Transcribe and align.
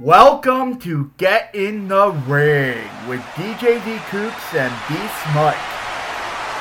Welcome 0.00 0.80
to 0.80 1.12
Get 1.18 1.54
in 1.54 1.86
the 1.86 2.10
Ring 2.26 2.82
with 3.08 3.20
DJ 3.36 3.78
D 3.84 3.96
Coops 4.10 4.52
and 4.52 4.74
Beast 4.88 5.22
Mike 5.32 5.54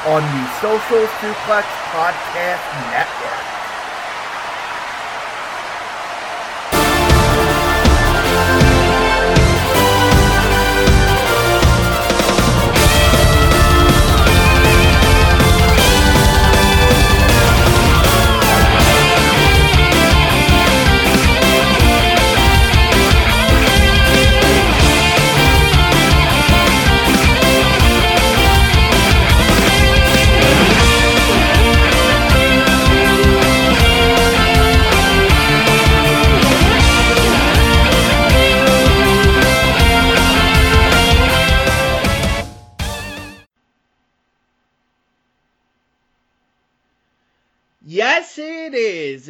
on 0.06 0.22
the 0.22 0.48
Social 0.62 1.08
Suplex 1.18 1.64
Podcast 1.90 2.92
Network. 2.92 3.53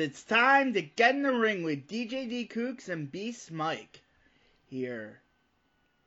It's 0.03 0.23
time 0.23 0.73
to 0.73 0.81
get 0.81 1.15
in 1.15 1.23
the 1.23 1.31
ring 1.33 1.63
with 1.63 1.87
DJ 1.87 2.27
D 2.27 2.47
Kooks 2.47 2.89
and 2.89 3.11
Beast 3.11 3.51
Mike 3.51 4.03
here 4.65 5.21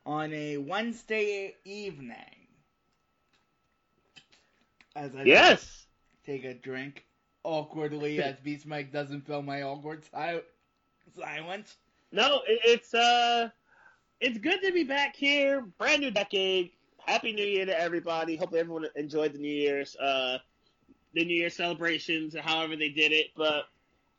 on 0.06 0.32
a 0.32 0.58
Wednesday 0.58 1.56
evening. 1.64 2.48
As 4.96 5.14
I 5.16 5.24
Yes. 5.24 5.86
take 6.24 6.44
a 6.44 6.54
drink 6.54 7.06
awkwardly 7.44 8.20
as 8.22 8.40
Beast 8.40 8.66
Mike 8.66 8.92
doesn't 8.92 9.26
fill 9.26 9.42
my 9.42 9.62
awkward 9.62 10.04
si- 10.04 10.40
silence. 11.18 11.76
No, 12.12 12.42
it's 12.46 12.94
uh, 12.94 13.50
it's 14.20 14.38
good 14.38 14.60
to 14.62 14.72
be 14.72 14.84
back 14.84 15.16
here. 15.16 15.62
Brand 15.78 16.02
new 16.02 16.10
decade. 16.10 16.72
Happy 17.06 17.32
New 17.32 17.44
Year 17.44 17.66
to 17.66 17.78
everybody. 17.78 18.36
Hope 18.36 18.54
everyone 18.54 18.86
enjoyed 18.96 19.32
the 19.32 19.38
New 19.38 19.52
Year's 19.54 19.96
uh, 19.96 20.38
the 21.14 21.24
New 21.24 21.34
Year 21.36 21.50
celebrations, 21.50 22.36
however 22.38 22.76
they 22.76 22.90
did 22.90 23.12
it. 23.12 23.28
But 23.36 23.64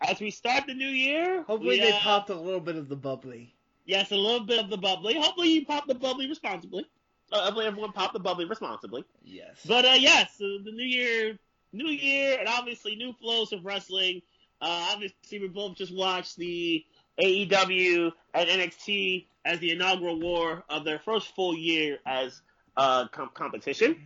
as 0.02 0.20
we 0.20 0.31
start 0.31 0.66
the 0.67 0.73
new 0.73 0.88
year, 0.88 1.44
Hopefully 1.44 1.80
we, 1.80 1.80
they 1.80 1.92
uh, 1.92 2.00
popped 2.00 2.30
a 2.30 2.36
little 2.36 2.59
bit 2.59 2.76
of 2.76 2.90
the 2.90 2.95
bubbly. 2.95 3.53
Yes, 3.86 4.12
a 4.12 4.16
little 4.16 4.45
bit 4.45 4.59
of 4.59 4.70
the 4.70 4.78
bubbly. 4.78 5.16
Hopefully 5.16 5.50
you 5.50 5.66
pop 5.66 5.88
the 5.88 5.95
bubbly 5.95 6.28
responsibly. 6.28 6.86
Uh, 7.31 7.42
hopefully 7.44 7.66
everyone 7.66 7.92
pop 7.92 8.14
the 8.14 8.20
bubbly 8.20 8.45
responsibly. 8.45 9.04
Yes. 9.23 9.59
But 9.66 9.86
uh, 9.86 9.95
yes, 9.98 10.36
so 10.38 10.59
the 10.64 10.72
new 10.72 10.84
year, 10.84 11.38
new 11.73 11.89
year, 11.89 12.38
and 12.39 12.48
obviously 12.48 12.95
new 12.95 13.14
flows 13.14 13.52
of 13.54 13.66
wrestling. 13.66 14.22
Uh, 14.62 14.89
obviously, 14.92 15.39
we 15.39 15.48
both 15.48 15.76
just 15.76 15.95
watched 15.95 16.38
the 16.38 16.84
AEW 17.22 18.11
and 18.34 18.50
NXT 18.50 19.26
as 19.45 19.59
the 19.59 19.72
inaugural 19.72 20.20
war 20.20 20.64
of 20.70 20.84
their 20.84 21.00
first 21.00 21.34
full 21.36 21.56
year 21.56 22.00
as 22.06 22.42
uh, 22.76 23.08
com- 23.08 23.32
competition. 23.34 23.98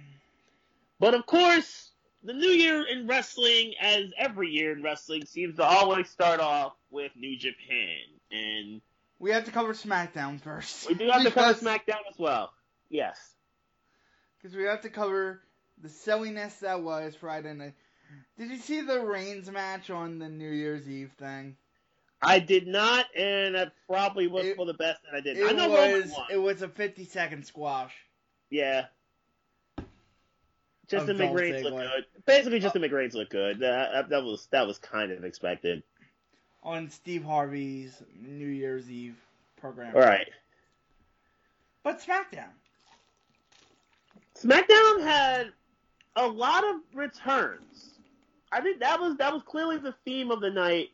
But 1.00 1.14
of 1.14 1.26
course, 1.26 1.91
the 2.24 2.34
new 2.34 2.48
year 2.50 2.86
in 2.86 3.08
wrestling, 3.08 3.74
as 3.82 4.12
every 4.18 4.50
year 4.50 4.72
in 4.74 4.84
wrestling, 4.84 5.26
seems 5.26 5.56
to 5.58 5.64
always 5.64 6.10
start 6.10 6.40
off 6.40 6.74
with 6.90 7.12
New 7.16 7.38
Japan, 7.38 7.98
and 8.32 8.82
we 9.20 9.32
have 9.32 9.46
to 9.46 9.52
cover 9.52 9.74
SmackDown 9.74 10.40
first. 10.42 10.88
we 10.88 10.96
do 10.96 11.10
have 11.10 11.24
to 11.24 11.32
cover 11.32 11.54
SmackDown 11.54 12.02
as 12.10 12.18
well. 12.18 12.52
Yes. 12.90 13.18
because 14.42 14.56
we 14.58 14.64
have 14.64 14.82
to 14.82 14.90
cover 14.90 15.42
the 15.82 15.90
silliness 15.90 16.54
that 16.56 16.82
was 16.82 17.16
Friday 17.16 17.54
night. 17.54 17.74
Did 18.38 18.50
you 18.50 18.58
see 18.58 18.82
the 18.82 19.00
Reigns 19.00 19.50
match 19.50 19.90
on 19.90 20.20
the 20.20 20.28
New 20.30 20.50
Year's 20.50 20.88
Eve 20.90 21.12
thing? 21.18 21.56
I 22.22 22.40
did 22.40 22.68
not, 22.68 23.06
and 23.18 23.56
that 23.56 23.72
probably 23.88 24.28
was 24.28 24.46
It- 24.46 24.56
for 24.58 24.66
the 24.66 24.74
best 24.76 25.02
that 25.04 25.16
I 25.16 25.22
did. 25.22 25.38
It 25.38 25.48
I 25.50 25.54
know 25.54 25.74
Roman 25.76 26.02
was 26.04 26.12
won. 26.12 26.28
it 26.32 26.38
was 26.38 26.62
a 26.62 26.68
50 26.68 27.06
second 27.06 27.46
squash. 27.46 27.94
Yeah. 28.50 28.88
Just 30.92 31.08
to 31.08 31.14
make 31.14 31.30
Dolph 31.30 31.64
look 31.64 31.74
good. 31.74 32.06
Basically, 32.26 32.60
just 32.60 32.74
to 32.74 32.80
make 32.80 32.92
Reigns 32.92 33.16
look 33.16 33.30
good. 33.30 33.60
That, 33.60 34.10
that 34.10 34.24
was 34.24 34.48
that 34.52 34.68
was 34.68 34.78
kind 34.78 35.12
of 35.12 35.24
expected. 35.24 35.84
on 36.64 36.90
Steve 36.90 37.24
Harvey's 37.24 38.04
New 38.22 38.48
Year's 38.48 38.90
Eve 38.92 39.16
program. 39.60 39.96
All 39.96 40.02
right. 40.02 40.28
But 41.84 42.00
SmackDown. 42.02 42.50
SmackDown 44.38 45.02
had 45.02 45.52
a 46.16 46.28
lot 46.28 46.64
of 46.64 46.76
returns. 46.94 47.92
I 48.52 48.62
think 48.62 48.80
that 48.80 49.00
was 49.00 49.18
that 49.18 49.34
was 49.34 49.44
clearly 49.44 49.78
the 49.78 49.96
theme 50.06 50.30
of 50.30 50.42
the 50.42 50.50
night 50.50 50.90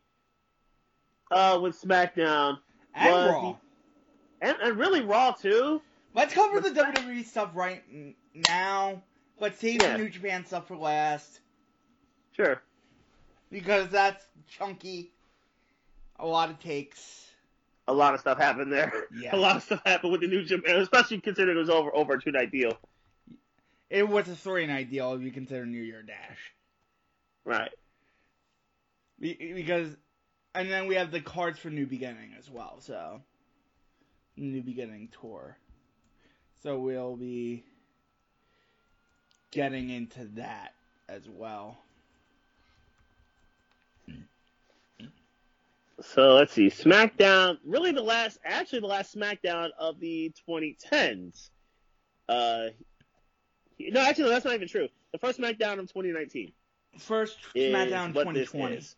uh, 1.31 1.59
with 1.61 1.79
SmackDown 1.81 2.59
And 2.93 3.13
Was 3.13 3.31
Raw. 3.31 3.55
and, 4.41 4.57
and 4.61 4.77
really 4.77 5.01
Raw 5.01 5.31
too. 5.31 5.81
Let's 6.13 6.33
cover 6.33 6.59
the 6.59 6.69
WWE 6.69 7.25
stuff 7.25 7.49
right 7.53 7.83
now. 8.47 9.01
Let's 9.39 9.59
save 9.59 9.81
Yeah. 9.81 9.93
the 9.93 10.03
New 10.03 10.09
Japan 10.09 10.45
stuff 10.45 10.67
for 10.67 10.75
last. 10.77 11.41
Sure. 12.35 12.61
Because 13.51 13.89
that's 13.89 14.25
chunky. 14.47 15.11
A 16.19 16.25
lot 16.25 16.49
of 16.49 16.59
takes. 16.59 17.25
A 17.87 17.93
lot 17.93 18.13
of 18.13 18.19
stuff 18.19 18.37
happened 18.37 18.71
there. 18.71 18.91
Yeah. 19.15 19.33
A 19.35 19.37
lot 19.37 19.55
of 19.55 19.63
stuff 19.63 19.81
happened 19.85 20.11
with 20.11 20.21
the 20.21 20.27
New 20.27 20.43
Japan, 20.43 20.77
especially 20.77 21.21
considering 21.21 21.55
it 21.55 21.59
was 21.59 21.69
over 21.69 21.95
over 21.95 22.15
a 22.15 22.21
two 22.21 22.31
night 22.31 22.51
deal. 22.51 22.77
It 23.89 24.07
was 24.07 24.27
a 24.27 24.35
three 24.35 24.65
night 24.67 24.91
deal 24.91 25.13
if 25.13 25.21
you 25.21 25.31
consider 25.31 25.65
New 25.65 25.81
Year 25.81 26.03
Dash. 26.03 26.53
Right. 27.45 27.71
Because, 29.19 29.95
and 30.53 30.69
then 30.69 30.87
we 30.87 30.95
have 30.95 31.11
the 31.11 31.21
cards 31.21 31.57
for 31.57 31.69
New 31.69 31.87
Beginning 31.87 32.33
as 32.37 32.49
well, 32.51 32.81
so. 32.81 33.21
New 34.35 34.61
Beginning 34.61 35.09
tour. 35.21 35.57
So 36.61 36.77
we'll 36.79 37.15
be 37.15 37.63
getting 39.51 39.89
into 39.89 40.25
that 40.35 40.73
as 41.09 41.27
well. 41.27 41.77
So 46.01 46.35
let's 46.35 46.53
see. 46.53 46.67
SmackDown, 46.67 47.57
really 47.65 47.91
the 47.91 48.03
last, 48.03 48.37
actually 48.45 48.81
the 48.81 48.87
last 48.87 49.15
SmackDown 49.15 49.69
of 49.79 49.99
the 49.99 50.31
2010s. 50.47 51.49
Uh, 52.29 52.67
no, 53.79 54.01
actually, 54.01 54.25
no, 54.25 54.29
that's 54.29 54.45
not 54.45 54.53
even 54.53 54.67
true. 54.67 54.87
The 55.11 55.17
first 55.17 55.39
SmackDown 55.39 55.79
of 55.79 55.87
2019 55.87 56.51
First 56.97 57.37
SmackDown 57.55 58.13
what 58.13 58.23
2020. 58.23 58.75
is. 58.75 58.95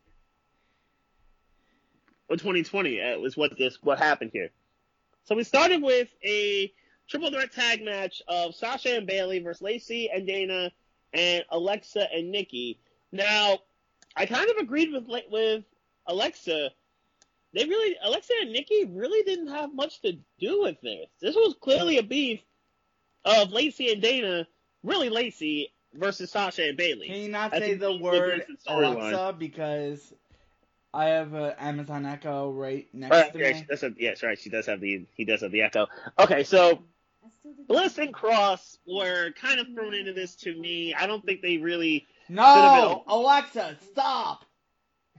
Or 2.29 2.35
2020 2.35 3.01
uh, 3.01 3.19
was 3.19 3.35
what 3.35 3.57
this 3.57 3.77
what 3.81 3.97
happened 3.97 4.31
here. 4.33 4.49
So 5.25 5.35
we 5.35 5.43
started 5.43 5.81
with 5.81 6.09
a 6.23 6.71
triple 7.09 7.31
threat 7.31 7.51
tag 7.51 7.83
match 7.83 8.21
of 8.27 8.55
Sasha 8.55 8.95
and 8.95 9.07
Bayley 9.07 9.39
versus 9.39 9.61
Lacey 9.61 10.09
and 10.13 10.25
Dana 10.27 10.71
and 11.13 11.43
Alexa 11.49 12.07
and 12.13 12.31
Nikki. 12.31 12.79
Now, 13.11 13.59
I 14.15 14.25
kind 14.25 14.49
of 14.49 14.57
agreed 14.57 14.91
with 14.93 15.05
with 15.31 15.63
Alexa. 16.07 16.69
They 17.53 17.65
really 17.65 17.95
Alexa 18.03 18.33
and 18.41 18.51
Nikki 18.51 18.85
really 18.85 19.23
didn't 19.23 19.47
have 19.47 19.73
much 19.73 20.01
to 20.01 20.13
do 20.39 20.61
with 20.61 20.79
this. 20.81 21.07
This 21.19 21.35
was 21.35 21.55
clearly 21.59 21.97
a 21.97 22.03
beef 22.03 22.41
of 23.25 23.51
Lacey 23.51 23.91
and 23.91 24.01
Dana, 24.01 24.47
really 24.83 25.09
Lacey 25.09 25.73
versus 25.93 26.29
Sasha 26.29 26.67
and 26.69 26.77
Bayley. 26.77 27.07
Can 27.07 27.17
you 27.17 27.29
not 27.29 27.53
I 27.53 27.59
say 27.59 27.73
the 27.73 27.97
word. 27.97 28.45
Alexa 28.67 29.35
because 29.37 30.13
I 30.93 31.05
have 31.05 31.33
an 31.33 31.53
Amazon 31.59 32.05
Echo 32.05 32.51
right 32.51 32.87
next 32.93 33.11
Right, 33.11 33.33
to 33.33 33.39
yeah, 33.39 33.51
me? 33.51 33.59
she 33.59 33.65
does 33.65 33.81
have, 33.81 33.93
yes, 33.99 34.23
right. 34.23 34.39
She 34.39 34.49
does 34.49 34.65
have 34.65 34.79
the 34.79 35.05
he 35.15 35.25
does 35.25 35.41
have 35.41 35.51
the 35.51 35.61
echo. 35.61 35.87
Okay, 36.17 36.43
so 36.43 36.83
Bliss 37.67 37.97
and 37.97 38.13
Cross 38.13 38.79
were 38.87 39.31
kind 39.31 39.59
of 39.59 39.67
thrown 39.73 39.93
into 39.93 40.13
this 40.13 40.35
to 40.37 40.53
me. 40.53 40.93
I 40.93 41.07
don't 41.07 41.23
think 41.25 41.41
they 41.41 41.57
really. 41.57 42.07
No, 42.27 43.03
Alexa, 43.07 43.77
stop. 43.91 44.45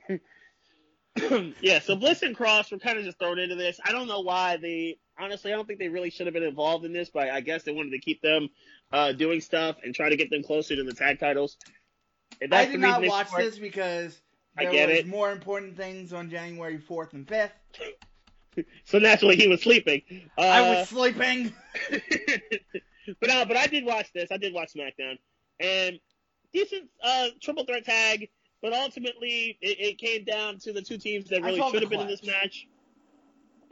yeah, 1.60 1.80
so 1.80 1.96
Bliss 1.96 2.22
and 2.22 2.36
Cross 2.36 2.70
were 2.70 2.78
kind 2.78 2.98
of 2.98 3.04
just 3.04 3.18
thrown 3.18 3.38
into 3.38 3.56
this. 3.56 3.80
I 3.84 3.92
don't 3.92 4.08
know 4.08 4.20
why 4.20 4.56
they. 4.56 4.98
Honestly, 5.18 5.52
I 5.52 5.56
don't 5.56 5.66
think 5.66 5.78
they 5.78 5.88
really 5.88 6.10
should 6.10 6.26
have 6.26 6.34
been 6.34 6.42
involved 6.42 6.84
in 6.84 6.92
this, 6.92 7.10
but 7.10 7.28
I 7.28 7.40
guess 7.40 7.62
they 7.62 7.72
wanted 7.72 7.90
to 7.90 7.98
keep 7.98 8.22
them 8.22 8.48
uh, 8.90 9.12
doing 9.12 9.40
stuff 9.40 9.76
and 9.84 9.94
try 9.94 10.08
to 10.08 10.16
get 10.16 10.30
them 10.30 10.42
closer 10.42 10.76
to 10.76 10.84
the 10.84 10.94
tag 10.94 11.20
titles. 11.20 11.58
I 12.50 12.64
did 12.66 12.80
not 12.80 13.04
watch 13.04 13.28
this 13.36 13.58
because 13.58 14.18
I 14.56 14.64
there 14.64 14.88
was 14.88 14.98
it. 14.98 15.06
more 15.06 15.30
important 15.30 15.76
things 15.76 16.12
on 16.12 16.30
January 16.30 16.78
4th 16.78 17.12
and 17.12 17.26
5th. 17.26 17.50
So 18.84 18.98
naturally, 18.98 19.36
he 19.36 19.48
was 19.48 19.62
sleeping. 19.62 20.02
Uh, 20.36 20.40
I 20.40 20.60
was 20.62 20.88
sleeping. 20.88 21.52
but 23.20 23.30
uh, 23.30 23.44
but 23.44 23.56
I 23.56 23.66
did 23.66 23.84
watch 23.84 24.12
this. 24.12 24.30
I 24.30 24.36
did 24.36 24.52
watch 24.52 24.72
SmackDown, 24.74 25.18
and 25.58 25.98
decent 26.52 26.88
uh, 27.02 27.28
triple 27.40 27.64
threat 27.64 27.84
tag. 27.84 28.28
But 28.62 28.74
ultimately, 28.74 29.56
it, 29.62 29.80
it 29.80 29.98
came 29.98 30.24
down 30.24 30.58
to 30.60 30.72
the 30.72 30.82
two 30.82 30.98
teams 30.98 31.28
that 31.30 31.42
really 31.42 31.62
should 31.70 31.80
have 31.80 31.90
been 31.90 32.00
in 32.00 32.08
this 32.08 32.24
match. 32.24 32.66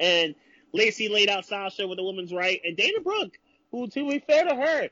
And 0.01 0.35
Lacey 0.73 1.09
laid 1.09 1.29
out 1.29 1.45
Sasha 1.45 1.87
with 1.87 1.99
the 1.99 2.05
woman's 2.05 2.33
right, 2.33 2.61
and 2.65 2.77
Dana 2.77 3.01
Brooke, 3.01 3.37
who 3.71 3.89
to 3.89 4.09
be 4.09 4.19
fair 4.21 4.45
to 4.45 4.55
her, 4.55 4.89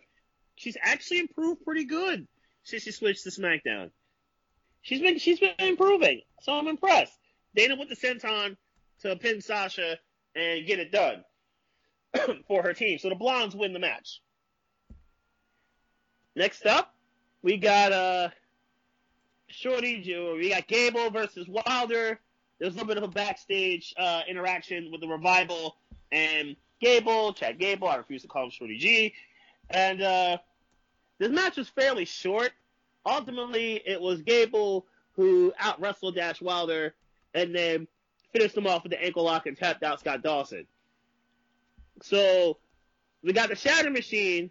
she's 0.57 0.77
actually 0.83 1.21
improved 1.21 1.65
pretty 1.65 1.85
good 1.85 2.27
since 2.65 2.83
she 2.83 2.91
switched 2.91 3.23
to 3.25 3.31
SmackDown. 3.31 3.91
She's 4.83 5.01
been 5.01 5.19
she's 5.19 5.41
been 5.41 5.55
improving, 5.59 6.23
so 6.43 6.53
I'm 6.53 6.69
impressed. 6.69 7.19
Dana 7.55 7.77
with 7.77 7.89
the 7.89 7.97
senton 7.97 8.57
to 9.03 9.17
pin 9.17 9.41
Sasha 9.41 9.99
and 10.35 10.67
get 10.67 10.79
it 10.79 10.93
done 10.93 11.25
for 12.49 12.63
her 12.63 12.73
team. 12.73 12.99
So 12.99 13.09
the 13.09 13.15
Blondes 13.15 13.55
win 13.55 13.73
the 13.73 13.79
match. 13.79 14.21
Next 16.35 16.67
up, 16.67 16.95
we 17.43 17.57
got 17.57 17.93
uh 17.93 18.29
Shorty 19.49 20.03
G 20.03 20.19
we 20.37 20.51
got 20.51 20.67
Gable 20.67 21.11
versus 21.11 21.49
Wilder. 21.49 22.21
There's 22.59 22.73
a 22.73 22.77
little 22.77 22.89
bit 22.89 22.97
of 22.97 23.05
a 23.05 23.09
backstage 23.09 23.95
uh, 23.99 24.23
interaction 24.29 24.91
with 24.91 25.03
the 25.03 25.09
revival 25.09 25.77
and 26.11 26.57
Gable, 26.81 27.35
Chad 27.35 27.59
Gable. 27.59 27.89
I 27.89 27.97
refuse 27.97 28.23
to 28.23 28.29
call 28.29 28.45
him 28.45 28.51
Shorty 28.51 28.79
G. 28.79 29.15
And 29.69 30.01
uh, 30.01 30.39
this 31.19 31.31
match 31.31 31.57
was 31.57 31.69
fairly 31.69 32.07
short. 32.07 32.53
Ultimately, 33.05 33.83
it 33.85 34.01
was 34.01 34.23
Gable 34.23 34.87
who 35.13 35.53
out 35.59 35.81
wrestled 35.81 36.15
Dash 36.15 36.41
Wilder 36.41 36.95
and 37.35 37.55
then 37.55 37.89
finished 38.32 38.56
him 38.56 38.67
off 38.67 38.82
with 38.82 38.93
the 38.93 39.02
ankle 39.02 39.25
lock 39.25 39.46
and 39.46 39.56
tapped 39.56 39.82
out 39.82 40.00
Scott 40.00 40.23
Dawson. 40.23 40.67
So 42.02 42.58
we 43.23 43.32
got 43.32 43.49
the 43.49 43.56
Shatter 43.56 43.90
Machine 43.90 44.50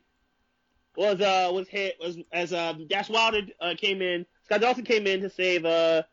was 0.97 1.21
uh 1.21 1.51
was 1.53 1.67
hit 1.67 1.97
was 1.99 2.17
as 2.31 2.53
uh 2.53 2.73
Dash 2.87 3.09
Wilder 3.09 3.41
uh, 3.59 3.73
came 3.77 4.01
in. 4.01 4.25
Scott 4.45 4.61
Dawson 4.61 4.83
came 4.83 5.07
in 5.07 5.21
to 5.21 5.29
save 5.29 5.65
uh 5.65 6.03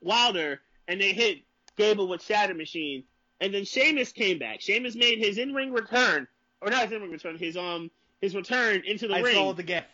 Wilder, 0.00 0.60
and 0.88 1.00
they 1.00 1.12
hit 1.12 1.38
Gable 1.76 2.08
with 2.08 2.22
Shatter 2.22 2.54
Machine. 2.54 3.04
And 3.40 3.54
then 3.54 3.64
Sheamus 3.64 4.12
came 4.12 4.38
back. 4.38 4.60
Sheamus 4.60 4.94
made 4.94 5.18
his 5.18 5.38
in-ring 5.38 5.72
return, 5.72 6.28
or 6.60 6.70
not 6.70 6.84
his 6.84 6.92
in-ring 6.92 7.10
return, 7.10 7.38
his 7.38 7.56
um 7.56 7.90
his 8.20 8.34
return 8.34 8.82
into 8.86 9.08
the 9.08 9.14
I 9.14 9.20
ring. 9.20 9.36
I 9.36 9.38
saw 9.38 9.52
the 9.52 9.62
gif. 9.62 9.84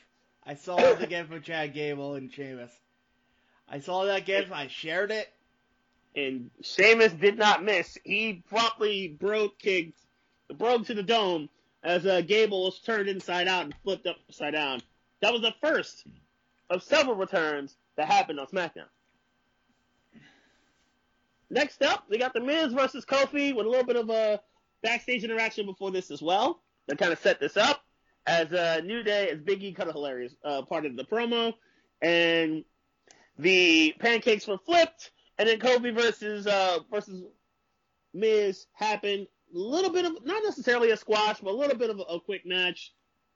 I 0.45 0.55
saw 0.55 0.95
the 0.95 1.07
gif 1.07 1.31
of 1.31 1.43
Chad 1.43 1.75
Gable 1.75 2.15
and 2.15 2.33
Sheamus. 2.33 2.73
I 3.69 3.81
saw 3.81 4.05
that 4.05 4.27
gif. 4.27 4.53
I 4.53 4.69
shared 4.69 5.11
it. 5.11 5.33
And 6.17 6.51
Sheamus 6.63 7.13
did 7.13 7.39
not 7.39 7.63
miss. 7.63 7.99
He 8.03 8.43
promptly 8.49 9.09
Brogue 9.09 9.59
kicked, 9.59 10.01
broke 10.57 10.87
to 10.87 10.95
the 10.95 11.03
dome 11.03 11.51
as 11.85 12.07
uh, 12.07 12.23
Gable 12.23 12.65
was 12.65 12.81
turned 12.81 13.09
inside 13.09 13.47
out 13.47 13.65
and 13.65 13.75
flipped 13.85 14.07
upside 14.07 14.55
down. 14.55 14.81
That 15.21 15.33
was 15.33 15.43
the 15.43 15.55
first 15.63 16.05
of 16.71 16.83
several 16.83 17.17
returns 17.17 17.77
that 17.97 18.09
happened 18.09 18.41
on 18.41 18.47
SmackDown. 18.47 18.89
Next 21.49 21.83
up, 21.83 22.05
we 22.09 22.19
got 22.19 22.33
The 22.33 22.41
Miz 22.41 22.73
versus 22.73 23.05
Kofi 23.05 23.55
with 23.55 23.67
a 23.67 23.69
little 23.69 23.87
bit 23.87 23.97
of 23.97 24.11
a 24.11 24.41
backstage 24.83 25.23
interaction 25.23 25.67
before 25.67 25.91
this 25.91 26.11
as 26.11 26.21
well. 26.21 26.61
That 26.89 26.99
kind 26.99 27.13
of 27.13 27.19
set 27.21 27.39
this 27.39 27.57
up 27.57 27.83
as 28.27 28.53
uh, 28.53 28.81
New 28.85 29.03
Day, 29.03 29.31
as 29.31 29.39
Biggie 29.39 29.75
cut 29.75 29.89
a 29.89 29.93
hilarious 29.93 30.35
uh, 30.45 30.63
part 30.63 30.87
of 30.87 30.97
the 30.97 31.05
promo, 31.05 31.55
and 32.03 32.65
the 33.39 33.95
pancakes 34.01 34.47
were 34.47 34.59
flipped, 34.59 35.13
and 35.39 35.49
then 35.49 35.59
Kofi 35.59 35.95
versus 35.95 36.47
uh, 36.47 36.79
versus 36.91 37.23
Miz 38.15 38.67
happened. 38.73 39.27
A 39.55 39.59
little 39.59 39.91
bit 39.91 40.05
of 40.05 40.25
not 40.25 40.43
necessarily 40.43 40.91
a 40.91 40.97
squash, 40.97 41.41
but 41.41 41.53
a 41.53 41.57
little 41.57 41.77
bit 41.77 41.91
of 41.91 42.01
a, 42.01 42.03
a 42.03 42.21
quick 42.21 42.45
match, 42.45 42.93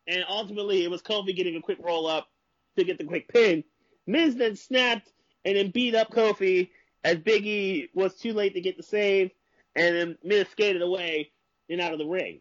and 0.07 0.25
ultimately 0.29 0.85
it 0.85 0.91
was 0.91 1.03
Kofi 1.03 1.35
getting 1.35 1.57
a 1.57 1.63
quick 1.63 1.79
roll 1.81 2.07
up 2.07 2.29
to 2.77 2.85
get 2.85 2.99
the 2.99 3.05
quick 3.05 3.29
pin. 3.29 3.65
Miz 4.07 4.35
then 4.35 4.57
snapped 4.57 5.13
and 5.45 5.57
then 5.57 5.71
beat 5.71 5.95
up 5.95 6.11
Kofi 6.11 6.71
as 7.05 7.17
Biggie 7.17 7.89
was 7.95 8.17
too 8.17 8.33
late 8.33 8.55
to 8.55 8.61
get 8.61 8.77
the 8.77 8.83
save, 8.83 9.31
and 9.77 9.97
then 9.97 10.19
Miz 10.23 10.49
skated 10.49 10.83
away 10.83 11.31
and 11.69 11.81
out 11.81 11.93
of 11.93 11.99
the 11.99 12.07
ring. 12.07 12.41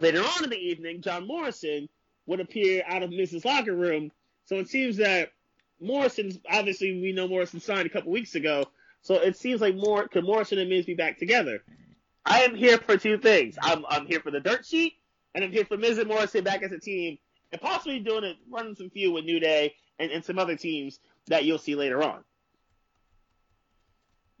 Later 0.00 0.22
on 0.22 0.44
in 0.44 0.50
the 0.50 0.56
evening, 0.56 1.02
John 1.02 1.26
Morrison 1.26 1.88
would 2.26 2.40
appear 2.40 2.82
out 2.86 3.02
of 3.02 3.10
Miz's 3.10 3.44
locker 3.44 3.74
room. 3.74 4.12
So 4.44 4.56
it 4.56 4.68
seems 4.68 4.98
that 4.98 5.30
Morrison's 5.80 6.38
obviously 6.50 7.00
we 7.00 7.12
know 7.12 7.28
Morrison 7.28 7.60
signed 7.60 7.86
a 7.86 7.90
couple 7.90 8.12
weeks 8.12 8.34
ago, 8.34 8.64
so 9.02 9.14
it 9.14 9.36
seems 9.36 9.60
like 9.60 9.76
more 9.76 10.08
could 10.08 10.24
Morrison 10.24 10.58
and 10.58 10.70
Miz 10.70 10.86
be 10.86 10.94
back 10.94 11.18
together. 11.18 11.62
I 12.24 12.40
am 12.40 12.54
here 12.54 12.78
for 12.78 12.96
two 12.96 13.18
things. 13.18 13.56
I'm 13.60 13.84
I'm 13.88 14.06
here 14.06 14.20
for 14.20 14.30
the 14.30 14.40
dirt 14.40 14.64
sheet, 14.66 14.94
and 15.34 15.44
I'm 15.44 15.52
here 15.52 15.64
for 15.64 15.76
Miz 15.76 15.98
and 15.98 16.08
Morrison 16.08 16.44
back 16.44 16.62
as 16.62 16.72
a 16.72 16.78
team, 16.78 17.18
and 17.52 17.60
possibly 17.60 18.00
doing 18.00 18.24
it, 18.24 18.36
running 18.50 18.74
some 18.74 18.90
feud 18.90 19.14
with 19.14 19.24
New 19.24 19.38
Day 19.38 19.74
and, 19.98 20.10
and 20.10 20.24
some 20.24 20.38
other 20.38 20.56
teams 20.56 20.98
that 21.26 21.44
you'll 21.44 21.58
see 21.58 21.74
later 21.74 22.02
on. 22.02 22.24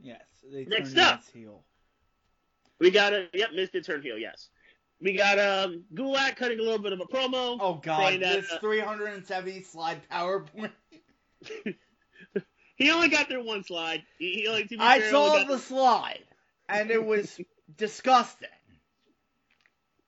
Yes. 0.00 0.22
They 0.50 0.64
Next 0.64 0.96
up, 0.96 1.22
heel. 1.32 1.62
we 2.78 2.90
got 2.90 3.12
a 3.12 3.28
yep, 3.32 3.50
Miz 3.54 3.70
did 3.70 3.84
turn 3.84 4.02
heel. 4.02 4.18
Yes. 4.18 4.48
We 5.00 5.12
got 5.14 5.38
um 5.38 5.84
Gulak 5.94 6.36
cutting 6.36 6.58
a 6.58 6.62
little 6.62 6.78
bit 6.78 6.92
of 6.92 7.00
a 7.00 7.04
promo. 7.04 7.58
Oh 7.60 7.80
god, 7.82 8.14
that, 8.14 8.42
this 8.42 8.52
uh, 8.52 8.58
370 8.60 9.62
slide 9.62 10.00
PowerPoint. 10.10 10.70
he 12.76 12.90
only 12.90 13.08
got 13.08 13.28
there 13.28 13.42
one 13.42 13.64
slide. 13.64 14.02
He, 14.18 14.42
he 14.42 14.46
only, 14.48 14.68
I 14.78 15.10
saw 15.10 15.44
the 15.44 15.58
slide, 15.58 16.24
and 16.68 16.90
it 16.90 17.04
was 17.04 17.40
disgusting. 17.76 18.48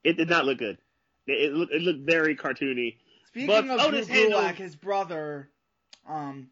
It 0.04 0.16
did 0.16 0.28
not 0.28 0.44
look 0.44 0.58
good. 0.58 0.78
It, 1.26 1.50
it, 1.50 1.52
looked, 1.52 1.72
it 1.72 1.82
looked 1.82 2.00
very 2.00 2.36
cartoony. 2.36 2.96
Speaking 3.26 3.46
but 3.46 3.64
of 3.69 3.80
Otis 3.80 4.08
Gulak, 4.08 4.54
his 4.54 4.75
brother, 4.75 5.50
um, 6.08 6.48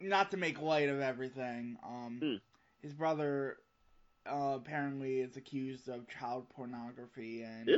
not 0.00 0.30
to 0.30 0.36
make 0.36 0.60
light 0.60 0.88
of 0.88 1.00
everything, 1.00 1.76
um, 1.84 2.18
hmm. 2.22 2.34
his 2.80 2.92
brother 2.92 3.56
uh, 4.30 4.54
apparently 4.54 5.20
is 5.20 5.36
accused 5.36 5.88
of 5.88 6.06
child 6.08 6.48
pornography 6.50 7.42
and 7.42 7.68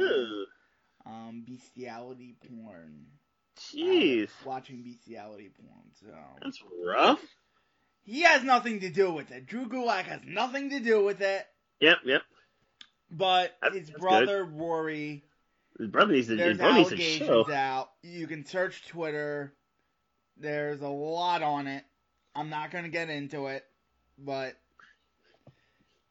um, 1.06 1.44
bestiality 1.46 2.34
porn. 2.46 3.06
Jeez. 3.60 4.24
Uh, 4.24 4.26
watching 4.44 4.82
bestiality 4.82 5.50
porn, 5.56 5.84
so. 6.00 6.06
That's 6.42 6.62
rough. 6.84 7.20
He 8.02 8.22
has 8.22 8.42
nothing 8.42 8.80
to 8.80 8.90
do 8.90 9.12
with 9.12 9.30
it. 9.30 9.46
Drew 9.46 9.68
Gulak 9.68 10.04
has 10.04 10.20
nothing 10.26 10.70
to 10.70 10.80
do 10.80 11.04
with 11.04 11.20
it. 11.20 11.46
Yep, 11.80 11.98
yep. 12.04 12.22
But 13.10 13.56
that's, 13.62 13.76
his 13.76 13.88
that's 13.88 14.00
brother 14.00 14.44
good. 14.44 14.58
Rory. 14.58 15.24
His 15.78 15.88
brother 15.88 16.12
needs 16.12 16.28
to. 16.28 16.36
There's 16.36 16.50
his 16.50 16.58
brother 16.58 16.80
allegations 16.80 17.30
needs 17.30 17.46
to 17.46 17.54
out. 17.54 17.90
You 18.02 18.26
can 18.26 18.44
search 18.44 18.86
Twitter. 18.88 19.54
There's 20.36 20.80
a 20.80 20.88
lot 20.88 21.42
on 21.42 21.66
it. 21.66 21.84
I'm 22.34 22.48
not 22.48 22.70
gonna 22.70 22.88
get 22.88 23.10
into 23.10 23.46
it, 23.46 23.64
but 24.18 24.56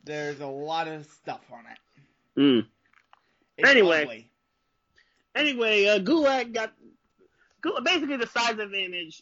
there's 0.03 0.39
a 0.39 0.47
lot 0.47 0.87
of 0.87 1.05
stuff 1.05 1.41
on 1.51 1.65
it. 1.65 2.39
Mm. 2.39 2.65
Anyway, 3.67 4.03
ugly. 4.03 4.31
anyway, 5.35 5.85
uh, 5.87 5.99
Gulak 5.99 6.53
got 6.53 6.73
basically 7.83 8.17
the 8.17 8.27
size 8.27 8.57
advantage 8.57 9.21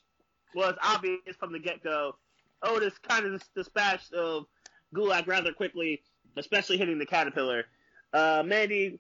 was 0.56 0.75
obvious 0.82 1.36
from 1.39 1.51
the 1.51 1.60
get 1.60 1.84
go. 1.84 2.15
Otis 2.63 2.98
kind 3.08 3.25
of 3.25 3.41
dispatched 3.56 4.13
of 4.13 4.46
Gulak 4.96 5.27
rather 5.27 5.53
quickly, 5.53 6.01
especially 6.36 6.77
hitting 6.77 7.00
the 7.00 7.06
caterpillar. 7.06 7.65
Uh, 8.13 8.44
Mandy 8.46 9.00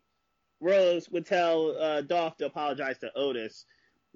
Rose 0.59 1.09
would 1.09 1.25
tell 1.25 1.75
uh, 1.79 2.01
Dolph 2.01 2.37
to 2.37 2.45
apologize 2.45 2.97
to 2.99 3.11
Otis, 3.15 3.65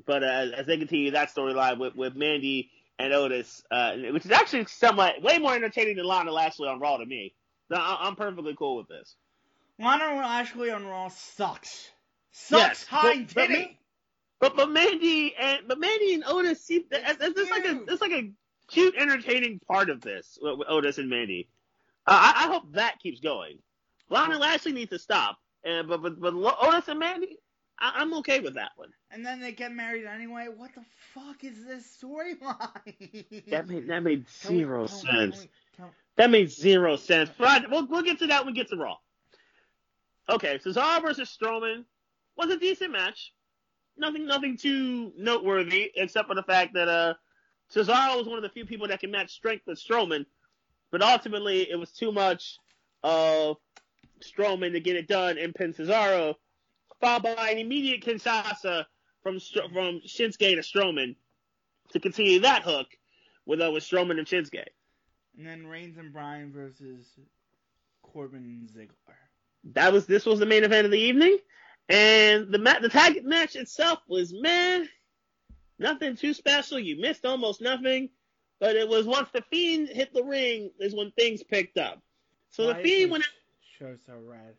but 0.06 0.24
uh, 0.24 0.48
as 0.58 0.66
they 0.66 0.78
continue 0.78 1.12
that 1.12 1.34
storyline 1.34 1.80
with, 1.80 1.96
with 1.96 2.16
Mandy 2.16 2.70
and 3.00 3.14
Otis, 3.14 3.64
uh, 3.72 3.94
which 4.12 4.26
is 4.26 4.32
actually 4.32 4.66
somewhat 4.66 5.22
way 5.22 5.38
more 5.38 5.56
entertaining 5.56 5.98
than 5.98 6.06
Lana 6.06 6.32
Lashley 6.32 6.68
on 6.68 6.80
Raw 6.80 6.98
to 6.98 7.06
me. 7.06 7.34
I'm 7.72 8.16
perfectly 8.16 8.56
cool 8.58 8.78
with 8.78 8.88
this. 8.88 9.16
Lana 9.80 10.16
Lashley 10.18 10.70
on 10.72 10.86
Raw 10.86 11.08
sucks. 11.08 11.90
Sucks 12.32 12.82
yes, 12.82 12.86
high 12.86 13.26
but, 13.34 13.48
titty. 13.48 13.80
But 14.42 14.56
but 14.56 14.72
Mandy 14.72 15.36
and 15.40 15.60
but 15.68 15.80
Mandy 15.80 16.16
and 16.16 16.24
Otis 16.26 16.66
see 16.66 16.86
there's, 16.90 17.18
there's 17.18 17.50
like 17.52 17.66
a 17.66 17.84
there's 17.86 18.02
like 18.02 18.12
a 18.12 18.32
cute 18.68 18.96
entertaining 18.98 19.60
part 19.68 19.90
of 19.90 20.02
this 20.02 20.38
with, 20.42 20.68
Otis 20.68 20.98
and 20.98 21.10
Mandy. 21.10 21.48
Uh, 22.08 22.34
I, 22.36 22.46
I 22.46 22.48
hope 22.52 22.64
that 22.74 23.00
keeps 23.00 23.20
going. 23.20 23.60
Lana 24.10 24.40
Lashley 24.40 24.72
needs 24.72 24.90
to 24.90 25.00
stop, 25.00 25.38
and 25.64 25.88
but 25.88 26.02
but, 26.02 26.20
but 26.20 26.34
Otis 26.34 26.88
and 26.88 27.00
Mandy, 27.00 27.38
I, 27.78 28.02
am 28.02 28.16
okay 28.16 28.40
with 28.40 28.56
that 28.56 28.72
one. 28.78 28.90
And 29.12 29.24
then 29.24 29.40
they 29.40 29.52
get 29.52 29.72
married 29.74 30.06
anyway. 30.08 30.48
What 30.54 30.72
the 30.74 30.84
fuck 31.14 31.44
is 31.44 31.64
this 31.64 31.86
storyline? 32.02 33.46
that 33.48 33.70
made 33.70 33.88
that 33.90 34.02
made 34.02 34.26
zero 34.28 34.88
sense. 34.88 35.48
That 36.18 36.32
made 36.32 36.52
zero 36.52 36.96
sense. 36.96 37.30
But 37.38 37.70
we'll 37.70 37.86
we'll 37.86 38.02
get 38.02 38.18
to 38.20 38.28
that 38.28 38.44
when 38.44 38.56
we 38.56 38.60
get 38.60 38.70
to 38.70 38.76
Raw. 38.76 38.98
Okay, 40.30 40.58
Cesaro 40.58 41.00
versus 41.04 41.38
Strowman 41.40 41.86
was 42.36 42.50
a 42.50 42.58
decent 42.58 42.92
match. 42.92 43.34
Nothing 44.02 44.26
nothing 44.26 44.58
too 44.58 45.14
noteworthy 45.16 45.92
except 45.96 46.28
for 46.28 46.34
the 46.34 46.42
fact 46.44 46.74
that 46.74 46.88
uh 46.88 47.14
Cesaro 47.72 48.18
was 48.18 48.28
one 48.28 48.38
of 48.38 48.44
the 48.44 48.50
few 48.50 48.66
people 48.66 48.88
that 48.88 49.00
can 49.00 49.12
match 49.12 49.32
strength 49.32 49.68
with 49.68 49.80
Strowman, 49.80 50.26
but 50.92 51.04
ultimately 51.04 51.70
it 51.70 51.76
was 51.78 51.92
too 51.92 52.12
much 52.12 52.58
of 53.04 53.58
Strowman 54.22 54.74
to 54.74 54.80
get 54.80 54.96
it 54.96 55.08
done 55.08 55.38
and 55.38 55.54
pin 55.54 55.72
Cesaro, 55.74 56.34
followed 57.00 57.24
by 57.24 57.50
an 57.52 57.60
immediate 57.60 58.02
Kinshasa 58.04 58.86
from 59.22 59.40
from 59.40 60.02
Shinsuke 60.06 60.56
to 60.56 60.62
Strowman 60.62 61.16
to 61.92 62.00
continue 62.00 62.40
that 62.40 62.64
hook 62.64 62.88
with 63.46 63.62
uh, 63.62 63.72
with 63.72 63.84
Strowman 63.84 64.18
and 64.18 64.28
Shinsuke. 64.28 64.66
And 65.38 65.46
then 65.46 65.68
Reigns 65.68 65.98
and 66.00 66.12
Bryan 66.12 66.52
versus 66.52 67.06
Corbin 68.02 68.44
and 68.44 68.70
Ziggler. 68.70 69.16
that 69.76 69.94
was 69.94 70.08
this 70.08 70.26
was 70.26 70.40
the 70.40 70.46
main 70.48 70.64
event 70.64 70.86
of 70.86 70.92
the 70.92 71.00
evening, 71.00 71.38
and 71.92 72.52
the 72.52 72.60
ma- 72.60 72.80
the 72.80 72.90
tag 72.90 73.24
match 73.26 73.56
itself 73.56 74.00
was 74.08 74.34
man, 74.34 74.88
nothing 75.78 76.16
too 76.16 76.34
special. 76.34 76.80
You 76.80 77.00
missed 77.00 77.26
almost 77.26 77.62
nothing, 77.62 78.10
but 78.60 78.76
it 78.76 78.88
was 78.88 79.06
once 79.06 79.30
the 79.34 79.44
Fiend 79.52 79.90
hit 79.90 80.14
the 80.14 80.24
ring 80.24 80.72
is 80.80 80.96
when 80.96 81.12
things 81.12 81.44
picked 81.44 81.78
up. 81.78 82.02
So 82.50 82.68
Why 82.68 82.74
the 82.74 82.84
Fiend 82.84 83.12
went. 83.12 83.24
Show 83.78 83.96
so 84.06 84.14
red. 84.24 84.56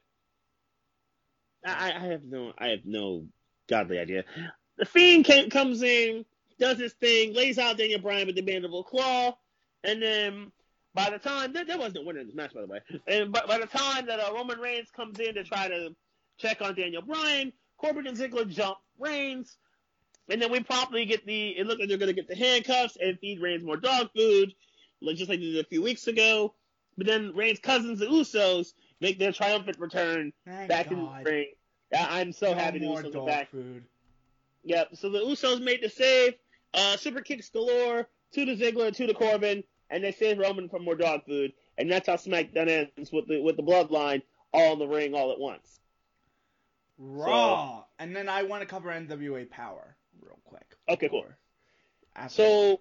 I, 1.65 1.93
I 1.93 2.07
have 2.11 2.25
no 2.25 2.53
I 2.59 2.69
have 2.69 2.85
no 2.85 3.27
godly 3.69 3.99
idea. 3.99 4.25
The 4.79 4.85
Fiend 4.85 5.25
came, 5.25 5.49
comes 5.49 5.83
in, 5.83 6.25
does 6.59 6.79
his 6.79 6.93
thing, 6.95 7.35
lays 7.35 7.59
out 7.59 7.79
Daniel 7.79 8.01
Bryan 8.01 8.27
with 8.27 8.37
the 8.37 8.43
mandible 8.43 8.83
claw, 8.83 9.37
and 9.85 10.03
then 10.03 10.53
by 10.95 11.11
the 11.11 11.19
time 11.19 11.53
there, 11.53 11.65
there 11.65 11.79
was 11.79 11.95
no 11.95 12.03
winner 12.03 12.21
in 12.21 12.27
this 12.27 12.35
match, 12.35 12.53
by 12.53 12.63
the 12.63 12.67
way, 12.67 12.81
and 13.07 13.33
by, 13.33 13.43
by 13.47 13.59
the 13.59 13.67
time 13.67 14.07
that 14.07 14.19
uh, 14.19 14.33
Roman 14.35 14.59
Reigns 14.59 14.91
comes 14.91 15.21
in 15.21 15.35
to 15.35 15.45
try 15.45 15.69
to 15.69 15.95
check 16.39 16.63
on 16.63 16.75
Daniel 16.75 17.03
Bryan, 17.03 17.53
Corbin 17.79 18.07
and 18.07 18.17
Ziggler 18.17 18.49
jump 18.49 18.79
Reigns, 18.99 19.57
and 20.29 20.41
then 20.41 20.51
we 20.51 20.61
promptly 20.61 21.05
get 21.05 21.27
the. 21.27 21.51
It 21.51 21.67
looks 21.67 21.81
like 21.81 21.89
they're 21.89 21.99
going 21.99 22.15
to 22.15 22.21
get 22.21 22.29
the 22.29 22.37
handcuffs 22.37 22.97
and 23.01 23.19
feed 23.19 23.41
Reigns 23.41 23.65
more 23.65 23.77
dog 23.77 24.11
food, 24.17 24.55
just 25.03 25.29
like 25.29 25.41
they 25.41 25.53
did 25.53 25.65
a 25.65 25.69
few 25.69 25.83
weeks 25.83 26.07
ago. 26.07 26.55
But 26.97 27.07
then 27.07 27.33
Reigns' 27.35 27.59
cousins, 27.59 27.99
the 27.99 28.07
Usos, 28.07 28.73
make 29.01 29.19
their 29.19 29.33
triumphant 29.33 29.79
return 29.79 30.33
Thank 30.47 30.69
back 30.69 30.91
God. 30.91 30.99
in 30.99 31.05
the 31.05 31.31
ring. 31.31 31.47
I'm 31.95 32.33
so 32.33 32.53
no 32.53 32.59
happy 32.59 32.79
the 32.79 32.87
Usos 32.87 33.17
are 33.17 33.27
back. 33.27 33.51
Food. 33.51 33.85
Yep. 34.65 34.97
So 34.97 35.11
the 35.11 35.19
Usos 35.19 35.63
made 35.63 35.83
the 35.83 35.89
save. 35.89 36.35
Uh, 36.75 36.97
super 36.97 37.21
kicks 37.21 37.51
galore 37.51 38.09
to 38.33 38.47
the 38.47 38.57
Ziggler, 38.57 38.95
to 38.95 39.07
the 39.07 39.13
Corbin, 39.13 39.63
and 39.91 40.03
they 40.03 40.13
save 40.13 40.39
Roman 40.39 40.69
from 40.69 40.85
more 40.85 40.95
dog 40.95 41.21
food. 41.27 41.53
And 41.77 41.91
that's 41.91 42.07
how 42.07 42.15
SmackDown 42.15 42.93
ends 42.97 43.13
with 43.13 43.29
the 43.29 43.41
with 43.43 43.57
the 43.57 43.63
bloodline 43.63 44.23
all 44.53 44.75
in 44.75 44.79
the 44.79 44.87
ring 44.87 45.15
all 45.15 45.33
at 45.33 45.39
once. 45.39 45.81
Raw. 46.99 47.79
So, 47.79 47.85
and 47.99 48.15
then 48.15 48.29
I 48.29 48.43
want 48.45 48.63
to 48.63 48.67
cover 48.67 48.91
NWA 48.91 49.49
Power 49.51 49.97
real 50.21 50.39
quick. 50.45 50.77
Okay, 50.89 51.09
cool. 51.09 51.27
So 52.29 52.81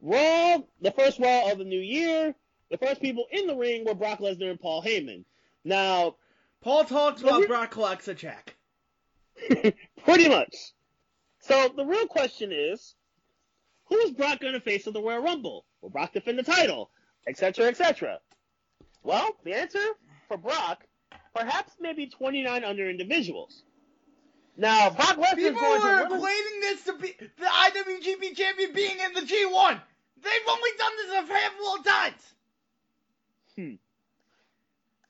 Raw, 0.00 0.58
the 0.80 0.92
first 0.92 1.18
Raw 1.18 1.50
of 1.50 1.58
the 1.58 1.64
new 1.64 1.80
year, 1.80 2.34
the 2.70 2.78
first 2.78 3.00
people 3.00 3.26
in 3.30 3.46
the 3.46 3.56
ring 3.56 3.84
were 3.84 3.94
Brock 3.94 4.20
Lesnar 4.20 4.50
and 4.50 4.60
Paul 4.60 4.82
Heyman. 4.82 5.24
Now, 5.64 6.16
Paul 6.62 6.84
talks 6.84 7.22
while 7.22 7.46
Brock 7.46 7.70
collects 7.70 8.08
a 8.08 8.14
check. 8.14 8.56
Pretty 10.04 10.28
much. 10.28 10.54
So 11.40 11.70
the 11.74 11.84
real 11.84 12.06
question 12.06 12.50
is, 12.52 12.94
who 13.86 13.96
is 13.96 14.12
Brock 14.12 14.40
going 14.40 14.54
to 14.54 14.60
face 14.60 14.86
in 14.86 14.92
the 14.92 15.02
Royal 15.02 15.22
Rumble? 15.22 15.64
Will 15.80 15.90
Brock 15.90 16.12
defend 16.12 16.38
the 16.38 16.42
title? 16.42 16.90
Etc. 17.26 17.66
Etc. 17.66 18.20
Well, 19.02 19.36
the 19.44 19.54
answer 19.54 19.84
for 20.28 20.36
Brock, 20.36 20.84
perhaps 21.34 21.72
maybe 21.80 22.06
29 22.06 22.64
under 22.64 22.88
individuals. 22.88 23.62
Now, 24.56 24.90
Brock 24.90 25.16
Lesnar 25.16 25.36
People 25.36 25.64
are 25.64 26.06
equating 26.06 26.60
this 26.60 26.84
to 26.84 26.92
be 26.94 27.14
the 27.18 27.46
IWGP 27.46 28.36
champion 28.36 28.72
being 28.74 28.98
in 28.98 29.14
the 29.14 29.20
G1. 29.20 29.80
They've 30.22 30.48
only 30.48 30.70
done 30.78 30.92
this 30.96 31.12
a 31.12 31.32
handful 31.32 31.74
of 31.76 31.84
times. 31.84 32.34
Hmm. 33.56 33.74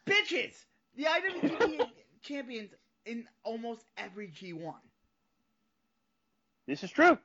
Bitches. 0.07 0.55
The 0.97 1.05
IWGP 1.05 1.87
champions 2.23 2.71
in 3.07 3.27
almost 3.43 3.83
every 3.97 4.29
G1. 4.29 4.75
This 6.67 6.85
is 6.85 6.91
true. 6.91 7.19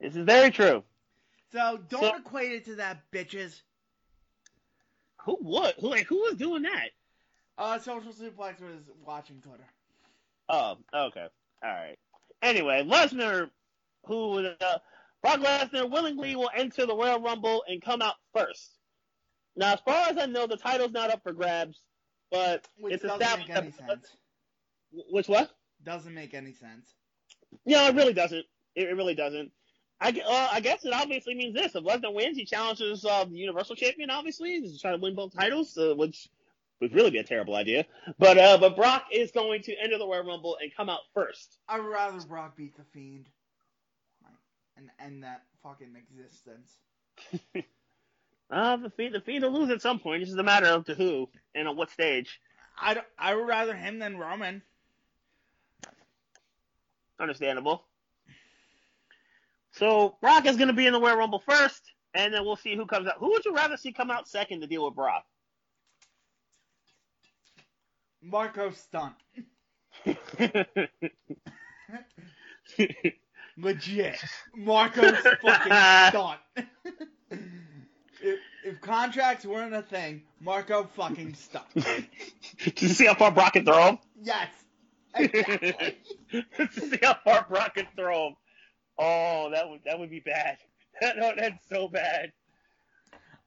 This 0.00 0.16
is 0.16 0.24
very 0.24 0.50
true. 0.50 0.82
So 1.52 1.78
don't 1.88 2.00
so, 2.00 2.16
equate 2.16 2.52
it 2.52 2.64
to 2.66 2.76
that, 2.76 3.02
bitches. 3.12 3.60
Who 5.24 5.38
would? 5.40 5.74
Who 5.80 5.88
like 5.90 6.06
who 6.06 6.16
was 6.16 6.36
doing 6.36 6.62
that? 6.62 6.90
Uh, 7.56 7.78
Social 7.78 8.12
Suplex 8.12 8.60
was 8.60 8.82
watching 9.06 9.40
Twitter. 9.40 9.66
Oh, 10.48 10.76
okay, 10.94 11.26
all 11.62 11.70
right. 11.70 11.96
Anyway, 12.42 12.84
Lesnar, 12.86 13.48
who 14.06 14.38
uh, 14.38 14.78
Brock 15.22 15.40
Lesnar 15.40 15.90
willingly 15.90 16.36
will 16.36 16.50
enter 16.54 16.84
the 16.84 16.94
Royal 16.94 17.20
Rumble 17.20 17.64
and 17.66 17.80
come 17.80 18.02
out 18.02 18.16
first. 18.34 18.70
Now, 19.56 19.74
as 19.74 19.80
far 19.80 20.08
as 20.10 20.18
I 20.18 20.26
know, 20.26 20.46
the 20.46 20.56
title's 20.56 20.92
not 20.92 21.10
up 21.10 21.22
for 21.22 21.32
grabs, 21.32 21.80
but 22.30 22.66
Which 22.76 22.94
it's 22.94 23.04
established. 23.04 23.48
Make 23.48 23.56
any 23.56 23.72
sense. 23.72 24.06
Which 25.10 25.28
what? 25.28 25.50
Doesn't 25.82 26.12
make 26.12 26.34
any 26.34 26.52
sense. 26.52 26.92
No, 27.64 27.86
it 27.86 27.94
really 27.94 28.12
doesn't. 28.12 28.44
It, 28.74 28.88
it 28.88 28.96
really 28.96 29.14
doesn't. 29.14 29.52
I, 30.00 30.08
uh, 30.10 30.48
I 30.52 30.60
guess 30.60 30.84
it 30.84 30.92
obviously 30.92 31.34
means 31.34 31.54
this: 31.54 31.74
if 31.74 31.84
Lesnar 31.84 32.12
wins, 32.12 32.36
he 32.36 32.44
challenges 32.44 33.04
uh, 33.04 33.24
the 33.24 33.36
Universal 33.36 33.76
Champion. 33.76 34.10
Obviously, 34.10 34.60
he's 34.60 34.80
trying 34.80 34.96
to 34.96 35.00
win 35.00 35.14
both 35.14 35.34
titles, 35.34 35.78
uh, 35.78 35.94
which 35.94 36.28
would 36.80 36.94
really 36.94 37.10
be 37.10 37.18
a 37.18 37.24
terrible 37.24 37.54
idea. 37.54 37.86
But 38.18 38.38
uh, 38.38 38.58
but 38.58 38.76
Brock 38.76 39.06
is 39.12 39.30
going 39.30 39.62
to 39.62 39.74
enter 39.76 39.98
the 39.98 40.06
Royal 40.06 40.24
Rumble 40.24 40.56
and 40.60 40.74
come 40.74 40.88
out 40.88 41.00
first. 41.12 41.58
I 41.68 41.78
would 41.78 41.88
rather 41.88 42.20
Brock 42.26 42.56
beat 42.56 42.76
the 42.76 42.84
Fiend, 42.92 43.28
and 44.76 44.90
end 45.00 45.22
that 45.22 45.42
fucking 45.62 45.94
existence. 45.96 46.76
uh, 48.50 48.76
the 48.76 48.90
Fiend, 48.90 49.14
the 49.14 49.20
Fiend 49.20 49.44
will 49.44 49.52
lose 49.52 49.70
at 49.70 49.82
some 49.82 49.98
point. 49.98 50.22
It's 50.22 50.30
just 50.30 50.40
a 50.40 50.44
matter 50.44 50.66
of 50.66 50.84
to 50.86 50.94
who 50.94 51.28
and 51.54 51.68
on 51.68 51.76
what 51.76 51.90
stage. 51.90 52.40
I 52.76 53.02
I 53.18 53.34
would 53.34 53.46
rather 53.46 53.74
him 53.74 53.98
than 53.98 54.16
Roman. 54.16 54.62
Understandable. 57.20 57.84
So 59.72 60.16
Brock 60.20 60.46
is 60.46 60.56
going 60.56 60.68
to 60.68 60.74
be 60.74 60.86
in 60.86 60.92
the 60.92 61.00
Royal 61.00 61.16
Rumble 61.16 61.40
first, 61.40 61.82
and 62.14 62.32
then 62.32 62.44
we'll 62.44 62.56
see 62.56 62.76
who 62.76 62.86
comes 62.86 63.08
out. 63.08 63.18
Who 63.18 63.30
would 63.30 63.44
you 63.44 63.54
rather 63.54 63.76
see 63.76 63.92
come 63.92 64.10
out 64.10 64.28
second 64.28 64.60
to 64.60 64.66
deal 64.66 64.84
with 64.84 64.94
Brock? 64.94 65.24
Marko 68.24 68.70
Stunt. 68.70 69.14
Legit. 73.56 74.16
Marko's 74.56 75.18
fucking 75.42 75.72
stunt. 76.08 76.40
if, 77.30 78.40
if 78.64 78.80
contracts 78.80 79.44
weren't 79.44 79.74
a 79.74 79.82
thing, 79.82 80.22
Marko 80.40 80.88
fucking 80.96 81.34
stunt. 81.34 81.66
Did 81.74 82.82
you 82.82 82.88
see 82.88 83.06
how 83.06 83.14
far 83.14 83.30
Brock 83.30 83.52
can 83.52 83.66
throw 83.66 83.88
him? 83.88 83.98
Yes. 84.20 84.48
Exactly. 85.14 85.96
see 86.72 86.98
how 87.02 87.16
far 87.24 87.46
Brock 87.48 87.74
can 87.74 87.86
throw 87.94 88.28
him. 88.28 88.36
Oh, 88.98 89.50
that 89.52 89.68
would 89.68 89.80
that 89.84 89.98
would 89.98 90.10
be 90.10 90.20
bad. 90.20 90.56
That, 91.00 91.18
no, 91.18 91.32
that's 91.36 91.68
so 91.68 91.88
bad. 91.88 92.32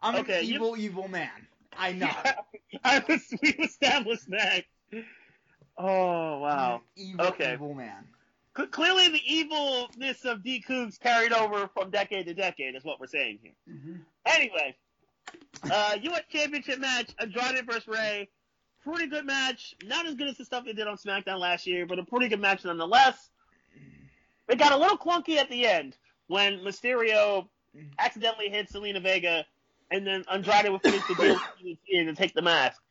I'm 0.01 0.17
okay, 0.17 0.39
an 0.39 0.45
evil, 0.45 0.77
you... 0.77 0.91
evil 0.91 1.07
man. 1.07 1.46
I 1.77 1.91
know. 1.91 2.09
I 2.83 3.03
was, 3.07 3.21
we've 3.41 3.59
established 3.59 4.29
that. 4.29 4.63
Oh 5.77 6.39
wow. 6.39 6.81
Evil, 6.95 7.25
okay. 7.27 7.53
evil 7.53 7.73
man. 7.73 8.05
C- 8.57 8.65
clearly, 8.67 9.09
the 9.09 9.21
evilness 9.25 10.25
of 10.25 10.43
D. 10.43 10.63
Cougs 10.67 10.99
carried 10.99 11.31
over 11.31 11.69
from 11.73 11.91
decade 11.91 12.25
to 12.25 12.33
decade 12.33 12.75
is 12.75 12.83
what 12.83 12.99
we're 12.99 13.07
saying 13.07 13.39
here. 13.43 13.53
Mm-hmm. 13.69 13.95
Anyway, 14.25 14.75
uh, 15.71 15.97
U.S. 16.01 16.23
Championship 16.29 16.79
match: 16.79 17.11
Andrade 17.19 17.65
versus 17.65 17.87
Rey. 17.87 18.29
Pretty 18.83 19.07
good 19.07 19.25
match. 19.25 19.75
Not 19.83 20.07
as 20.07 20.15
good 20.15 20.29
as 20.29 20.37
the 20.37 20.45
stuff 20.45 20.65
they 20.65 20.73
did 20.73 20.87
on 20.87 20.97
SmackDown 20.97 21.39
last 21.39 21.67
year, 21.67 21.85
but 21.85 21.99
a 21.99 22.03
pretty 22.03 22.29
good 22.29 22.39
match 22.39 22.63
nonetheless. 22.63 23.29
It 24.47 24.57
got 24.57 24.71
a 24.71 24.77
little 24.77 24.97
clunky 24.97 25.37
at 25.37 25.49
the 25.49 25.65
end 25.67 25.97
when 26.27 26.59
Mysterio 26.59 27.47
accidentally 27.99 28.49
hit 28.49 28.71
Zelina 28.71 29.01
Vega, 29.01 29.45
and 29.91 30.05
then 30.05 30.23
Andrade 30.31 30.71
would 30.71 30.81
finish 30.81 31.05
the 31.07 31.15
deal 31.15 32.07
and 32.07 32.17
take 32.17 32.33
the 32.33 32.41
mask. 32.41 32.81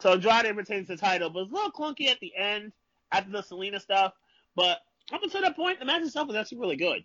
So 0.00 0.12
Andrade 0.12 0.56
retains 0.56 0.88
the 0.88 0.96
title, 0.96 1.30
but 1.30 1.42
it's 1.42 1.52
a 1.52 1.54
little 1.54 1.70
clunky 1.70 2.08
at 2.08 2.20
the 2.20 2.32
end 2.36 2.72
after 3.12 3.30
the 3.30 3.42
Zelina 3.42 3.80
stuff. 3.80 4.12
But 4.56 4.78
up 5.12 5.22
until 5.22 5.42
that 5.42 5.56
point, 5.56 5.78
the 5.78 5.84
match 5.84 6.02
itself 6.02 6.28
was 6.28 6.36
actually 6.36 6.58
really 6.58 6.76
good. 6.76 7.04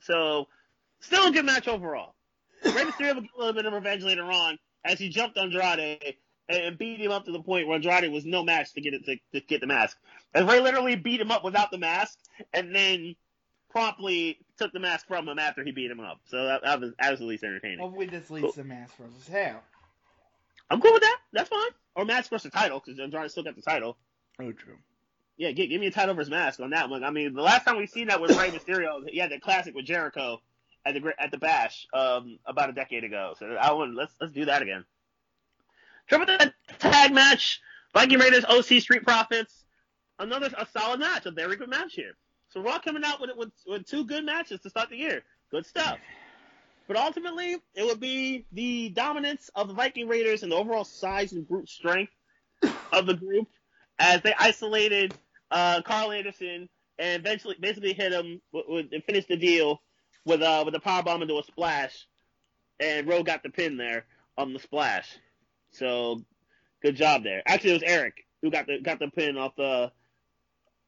So, 0.00 0.48
still 1.00 1.28
a 1.28 1.32
good 1.32 1.44
match 1.44 1.68
overall. 1.68 2.14
Rey 2.64 2.72
Mysterio 2.72 3.14
would 3.14 3.24
a 3.24 3.38
little 3.38 3.52
bit 3.52 3.66
of 3.66 3.72
revenge 3.72 4.02
later 4.02 4.24
on 4.24 4.58
as 4.84 4.98
he 4.98 5.08
jumped 5.08 5.38
Andrade 5.38 6.16
and 6.48 6.76
beat 6.76 7.00
him 7.00 7.10
up 7.10 7.24
to 7.24 7.32
the 7.32 7.42
point 7.42 7.66
where 7.66 7.76
Andrade 7.76 8.12
was 8.12 8.24
no 8.24 8.42
match 8.42 8.72
to 8.74 8.80
get 8.80 8.94
it 8.94 9.04
to, 9.06 9.16
to 9.32 9.46
get 9.46 9.60
the 9.60 9.66
mask. 9.66 9.96
And 10.34 10.48
Rey 10.48 10.60
literally 10.60 10.96
beat 10.96 11.20
him 11.20 11.30
up 11.30 11.44
without 11.44 11.70
the 11.70 11.78
mask, 11.78 12.18
and 12.52 12.74
then 12.74 13.16
promptly 13.70 14.38
took 14.58 14.72
the 14.72 14.80
mask 14.80 15.06
from 15.06 15.28
him 15.28 15.38
after 15.38 15.64
he 15.64 15.72
beat 15.72 15.90
him 15.90 16.00
up. 16.00 16.20
So 16.26 16.44
that, 16.44 16.62
that 16.62 16.80
was 16.80 16.92
absolutely 16.98 17.46
entertaining. 17.46 17.78
Hopefully, 17.80 18.06
this 18.06 18.30
leads 18.30 18.44
cool. 18.44 18.52
to 18.52 18.64
mask 18.64 18.96
from 18.96 19.12
his 19.12 19.26
hair. 19.28 19.60
I'm 20.70 20.80
cool 20.80 20.92
with 20.92 21.02
that. 21.02 21.18
That's 21.32 21.48
fine. 21.48 21.70
Or 21.94 22.04
mask 22.04 22.30
versus 22.30 22.52
title 22.52 22.80
because 22.84 22.98
Andrade 22.98 23.30
still 23.30 23.44
got 23.44 23.56
the 23.56 23.62
title. 23.62 23.96
Oh, 24.40 24.52
true. 24.52 24.78
Yeah, 25.36 25.50
give, 25.50 25.68
give 25.68 25.80
me 25.80 25.88
a 25.88 25.90
title 25.90 26.14
versus 26.14 26.30
mask 26.30 26.60
on 26.60 26.70
that 26.70 26.90
one. 26.90 27.04
I 27.04 27.10
mean, 27.10 27.34
the 27.34 27.42
last 27.42 27.64
time 27.64 27.76
we 27.76 27.86
seen 27.86 28.08
that 28.08 28.20
with 28.20 28.36
Rey 28.38 28.50
Mysterio, 28.50 29.08
he 29.08 29.18
had 29.18 29.30
the 29.30 29.40
classic 29.40 29.74
with 29.74 29.84
Jericho 29.84 30.40
at 30.86 30.94
the 30.94 31.12
at 31.18 31.30
the 31.30 31.38
Bash 31.38 31.86
um, 31.92 32.38
about 32.46 32.70
a 32.70 32.72
decade 32.72 33.04
ago. 33.04 33.34
So 33.38 33.46
I 33.46 33.72
want 33.72 33.94
let's 33.94 34.12
let's 34.20 34.32
do 34.32 34.44
that 34.46 34.62
again. 34.62 34.84
Triple 36.08 36.26
threat 36.26 36.54
tag 36.78 37.12
match: 37.12 37.60
Viking 37.92 38.18
Raiders, 38.18 38.44
OC 38.44 38.80
Street 38.80 39.04
Profits. 39.04 39.64
Another 40.18 40.50
a 40.56 40.66
solid 40.66 41.00
match, 41.00 41.26
a 41.26 41.32
very 41.32 41.56
good 41.56 41.68
match 41.68 41.94
here. 41.94 42.12
So 42.54 42.60
Raw 42.60 42.78
coming 42.78 43.02
out 43.04 43.20
with, 43.20 43.30
with 43.36 43.50
with 43.66 43.84
two 43.84 44.04
good 44.04 44.24
matches 44.24 44.60
to 44.60 44.70
start 44.70 44.88
the 44.88 44.96
year. 44.96 45.22
Good 45.50 45.66
stuff. 45.66 45.98
But 46.86 46.96
ultimately, 46.96 47.56
it 47.74 47.84
would 47.84 47.98
be 47.98 48.46
the 48.52 48.90
dominance 48.90 49.50
of 49.56 49.66
the 49.66 49.74
Viking 49.74 50.06
Raiders 50.06 50.44
and 50.44 50.52
the 50.52 50.56
overall 50.56 50.84
size 50.84 51.32
and 51.32 51.48
brute 51.48 51.68
strength 51.68 52.12
of 52.92 53.06
the 53.06 53.14
group 53.14 53.48
as 53.98 54.22
they 54.22 54.34
isolated 54.38 55.14
uh, 55.50 55.82
Karl 55.82 56.12
Anderson 56.12 56.68
and 56.98 57.20
eventually 57.20 57.56
basically 57.58 57.92
hit 57.92 58.12
him 58.12 58.40
with, 58.52 58.64
with, 58.68 58.86
and 58.92 59.02
finished 59.02 59.28
the 59.28 59.36
deal 59.36 59.82
with 60.24 60.40
uh 60.40 60.62
with 60.64 60.76
a 60.76 60.80
power 60.80 61.02
bomb 61.02 61.22
into 61.22 61.38
a 61.38 61.42
splash, 61.42 62.06
and 62.78 63.08
Rowe 63.08 63.24
got 63.24 63.42
the 63.42 63.50
pin 63.50 63.76
there 63.76 64.04
on 64.38 64.52
the 64.52 64.60
splash. 64.60 65.08
So 65.72 66.22
good 66.82 66.94
job 66.94 67.24
there. 67.24 67.42
Actually, 67.46 67.70
it 67.70 67.82
was 67.82 67.82
Erik 67.82 68.26
who 68.42 68.50
got 68.52 68.68
the 68.68 68.78
got 68.80 69.00
the 69.00 69.08
pin 69.08 69.36
off 69.38 69.56
the 69.56 69.90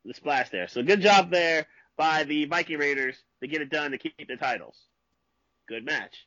the 0.06 0.14
splash 0.14 0.50
there. 0.50 0.68
So 0.68 0.82
good 0.82 1.00
job 1.00 1.30
there 1.30 1.66
by 1.96 2.24
the 2.24 2.44
Viking 2.46 2.78
Raiders 2.78 3.16
to 3.40 3.48
get 3.48 3.62
it 3.62 3.70
done 3.70 3.90
to 3.92 3.98
keep 3.98 4.28
the 4.28 4.36
titles. 4.36 4.78
Good 5.68 5.84
match. 5.84 6.26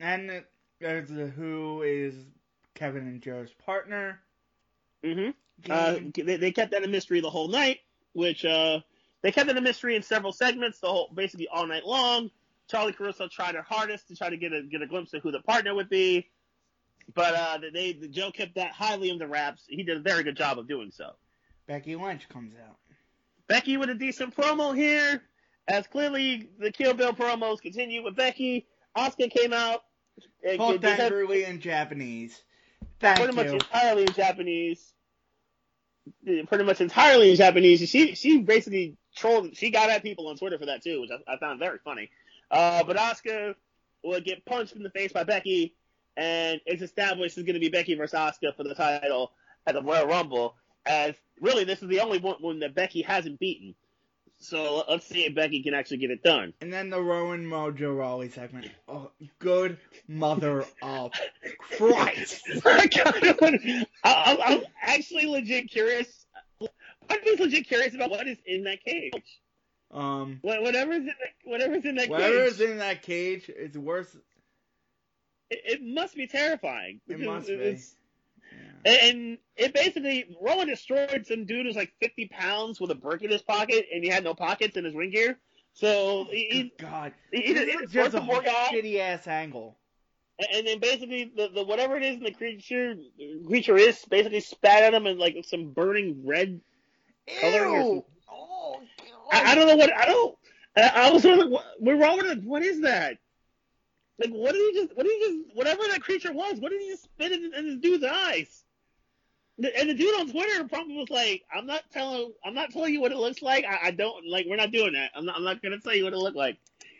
And 0.00 0.44
there's 0.80 1.08
who 1.08 1.82
is 1.82 2.14
Kevin 2.74 3.02
and 3.02 3.22
Joe's 3.22 3.52
partner. 3.64 4.20
Mm-hmm. 5.04 5.30
Uh, 5.70 5.96
they, 6.16 6.36
they 6.36 6.52
kept 6.52 6.72
that 6.72 6.84
a 6.84 6.88
mystery 6.88 7.20
the 7.20 7.30
whole 7.30 7.48
night, 7.48 7.78
which 8.12 8.44
uh, 8.44 8.80
they 9.22 9.32
kept 9.32 9.48
it 9.48 9.56
a 9.56 9.60
mystery 9.60 9.96
in 9.96 10.02
several 10.02 10.32
segments, 10.32 10.80
the 10.80 10.88
whole 10.88 11.10
basically 11.14 11.48
all 11.48 11.66
night 11.66 11.86
long. 11.86 12.30
Charly 12.68 12.92
Caruso 12.92 13.28
tried 13.28 13.54
her 13.54 13.62
hardest 13.62 14.08
to 14.08 14.16
try 14.16 14.30
to 14.30 14.36
get 14.36 14.52
a 14.52 14.62
get 14.62 14.82
a 14.82 14.86
glimpse 14.86 15.12
of 15.14 15.22
who 15.22 15.30
the 15.30 15.40
partner 15.40 15.74
would 15.74 15.90
be, 15.90 16.30
but 17.14 17.34
uh, 17.34 17.58
they 17.72 17.92
the 17.92 18.08
Joe 18.08 18.30
kept 18.30 18.54
that 18.54 18.72
highly 18.72 19.10
under 19.10 19.26
wraps. 19.26 19.64
He 19.68 19.82
did 19.82 19.96
a 19.96 20.00
very 20.00 20.22
good 20.22 20.36
job 20.36 20.58
of 20.58 20.68
doing 20.68 20.90
so. 20.90 21.10
Becky 21.66 21.96
Lynch 21.96 22.28
comes 22.28 22.54
out. 22.54 22.76
Becky 23.52 23.76
with 23.76 23.90
a 23.90 23.94
decent 23.94 24.34
promo 24.34 24.74
here, 24.74 25.22
as 25.68 25.86
clearly 25.86 26.48
the 26.58 26.72
Kill 26.72 26.94
Bill 26.94 27.12
promos 27.12 27.60
continue 27.60 28.02
with 28.02 28.16
Becky. 28.16 28.66
Asuka 28.96 29.30
came 29.30 29.52
out. 29.52 29.82
Both 30.56 30.82
angrily 30.82 31.44
in 31.44 31.60
Japanese. 31.60 32.42
Thank 32.98 33.18
pretty 33.18 33.32
you. 33.32 33.36
much 33.36 33.52
entirely 33.52 34.02
in 34.04 34.12
Japanese. 34.14 34.94
Pretty 36.24 36.64
much 36.64 36.80
entirely 36.80 37.30
in 37.32 37.36
Japanese. 37.36 37.86
She 37.90 38.14
she 38.14 38.38
basically 38.38 38.96
trolled. 39.14 39.54
She 39.54 39.68
got 39.68 39.90
at 39.90 40.02
people 40.02 40.28
on 40.28 40.38
Twitter 40.38 40.58
for 40.58 40.66
that 40.66 40.82
too, 40.82 41.02
which 41.02 41.10
I, 41.10 41.34
I 41.34 41.38
found 41.38 41.58
very 41.58 41.78
funny. 41.84 42.08
Uh, 42.50 42.84
but 42.84 42.96
Asuka 42.96 43.54
would 44.02 44.24
get 44.24 44.46
punched 44.46 44.76
in 44.76 44.82
the 44.82 44.90
face 44.90 45.12
by 45.12 45.24
Becky, 45.24 45.74
and 46.16 46.58
it's 46.64 46.80
established 46.80 47.36
it's 47.36 47.46
going 47.46 47.52
to 47.52 47.60
be 47.60 47.68
Becky 47.68 47.96
versus 47.96 48.18
Asuka 48.18 48.56
for 48.56 48.64
the 48.64 48.74
title 48.74 49.32
at 49.66 49.74
the 49.74 49.82
Royal 49.82 50.06
Rumble. 50.06 50.56
As 50.84 51.14
really, 51.40 51.64
this 51.64 51.82
is 51.82 51.88
the 51.88 52.00
only 52.00 52.18
one, 52.18 52.36
one 52.40 52.58
that 52.60 52.74
Becky 52.74 53.02
hasn't 53.02 53.38
beaten. 53.38 53.74
So 54.42 54.84
let's 54.88 55.06
see 55.06 55.24
if 55.24 55.36
Becky 55.36 55.62
can 55.62 55.72
actually 55.72 55.98
get 55.98 56.10
it 56.10 56.24
done. 56.24 56.52
And 56.60 56.72
then 56.72 56.90
the 56.90 57.00
Rowan 57.00 57.44
Mojo 57.44 57.96
Rawley 57.96 58.28
segment. 58.28 58.68
Oh, 58.88 59.12
good 59.38 59.78
mother 60.08 60.64
of 60.82 61.12
Christ! 61.76 62.42
I, 62.64 64.36
am 64.44 64.62
actually 64.82 65.26
legit 65.26 65.70
curious. 65.70 66.26
I'm 66.60 67.18
just 67.24 67.38
legit 67.38 67.68
curious 67.68 67.94
about 67.94 68.10
what 68.10 68.26
is 68.26 68.38
in 68.44 68.64
that 68.64 68.82
cage. 68.84 69.12
Um, 69.92 70.40
whatever's 70.42 70.96
in 70.96 71.06
that, 71.06 71.14
whatever's 71.44 71.84
in 71.84 71.94
that 71.96 72.08
whatever's 72.08 72.56
cage. 72.56 72.70
in 72.70 72.78
that 72.78 73.02
cage 73.02 73.48
is 73.48 73.78
worse. 73.78 74.12
It, 75.50 75.60
it 75.64 75.82
must 75.82 76.16
be 76.16 76.26
terrifying. 76.26 77.00
It 77.06 77.20
must 77.20 77.46
be. 77.46 77.78
And 78.84 79.38
it 79.56 79.74
basically 79.74 80.36
Rowan 80.40 80.66
destroyed 80.66 81.24
some 81.26 81.44
dude 81.44 81.66
who's 81.66 81.76
like 81.76 81.92
50 82.00 82.28
pounds 82.28 82.80
with 82.80 82.90
a 82.90 82.96
brick 82.96 83.22
in 83.22 83.30
his 83.30 83.42
pocket, 83.42 83.86
and 83.92 84.02
he 84.02 84.10
had 84.10 84.24
no 84.24 84.34
pockets 84.34 84.76
in 84.76 84.84
his 84.84 84.94
ring 84.94 85.10
gear. 85.10 85.38
So 85.74 86.26
he, 86.30 86.72
God, 86.78 87.12
he, 87.30 87.42
he, 87.42 87.54
he 87.54 87.86
just 87.86 88.14
a 88.14 88.20
shitty 88.20 88.98
ass 88.98 89.26
angle. 89.26 89.78
And 90.52 90.66
then 90.66 90.80
basically 90.80 91.32
the, 91.36 91.48
the 91.54 91.62
whatever 91.62 91.96
it 91.96 92.02
is 92.02 92.16
in 92.16 92.24
the 92.24 92.32
creature 92.32 92.96
creature 93.46 93.76
is 93.76 94.04
basically 94.06 94.40
spat 94.40 94.82
at 94.82 94.94
him 94.94 95.06
in 95.06 95.18
like 95.18 95.36
some 95.44 95.70
burning 95.70 96.22
red 96.26 96.60
Ew. 97.28 98.04
Oh, 98.30 98.80
I, 99.30 99.52
I, 99.52 99.54
don't 99.54 99.66
know 99.66 99.76
what 99.76 99.96
I 99.96 100.06
don't. 100.06 100.38
I, 100.76 100.90
I 100.94 101.10
was 101.10 101.22
sort 101.22 101.38
of 101.38 101.44
like, 101.44 101.52
what, 101.52 101.64
we're 101.78 101.96
wrong 101.96 102.16
with 102.16 102.26
it. 102.26 102.42
What 102.42 102.62
is 102.62 102.80
that? 102.80 103.18
Like, 104.22 104.32
what 104.32 104.52
did 104.52 104.60
he 104.72 104.80
just? 104.80 104.96
What 104.96 105.04
did 105.04 105.12
he 105.12 105.26
just? 105.26 105.56
Whatever 105.56 105.82
that 105.90 106.00
creature 106.00 106.32
was, 106.32 106.60
what 106.60 106.70
did 106.70 106.80
he 106.80 106.90
just 106.90 107.04
spit 107.04 107.32
in, 107.32 107.52
in 107.54 107.66
this 107.66 107.78
dude's 107.78 108.04
eyes? 108.04 108.64
And 109.58 109.90
the 109.90 109.94
dude 109.94 110.18
on 110.18 110.30
Twitter 110.30 110.64
probably 110.68 110.96
was 110.96 111.10
like, 111.10 111.42
"I'm 111.54 111.66
not 111.66 111.82
telling, 111.92 112.32
I'm 112.44 112.54
not 112.54 112.70
telling 112.70 112.94
you 112.94 113.00
what 113.00 113.12
it 113.12 113.18
looks 113.18 113.42
like. 113.42 113.64
I, 113.64 113.88
I 113.88 113.90
don't 113.90 114.26
like. 114.26 114.46
We're 114.48 114.56
not 114.56 114.70
doing 114.70 114.92
that. 114.92 115.10
I'm 115.14 115.24
not. 115.24 115.36
I'm 115.36 115.44
not 115.44 115.62
gonna 115.62 115.80
tell 115.80 115.94
you 115.94 116.04
what 116.04 116.12
it 116.12 116.18
looked 116.18 116.36
like." 116.36 116.58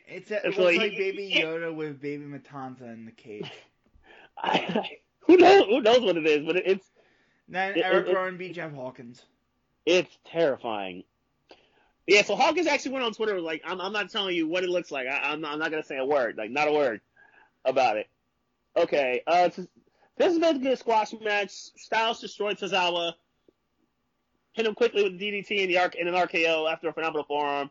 It's 0.08 0.30
a, 0.30 0.38
it 0.38 0.58
looks 0.58 0.58
like, 0.58 0.78
like 0.78 0.96
Baby 0.96 1.32
Yoda 1.36 1.74
with 1.74 2.00
Baby 2.00 2.24
Matanza 2.24 2.92
in 2.92 3.04
the 3.04 3.12
cage. 3.12 3.50
I, 4.36 4.48
I, 4.50 4.90
who 5.20 5.36
knows? 5.36 5.66
Who 5.66 5.80
knows 5.80 6.00
what 6.00 6.16
it 6.16 6.26
is? 6.26 6.44
But 6.44 6.56
it, 6.56 6.64
it's 6.66 6.86
then 7.48 7.74
Eric 7.76 8.08
it, 8.08 8.14
Rowan 8.14 8.36
beat 8.36 8.54
Jeff 8.54 8.72
Hawkins. 8.72 9.22
It's 9.86 10.18
terrifying. 10.26 11.04
Yeah, 12.06 12.22
so 12.22 12.34
Hawkins 12.34 12.66
actually 12.66 12.92
went 12.92 13.04
on 13.04 13.12
Twitter 13.12 13.34
was 13.34 13.44
like, 13.44 13.62
I'm, 13.64 13.80
I'm 13.80 13.92
not 13.92 14.10
telling 14.10 14.34
you 14.34 14.48
what 14.48 14.64
it 14.64 14.70
looks 14.70 14.90
like. 14.90 15.06
I, 15.06 15.32
am 15.32 15.40
not, 15.40 15.52
I'm 15.52 15.58
not 15.60 15.70
gonna 15.70 15.84
say 15.84 15.98
a 15.98 16.04
word, 16.04 16.36
like 16.36 16.50
not 16.50 16.66
a 16.66 16.72
word 16.72 17.00
about 17.64 17.96
it. 17.96 18.08
Okay, 18.76 19.22
uh, 19.26 19.48
this 20.16 20.32
is 20.32 20.38
basically 20.38 20.72
a 20.72 20.76
squash 20.76 21.12
match. 21.20 21.50
Styles 21.50 22.20
destroyed 22.20 22.58
Tozawa, 22.58 23.12
hit 24.52 24.66
him 24.66 24.74
quickly 24.74 25.02
with 25.02 25.18
the 25.18 25.32
DDT 25.32 25.50
in 25.58 25.68
the 25.68 25.78
arc 25.78 25.94
in 25.94 26.08
an 26.08 26.14
RKO 26.14 26.70
after 26.70 26.88
a 26.88 26.92
phenomenal 26.92 27.24
forearm. 27.24 27.70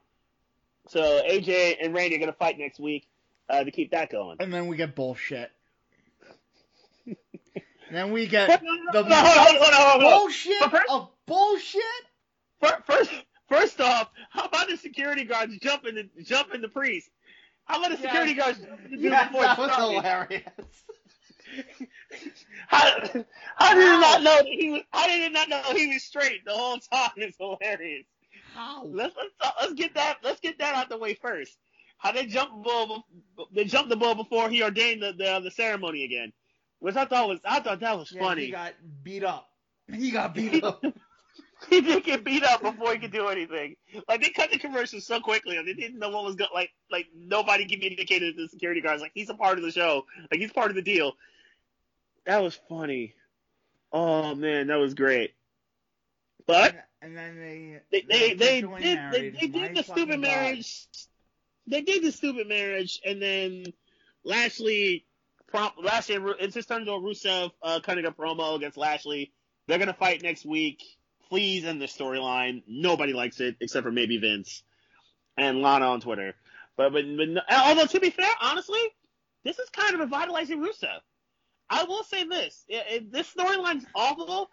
So 0.88 1.22
AJ 1.28 1.78
and 1.82 1.94
Randy 1.94 2.16
are 2.16 2.20
gonna 2.20 2.34
fight 2.34 2.58
next 2.58 2.80
week 2.80 3.08
uh, 3.50 3.64
to 3.64 3.72
keep 3.72 3.92
that 3.92 4.10
going. 4.12 4.38
And 4.40 4.54
then 4.54 4.68
we 4.68 4.78
get 4.78 4.96
bullshit. 4.96 5.52
then 7.92 8.12
we 8.12 8.28
get 8.28 8.62
the 8.94 9.04
bullshit 10.00 10.90
of 10.90 11.10
bullshit. 11.26 11.82
First, 12.86 13.12
first 13.50 13.82
off, 13.82 14.10
how 14.30 14.46
about 14.46 14.70
the 14.70 14.78
security 14.78 15.24
guards 15.24 15.58
jumping 15.60 15.96
the 15.96 16.24
jumping 16.24 16.62
the 16.62 16.70
priest? 16.70 17.10
How 17.66 17.80
about 17.80 17.92
the 17.98 18.02
yes. 18.02 18.04
security 18.04 18.34
guards 18.34 18.60
jumping 18.60 18.92
the 18.92 18.98
yes, 18.98 19.30
that 19.34 19.58
was 19.58 19.76
hilarious. 19.76 20.44
how, 22.68 23.24
how 23.58 23.74
did 23.74 23.84
he 23.84 24.00
not 24.00 24.24
know 24.24 24.36
that 24.38 24.46
he 24.46 24.70
was? 24.70 24.82
How 24.92 25.08
did 25.08 25.22
he 25.22 25.30
not 25.30 25.50
know 25.50 25.62
he 25.74 25.88
was 25.88 26.04
straight 26.04 26.46
the 26.46 26.54
whole 26.54 26.78
time? 26.78 27.12
It's 27.18 27.38
hilarious. 27.38 28.06
How? 28.54 28.84
Let's 28.86 29.16
let's 29.16 29.54
let's 29.62 29.74
get 29.74 29.96
that 29.96 30.18
let's 30.24 30.40
get 30.40 30.60
that 30.60 30.76
out 30.76 30.90
the 30.90 30.98
way 30.98 31.14
first. 31.14 31.58
How 31.98 32.12
they 32.12 32.26
jumped 32.26 32.56
the 32.56 32.64
bull? 32.64 33.06
They 33.54 33.66
jumped 33.66 33.90
the 33.90 33.96
bull 33.96 34.16
before 34.16 34.50
he 34.50 34.64
ordained 34.64 35.02
the 35.02 35.14
the, 35.14 35.40
the 35.44 35.52
ceremony 35.52 36.04
again, 36.04 36.34
which 36.80 36.96
I 36.96 37.06
thought 37.06 37.28
was 37.30 37.40
I 37.46 37.60
thought 37.60 37.80
that 37.80 37.98
was 37.98 38.12
yeah, 38.12 38.22
funny. 38.22 38.46
He 38.46 38.52
got 38.52 38.74
beat 39.04 39.24
up. 39.24 39.48
He 39.92 40.12
got 40.12 40.34
beat 40.34 40.64
up. 40.64 40.84
he 41.70 41.82
did 41.82 42.04
get 42.04 42.24
beat 42.24 42.44
up 42.44 42.62
before 42.62 42.94
he 42.94 43.00
could 43.00 43.12
do 43.12 43.28
anything. 43.28 43.76
Like 44.08 44.22
they 44.22 44.30
cut 44.30 44.52
the 44.52 44.58
commercials 44.58 45.06
so 45.06 45.20
quickly, 45.20 45.58
and 45.58 45.68
they 45.68 45.74
didn't 45.74 46.00
know 46.00 46.10
what 46.10 46.24
was 46.24 46.36
going. 46.36 46.50
Like 46.54 46.72
like 46.90 47.08
nobody 47.16 47.66
communicated 47.66 48.36
to 48.36 48.44
the 48.44 48.50
security 48.50 48.82
guards. 48.82 49.02
Like 49.02 49.12
he's 49.14 49.30
a 49.30 49.36
part 49.36 49.58
of 49.58 49.64
the 49.64 49.72
show. 49.72 50.06
Like 50.32 50.40
he's 50.40 50.52
part 50.52 50.72
of 50.72 50.76
the 50.76 50.82
deal. 50.82 51.14
That 52.26 52.42
was 52.42 52.60
funny. 52.68 53.14
Oh 53.92 54.34
man, 54.36 54.68
that 54.68 54.78
was 54.78 54.94
great. 54.94 55.34
But 56.48 56.76
and, 57.02 57.16
and 57.16 57.18
then 57.18 57.36
they 57.38 57.80
they 57.92 58.02
they, 58.02 58.34
they 58.34 58.62
did 58.62 59.00
they, 59.12 59.30
they 59.30 59.48
did 59.48 59.76
the 59.76 59.84
stupid 59.84 60.10
God. 60.10 60.20
marriage. 60.22 60.88
They 61.68 61.82
did 61.82 62.04
the 62.04 62.12
stupid 62.12 62.48
marriage, 62.48 63.00
and 63.06 63.22
then 63.22 63.66
Lashley. 64.24 65.06
Prompt, 65.48 65.84
Lashley, 65.84 66.16
it's 66.40 66.54
just 66.54 66.70
turned 66.70 66.88
into 66.88 66.94
a 66.94 67.02
Rusev 67.02 67.52
uh, 67.62 67.82
cutting 67.84 68.06
a 68.06 68.12
promo 68.12 68.56
against 68.56 68.78
Lashley. 68.78 69.34
They're 69.68 69.80
gonna 69.80 69.94
fight 69.94 70.24
next 70.24 70.46
week 70.46 70.82
please 71.32 71.64
end 71.64 71.82
the 71.82 71.86
storyline. 71.86 72.62
Nobody 72.68 73.14
likes 73.14 73.40
it 73.40 73.56
except 73.62 73.86
for 73.86 73.92
maybe 73.92 74.18
Vince 74.18 74.64
and 75.38 75.62
Lana 75.62 75.86
on 75.86 76.02
Twitter. 76.02 76.36
But, 76.76 76.92
but, 76.92 77.06
but 77.16 77.44
although 77.50 77.86
to 77.86 78.00
be 78.02 78.10
fair, 78.10 78.30
honestly, 78.42 78.82
this 79.46 79.58
is 79.58 79.70
kind 79.70 79.94
of 79.94 80.02
revitalizing 80.02 80.60
Rusev. 80.60 81.00
I 81.70 81.86
will 81.86 82.04
say 82.04 82.26
this: 82.26 82.66
it, 82.68 82.86
it, 82.90 83.12
this 83.14 83.34
storyline's 83.34 83.86
awful, 83.96 84.50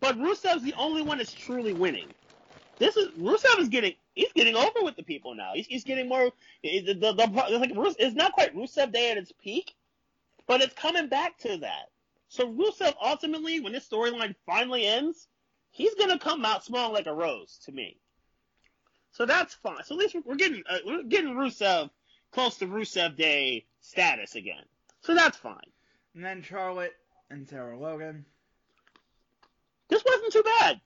but 0.00 0.16
Rusev's 0.16 0.62
the 0.62 0.72
only 0.78 1.02
one 1.02 1.18
that's 1.18 1.32
truly 1.32 1.74
winning. 1.74 2.08
This 2.78 2.96
is 2.96 3.08
Rusev 3.18 3.60
is 3.60 3.68
getting 3.68 3.92
he's 4.14 4.32
getting 4.32 4.56
over 4.56 4.82
with 4.82 4.96
the 4.96 5.02
people 5.02 5.34
now. 5.34 5.50
He's, 5.54 5.66
he's 5.66 5.84
getting 5.84 6.08
more. 6.08 6.30
The, 6.62 6.80
the, 6.86 6.94
the 6.94 7.58
like 7.58 7.72
it's 7.98 8.16
not 8.16 8.32
quite 8.32 8.56
Rusev 8.56 8.92
Day 8.92 9.10
at 9.10 9.18
its 9.18 9.32
peak, 9.42 9.74
but 10.46 10.62
it's 10.62 10.74
coming 10.74 11.08
back 11.08 11.36
to 11.40 11.58
that. 11.58 11.90
So 12.28 12.50
Rusev 12.50 12.94
ultimately, 13.02 13.60
when 13.60 13.74
this 13.74 13.86
storyline 13.86 14.34
finally 14.46 14.86
ends, 14.86 15.28
he's 15.74 15.94
gonna 15.96 16.18
come 16.18 16.44
out 16.44 16.64
smelling 16.64 16.94
like 16.94 17.06
a 17.06 17.12
rose 17.12 17.58
to 17.66 17.72
me. 17.72 17.98
So 19.12 19.26
that's 19.26 19.54
fine. 19.54 19.84
So 19.84 19.94
at 19.94 19.98
least 20.00 20.16
we're 20.24 20.36
getting 20.36 20.62
uh, 20.68 20.78
we're 20.86 21.02
getting 21.02 21.34
Rusev 21.34 21.90
close 22.32 22.56
to 22.58 22.66
Rusev 22.66 23.16
Day 23.16 23.66
status 23.80 24.34
again. 24.34 24.64
So 25.02 25.14
that's 25.14 25.36
fine. 25.36 25.70
And 26.14 26.24
then 26.24 26.42
Charlotte 26.42 26.94
and 27.30 27.46
Sarah 27.48 27.78
Logan. 27.78 28.24
This 29.88 30.02
wasn't 30.04 30.32
too 30.32 30.42
bad. 30.42 30.80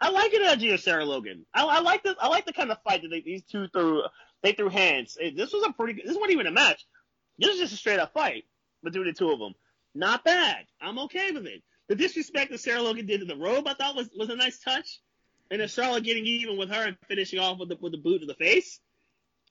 I 0.00 0.10
like 0.10 0.32
it, 0.32 0.72
or 0.72 0.76
Sarah 0.78 1.04
Logan. 1.04 1.44
I, 1.54 1.64
I 1.64 1.80
like 1.80 2.02
this. 2.02 2.14
I 2.20 2.28
like 2.28 2.46
the 2.46 2.52
kind 2.52 2.72
of 2.72 2.82
fight 2.82 3.02
that 3.02 3.08
they, 3.08 3.20
these 3.20 3.42
two 3.42 3.68
threw. 3.68 4.02
They 4.42 4.52
threw 4.52 4.68
hands. 4.68 5.16
This 5.36 5.52
was 5.52 5.64
a 5.64 5.72
pretty. 5.72 6.02
This 6.04 6.16
wasn't 6.16 6.32
even 6.32 6.46
a 6.46 6.52
match. 6.52 6.84
This 7.38 7.50
was 7.50 7.58
just 7.58 7.74
a 7.74 7.76
straight 7.76 8.00
up 8.00 8.12
fight 8.12 8.44
between 8.82 9.06
the 9.06 9.12
two 9.12 9.30
of 9.30 9.38
them. 9.38 9.54
Not 9.94 10.24
bad. 10.24 10.64
I'm 10.80 10.98
okay 11.00 11.30
with 11.30 11.46
it 11.46 11.62
the 11.92 11.96
disrespect 11.96 12.50
that 12.50 12.58
Sarah 12.58 12.80
Logan 12.80 13.04
did 13.04 13.20
to 13.20 13.26
the 13.26 13.36
robe, 13.36 13.68
I 13.68 13.74
thought 13.74 13.94
was 13.94 14.08
was 14.16 14.30
a 14.30 14.36
nice 14.36 14.58
touch. 14.58 14.98
And 15.50 15.60
then 15.60 15.68
Charlotte 15.68 16.04
getting 16.04 16.24
even 16.24 16.56
with 16.56 16.70
her 16.70 16.86
and 16.86 16.96
finishing 17.06 17.38
off 17.38 17.58
with 17.58 17.68
the 17.68 17.76
with 17.76 17.92
the 17.92 17.98
boot 17.98 18.20
to 18.20 18.26
the 18.26 18.34
face. 18.34 18.80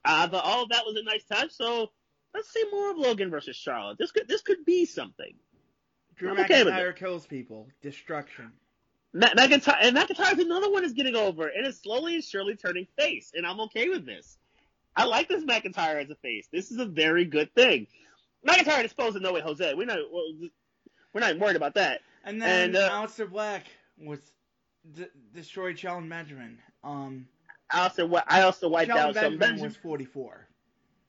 Uh, 0.03 0.25
I 0.25 0.27
thought 0.27 0.43
all 0.43 0.63
of 0.63 0.69
that 0.69 0.83
was 0.83 0.95
a 0.95 1.03
nice 1.03 1.23
touch. 1.25 1.51
So 1.51 1.91
let's 2.33 2.51
see 2.51 2.65
more 2.71 2.89
of 2.89 2.97
Logan 2.97 3.29
versus 3.29 3.55
Charlotte. 3.55 3.99
This 3.99 4.11
could 4.11 4.27
this 4.27 4.41
could 4.41 4.65
be 4.65 4.85
something. 4.85 5.35
Drew 6.15 6.31
I'm 6.31 6.37
McIntyre 6.37 6.89
okay 6.89 6.99
kills 6.99 7.27
people. 7.27 7.67
Destruction. 7.83 8.51
McIntyre 9.15 9.77
and 9.79 9.95
McIntyre's 9.95 10.39
another 10.39 10.71
one 10.71 10.83
is 10.83 10.93
getting 10.93 11.15
over 11.15 11.47
and 11.47 11.67
is 11.67 11.77
slowly 11.77 12.15
and 12.15 12.23
surely 12.23 12.55
turning 12.55 12.87
face, 12.97 13.33
and 13.35 13.45
I'm 13.45 13.59
okay 13.61 13.87
with 13.87 14.03
this. 14.03 14.39
I 14.95 15.05
like 15.05 15.29
this 15.29 15.43
McIntyre 15.43 16.03
as 16.03 16.09
a 16.09 16.15
face. 16.15 16.47
This 16.51 16.71
is 16.71 16.79
a 16.79 16.85
very 16.85 17.25
good 17.25 17.53
thing. 17.53 17.85
McIntyre 18.47 18.81
disposed 18.81 19.15
of 19.15 19.21
No 19.21 19.31
Way 19.31 19.41
Jose. 19.41 19.75
We're 19.75 19.85
not 19.85 19.99
we're 21.13 21.19
not 21.19 21.37
worried 21.37 21.55
about 21.55 21.75
that. 21.75 22.01
And 22.23 22.41
then 22.41 22.69
and, 22.69 22.75
uh, 22.75 22.89
Aleister 22.89 23.29
Black 23.29 23.65
was 23.97 24.19
d- 24.95 25.07
destroyed 25.33 25.77
Shelton 25.77 26.09
Benjamin. 26.09 26.59
Um, 26.83 27.27
Aleister, 27.73 28.23
I 28.27 28.41
also 28.41 28.69
wiped 28.69 28.87
Shelton 28.87 29.07
out 29.07 29.13
Benjamin, 29.13 29.39
Benjamin 29.39 29.63
was 29.63 29.77
44. 29.77 30.47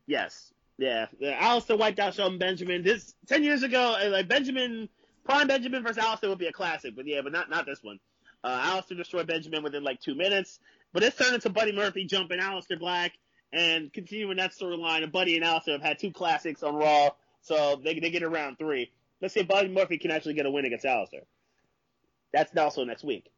Yes, 0.06 0.52
yeah. 0.78 1.06
yeah. 1.18 1.42
Aleister 1.42 1.78
wiped 1.78 1.98
out 1.98 2.14
Shelton 2.14 2.38
Benjamin. 2.38 2.82
This 2.82 3.14
ten 3.26 3.42
years 3.42 3.62
ago, 3.62 3.96
uh, 4.02 4.08
like 4.10 4.28
Benjamin, 4.28 4.88
Prime 5.24 5.46
Benjamin 5.46 5.82
versus 5.82 6.02
Aleister 6.02 6.28
would 6.28 6.38
be 6.38 6.46
a 6.46 6.52
classic, 6.52 6.94
but 6.96 7.06
yeah, 7.06 7.20
but 7.22 7.32
not 7.32 7.50
not 7.50 7.66
this 7.66 7.82
one. 7.82 7.98
Uh, 8.44 8.72
Aleister 8.72 8.96
destroyed 8.96 9.26
Benjamin 9.26 9.62
within 9.62 9.84
like 9.84 10.00
two 10.00 10.14
minutes, 10.14 10.58
but 10.92 11.02
it's 11.02 11.16
turned 11.16 11.34
into 11.34 11.50
Buddy 11.50 11.72
Murphy 11.72 12.04
jumping 12.04 12.40
Aleister 12.40 12.78
Black 12.78 13.12
and 13.52 13.92
continuing 13.92 14.38
that 14.38 14.52
storyline. 14.52 15.02
And 15.02 15.12
Buddy 15.12 15.36
and 15.36 15.44
Aleister 15.44 15.72
have 15.72 15.82
had 15.82 15.98
two 15.98 16.10
classics 16.10 16.62
on 16.62 16.74
Raw, 16.74 17.10
so 17.40 17.80
they 17.82 17.98
they 18.00 18.10
get 18.10 18.22
around 18.22 18.58
three. 18.58 18.90
Let's 19.22 19.34
see 19.34 19.40
if 19.40 19.48
Buddy 19.48 19.68
Murphy 19.68 19.98
can 19.98 20.10
actually 20.10 20.34
get 20.34 20.46
a 20.46 20.50
win 20.50 20.64
against 20.64 20.84
Aleister. 20.84 21.22
That's 22.32 22.54
also 22.56 22.84
next 22.84 23.04
week. 23.04 23.30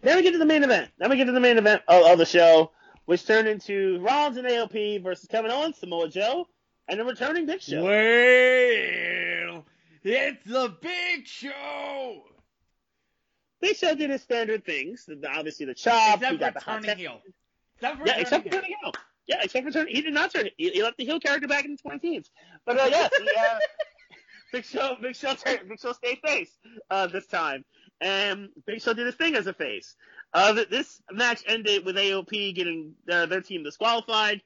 Then 0.00 0.16
we 0.16 0.22
get 0.22 0.30
to 0.30 0.38
the 0.38 0.46
main 0.46 0.62
event. 0.62 0.90
Then 0.96 1.10
we 1.10 1.16
get 1.16 1.24
to 1.24 1.32
the 1.32 1.40
main 1.40 1.58
event 1.58 1.82
of, 1.88 2.04
of 2.04 2.18
the 2.18 2.24
show, 2.24 2.70
which 3.06 3.26
turned 3.26 3.48
into 3.48 3.98
Rollins 4.00 4.36
and 4.36 4.46
AOP 4.46 5.02
versus 5.02 5.26
Kevin 5.28 5.50
Owens, 5.50 5.78
Samoa 5.78 6.08
Joe, 6.08 6.46
and 6.88 7.00
the 7.00 7.04
returning 7.04 7.46
Big 7.46 7.62
Show. 7.62 7.82
Well, 7.82 9.64
it's 10.04 10.44
the 10.46 10.76
Big 10.80 11.26
Show. 11.26 12.22
Big 13.60 13.76
Show 13.76 13.94
did 13.96 14.10
his 14.10 14.22
standard 14.22 14.64
things. 14.64 15.08
Obviously, 15.28 15.66
the 15.66 15.74
chop. 15.74 16.18
Except 16.18 16.32
he 16.32 16.38
got 16.38 16.54
the 16.54 16.60
hot 16.60 16.84
heel. 16.84 17.20
Except 17.76 17.98
for 17.98 18.06
yeah, 18.06 18.18
except 18.18 18.44
for 18.44 18.50
turning 18.50 18.74
heel. 18.80 18.92
Yeah, 19.26 19.36
except 19.42 19.66
for 19.66 19.72
turning. 19.72 19.94
He 19.94 20.02
did 20.02 20.14
not 20.14 20.32
turn. 20.32 20.48
He, 20.56 20.70
he 20.70 20.82
left 20.82 20.98
the 20.98 21.04
heel 21.04 21.18
character 21.18 21.48
back 21.48 21.64
in 21.64 21.72
the 21.72 21.78
20 21.78 21.98
teens. 21.98 22.30
But 22.64 22.78
uh, 22.78 22.86
yes, 22.88 23.10
he, 23.18 23.28
uh, 23.36 23.58
Big 24.54 24.64
Show, 24.64 24.96
Big 25.02 25.16
Show, 25.16 25.34
Big 25.68 25.80
Show 25.80 25.92
stayed 25.94 26.20
face 26.24 26.56
uh, 26.88 27.08
this 27.08 27.26
time, 27.26 27.64
and 28.00 28.50
Big 28.68 28.80
Show 28.80 28.94
did 28.94 29.06
his 29.06 29.16
thing 29.16 29.34
as 29.34 29.48
a 29.48 29.52
face. 29.52 29.96
Uh, 30.32 30.52
this 30.70 31.02
match 31.10 31.42
ended 31.48 31.84
with 31.84 31.96
AOP 31.96 32.54
getting 32.54 32.92
their, 33.04 33.26
their 33.26 33.40
team 33.40 33.64
disqualified, 33.64 34.42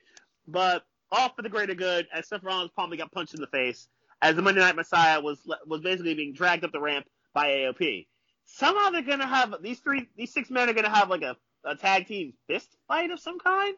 but 0.46 0.86
all 1.12 1.28
for 1.36 1.42
the 1.42 1.50
greater 1.50 1.74
good. 1.74 2.08
As 2.10 2.26
Seth 2.26 2.42
Rollins 2.42 2.70
probably 2.74 2.96
got 2.96 3.12
punched 3.12 3.34
in 3.34 3.42
the 3.42 3.48
face, 3.48 3.86
as 4.22 4.34
the 4.34 4.40
Monday 4.40 4.62
Night 4.62 4.76
Messiah 4.76 5.20
was 5.20 5.46
was 5.66 5.82
basically 5.82 6.14
being 6.14 6.32
dragged 6.32 6.64
up 6.64 6.72
the 6.72 6.80
ramp 6.80 7.04
by 7.34 7.48
AOP. 7.48 8.06
Somehow 8.46 8.88
they're 8.88 9.02
gonna 9.02 9.26
have 9.26 9.56
these 9.60 9.80
three, 9.80 10.08
these 10.16 10.32
six 10.32 10.48
men 10.48 10.70
are 10.70 10.72
gonna 10.72 10.88
have 10.88 11.10
like 11.10 11.20
a, 11.20 11.36
a 11.64 11.76
tag 11.76 12.06
team 12.06 12.32
fist 12.46 12.74
fight 12.88 13.10
of 13.10 13.20
some 13.20 13.38
kind. 13.38 13.76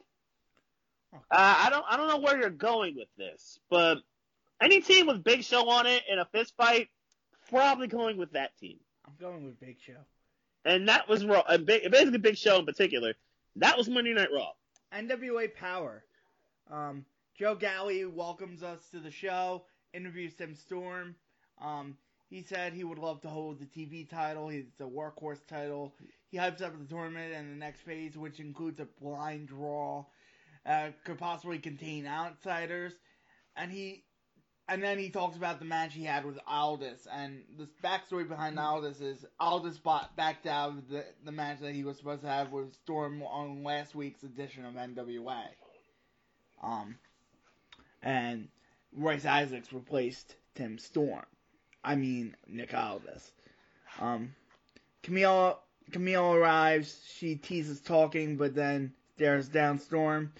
Uh, 1.12 1.18
I 1.32 1.70
don't 1.70 1.84
I 1.90 1.96
don't 1.96 2.06
know 2.06 2.18
where 2.18 2.38
you're 2.38 2.50
going 2.50 2.94
with 2.94 3.08
this, 3.18 3.58
but 3.68 3.98
any 4.60 4.80
team 4.80 5.06
with 5.06 5.24
Big 5.24 5.44
Show 5.44 5.68
on 5.68 5.86
it 5.86 6.02
in 6.08 6.18
a 6.18 6.24
fist 6.26 6.54
fight, 6.56 6.88
probably 7.48 7.86
going 7.86 8.16
with 8.16 8.32
that 8.32 8.56
team. 8.58 8.78
I'm 9.06 9.14
going 9.20 9.44
with 9.44 9.58
Big 9.60 9.78
Show. 9.80 9.96
And 10.64 10.88
that 10.88 11.08
was 11.08 11.24
Raw. 11.24 11.40
Uh, 11.40 11.58
basically, 11.58 12.18
Big 12.18 12.36
Show 12.36 12.58
in 12.58 12.66
particular. 12.66 13.14
That 13.56 13.76
was 13.76 13.88
Monday 13.88 14.12
Night 14.12 14.28
Raw. 14.34 14.52
NWA 14.94 15.54
Power. 15.54 16.04
Um, 16.70 17.04
Joe 17.36 17.54
Galli 17.54 18.04
welcomes 18.04 18.62
us 18.62 18.80
to 18.90 19.00
the 19.00 19.10
show, 19.10 19.64
interviews 19.94 20.34
Tim 20.34 20.54
Storm. 20.54 21.14
Um, 21.60 21.96
he 22.28 22.42
said 22.42 22.72
he 22.72 22.84
would 22.84 22.98
love 22.98 23.20
to 23.22 23.28
hold 23.28 23.58
the 23.58 23.66
TV 23.66 24.08
title. 24.08 24.50
It's 24.50 24.80
a 24.80 24.84
workhorse 24.84 25.44
title. 25.48 25.94
He 26.28 26.38
hypes 26.38 26.62
up 26.62 26.78
the 26.78 26.84
tournament 26.84 27.34
and 27.34 27.50
the 27.50 27.56
next 27.56 27.80
phase, 27.80 28.16
which 28.16 28.38
includes 28.38 28.78
a 28.78 28.86
blind 29.00 29.48
draw, 29.48 30.04
uh, 30.64 30.90
could 31.04 31.18
possibly 31.18 31.58
contain 31.58 32.06
outsiders. 32.06 32.92
And 33.56 33.72
he 33.72 34.04
and 34.70 34.80
then 34.80 34.98
he 34.98 35.11
talks 35.11 35.37
about 35.37 35.59
the 35.59 35.64
match 35.64 35.94
he 35.94 36.04
had 36.04 36.24
with 36.24 36.38
Aldis, 36.46 37.09
and 37.12 37.42
the 37.59 37.68
backstory 37.85 38.26
behind 38.26 38.54
hmm. 38.54 38.64
Aldis 38.64 39.00
is 39.00 39.26
Aldis 39.40 39.78
bought, 39.78 40.16
backed 40.16 40.46
out 40.46 40.70
of 40.70 40.88
the, 40.88 41.04
the 41.24 41.33
match 41.33 41.59
that 41.61 41.74
he 41.74 41.83
was 41.83 41.98
supposed 41.98 42.22
to 42.22 42.28
have 42.28 42.52
with 42.52 42.72
Storm 42.74 43.20
on 43.22 43.64
last 43.64 43.96
week's 43.96 44.22
edition 44.22 44.64
of 44.64 44.74
NWA. 44.74 45.42
Um, 46.62 46.96
and 48.02 48.48
Royce 48.96 49.26
Isaacs 49.26 49.72
replaced 49.72 50.37
Tim 50.54 50.78
Storm. 50.78 51.26
I 51.83 51.96
mean 51.96 52.37
Nick 52.46 52.72
Aldis. 52.72 53.33
Um, 53.98 54.35
Camille 55.02 55.59
Camille 55.90 56.35
arrives. 56.35 57.00
She 57.16 57.35
teases 57.35 57.80
talking, 57.80 58.37
but 58.37 58.54
then 58.54 58.92
stares 59.16 59.48
down 59.48 59.78
Storm. 59.78 60.33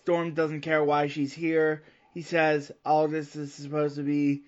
Storm 0.00 0.34
doesn't 0.34 0.60
care 0.62 0.84
why 0.84 1.06
she's 1.06 1.32
here 1.32 1.82
he 2.12 2.22
says 2.22 2.72
all 2.84 3.08
this 3.08 3.36
is 3.36 3.54
supposed 3.54 3.96
to 3.96 4.02
be 4.02 4.42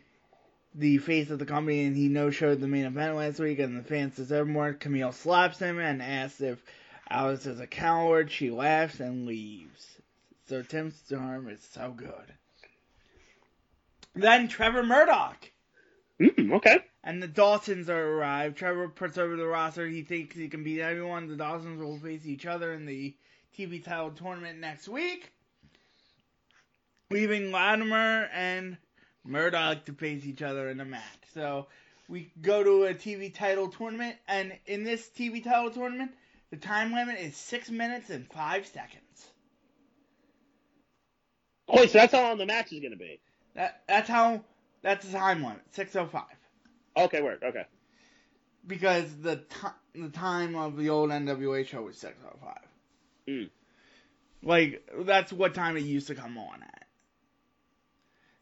the 0.75 0.99
face 0.99 1.31
of 1.31 1.39
the 1.39 1.47
company, 1.47 1.85
and 1.85 1.97
he 1.97 2.09
no 2.09 2.31
showed 2.31 2.61
the 2.61 2.67
main 2.69 2.87
event 2.87 3.17
last 3.17 3.39
week, 3.39 3.59
and 3.59 3.79
the 3.79 3.83
fans 3.83 4.17
deserve 4.17 4.49
more. 4.49 4.73
Camille 4.73 5.13
slaps 5.13 5.59
him 5.59 5.79
and 5.79 6.03
asks 6.03 6.41
if 6.41 6.63
Aldis 7.11 7.47
is 7.47 7.61
a 7.61 7.67
coward. 7.67 8.31
She 8.31 8.51
laughs 8.51 9.01
and 9.01 9.27
leaves. 9.27 9.99
So 10.49 10.63
Tim 10.63 10.91
Storm 10.91 11.49
is 11.49 11.63
so 11.73 11.93
good. 11.97 12.35
Then 14.15 14.49
Trevor 14.49 14.83
Murdoch. 14.83 15.51
Mm, 16.21 16.53
okay. 16.55 16.79
And 17.05 17.23
the 17.23 17.29
Dawsons 17.29 17.89
are 17.89 18.17
arrived. 18.17 18.57
Trevor 18.57 18.89
puts 18.89 19.19
over 19.19 19.37
the 19.37 19.47
roster. 19.47 19.87
He 19.87 20.03
thinks 20.03 20.37
he 20.37 20.49
can 20.49 20.63
beat 20.63 20.81
everyone. 20.81 21.29
The 21.29 21.37
Dawsons 21.37 21.81
will 21.81 21.99
face 21.99 22.27
each 22.27 22.47
other 22.47 22.73
in 22.73 22.87
the 22.87 23.15
TV 23.59 23.83
title 23.83 24.11
tournament 24.11 24.59
next 24.59 24.89
week 24.89 25.33
leaving 27.13 27.53
Latimer 27.53 28.29
and 28.33 28.77
Murdoch 29.25 29.85
to 29.87 29.93
face 29.93 30.25
each 30.25 30.43
other 30.43 30.69
in 30.69 30.81
a 30.81 30.85
match. 30.85 31.03
So 31.35 31.67
we 32.09 32.31
go 32.41 32.63
to 32.63 32.85
a 32.85 32.95
TV 32.95 33.33
title 33.33 33.69
tournament, 33.69 34.17
and 34.29 34.53
in 34.67 34.85
this 34.85 35.09
TV 35.17 35.43
title 35.43 35.71
tournament, 35.71 36.13
the 36.51 36.57
time 36.57 36.93
limit 36.93 37.19
is 37.19 37.37
six 37.37 37.71
minutes 37.71 38.11
and 38.11 38.27
five 38.31 38.67
seconds. 38.67 39.03
Oh, 41.69 41.87
so 41.87 41.99
that's 41.99 42.13
how 42.13 42.23
long 42.23 42.39
the 42.39 42.47
match 42.47 42.73
is 42.73 42.81
going 42.81 42.93
to 42.93 42.99
be. 42.99 43.21
That 43.55 43.83
that's 43.89 44.09
how 44.09 44.45
that's 44.83 45.07
the 45.07 45.17
time 45.19 45.43
limit, 45.43 45.63
six 45.71 45.95
oh 45.97 46.07
five. 46.07 46.25
Okay, 46.97 47.23
word. 47.23 47.43
Okay. 47.43 47.65
Because 48.67 49.07
the 49.23 49.37
t- 49.37 50.01
the 50.01 50.11
time 50.11 50.57
of 50.57 50.77
the 50.77 50.91
old 50.91 51.11
NWA 51.11 51.67
show 51.67 51.83
was 51.83 51.97
six 51.97 52.15
oh 52.27 52.37
five. 52.45 52.67
Mm. 53.29 53.51
Like 54.43 54.87
that's 55.01 55.33
what 55.33 55.55
time 55.55 55.77
it 55.77 55.85
used 55.85 56.09
to 56.09 56.15
come 56.15 56.37
on 56.37 56.63
at. 56.63 56.82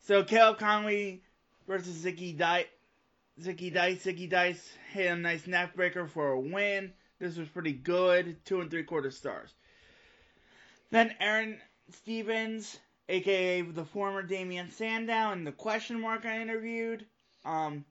So 0.03 0.25
Caleb 0.25 0.59
Konley 0.59 1.21
versus 1.67 2.05
Zicky 2.05 2.37
Dice. 2.37 2.67
Zicky 3.41 3.73
Dice. 3.73 4.05
Zicky 4.05 4.29
Dice 4.29 4.73
hit 4.93 5.13
a 5.13 5.17
nice 5.17 5.47
neck 5.47 5.75
breaker 5.75 6.07
for 6.07 6.33
a 6.33 6.41
win. 6.41 6.93
This 7.19 7.37
was 7.37 7.49
pretty 7.49 7.73
good. 7.73 8.45
Two 8.45 8.61
and 8.61 8.71
three 8.71 8.83
quarter 8.83 9.11
stars. 9.11 9.53
Then 10.91 11.15
Aron 11.21 11.61
Stevens, 11.91 12.79
aka 13.09 13.61
the 13.61 13.85
former 13.85 14.23
Damien 14.23 14.71
Sandow, 14.71 15.33
and 15.33 15.47
the 15.47 15.53
question 15.53 16.01
mark 16.01 16.25
I 16.25 16.41
interviewed. 16.41 17.05
Um, 17.45 17.85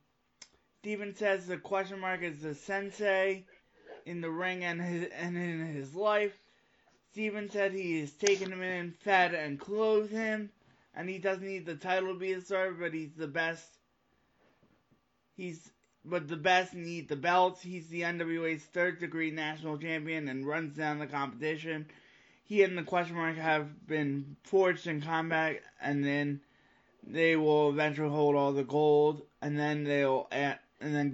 Stevens 0.81 1.19
says 1.19 1.45
the 1.45 1.57
question 1.57 1.99
mark 1.99 2.23
is 2.23 2.41
the 2.41 2.55
sensei 2.55 3.45
in 4.05 4.21
the 4.21 4.31
ring 4.31 4.63
and 4.63 4.81
his, 4.81 5.09
and 5.15 5.37
in 5.37 5.73
his 5.73 5.93
life. 5.93 6.37
Stevens 7.11 7.53
said 7.53 7.71
he 7.71 7.99
has 7.99 8.11
taken 8.11 8.51
him 8.51 8.61
in, 8.61 8.93
fed 9.03 9.33
and 9.33 9.59
clothed 9.59 10.11
him 10.11 10.49
and 10.95 11.09
he 11.09 11.17
doesn't 11.17 11.45
need 11.45 11.65
the 11.65 11.75
title 11.75 12.13
to 12.13 12.19
be 12.19 12.33
a 12.33 12.41
star, 12.41 12.71
but 12.71 12.93
he's 12.93 13.13
the 13.15 13.27
best. 13.27 13.65
He's 15.35 15.71
but 16.05 16.27
the 16.27 16.37
best 16.37 16.73
need 16.73 17.07
the 17.07 17.15
belts. 17.15 17.61
He's 17.61 17.87
the 17.87 18.01
NWA's 18.01 18.63
third 18.63 18.99
degree 18.99 19.31
national 19.31 19.77
champion 19.77 20.27
and 20.27 20.47
runs 20.47 20.75
down 20.75 20.99
the 20.99 21.07
competition. 21.07 21.85
He 22.43 22.63
and 22.63 22.77
the 22.77 22.83
question 22.83 23.15
mark 23.15 23.35
have 23.35 23.85
been 23.85 24.35
forged 24.43 24.87
in 24.87 25.01
combat, 25.01 25.61
and 25.81 26.03
then 26.03 26.41
they 27.05 27.35
will 27.35 27.69
eventually 27.69 28.09
hold 28.09 28.35
all 28.35 28.53
the 28.53 28.63
gold, 28.63 29.21
and 29.41 29.57
then 29.57 29.83
they'll 29.83 30.27
and 30.31 30.57
then 30.81 31.11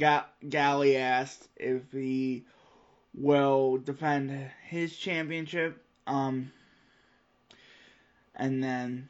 Galli 0.48 0.98
asked 0.98 1.48
if 1.56 1.92
he 1.92 2.46
will 3.14 3.78
defend 3.78 4.32
his 4.68 4.96
championship. 4.96 5.84
Um, 6.08 6.52
and 8.36 8.64
then 8.64 9.10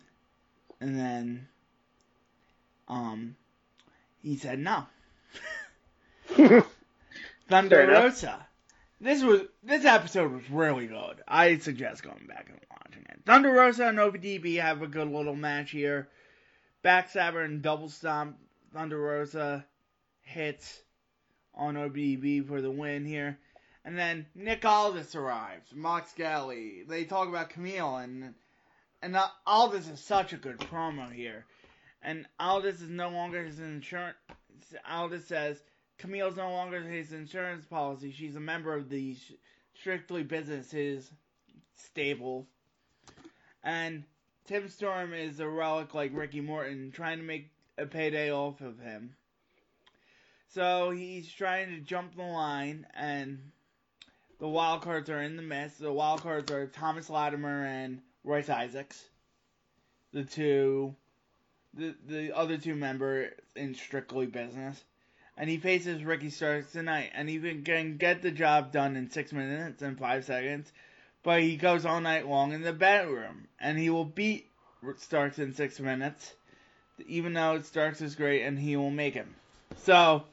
and 0.85 0.99
then 0.99 1.47
um 2.87 3.35
he 4.21 4.37
said 4.37 4.59
no. 4.59 4.85
Thunder 7.49 7.87
Rosa. 7.87 8.45
This 9.01 9.23
was 9.23 9.41
this 9.63 9.83
episode 9.83 10.31
was 10.31 10.49
really 10.51 10.85
good. 10.85 11.23
I 11.27 11.57
suggest 11.57 12.03
going 12.03 12.27
back 12.27 12.47
and 12.49 12.59
watching 12.69 13.03
it. 13.09 13.21
Thunder 13.25 13.49
Rosa 13.51 13.87
and 13.87 13.97
ODB 13.97 14.61
have 14.61 14.83
a 14.83 14.87
good 14.87 15.07
little 15.07 15.35
match 15.35 15.71
here. 15.71 16.07
Backstabber 16.83 17.43
and 17.43 17.63
double 17.63 17.89
stomp. 17.89 18.37
Thunder 18.71 18.99
Rosa 18.99 19.65
hits 20.21 20.81
on 21.55 21.75
ODB 21.75 22.47
for 22.47 22.61
the 22.61 22.71
win 22.71 23.05
here. 23.05 23.39
And 23.83 23.97
then 23.97 24.27
Nick 24.35 24.63
Aldis 24.63 25.15
arrives. 25.15 25.73
Mox 25.73 26.13
Galli. 26.13 26.83
They 26.87 27.05
talk 27.05 27.27
about 27.27 27.49
Camille 27.49 27.97
and 27.97 28.35
and 29.01 29.17
Aldis 29.45 29.89
is 29.89 29.99
such 29.99 30.33
a 30.33 30.37
good 30.37 30.59
promo 30.59 31.11
here. 31.11 31.45
And 32.01 32.27
Aldis 32.39 32.81
is 32.81 32.89
no 32.89 33.09
longer 33.09 33.43
his 33.43 33.59
insurance. 33.59 34.15
Aldis 34.89 35.27
says 35.27 35.61
Camille's 35.97 36.35
no 36.35 36.51
longer 36.51 36.81
his 36.81 37.13
insurance 37.13 37.65
policy. 37.65 38.11
She's 38.11 38.35
a 38.35 38.39
member 38.39 38.75
of 38.75 38.89
the 38.89 39.17
Strictly 39.73 40.23
Business, 40.23 40.73
stable. 41.75 42.47
And 43.63 44.03
Tim 44.45 44.69
Storm 44.69 45.13
is 45.13 45.39
a 45.39 45.47
relic 45.47 45.93
like 45.93 46.11
Ricky 46.13 46.41
Morton, 46.41 46.91
trying 46.91 47.17
to 47.17 47.23
make 47.23 47.51
a 47.77 47.85
payday 47.85 48.31
off 48.31 48.61
of 48.61 48.79
him. 48.79 49.15
So 50.49 50.91
he's 50.91 51.31
trying 51.31 51.69
to 51.69 51.79
jump 51.79 52.15
the 52.15 52.23
line, 52.23 52.85
and 52.93 53.51
the 54.39 54.47
wild 54.47 54.81
cards 54.81 55.09
are 55.09 55.21
in 55.21 55.35
the 55.35 55.41
mess. 55.41 55.75
The 55.77 55.91
wild 55.91 56.21
cards 56.21 56.51
are 56.51 56.67
Thomas 56.67 57.09
Latimer 57.09 57.65
and 57.65 58.01
Royce 58.25 58.49
Isaacs, 58.49 59.01
the 60.11 60.25
two, 60.25 60.95
the 61.73 61.95
the 62.05 62.35
other 62.35 62.57
two 62.57 62.75
members 62.75 63.31
in 63.55 63.75
Strictly 63.75 64.25
Business 64.25 64.83
and 65.37 65.49
he 65.49 65.57
faces 65.57 66.03
Ricky 66.03 66.29
Starks 66.29 66.71
tonight, 66.71 67.11
and 67.13 67.27
he 67.27 67.39
can 67.39 67.97
get 67.97 68.21
the 68.21 68.31
job 68.31 68.71
done 68.71 68.95
in 68.95 69.09
six 69.09 69.33
minutes 69.33 69.81
and 69.81 69.97
five 69.97 70.23
seconds, 70.23 70.71
but 71.23 71.41
he 71.41 71.57
goes 71.57 71.85
all 71.85 71.99
night 71.99 72.27
long 72.27 72.53
in 72.53 72.61
the 72.61 72.73
bedroom, 72.73 73.47
and 73.59 73.77
he 73.77 73.89
will 73.89 74.05
beat 74.05 74.49
Starks 74.97 75.39
in 75.39 75.53
six 75.53 75.79
minutes, 75.79 76.33
even 77.07 77.33
though 77.33 77.59
Starks 77.61 78.01
is 78.01 78.15
great, 78.15 78.43
and 78.43 78.57
he 78.57 78.77
will 78.77 78.91
make 78.91 79.13
him. 79.13 79.35
So, 79.77 80.23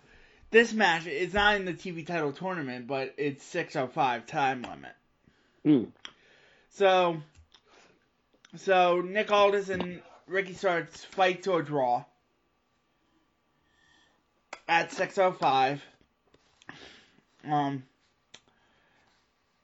this 0.50 0.72
match 0.72 1.06
is 1.06 1.34
not 1.34 1.56
in 1.56 1.64
the 1.64 1.72
TV 1.72 2.06
title 2.06 2.32
tournament, 2.32 2.86
but 2.86 3.14
it's 3.16 3.42
605 3.44 4.26
time 4.26 4.62
limit. 4.62 4.92
Mm. 5.64 5.88
So, 6.70 7.22
so 8.56 9.00
Nick 9.00 9.30
Aldis 9.30 9.68
and 9.68 10.02
Ricky 10.26 10.54
Starks 10.54 11.04
fight 11.04 11.42
to 11.44 11.54
a 11.54 11.62
draw 11.62 12.04
at 14.68 14.90
6:05. 14.90 15.80
Um, 17.44 17.84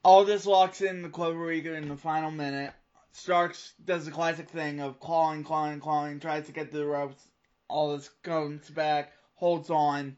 Aldis 0.05 0.47
locks 0.47 0.81
in 0.81 1.03
the 1.03 1.09
Clover 1.09 1.39
Reaper 1.39 1.75
in 1.75 1.89
the 1.89 1.97
final 1.97 2.31
minute. 2.31 2.73
Starks 3.13 3.75
does 3.85 4.05
the 4.05 4.11
classic 4.11 4.49
thing 4.49 4.81
of 4.81 5.01
clawing, 5.01 5.45
clawing, 5.45 5.81
clawing, 5.81 6.21
tries 6.21 6.47
to 6.47 6.53
get 6.53 6.71
to 6.71 6.79
the 6.79 6.87
ropes. 6.87 7.23
Aldis 7.69 8.09
comes 8.23 8.69
back, 8.71 9.13
holds 9.35 9.71
on. 9.71 10.17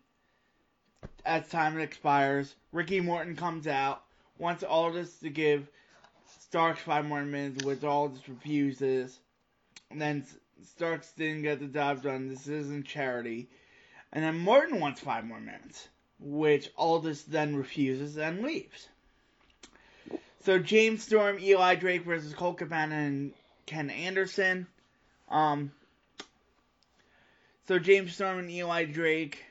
As 1.25 1.49
time 1.49 1.79
expires, 1.79 2.55
Ricky 2.73 3.01
Morton 3.01 3.37
comes 3.37 3.67
out, 3.67 4.03
wants 4.39 4.63
Aldis 4.63 5.19
to 5.21 5.31
give 5.31 5.69
Starks 6.51 6.81
five 6.81 7.07
more 7.07 7.25
minutes, 7.25 7.65
which 7.65 7.85
Aldis 7.85 8.29
refuses. 8.29 9.17
And 9.89 10.03
then 10.03 10.27
Starks 10.75 11.13
didn't 11.13 11.43
get 11.43 11.61
the 11.61 11.69
job 11.69 12.03
done. 12.03 12.29
This 12.29 12.49
isn't 12.49 12.89
charity. 12.89 13.49
And 14.13 14.25
then 14.25 14.37
Morton 14.37 14.81
wants 14.81 15.01
five 15.01 15.25
more 15.25 15.39
minutes, 15.39 15.89
which 16.19 16.69
Aldis 16.77 17.23
then 17.23 17.55
refuses 17.55 18.19
and 18.19 18.43
leaves. 18.43 18.89
So 20.45 20.59
James 20.59 21.05
Storm, 21.05 21.39
Eli 21.39 21.77
Drake 21.77 22.05
versus 22.05 22.35
Colt 22.35 22.59
Cabana 22.59 22.97
and 22.97 23.33
Ken 23.67 23.89
Anderson. 23.89 24.67
Um, 25.29 25.71
so 27.69 27.79
James 27.79 28.13
Storm 28.13 28.41
and 28.41 28.51
Eli 28.51 28.87
Drake 28.87 29.45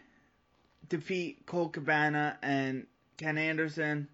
defeat 0.89 1.45
Colt 1.45 1.71
Cabana 1.71 2.37
and 2.41 2.87
Ken 3.15 3.37
Anderson. 3.37 4.09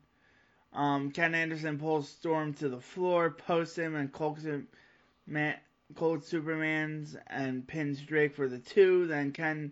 Um, 0.76 1.12
Ken 1.12 1.34
Anderson 1.34 1.80
pulls 1.80 2.10
Storm 2.10 2.54
to 2.56 2.68
the 2.68 2.82
floor, 2.82 3.32
posts 3.32 3.78
him, 3.78 3.96
and 3.96 4.12
Colt, 4.12 4.40
man, 5.26 5.56
Colt 5.96 6.24
Supermans 6.24 7.16
and 7.28 7.66
pins 7.66 8.02
Drake 8.02 8.36
for 8.36 8.50
the 8.50 8.60
two. 8.60 9.08
Then 9.08 9.32
Ken 9.32 9.72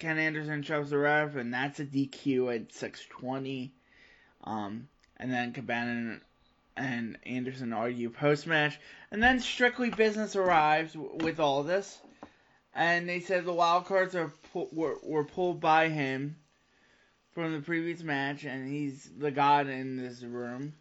Ken 0.00 0.18
Anderson 0.18 0.64
shoves 0.64 0.90
the 0.90 0.98
ref, 0.98 1.36
and 1.36 1.54
that's 1.54 1.78
a 1.78 1.84
DQ 1.84 2.52
at 2.52 2.72
620. 2.72 3.72
Um, 4.42 4.88
and 5.18 5.32
then 5.32 5.52
Cabana 5.52 6.18
and 6.76 7.16
Anderson 7.24 7.72
argue 7.72 8.10
post 8.10 8.48
match, 8.48 8.80
and 9.12 9.22
then 9.22 9.38
Strictly 9.38 9.90
Business 9.90 10.34
arrives 10.34 10.96
with 10.96 11.38
all 11.38 11.62
this, 11.62 12.00
and 12.74 13.08
they 13.08 13.20
said 13.20 13.44
the 13.44 13.52
wild 13.52 13.84
cards 13.84 14.16
are 14.16 14.32
were, 14.52 14.96
were 15.04 15.24
pulled 15.24 15.60
by 15.60 15.88
him 15.90 16.36
from 17.34 17.52
the 17.52 17.60
previous 17.60 18.02
match, 18.02 18.44
and 18.44 18.68
he's 18.68 19.10
the 19.18 19.30
god 19.30 19.68
in 19.68 19.96
this 19.96 20.22
room. 20.22 20.74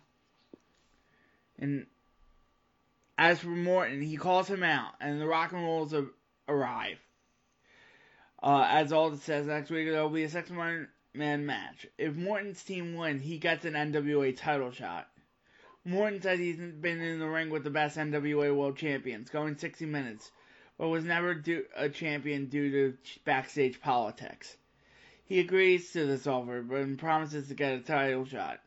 And 1.57 1.85
as 3.17 3.39
for 3.39 3.47
Morton, 3.47 4.01
he 4.01 4.17
calls 4.17 4.47
him 4.47 4.63
out, 4.63 4.93
and 4.99 5.21
the 5.21 5.27
Rock 5.27 5.51
and 5.53 5.63
Rolls 5.63 5.93
arrive. 6.47 6.97
Uh, 8.41 8.67
as 8.69 8.91
Aldis 8.91 9.21
says, 9.21 9.45
next 9.45 9.69
week 9.69 9.87
there 9.87 10.01
will 10.01 10.09
be 10.09 10.23
a 10.23 10.29
six 10.29 10.49
man 10.49 10.87
match. 11.45 11.85
If 11.97 12.15
Morton's 12.15 12.63
team 12.63 12.95
wins, 12.95 13.21
he 13.21 13.37
gets 13.37 13.65
an 13.65 13.73
NWA 13.73 14.35
title 14.35 14.71
shot. 14.71 15.07
Morton 15.85 16.21
says 16.21 16.39
he's 16.39 16.57
been 16.57 17.01
in 17.01 17.19
the 17.19 17.27
ring 17.27 17.49
with 17.49 17.63
the 17.63 17.69
best 17.69 17.97
NWA 17.97 18.55
World 18.55 18.77
Champions, 18.77 19.29
going 19.29 19.57
60 19.57 19.85
minutes, 19.85 20.31
but 20.77 20.89
was 20.89 21.03
never 21.03 21.33
do- 21.33 21.65
a 21.75 21.89
champion 21.89 22.47
due 22.47 22.71
to 22.71 22.97
backstage 23.23 23.79
politics. 23.81 24.57
He 25.31 25.39
agrees 25.39 25.93
to 25.93 26.05
this 26.05 26.27
offer, 26.27 26.61
but 26.61 26.97
promises 26.97 27.47
to 27.47 27.53
get 27.53 27.71
a 27.71 27.79
title 27.79 28.25
shot. 28.25 28.59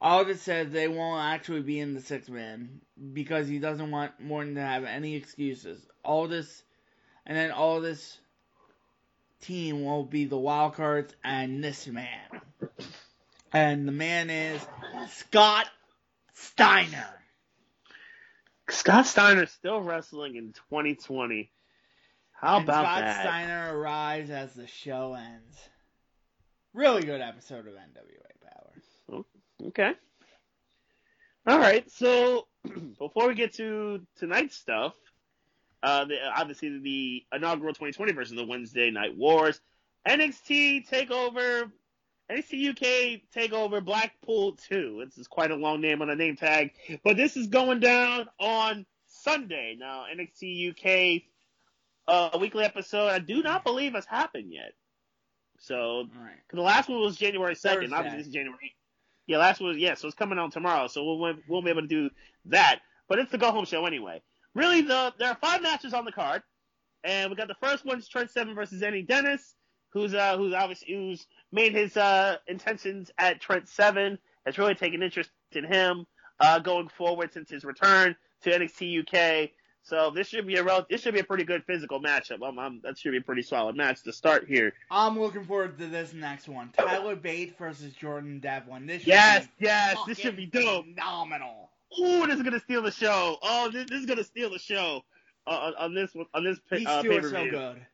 Aldis 0.00 0.40
says 0.40 0.70
they 0.70 0.88
won't 0.88 1.22
actually 1.22 1.60
be 1.60 1.78
in 1.78 1.92
the 1.92 2.00
six 2.00 2.26
man 2.30 2.80
because 3.12 3.48
he 3.48 3.58
doesn't 3.58 3.90
want 3.90 4.18
Morton 4.18 4.54
to 4.54 4.62
have 4.62 4.84
any 4.84 5.14
excuses. 5.14 5.86
Aldis, 6.02 6.62
and 7.26 7.36
then 7.36 7.50
Aldis 7.50 8.16
team 9.42 9.84
will 9.84 10.04
be 10.04 10.24
the 10.24 10.38
wild 10.38 10.72
cards 10.72 11.14
and 11.22 11.62
this 11.62 11.86
man. 11.86 12.40
And 13.52 13.86
the 13.86 13.92
man 13.92 14.30
is 14.30 14.66
Scott 15.10 15.68
Steiner. 16.32 17.10
Scott 18.70 19.04
Steiner 19.04 19.44
still 19.44 19.82
wrestling 19.82 20.36
in 20.36 20.54
2020. 20.70 21.50
How 22.32 22.56
and 22.56 22.64
about 22.64 22.84
Scott 22.84 23.00
that? 23.00 23.12
Scott 23.16 23.22
Steiner 23.26 23.78
arrives 23.78 24.30
as 24.30 24.54
the 24.54 24.66
show 24.66 25.12
ends. 25.12 25.68
Really 26.74 27.02
good 27.02 27.20
episode 27.20 27.68
of 27.68 27.74
NWA 27.74 28.42
Power. 28.42 28.72
Oh, 29.12 29.24
okay. 29.68 29.92
All 31.46 31.58
right. 31.60 31.88
So 31.88 32.48
before 32.98 33.28
we 33.28 33.36
get 33.36 33.54
to 33.54 34.04
tonight's 34.16 34.56
stuff, 34.56 34.92
uh, 35.84 36.06
the, 36.06 36.16
obviously 36.36 36.80
the 36.80 37.22
inaugural 37.32 37.74
2020 37.74 38.12
version 38.12 38.36
of 38.36 38.44
the 38.44 38.50
Wednesday 38.50 38.90
Night 38.90 39.16
Wars. 39.16 39.60
NXT 40.08 40.88
Takeover, 40.90 41.70
NXT 42.28 42.70
UK 42.70 43.20
Takeover 43.32 43.82
Blackpool 43.82 44.56
2. 44.68 45.04
This 45.04 45.16
is 45.16 45.28
quite 45.28 45.52
a 45.52 45.56
long 45.56 45.80
name 45.80 46.02
on 46.02 46.10
a 46.10 46.16
name 46.16 46.34
tag, 46.34 46.72
but 47.04 47.16
this 47.16 47.36
is 47.36 47.46
going 47.46 47.78
down 47.78 48.26
on 48.40 48.84
Sunday. 49.06 49.76
Now 49.78 50.06
NXT 50.12 50.70
UK 50.70 51.22
uh, 52.08 52.36
weekly 52.40 52.64
episode 52.64 53.10
I 53.10 53.20
do 53.20 53.44
not 53.44 53.62
believe 53.62 53.94
has 53.94 54.06
happened 54.06 54.52
yet. 54.52 54.72
So 55.64 56.06
right. 56.20 56.36
the 56.52 56.60
last 56.60 56.88
one 56.88 57.00
was 57.00 57.16
January 57.16 57.54
2nd. 57.54 57.92
Obviously 57.92 58.18
this 58.18 58.26
is 58.26 58.32
January. 58.32 58.74
Yeah, 59.26 59.38
last 59.38 59.60
one 59.60 59.70
was 59.70 59.78
yeah, 59.78 59.94
so 59.94 60.06
it's 60.06 60.16
coming 60.16 60.38
on 60.38 60.50
tomorrow. 60.50 60.86
So 60.86 61.04
we'll 61.04 61.34
we'll 61.48 61.62
be 61.62 61.70
able 61.70 61.82
to 61.82 61.88
do 61.88 62.10
that. 62.46 62.80
But 63.08 63.18
it's 63.18 63.30
the 63.30 63.38
go 63.38 63.50
home 63.50 63.64
show 63.64 63.86
anyway 63.86 64.22
really 64.54 64.82
the 64.82 65.12
there 65.18 65.28
are 65.28 65.38
five 65.40 65.62
matches 65.62 65.92
on 65.92 66.04
the 66.04 66.12
card, 66.12 66.42
and 67.02 67.30
we 67.30 67.36
got 67.36 67.48
the 67.48 67.56
first 67.60 67.84
one 67.84 68.02
Trent 68.08 68.30
Seven 68.30 68.54
versus 68.54 68.82
Eddie 68.82 69.02
Dennis, 69.02 69.54
who's 69.92 70.14
uh 70.14 70.36
who's 70.36 70.54
obviously 70.54 70.94
who's 70.94 71.26
made 71.52 71.74
his 71.74 71.96
uh 71.96 72.36
intentions 72.46 73.10
at 73.18 73.40
Trent 73.40 73.68
Seven, 73.68 74.18
has 74.46 74.58
really 74.58 74.74
taken 74.74 75.02
interest 75.02 75.30
in 75.52 75.64
him 75.64 76.06
uh 76.40 76.58
going 76.58 76.88
forward 76.88 77.32
since 77.32 77.50
his 77.50 77.64
return 77.64 78.16
to 78.42 78.50
NXT 78.50 79.00
UK. 79.00 79.50
So 79.84 80.10
this 80.10 80.28
should 80.28 80.46
be 80.46 80.56
a 80.56 80.62
rel- 80.62 80.86
this 80.88 81.02
should 81.02 81.12
be 81.12 81.20
a 81.20 81.24
pretty 81.24 81.44
good 81.44 81.62
physical 81.64 82.00
matchup. 82.00 82.42
Um, 82.42 82.58
um, 82.58 82.80
that 82.84 82.98
should 82.98 83.12
be 83.12 83.18
a 83.18 83.22
pretty 83.22 83.42
solid 83.42 83.76
match 83.76 84.02
to 84.04 84.12
start 84.14 84.46
here. 84.48 84.72
I'm 84.90 85.20
looking 85.20 85.44
forward 85.44 85.78
to 85.78 85.86
this 85.86 86.14
next 86.14 86.48
one. 86.48 86.70
Tyler 86.76 87.14
Bate 87.16 87.56
versus 87.58 87.92
Jordan 87.92 88.40
Devlin. 88.40 88.86
This 88.86 89.02
should 89.02 89.08
yes, 89.08 89.46
be 89.58 89.66
yes, 89.66 89.98
this 90.06 90.18
should 90.18 90.36
be 90.36 90.46
dope. 90.46 90.86
Phenomenal. 90.86 91.70
Ooh, 92.00 92.26
this 92.26 92.36
is 92.36 92.42
gonna 92.42 92.60
steal 92.60 92.80
the 92.80 92.90
show. 92.90 93.36
Oh, 93.42 93.70
this, 93.70 93.84
this 93.90 94.00
is 94.00 94.06
gonna 94.06 94.24
steal 94.24 94.50
the 94.50 94.58
show 94.58 95.02
uh, 95.46 95.50
on, 95.50 95.74
on 95.76 95.94
this 95.94 96.10
on 96.32 96.44
this 96.44 96.58
These 96.72 96.86
uh, 96.86 97.02
two 97.02 97.12
are 97.12 97.22
so 97.22 97.50
good. 97.50 97.86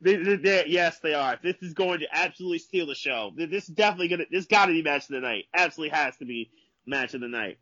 They, 0.00 0.16
they, 0.16 0.36
they, 0.36 0.64
yes, 0.66 0.98
they 0.98 1.14
are. 1.14 1.38
This 1.42 1.56
is 1.62 1.74
going 1.74 2.00
to 2.00 2.06
absolutely 2.12 2.58
steal 2.58 2.86
the 2.86 2.94
show. 2.96 3.32
This 3.36 3.68
is 3.68 3.74
definitely 3.74 4.08
gonna. 4.08 4.24
This 4.30 4.46
got 4.46 4.66
to 4.66 4.72
be 4.72 4.82
match 4.82 5.04
of 5.04 5.14
the 5.14 5.20
night. 5.20 5.44
Absolutely 5.54 5.96
has 5.96 6.16
to 6.16 6.24
be 6.24 6.50
match 6.86 7.14
of 7.14 7.20
the 7.20 7.28
night. 7.28 7.58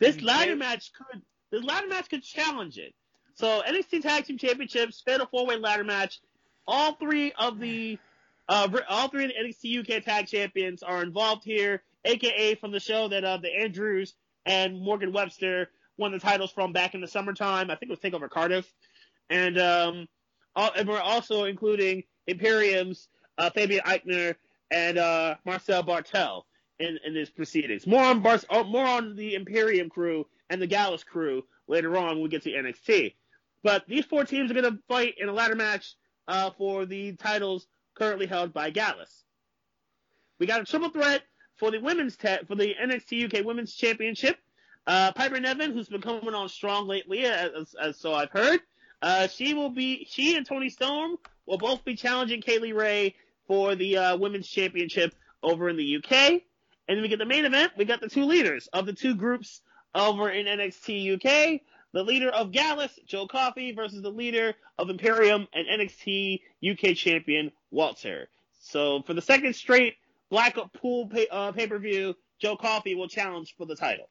This 0.00 0.20
ladder 0.20 0.54
match 0.54 0.92
could. 0.92 1.22
This 1.54 1.64
ladder 1.64 1.86
match 1.86 2.10
could 2.10 2.24
challenge 2.24 2.78
it. 2.78 2.94
So 3.34 3.62
NXT 3.64 4.02
Tag 4.02 4.24
Team 4.24 4.38
Championships, 4.38 5.02
Fatal 5.04 5.28
Four 5.30 5.46
Way 5.46 5.56
Ladder 5.56 5.84
Match. 5.84 6.20
All 6.66 6.94
three 6.94 7.32
of 7.38 7.60
the, 7.60 7.96
uh, 8.48 8.68
all 8.88 9.08
three 9.08 9.24
of 9.24 9.30
the 9.30 9.36
NXT 9.36 9.80
UK 9.98 10.04
Tag 10.04 10.26
Champions 10.26 10.82
are 10.82 11.02
involved 11.02 11.44
here, 11.44 11.82
aka 12.04 12.56
from 12.56 12.72
the 12.72 12.80
show 12.80 13.06
that 13.06 13.24
uh, 13.24 13.36
the 13.36 13.54
Andrews 13.54 14.14
and 14.44 14.80
Morgan 14.80 15.12
Webster 15.12 15.70
won 15.96 16.10
the 16.10 16.18
titles 16.18 16.50
from 16.50 16.72
back 16.72 16.94
in 16.94 17.00
the 17.00 17.06
summertime. 17.06 17.70
I 17.70 17.76
think 17.76 17.90
it 17.90 17.90
was 17.90 18.00
Takeover 18.00 18.28
Cardiff, 18.28 18.66
and 19.30 19.56
um, 19.56 20.08
all, 20.56 20.70
and 20.76 20.88
we're 20.88 20.98
also 20.98 21.44
including 21.44 22.02
Imperium's 22.26 23.08
uh, 23.38 23.50
Fabian 23.50 23.82
Aichner 23.84 24.34
and 24.72 24.98
uh, 24.98 25.36
Marcel 25.44 25.84
Bartel 25.84 26.46
in, 26.80 26.98
in 27.06 27.14
this 27.14 27.30
proceedings. 27.30 27.86
More 27.86 28.02
on 28.02 28.22
Bar- 28.22 28.40
uh, 28.50 28.64
more 28.64 28.86
on 28.86 29.14
the 29.14 29.34
Imperium 29.34 29.88
crew 29.88 30.26
and 30.54 30.62
the 30.62 30.66
Gallus 30.68 31.02
crew 31.02 31.44
later 31.66 31.96
on 31.96 32.10
when 32.14 32.22
we 32.22 32.28
get 32.28 32.42
to 32.42 32.50
NXT. 32.50 33.14
But 33.64 33.84
these 33.88 34.04
four 34.04 34.24
teams 34.24 34.50
are 34.50 34.54
going 34.54 34.72
to 34.72 34.78
fight 34.86 35.16
in 35.18 35.28
a 35.28 35.32
ladder 35.32 35.56
match 35.56 35.96
uh, 36.28 36.50
for 36.56 36.86
the 36.86 37.12
titles 37.14 37.66
currently 37.94 38.26
held 38.26 38.54
by 38.54 38.70
Gallus. 38.70 39.24
We 40.38 40.46
got 40.46 40.60
a 40.60 40.64
triple 40.64 40.90
threat 40.90 41.22
for 41.56 41.72
the 41.72 41.78
women's 41.78 42.16
te- 42.16 42.44
for 42.46 42.54
the 42.54 42.72
NXT 42.80 43.34
UK 43.34 43.44
Women's 43.44 43.74
Championship. 43.74 44.36
Uh, 44.86 45.10
Piper 45.12 45.40
Niven, 45.40 45.72
who's 45.72 45.88
been 45.88 46.02
coming 46.02 46.34
on 46.34 46.48
strong 46.48 46.86
lately, 46.86 47.24
as, 47.24 47.74
as 47.74 47.98
so 47.98 48.14
I've 48.14 48.30
heard, 48.30 48.60
uh, 49.02 49.26
she 49.26 49.54
will 49.54 49.70
be 49.70 50.06
she 50.08 50.36
and 50.36 50.46
Toni 50.46 50.68
Storm 50.68 51.16
will 51.46 51.58
both 51.58 51.84
be 51.84 51.96
challenging 51.96 52.42
Kay 52.42 52.60
Lee 52.60 52.72
Ray 52.72 53.16
for 53.48 53.74
the 53.74 53.96
uh, 53.96 54.16
Women's 54.16 54.48
Championship 54.48 55.14
over 55.42 55.68
in 55.68 55.76
the 55.76 55.96
UK. 55.96 56.12
And 56.86 56.96
then 56.96 57.02
we 57.02 57.08
get 57.08 57.18
the 57.18 57.26
main 57.26 57.44
event. 57.44 57.72
We 57.76 57.86
got 57.86 58.00
the 58.00 58.08
two 58.08 58.24
leaders 58.24 58.68
of 58.68 58.86
the 58.86 58.92
two 58.92 59.16
groups 59.16 59.62
over 59.94 60.30
in 60.30 60.46
NXT 60.46 61.14
UK. 61.14 61.60
The 61.92 62.02
leader 62.02 62.28
of 62.30 62.50
Gallus, 62.50 62.98
Joe 63.06 63.28
Coffey, 63.28 63.72
versus 63.72 64.02
the 64.02 64.10
leader 64.10 64.54
of 64.78 64.90
Imperium 64.90 65.46
and 65.52 65.66
NXT 65.68 66.40
UK 66.68 66.96
champion 66.96 67.52
Walter. 67.70 68.28
So 68.60 69.02
for 69.02 69.14
the 69.14 69.22
second 69.22 69.54
straight 69.54 69.94
Blackpool 70.30 71.06
pay, 71.06 71.28
uh, 71.30 71.52
pay-per-view, 71.52 72.16
Joe 72.40 72.56
Coffey 72.56 72.94
will 72.94 73.08
challenge 73.08 73.54
for 73.56 73.66
the 73.66 73.76
title. 73.76 74.08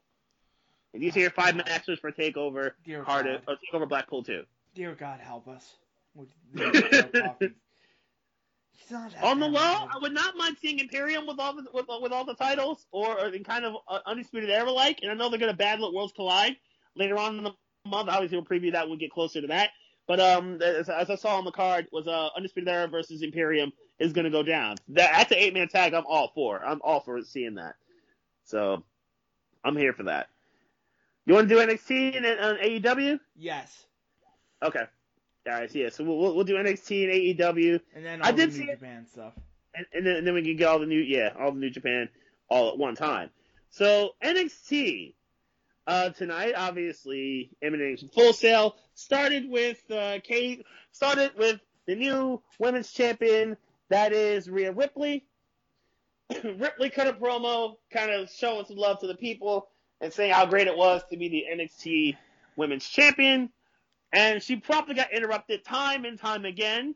And 0.93 1.01
these 1.01 1.17
are 1.17 1.21
your 1.21 1.31
five 1.31 1.55
matches 1.55 1.99
for 1.99 2.11
Takeover 2.11 2.71
Dear 2.85 3.03
Cardiff 3.03 3.41
or 3.47 3.55
Takeover 3.55 3.89
Blackpool 3.89 4.23
too. 4.23 4.43
Dear 4.75 4.95
God, 4.95 5.19
help 5.19 5.47
us. 5.47 5.75
On 9.21 9.39
the 9.39 9.47
low, 9.47 9.59
I 9.61 9.97
would 10.01 10.13
not 10.13 10.35
mind 10.35 10.57
seeing 10.61 10.79
Imperium 10.79 11.25
with 11.27 11.39
all 11.39 11.55
the 11.55 11.65
with, 11.73 11.85
with 12.01 12.11
all 12.11 12.25
the 12.25 12.35
titles, 12.35 12.85
or, 12.91 13.19
or 13.19 13.27
in 13.29 13.43
kind 13.43 13.65
of 13.65 13.75
uh, 13.87 13.99
undisputed 14.05 14.49
era 14.49 14.71
like. 14.71 14.99
And 15.01 15.11
I 15.11 15.13
know 15.13 15.29
they're 15.29 15.39
going 15.39 15.51
to 15.51 15.57
battle 15.57 15.87
at 15.87 15.93
Worlds 15.93 16.13
Collide 16.13 16.55
later 16.95 17.17
on 17.17 17.37
in 17.37 17.43
the 17.43 17.53
month. 17.85 18.09
Obviously, 18.09 18.37
we'll 18.37 18.45
preview 18.45 18.71
that 18.73 18.83
when 18.83 18.97
we 18.97 18.97
get 18.97 19.11
closer 19.11 19.41
to 19.41 19.47
that. 19.47 19.69
But 20.07 20.19
um, 20.19 20.61
as, 20.61 20.89
as 20.89 21.09
I 21.09 21.15
saw 21.15 21.37
on 21.37 21.45
the 21.45 21.51
card, 21.51 21.87
was 21.91 22.07
uh, 22.07 22.29
undisputed 22.35 22.67
era 22.67 22.87
versus 22.87 23.21
Imperium 23.21 23.71
is 23.99 24.11
going 24.11 24.25
to 24.25 24.31
go 24.31 24.43
down. 24.43 24.75
That, 24.89 25.11
that's 25.13 25.31
an 25.31 25.37
eight 25.37 25.53
man 25.53 25.69
tag. 25.69 25.93
I'm 25.93 26.05
all 26.07 26.31
for. 26.35 26.63
I'm 26.63 26.81
all 26.83 26.99
for 26.99 27.21
seeing 27.21 27.55
that. 27.55 27.75
So 28.45 28.83
I'm 29.63 29.77
here 29.77 29.93
for 29.93 30.03
that. 30.03 30.27
You 31.25 31.33
want 31.33 31.47
to 31.47 31.55
do 31.55 31.61
NXT 31.61 32.17
and 32.17 32.25
uh, 32.25 32.55
AEW? 32.61 33.19
Yes. 33.37 33.85
Okay. 34.61 34.83
So 35.45 35.67
yeah. 35.73 35.89
So 35.89 36.03
we'll 36.03 36.35
we'll 36.35 36.45
do 36.45 36.55
NXT 36.55 37.03
and 37.03 37.39
AEW. 37.39 37.81
And 37.95 38.05
then 38.05 38.21
all 38.21 38.27
I 38.27 38.31
the 38.31 38.47
did 38.47 38.57
New 38.57 38.65
Japan 38.67 39.05
stuff. 39.11 39.33
And, 39.75 39.85
and, 39.93 40.05
then 40.05 40.15
and 40.17 40.27
then 40.27 40.33
we 40.33 40.43
can 40.43 40.55
get 40.55 40.67
all 40.67 40.79
the 40.79 40.85
new 40.85 40.99
yeah 40.99 41.33
all 41.39 41.51
the 41.51 41.59
New 41.59 41.69
Japan 41.69 42.09
all 42.49 42.69
at 42.71 42.77
one 42.77 42.95
time. 42.95 43.29
So 43.69 44.11
NXT 44.23 45.13
uh, 45.87 46.09
tonight, 46.09 46.53
obviously 46.55 47.49
emanating 47.61 48.07
Full 48.09 48.33
Sail, 48.33 48.75
started 48.93 49.49
with 49.49 49.79
uh, 49.91 50.19
Kate. 50.23 50.65
Started 50.91 51.31
with 51.37 51.59
the 51.87 51.95
new 51.95 52.41
women's 52.59 52.91
champion 52.91 53.57
that 53.89 54.13
is 54.13 54.49
Rhea 54.49 54.71
Ripley. 54.71 55.23
Ripley 56.43 56.89
cut 56.89 57.07
a 57.07 57.13
promo, 57.13 57.75
kind 57.91 58.11
of 58.11 58.31
showing 58.31 58.65
some 58.65 58.77
love 58.77 58.99
to 59.01 59.07
the 59.07 59.15
people 59.15 59.67
and 60.01 60.11
saying 60.11 60.33
how 60.33 60.45
great 60.45 60.67
it 60.67 60.75
was 60.75 61.03
to 61.11 61.17
be 61.17 61.29
the 61.29 61.45
NXT 61.53 62.17
Women's 62.55 62.87
Champion. 62.87 63.49
And 64.13 64.43
she 64.43 64.55
promptly 64.57 64.93
got 64.93 65.11
interrupted 65.11 65.65
time 65.65 66.05
and 66.05 66.19
time 66.19 66.45
again 66.45 66.93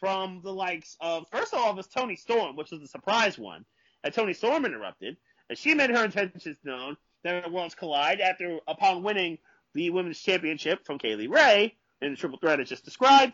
from 0.00 0.40
the 0.42 0.52
likes 0.52 0.96
of, 1.00 1.26
first 1.30 1.54
of 1.54 1.60
all, 1.60 1.70
it 1.70 1.76
was 1.76 1.86
Toni 1.86 2.16
Storm, 2.16 2.56
which 2.56 2.72
was 2.72 2.80
the 2.80 2.88
surprise 2.88 3.38
one. 3.38 3.64
And 4.02 4.12
Toni 4.12 4.34
Storm 4.34 4.64
interrupted, 4.64 5.16
and 5.48 5.56
she 5.56 5.74
made 5.74 5.90
her 5.90 6.04
intentions 6.04 6.56
known 6.64 6.96
that 7.22 7.44
the 7.44 7.50
Worlds 7.50 7.76
Collide 7.76 8.20
after, 8.20 8.58
upon 8.66 9.04
winning 9.04 9.38
the 9.74 9.90
Women's 9.90 10.20
Championship 10.20 10.84
from 10.84 10.98
Kay 10.98 11.14
Lee 11.14 11.28
Ray 11.28 11.76
in 12.02 12.10
the 12.10 12.16
triple 12.16 12.38
threat 12.38 12.60
as 12.60 12.68
just 12.68 12.84
described, 12.84 13.32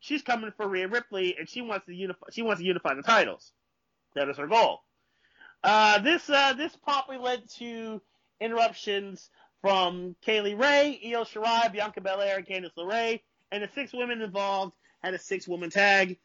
she's 0.00 0.22
coming 0.22 0.52
for 0.56 0.68
Rhea 0.68 0.88
Ripley, 0.88 1.36
and 1.38 1.48
she 1.48 1.62
wants 1.62 1.86
to 1.86 1.94
unify, 1.94 2.26
she 2.30 2.42
wants 2.42 2.60
to 2.60 2.66
unify 2.66 2.94
the 2.94 3.02
titles. 3.02 3.52
That 4.14 4.28
is 4.28 4.36
her 4.36 4.46
goal. 4.46 4.82
Uh, 5.64 5.98
this, 6.00 6.28
uh, 6.28 6.52
this 6.52 6.76
probably 6.76 7.18
led 7.18 7.48
to 7.58 8.00
interruptions 8.40 9.30
from 9.62 10.14
Kay 10.22 10.40
Lee 10.40 10.54
Ray, 10.54 11.00
Io 11.06 11.24
Shirai, 11.24 11.72
Bianca 11.72 12.00
Belair, 12.00 12.36
and 12.36 12.46
Candice 12.46 12.74
LeRae, 12.76 13.20
and 13.50 13.62
the 13.62 13.68
six 13.74 13.92
women 13.92 14.22
involved 14.22 14.74
had 15.02 15.14
a 15.14 15.18
six-woman 15.18 15.70
tag. 15.70 16.18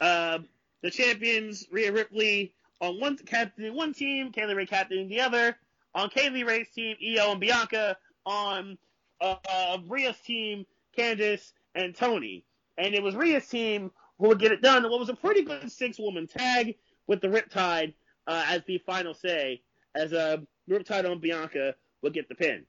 Uh, 0.00 0.38
the 0.82 0.90
champions, 0.90 1.66
Rhea 1.70 1.92
Ripley, 1.92 2.54
on 2.80 2.98
one 2.98 3.16
captain 3.18 3.74
one 3.74 3.92
team, 3.92 4.32
Kay 4.32 4.46
Lee 4.46 4.54
Ray 4.54 4.66
captaining 4.66 5.08
the 5.08 5.20
other. 5.20 5.56
On 5.94 6.08
Kay 6.08 6.30
Lee 6.30 6.44
Ray's 6.44 6.68
team, 6.74 6.96
Io 7.02 7.32
and 7.32 7.40
Bianca. 7.40 7.96
On 8.24 8.78
uh, 9.20 9.36
uh, 9.50 9.78
Rhea's 9.86 10.18
team, 10.24 10.64
Candice 10.96 11.52
and 11.74 11.94
Toni. 11.94 12.44
And 12.78 12.94
it 12.94 13.02
was 13.02 13.14
Rhea's 13.14 13.46
team 13.48 13.90
who 14.18 14.28
would 14.28 14.38
get 14.38 14.52
it 14.52 14.62
done. 14.62 14.82
What 14.84 15.00
was 15.00 15.08
a 15.08 15.14
pretty 15.14 15.42
good 15.42 15.70
six-woman 15.70 16.26
tag 16.26 16.76
with 17.06 17.20
the 17.20 17.28
Riptide 17.28 17.94
uh, 18.26 18.44
as 18.48 18.62
the 18.66 18.78
final 18.78 19.14
say, 19.14 19.62
as 19.94 20.12
a 20.12 20.34
uh, 20.34 20.36
Riptide 20.68 21.10
on 21.10 21.18
Bianca 21.18 21.74
will 22.02 22.10
get 22.10 22.28
the 22.28 22.34
pin. 22.34 22.64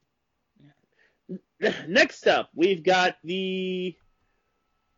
Next 1.88 2.28
up, 2.28 2.50
we've 2.54 2.84
got 2.84 3.16
the 3.24 3.96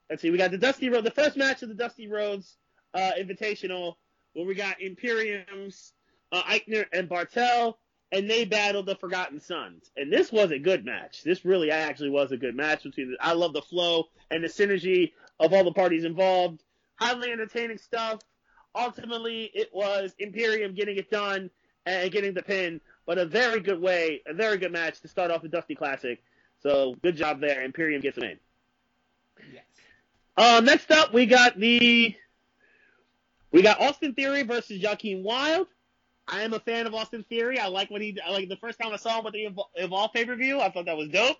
let's 0.09 0.21
see, 0.21 0.31
we 0.31 0.37
got 0.37 0.51
the 0.51 0.57
Dusty 0.57 0.89
Road, 0.89 1.03
the 1.03 1.11
first 1.11 1.37
match 1.37 1.63
of 1.63 1.69
the 1.69 1.75
Dusty 1.75 2.07
Rhodes 2.07 2.57
uh, 2.93 3.11
Invitational, 3.19 3.95
where 4.33 4.45
we 4.45 4.55
got 4.55 4.81
Imperium's 4.81 5.93
uh, 6.31 6.43
Aichner 6.43 6.85
and 6.91 7.09
Bartel, 7.09 7.77
and 8.11 8.29
they 8.29 8.45
battled 8.45 8.85
the 8.85 8.95
Forgotten 8.95 9.39
Sons. 9.39 9.91
And 9.97 10.11
this 10.11 10.31
was 10.31 10.51
a 10.51 10.59
good 10.59 10.85
match. 10.85 11.23
This 11.23 11.45
really 11.45 11.71
actually 11.71 12.09
was 12.09 12.31
a 12.31 12.37
good 12.37 12.55
match 12.55 12.83
between. 12.83 13.11
The, 13.11 13.17
I 13.19 13.33
love 13.33 13.53
the 13.53 13.61
flow 13.61 14.05
and 14.31 14.43
the 14.43 14.47
synergy 14.47 15.13
of 15.39 15.53
all 15.53 15.63
the 15.63 15.73
parties 15.73 16.03
involved. 16.03 16.63
Highly 16.95 17.31
entertaining 17.31 17.77
stuff. 17.77 18.21
Ultimately, 18.75 19.51
it 19.53 19.69
was 19.73 20.13
Imperium 20.17 20.73
getting 20.73 20.97
it 20.97 21.09
done 21.09 21.49
and 21.85 22.11
getting 22.11 22.33
the 22.33 22.43
pin 22.43 22.81
but 23.05 23.17
a 23.17 23.25
very 23.25 23.59
good 23.59 23.81
way, 23.81 24.21
a 24.25 24.33
very 24.33 24.57
good 24.57 24.71
match 24.71 25.01
to 25.01 25.07
start 25.07 25.31
off 25.31 25.41
the 25.41 25.49
Dusty 25.49 25.75
Classic. 25.75 26.21
So 26.61 26.95
good 27.01 27.15
job 27.15 27.41
there. 27.41 27.63
Imperium 27.63 28.01
gets 28.01 28.17
it 28.17 28.23
in. 28.23 28.39
Yes. 29.53 29.63
Uh, 30.37 30.61
next 30.63 30.89
up, 30.91 31.13
we 31.13 31.25
got 31.25 31.59
the 31.59 32.15
we 33.51 33.61
got 33.61 33.79
Austin 33.79 34.13
Theory 34.13 34.43
versus 34.43 34.81
Joaquin 34.81 35.23
Wilde. 35.23 35.67
I 36.27 36.41
am 36.41 36.53
a 36.53 36.59
fan 36.59 36.87
of 36.87 36.93
Austin 36.93 37.23
Theory. 37.27 37.59
I 37.59 37.67
like 37.67 37.91
what 37.91 38.01
he 38.01 38.17
I 38.25 38.31
like 38.31 38.49
the 38.49 38.55
first 38.55 38.79
time 38.79 38.93
I 38.93 38.95
saw 38.95 39.19
him 39.19 39.25
with 39.25 39.33
the 39.33 39.49
Evolve 39.75 40.13
pay 40.13 40.25
per 40.25 40.35
view. 40.35 40.59
I 40.59 40.69
thought 40.69 40.85
that 40.85 40.97
was 40.97 41.09
dope. 41.09 41.37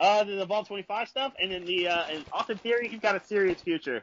Uh, 0.00 0.24
the 0.24 0.42
Evolve 0.42 0.66
25 0.66 1.08
stuff, 1.08 1.34
and 1.40 1.52
then 1.52 1.64
the 1.64 1.88
uh, 1.88 2.04
and 2.10 2.24
Austin 2.32 2.58
Theory, 2.58 2.88
he's 2.88 3.00
got 3.00 3.14
a 3.14 3.24
serious 3.24 3.60
future. 3.60 4.02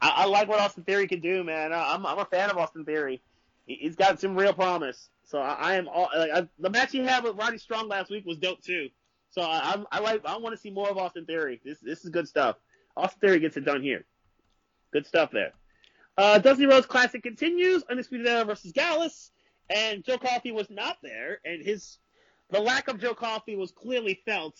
I, 0.00 0.10
I 0.10 0.24
like 0.26 0.48
what 0.48 0.60
Austin 0.60 0.84
Theory 0.84 1.08
can 1.08 1.20
do, 1.20 1.42
man. 1.42 1.72
I, 1.72 1.94
I'm 1.94 2.06
I'm 2.06 2.18
a 2.18 2.26
fan 2.26 2.50
of 2.50 2.58
Austin 2.58 2.84
Theory. 2.84 3.20
He, 3.66 3.74
he's 3.74 3.96
got 3.96 4.20
some 4.20 4.36
real 4.36 4.52
promise. 4.52 5.08
So 5.26 5.38
I, 5.38 5.52
I 5.52 5.74
am 5.76 5.88
all 5.88 6.08
like 6.16 6.30
I, 6.30 6.48
the 6.58 6.70
match 6.70 6.92
he 6.92 6.98
had 6.98 7.24
with 7.24 7.36
Roddy 7.36 7.58
Strong 7.58 7.88
last 7.88 8.10
week 8.10 8.24
was 8.26 8.38
dope 8.38 8.62
too. 8.62 8.88
So 9.30 9.42
I, 9.42 9.74
I, 9.74 9.84
I 9.92 10.00
like 10.00 10.24
I 10.24 10.36
want 10.36 10.54
to 10.54 10.60
see 10.60 10.70
more 10.70 10.88
of 10.88 10.98
Austin 10.98 11.26
Theory. 11.26 11.60
This 11.64 11.78
this 11.80 12.04
is 12.04 12.10
good 12.10 12.28
stuff. 12.28 12.56
Austin 12.96 13.20
Theory 13.20 13.40
gets 13.40 13.56
it 13.56 13.64
done 13.64 13.82
here. 13.82 14.04
Good 14.92 15.06
stuff 15.06 15.30
there. 15.32 15.52
Uh, 16.16 16.38
Dusty 16.38 16.66
Rhodes 16.66 16.86
Classic 16.86 17.22
continues. 17.22 17.82
Undisputed 17.90 18.26
Era 18.26 18.44
versus 18.44 18.72
Gallus, 18.72 19.32
and 19.68 20.04
Joe 20.04 20.18
Coffey 20.18 20.52
was 20.52 20.70
not 20.70 20.98
there, 21.02 21.40
and 21.44 21.64
his 21.64 21.98
the 22.50 22.60
lack 22.60 22.88
of 22.88 23.00
Joe 23.00 23.14
Coffey 23.14 23.56
was 23.56 23.72
clearly 23.72 24.20
felt 24.24 24.54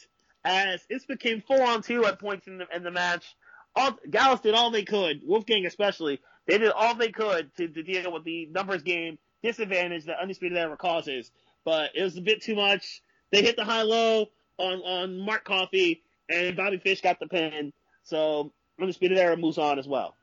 as 0.44 0.84
this 0.88 1.04
became 1.04 1.40
four 1.40 1.62
on 1.62 1.82
two 1.82 2.04
at 2.06 2.18
points 2.18 2.46
in 2.46 2.58
the 2.58 2.66
in 2.74 2.82
the 2.82 2.90
match. 2.90 3.36
All, 3.76 3.98
Gallus 4.08 4.40
did 4.40 4.54
all 4.54 4.70
they 4.70 4.84
could, 4.84 5.20
Wolfgang 5.24 5.66
especially. 5.66 6.20
They 6.46 6.58
did 6.58 6.70
all 6.70 6.94
they 6.94 7.10
could 7.10 7.54
to, 7.56 7.68
to 7.68 7.82
deal 7.82 8.12
with 8.12 8.24
the 8.24 8.46
numbers 8.46 8.82
game 8.82 9.18
disadvantage 9.44 10.06
that 10.06 10.18
Undisputed 10.20 10.58
Era 10.58 10.76
causes, 10.76 11.30
but 11.64 11.90
it 11.94 12.02
was 12.02 12.16
a 12.16 12.20
bit 12.20 12.42
too 12.42 12.56
much. 12.56 13.02
They 13.30 13.42
hit 13.42 13.56
the 13.56 13.64
high 13.64 13.82
low 13.82 14.30
on, 14.58 14.80
on 14.80 15.18
Mark 15.20 15.44
Coffey, 15.44 16.02
and 16.28 16.56
Bobby 16.56 16.78
Fish 16.78 17.02
got 17.02 17.20
the 17.20 17.26
pin. 17.26 17.72
So 18.02 18.52
Undisputed 18.80 19.18
Era 19.18 19.36
moves 19.36 19.58
on 19.58 19.78
as 19.78 19.86
well. 19.86 20.16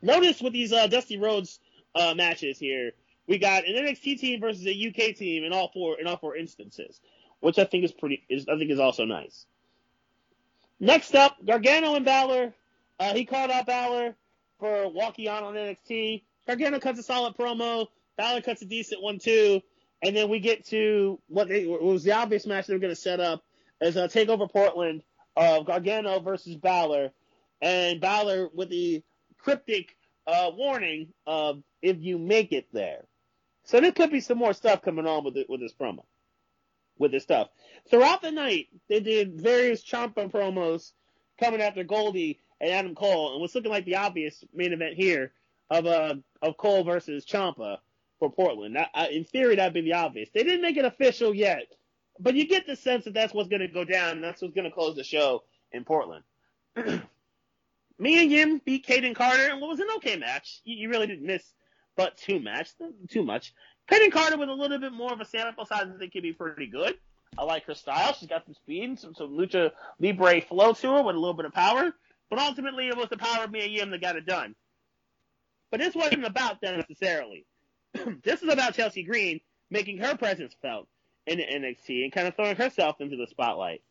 Notice 0.00 0.40
with 0.40 0.52
these 0.52 0.72
uh, 0.72 0.86
Dusty 0.86 1.18
Rhodes 1.18 1.58
uh, 1.94 2.14
matches 2.14 2.58
here, 2.58 2.92
we 3.26 3.38
got 3.38 3.66
an 3.66 3.74
NXT 3.74 4.20
team 4.20 4.40
versus 4.40 4.66
a 4.66 4.88
UK 4.88 5.16
team 5.16 5.42
in 5.42 5.52
all 5.52 5.70
four 5.72 5.98
in 5.98 6.06
all 6.06 6.16
four 6.16 6.36
instances, 6.36 7.00
which 7.40 7.58
I 7.58 7.64
think 7.64 7.84
is 7.84 7.92
pretty 7.92 8.22
is 8.28 8.46
I 8.48 8.56
think 8.56 8.70
is 8.70 8.78
also 8.78 9.04
nice. 9.04 9.46
Next 10.78 11.14
up, 11.14 11.36
Gargano 11.44 11.96
and 11.96 12.04
Balor. 12.04 12.52
Uh, 13.00 13.14
he 13.14 13.24
called 13.24 13.50
out 13.50 13.66
Balor 13.66 14.14
for 14.60 14.88
walking 14.88 15.28
on 15.28 15.42
on 15.42 15.54
NXT. 15.54 16.22
Gargano 16.46 16.78
cuts 16.78 17.00
a 17.00 17.02
solid 17.02 17.34
promo. 17.36 17.88
Balor 18.16 18.42
cuts 18.42 18.62
a 18.62 18.66
decent 18.66 19.02
one 19.02 19.18
too. 19.18 19.60
And 20.02 20.14
then 20.16 20.28
we 20.28 20.40
get 20.40 20.66
to 20.66 21.18
what, 21.28 21.48
they, 21.48 21.66
what 21.66 21.82
was 21.82 22.04
the 22.04 22.12
obvious 22.12 22.46
match 22.46 22.66
they 22.66 22.74
were 22.74 22.80
going 22.80 22.94
to 22.94 23.00
set 23.00 23.20
up 23.20 23.44
as 23.80 23.96
a 23.96 24.08
Takeover 24.08 24.50
Portland 24.50 25.02
of 25.36 25.66
Gargano 25.66 26.20
versus 26.20 26.56
Balor, 26.56 27.10
and 27.60 28.00
Balor 28.00 28.48
with 28.54 28.70
the 28.70 29.02
cryptic 29.38 29.96
uh, 30.26 30.50
warning 30.54 31.08
of 31.26 31.62
if 31.82 31.98
you 32.00 32.18
make 32.18 32.52
it 32.52 32.66
there. 32.72 33.04
So 33.64 33.80
there 33.80 33.92
could 33.92 34.10
be 34.10 34.20
some 34.20 34.38
more 34.38 34.52
stuff 34.52 34.82
coming 34.82 35.06
on 35.06 35.24
with 35.24 35.36
it, 35.36 35.50
with 35.50 35.60
this 35.60 35.74
promo, 35.74 36.04
with 36.98 37.12
this 37.12 37.22
stuff. 37.22 37.48
Throughout 37.90 38.22
the 38.22 38.30
night, 38.30 38.68
they 38.88 39.00
did 39.00 39.40
various 39.40 39.84
Ciampa 39.84 40.30
promos 40.30 40.92
coming 41.38 41.60
after 41.60 41.84
Goldie 41.84 42.40
and 42.60 42.70
Adam 42.70 42.94
Cole, 42.94 43.32
and 43.32 43.40
what's 43.40 43.54
looking 43.54 43.70
like 43.70 43.84
the 43.84 43.96
obvious 43.96 44.42
main 44.54 44.72
event 44.72 44.94
here 44.94 45.32
of 45.68 45.84
uh 45.84 46.14
of 46.40 46.56
Cole 46.56 46.84
versus 46.84 47.26
Ciampa 47.26 47.78
for 48.18 48.30
Portland. 48.30 48.76
In 49.10 49.24
theory, 49.24 49.56
that'd 49.56 49.74
be 49.74 49.82
the 49.82 49.94
obvious. 49.94 50.28
They 50.32 50.42
didn't 50.42 50.62
make 50.62 50.76
it 50.76 50.84
official 50.84 51.34
yet, 51.34 51.66
but 52.18 52.34
you 52.34 52.46
get 52.46 52.66
the 52.66 52.76
sense 52.76 53.04
that 53.04 53.14
that's 53.14 53.34
what's 53.34 53.48
going 53.48 53.60
to 53.60 53.68
go 53.68 53.84
down, 53.84 54.12
and 54.12 54.24
that's 54.24 54.42
what's 54.42 54.54
going 54.54 54.64
to 54.64 54.70
close 54.70 54.96
the 54.96 55.04
show 55.04 55.42
in 55.72 55.84
Portland. 55.84 56.24
Mia 57.98 58.22
Yim 58.22 58.60
beat 58.64 58.86
Kayden 58.86 59.14
Carter 59.14 59.48
in 59.48 59.60
what 59.60 59.70
was 59.70 59.80
an 59.80 59.88
okay 59.96 60.16
match. 60.16 60.60
You, 60.64 60.76
you 60.76 60.88
really 60.90 61.06
didn't 61.06 61.26
miss 61.26 61.42
but 61.96 62.16
too 62.18 62.38
much, 62.38 62.70
too 63.08 63.22
much. 63.22 63.54
Kayden 63.90 64.12
Carter 64.12 64.36
with 64.36 64.48
a 64.48 64.52
little 64.52 64.78
bit 64.78 64.92
more 64.92 65.12
of 65.12 65.20
a 65.20 65.24
sample 65.24 65.64
size, 65.64 65.86
I 65.94 65.98
think 65.98 66.12
could 66.12 66.22
be 66.22 66.32
pretty 66.32 66.66
good. 66.66 66.94
I 67.38 67.44
like 67.44 67.64
her 67.66 67.74
style. 67.74 68.14
She's 68.14 68.28
got 68.28 68.44
some 68.44 68.54
speed, 68.54 68.98
some, 68.98 69.14
some 69.14 69.30
lucha 69.30 69.72
libre 69.98 70.40
flow 70.42 70.72
to 70.72 70.86
her 70.88 71.02
with 71.02 71.16
a 71.16 71.18
little 71.18 71.34
bit 71.34 71.46
of 71.46 71.52
power. 71.52 71.92
But 72.28 72.38
ultimately, 72.38 72.88
it 72.88 72.96
was 72.96 73.08
the 73.08 73.16
power 73.16 73.44
of 73.44 73.50
Mia 73.50 73.66
Yim 73.66 73.90
that 73.90 74.00
got 74.00 74.16
it 74.16 74.26
done. 74.26 74.54
But 75.70 75.80
this 75.80 75.94
wasn't 75.94 76.24
about 76.24 76.60
that 76.62 76.76
necessarily. 76.76 77.46
this 78.24 78.42
is 78.42 78.48
about 78.48 78.74
Chelsea 78.74 79.02
Green 79.02 79.40
making 79.70 79.98
her 79.98 80.16
presence 80.16 80.54
felt 80.62 80.88
in 81.26 81.38
NXT 81.38 82.04
and 82.04 82.12
kind 82.12 82.28
of 82.28 82.36
throwing 82.36 82.56
herself 82.56 83.00
into 83.00 83.16
the 83.16 83.26
spotlight. 83.26 83.82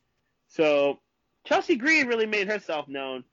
So 0.47 0.99
Chelsea 1.43 1.75
Green 1.75 2.07
really 2.07 2.25
made 2.25 2.47
herself 2.47 2.87
known 2.87 3.23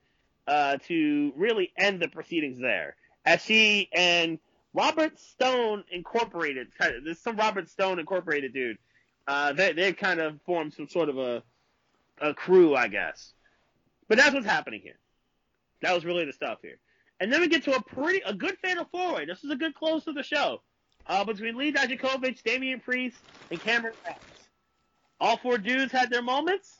uh, 0.47 0.79
to 0.89 1.33
really 1.37 1.73
end 1.79 2.01
the 2.01 2.09
proceedings 2.09 2.59
there, 2.59 2.97
as 3.25 3.43
she 3.43 3.89
and 3.93 4.39
Robert 4.75 5.19
Stone 5.19 5.85
Incorporated, 5.91 6.69
there's 6.79 7.21
some 7.21 7.37
Robert 7.37 7.69
Stone 7.69 7.99
Incorporated 7.99 8.53
dude. 8.53 8.79
Uh, 9.27 9.53
they 9.53 9.73
they 9.73 9.93
kind 9.93 10.21
of 10.21 10.41
formed 10.45 10.73
some 10.75 10.89
sort 10.89 11.09
of 11.09 11.19
a 11.19 11.43
a 12.21 12.35
crew, 12.35 12.75
I 12.75 12.89
guess. 12.89 13.33
But 14.09 14.19
that's 14.19 14.35
what's 14.35 14.47
happening 14.47 14.81
here. 14.83 14.99
That 15.83 15.95
was 15.95 16.05
really 16.05 16.25
the 16.25 16.33
stuff 16.33 16.59
here. 16.63 16.79
And 17.23 17.33
then 17.33 17.41
we 17.41 17.47
get 17.47 17.63
to 17.65 17.77
a 17.77 17.81
pretty 17.81 18.21
a 18.27 18.35
good 18.35 18.59
fatal 18.59 18.85
four 18.91 19.15
way. 19.15 19.27
This 19.27 19.45
is 19.45 19.51
a 19.53 19.55
good 19.55 19.77
close 19.77 20.05
to 20.07 20.13
the 20.13 20.25
show. 20.25 20.61
Uh, 21.07 21.23
between 21.25 21.57
Lee 21.57 21.73
Dijakovic, 21.73 22.43
Damian 22.43 22.81
Priest, 22.81 23.17
and 23.49 23.61
Cameron 23.61 23.95
Grimes. 24.03 24.19
All 25.21 25.37
four 25.37 25.57
dudes 25.57 25.93
had 25.93 26.11
their 26.11 26.21
moments, 26.21 26.79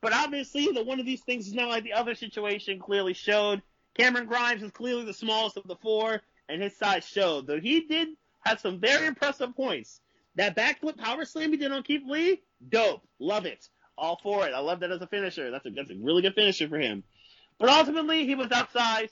but 0.00 0.12
obviously 0.12 0.66
the 0.74 0.82
one 0.82 0.98
of 0.98 1.06
these 1.06 1.20
things 1.20 1.46
is 1.46 1.54
not 1.54 1.68
like 1.68 1.84
the 1.84 1.92
other 1.92 2.16
situation 2.16 2.80
clearly 2.80 3.14
showed. 3.14 3.62
Cameron 3.96 4.26
Grimes 4.26 4.64
is 4.64 4.72
clearly 4.72 5.04
the 5.04 5.14
smallest 5.14 5.56
of 5.56 5.68
the 5.68 5.76
four, 5.76 6.22
and 6.48 6.60
his 6.60 6.76
size 6.76 7.06
showed. 7.06 7.46
Though 7.46 7.60
he 7.60 7.82
did 7.82 8.08
have 8.40 8.58
some 8.58 8.80
very 8.80 9.06
impressive 9.06 9.54
points. 9.54 10.00
That 10.34 10.56
backflip 10.56 10.98
power 10.98 11.24
slam 11.24 11.52
he 11.52 11.56
did 11.56 11.70
on 11.70 11.84
Keith 11.84 12.02
Lee, 12.04 12.42
dope. 12.68 13.02
Love 13.20 13.46
it. 13.46 13.68
All 13.96 14.18
for 14.20 14.44
it. 14.44 14.54
I 14.54 14.58
love 14.58 14.80
that 14.80 14.90
as 14.90 15.02
a 15.02 15.06
finisher. 15.06 15.52
That's 15.52 15.66
a 15.66 15.70
that's 15.70 15.90
a 15.92 15.94
really 15.94 16.22
good 16.22 16.34
finisher 16.34 16.68
for 16.68 16.80
him. 16.80 17.04
But 17.60 17.68
ultimately 17.68 18.26
he 18.26 18.34
was 18.34 18.48
outsized 18.48 19.10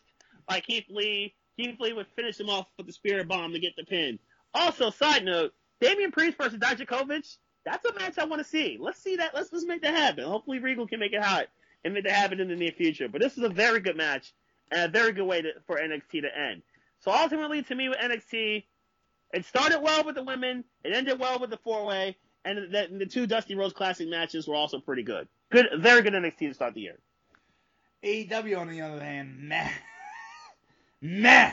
by 0.48 0.60
Keith 0.60 0.86
Lee. 0.88 1.34
Keith 1.56 1.78
Lee 1.80 1.92
would 1.92 2.06
finish 2.14 2.38
him 2.38 2.50
off 2.50 2.66
with 2.76 2.86
the 2.86 2.92
spirit 2.92 3.28
bomb 3.28 3.52
to 3.52 3.58
get 3.58 3.74
the 3.76 3.84
pin. 3.84 4.18
Also, 4.54 4.90
side 4.90 5.24
note, 5.24 5.52
Damian 5.80 6.12
Priest 6.12 6.36
versus 6.38 6.58
Dijakovic, 6.58 7.36
that's 7.64 7.84
a 7.84 7.94
match 7.94 8.18
I 8.18 8.24
want 8.24 8.42
to 8.42 8.48
see. 8.48 8.78
Let's 8.80 9.02
see 9.02 9.16
that. 9.16 9.34
Let's 9.34 9.52
let's 9.52 9.64
make 9.64 9.82
that 9.82 9.94
happen. 9.94 10.24
Hopefully 10.24 10.58
Regal 10.58 10.86
can 10.86 11.00
make 11.00 11.12
it 11.12 11.22
hot 11.22 11.46
and 11.84 11.94
make 11.94 12.04
that 12.04 12.12
happen 12.12 12.40
in 12.40 12.48
the 12.48 12.56
near 12.56 12.72
future. 12.72 13.08
But 13.08 13.20
this 13.20 13.36
is 13.36 13.42
a 13.42 13.48
very 13.48 13.80
good 13.80 13.96
match 13.96 14.32
and 14.70 14.82
a 14.82 14.88
very 14.88 15.12
good 15.12 15.24
way 15.24 15.42
to, 15.42 15.50
for 15.66 15.76
NXT 15.76 16.22
to 16.22 16.38
end. 16.38 16.62
So 17.00 17.10
ultimately, 17.10 17.62
to 17.62 17.74
me, 17.74 17.88
with 17.88 17.98
NXT, 17.98 18.64
it 19.32 19.44
started 19.44 19.80
well 19.80 20.04
with 20.04 20.14
the 20.14 20.22
women, 20.22 20.64
it 20.84 20.94
ended 20.94 21.18
well 21.18 21.38
with 21.38 21.50
the 21.50 21.58
four 21.58 21.84
way, 21.84 22.16
and 22.44 22.72
the, 22.72 22.88
the 22.98 23.06
two 23.06 23.26
Dusty 23.26 23.54
Rhodes 23.54 23.74
Classic 23.74 24.08
matches 24.08 24.46
were 24.46 24.54
also 24.54 24.78
pretty 24.78 25.02
good. 25.02 25.28
Good, 25.50 25.66
very 25.78 26.02
good 26.02 26.12
NXT 26.12 26.38
to 26.38 26.54
start 26.54 26.74
the 26.74 26.80
year. 26.80 26.98
AEW, 28.04 28.58
on 28.58 28.68
the 28.68 28.80
other 28.80 29.02
hand, 29.02 29.52
meh, 31.06 31.52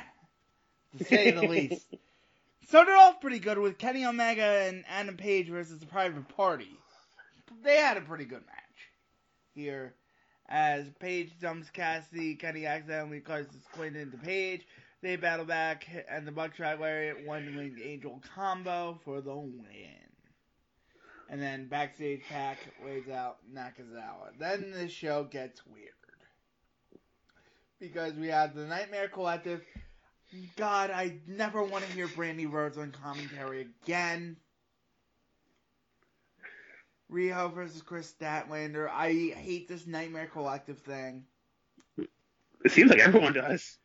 to 0.98 1.04
say 1.04 1.32
the 1.32 1.48
least. 1.48 1.86
Started 2.68 2.94
off 2.94 3.22
pretty 3.22 3.40
good 3.40 3.60
with 3.60 3.78
Kenny 3.78 4.06
Omega 4.06 4.66
and 4.68 4.84
Adam 4.88 5.18
Page 5.18 5.50
versus 5.50 5.80
the 5.80 5.86
Private 5.86 6.28
Party. 6.30 6.80
They 7.64 7.78
had 7.78 7.98
a 7.98 8.02
pretty 8.02 8.26
good 8.26 8.46
match 8.46 8.90
here. 9.54 9.94
As 10.50 10.90
Page 11.00 11.32
dumps 11.40 11.70
Cassidy, 11.70 12.36
Kenny 12.36 12.66
accidentally 12.66 13.22
his 13.28 13.48
Quinn 13.74 13.96
into 13.96 14.18
Page. 14.18 14.66
They 15.02 15.18
battle 15.18 15.46
back, 15.46 15.88
and 16.10 16.26
the 16.26 16.32
Buckshot 16.32 16.80
Lariat 16.80 17.26
one 17.28 17.56
winged 17.56 17.80
angel 17.84 18.22
combo 18.34 19.00
for 19.04 19.22
the 19.22 19.36
win. 19.36 20.04
And 21.30 21.42
then 21.42 21.68
backstage 21.68 22.22
PAC 22.30 22.58
lays 22.86 23.10
out 23.10 23.38
Nakazawa. 23.54 24.38
Then 24.40 24.72
the 24.72 24.88
show 24.88 25.26
gets 25.26 25.66
weird. 25.66 25.94
Because 27.84 28.14
we 28.14 28.30
have 28.30 28.56
the 28.56 28.66
Nightmare 28.66 29.10
Collective 29.10 29.62
God, 30.56 30.90
I 30.90 31.18
never 31.28 31.62
want 31.62 31.86
to 31.86 31.92
hear 31.92 32.08
Brandi 32.08 32.50
Rhodes 32.50 32.78
on 32.78 32.94
commentary 33.04 33.68
again. 33.84 34.38
Riho 37.12 37.54
versus 37.54 37.82
Kris 37.82 38.14
Statlander. 38.18 38.90
I 38.90 39.12
hate 39.36 39.68
this 39.68 39.86
Nightmare 39.86 40.28
Collective 40.28 40.80
thing. 40.80 41.26
It 41.98 42.72
seems 42.72 42.90
like 42.90 43.02
everyone 43.02 43.34
does. 43.34 43.78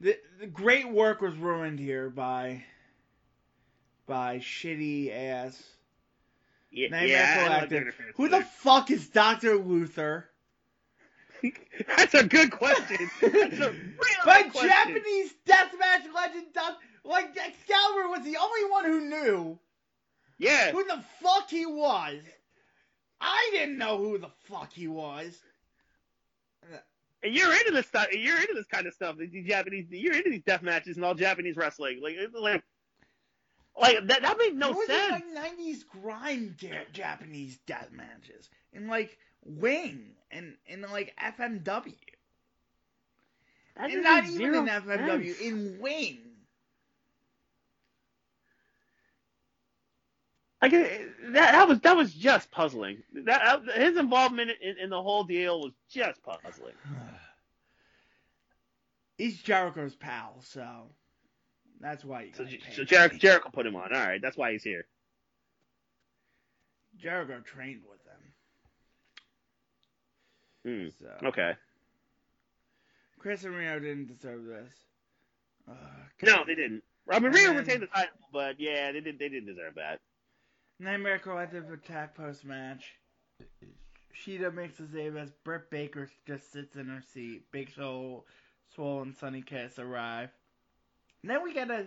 The, 0.00 0.16
the 0.40 0.46
great 0.46 0.90
work 0.90 1.20
was 1.20 1.36
ruined 1.36 1.78
here 1.78 2.08
by 2.08 2.64
by 4.06 4.38
shitty 4.38 5.14
ass 5.14 5.62
yeah, 6.72 6.88
Nightmare 6.88 7.06
yeah, 7.06 7.44
Collective. 7.44 7.94
Who 8.16 8.28
the 8.30 8.40
fuck 8.40 8.90
is 8.90 9.08
Doctor 9.08 9.56
Luther? 9.56 10.29
That's 11.96 12.14
a 12.14 12.24
good 12.24 12.50
question. 12.50 13.10
That's 13.20 13.58
a 13.58 13.74
but 14.24 14.52
Japanese 14.54 15.34
deathmatch 15.46 16.12
legend, 16.14 16.46
like 17.04 17.36
Excalibur 17.36 18.08
was 18.08 18.24
the 18.24 18.36
only 18.36 18.70
one 18.70 18.84
who 18.84 19.00
knew. 19.00 19.58
Yeah. 20.38 20.72
Who 20.72 20.84
the 20.84 21.02
fuck 21.22 21.50
he 21.50 21.66
was. 21.66 22.20
I 23.20 23.50
didn't 23.52 23.78
know 23.78 23.98
who 23.98 24.18
the 24.18 24.30
fuck 24.44 24.72
he 24.72 24.88
was. 24.88 25.38
And 27.22 27.34
you're 27.34 27.52
into 27.52 27.72
this 27.72 27.86
stuff. 27.86 28.06
You're 28.12 28.40
into 28.40 28.54
this 28.54 28.66
kind 28.66 28.86
of 28.86 28.94
stuff. 28.94 29.16
These 29.18 29.46
Japanese. 29.46 29.86
You're 29.90 30.14
into 30.14 30.30
these 30.30 30.42
death 30.42 30.62
matches 30.62 30.96
and 30.96 31.04
all 31.04 31.14
Japanese 31.14 31.56
wrestling. 31.56 32.00
Like, 32.02 32.16
like, 32.34 32.62
like 33.78 34.06
that. 34.06 34.22
That 34.22 34.38
made 34.38 34.56
no 34.56 34.70
it 34.70 34.76
was 34.76 34.86
sense. 34.86 35.12
like 35.12 35.58
'90s 35.58 35.86
grind 35.86 36.56
Japanese 36.92 37.58
death 37.66 37.90
matches, 37.92 38.48
and 38.72 38.88
like 38.88 39.18
Wing 39.44 40.10
and 40.30 40.54
in 40.66 40.82
like 40.82 41.14
FMW. 41.22 41.94
and 43.76 44.02
not 44.02 44.26
even 44.26 44.54
in 44.54 44.66
FMW, 44.66 45.26
sense. 45.26 45.40
in 45.40 45.78
Wing. 45.80 46.18
Like 50.62 50.72
that, 50.72 51.32
that 51.32 51.68
was 51.68 51.80
that 51.80 51.96
was 51.96 52.12
just 52.12 52.50
puzzling. 52.50 52.98
That 53.24 53.62
his 53.74 53.96
involvement 53.96 54.50
in, 54.60 54.76
in 54.76 54.90
the 54.90 55.02
whole 55.02 55.24
deal 55.24 55.60
was 55.60 55.72
just 55.88 56.22
puzzling. 56.22 56.74
He's 59.16 59.40
Jericho's 59.42 59.94
pal, 59.94 60.36
so 60.40 60.86
that's 61.80 62.04
why. 62.04 62.30
so, 62.34 62.46
so 62.72 62.84
Jericho, 62.84 63.16
Jericho 63.16 63.50
put 63.50 63.66
him 63.66 63.76
on. 63.76 63.94
All 63.94 64.00
right, 64.00 64.20
that's 64.20 64.36
why 64.36 64.52
he's 64.52 64.62
here. 64.62 64.86
Jericho 66.98 67.40
trained 67.40 67.82
with 67.88 67.99
Mm, 70.66 70.92
so. 70.98 71.28
Okay. 71.28 71.52
Kris 73.18 73.44
and 73.44 73.54
Riho 73.54 73.80
didn't 73.80 74.06
deserve 74.06 74.44
this. 74.44 74.72
Uh, 75.68 75.74
no, 76.22 76.44
they 76.46 76.54
didn't. 76.54 76.82
I 77.08 77.18
mean, 77.18 77.32
Riho 77.32 77.56
retained 77.56 77.82
the 77.82 77.86
title, 77.86 78.16
but 78.32 78.58
yeah, 78.58 78.92
they 78.92 79.00
didn't. 79.00 79.18
They 79.18 79.28
didn't 79.28 79.46
deserve 79.46 79.74
that. 79.76 80.00
Nightmare 80.78 81.18
Collective 81.18 81.70
attack 81.70 82.14
post 82.14 82.44
match. 82.44 82.94
Shida 84.14 84.52
makes 84.52 84.80
a 84.80 84.88
save 84.88 85.16
as 85.16 85.30
Britt 85.44 85.70
Baker 85.70 86.08
just 86.26 86.52
sits 86.52 86.76
in 86.76 86.86
her 86.88 87.02
seat. 87.12 87.42
Big 87.52 87.70
Show, 87.70 88.24
Swole, 88.74 89.02
and 89.02 89.16
Sonny 89.16 89.42
Kiss 89.42 89.78
arrive. 89.78 90.30
And 91.22 91.30
then 91.30 91.42
we 91.42 91.52
get 91.52 91.70
a 91.70 91.86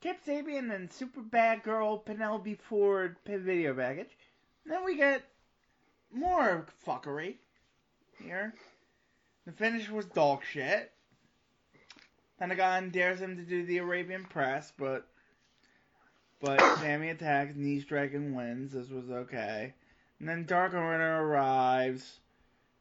Kip 0.00 0.18
Sabian 0.26 0.74
and 0.74 0.92
Super 0.92 1.20
Bad 1.20 1.62
Girl 1.62 1.98
Penelope 1.98 2.54
Ford 2.68 3.16
video 3.24 3.74
package. 3.74 4.16
And 4.64 4.72
then 4.72 4.84
we 4.84 4.96
get 4.96 5.22
more 6.12 6.66
fuckery 6.86 7.36
here. 8.22 8.54
The 9.46 9.52
finish 9.52 9.88
was 9.90 10.06
dog 10.06 10.42
shit. 10.44 10.92
Pentagon 12.38 12.90
dares 12.90 13.20
him 13.20 13.36
to 13.36 13.42
do 13.42 13.64
the 13.64 13.78
Arabian 13.78 14.24
press, 14.24 14.72
but 14.76 15.06
but 16.40 16.60
Sammy 16.78 17.08
attacks, 17.08 17.54
knee 17.54 17.80
strike 17.80 18.12
wins. 18.12 18.72
This 18.72 18.90
was 18.90 19.10
okay. 19.10 19.72
And 20.18 20.28
then 20.28 20.44
Dark 20.44 20.74
Order 20.74 21.20
arrives. 21.20 22.20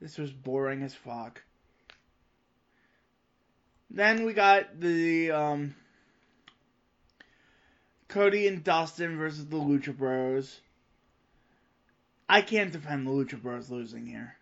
This 0.01 0.17
was 0.17 0.31
boring 0.31 0.83
as 0.83 0.93
fuck. 0.93 1.41
Then 3.89 4.25
we 4.25 4.33
got 4.33 4.79
the 4.79 5.31
um, 5.31 5.75
Cody 8.07 8.47
and 8.47 8.63
Dustin 8.63 9.17
versus 9.17 9.45
the 9.45 9.57
Lucha 9.57 9.95
Bros. 9.95 10.59
I 12.27 12.41
can't 12.41 12.71
defend 12.71 13.07
the 13.07 13.11
Lucha 13.11 13.41
Bros 13.41 13.69
losing 13.69 14.07
here. 14.07 14.35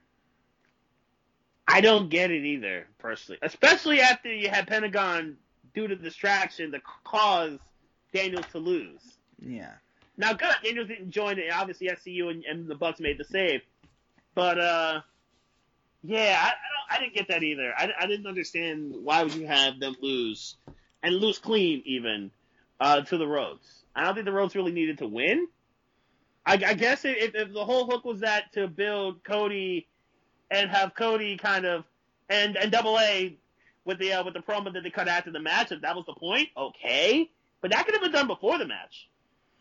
I 1.72 1.82
don't 1.82 2.10
get 2.10 2.32
it 2.32 2.44
either, 2.44 2.88
personally. 2.98 3.40
Especially 3.42 4.02
after 4.02 4.32
you 4.32 4.50
had 4.50 4.68
Pentagon 4.68 5.38
due 5.74 5.88
to 5.88 5.96
distraction 5.96 6.72
to 6.74 6.82
cause 7.06 7.58
Daniels 8.14 8.46
to 8.52 8.60
lose. 8.60 9.18
Yeah. 9.40 9.72
Now, 10.18 10.34
good, 10.34 10.54
Daniels 10.64 10.90
didn't 10.90 11.12
join 11.12 11.40
it. 11.40 11.46
Obviously, 11.54 11.88
SCU 11.88 12.30
and, 12.30 12.44
and 12.44 12.68
the 12.68 12.76
Bucks 12.76 13.00
made 13.00 13.18
the 13.18 13.24
save. 13.24 13.62
But, 14.36 14.60
uh, 14.60 15.02
yeah, 16.04 16.38
I, 16.44 16.48
I, 16.48 16.50
don't, 16.50 17.00
I 17.00 17.00
didn't 17.00 17.16
get 17.16 17.28
that 17.30 17.44
either. 17.44 17.74
I, 17.76 17.90
I 18.00 18.06
didn't 18.06 18.28
understand 18.28 18.94
why 19.04 19.24
would 19.24 19.34
you 19.34 19.48
have 19.48 19.80
them 19.80 19.96
lose, 20.02 20.58
and 21.02 21.16
lose 21.16 21.40
clean 21.40 21.84
even, 21.86 22.32
uh, 22.82 23.02
to 23.02 23.18
the 23.18 23.28
Rhodes. 23.28 23.86
I 23.96 24.04
don't 24.04 24.16
think 24.16 24.26
the 24.26 24.34
Rhodes 24.34 24.56
really 24.56 24.74
needed 24.74 24.98
to 24.98 25.08
win. 25.08 25.48
I, 26.46 26.54
I 26.54 26.74
guess 26.74 27.06
if, 27.06 27.34
if 27.34 27.54
the 27.54 27.64
whole 27.64 27.86
hook 27.86 28.04
was 28.04 28.22
that 28.22 28.52
to 28.54 28.68
build 28.68 29.24
Cody 29.24 29.88
and 30.52 30.70
have 30.70 30.94
Cody 30.94 31.38
kind 31.38 31.66
of 31.66 31.86
and 32.30 32.56
and 32.58 32.72
Double 32.72 33.00
A 33.00 33.36
with 33.86 33.98
the 33.98 34.14
uh, 34.14 34.24
with 34.24 34.34
the 34.36 34.42
promo 34.42 34.72
that 34.74 34.84
they 34.84 34.90
cut 34.90 35.08
after 35.08 35.32
the 35.32 35.40
match, 35.40 35.72
if 35.72 35.82
that 35.82 35.96
was 35.96 36.06
the 36.06 36.14
point, 36.14 36.50
okay. 36.56 37.30
But 37.62 37.72
that 37.72 37.86
could 37.86 37.96
have 37.96 38.04
been 38.04 38.12
done 38.12 38.28
before 38.28 38.58
the 38.58 38.68
match. 38.68 39.08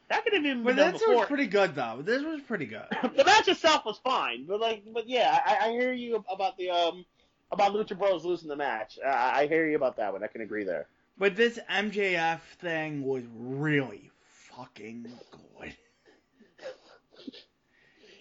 That 0.08 0.24
could 0.24 0.34
have 0.34 0.42
been 0.42 0.64
but 0.64 0.76
done 0.76 0.92
this 0.92 1.00
before. 1.00 1.18
was 1.18 1.26
pretty 1.26 1.46
good 1.46 1.74
though. 1.74 2.02
This 2.02 2.22
was 2.22 2.40
pretty 2.42 2.66
good. 2.66 2.86
the 3.16 3.24
match 3.24 3.48
itself 3.48 3.84
was 3.86 3.98
fine, 4.02 4.44
but 4.46 4.60
like, 4.60 4.82
but 4.92 5.08
yeah, 5.08 5.40
I, 5.46 5.68
I 5.68 5.70
hear 5.70 5.92
you 5.92 6.24
about 6.28 6.58
the 6.58 6.70
um 6.70 7.04
about 7.52 7.72
Lucha 7.72 7.98
Bros 7.98 8.24
losing 8.24 8.48
the 8.48 8.56
match. 8.56 8.98
I, 9.04 9.42
I 9.42 9.46
hear 9.46 9.68
you 9.68 9.76
about 9.76 9.96
that 9.96 10.12
one. 10.12 10.22
I 10.22 10.26
can 10.26 10.40
agree 10.40 10.64
there. 10.64 10.86
But 11.18 11.36
this 11.36 11.58
MJF 11.70 12.40
thing 12.60 13.04
was 13.04 13.22
really 13.36 14.10
fucking 14.56 15.06
good. 15.60 15.76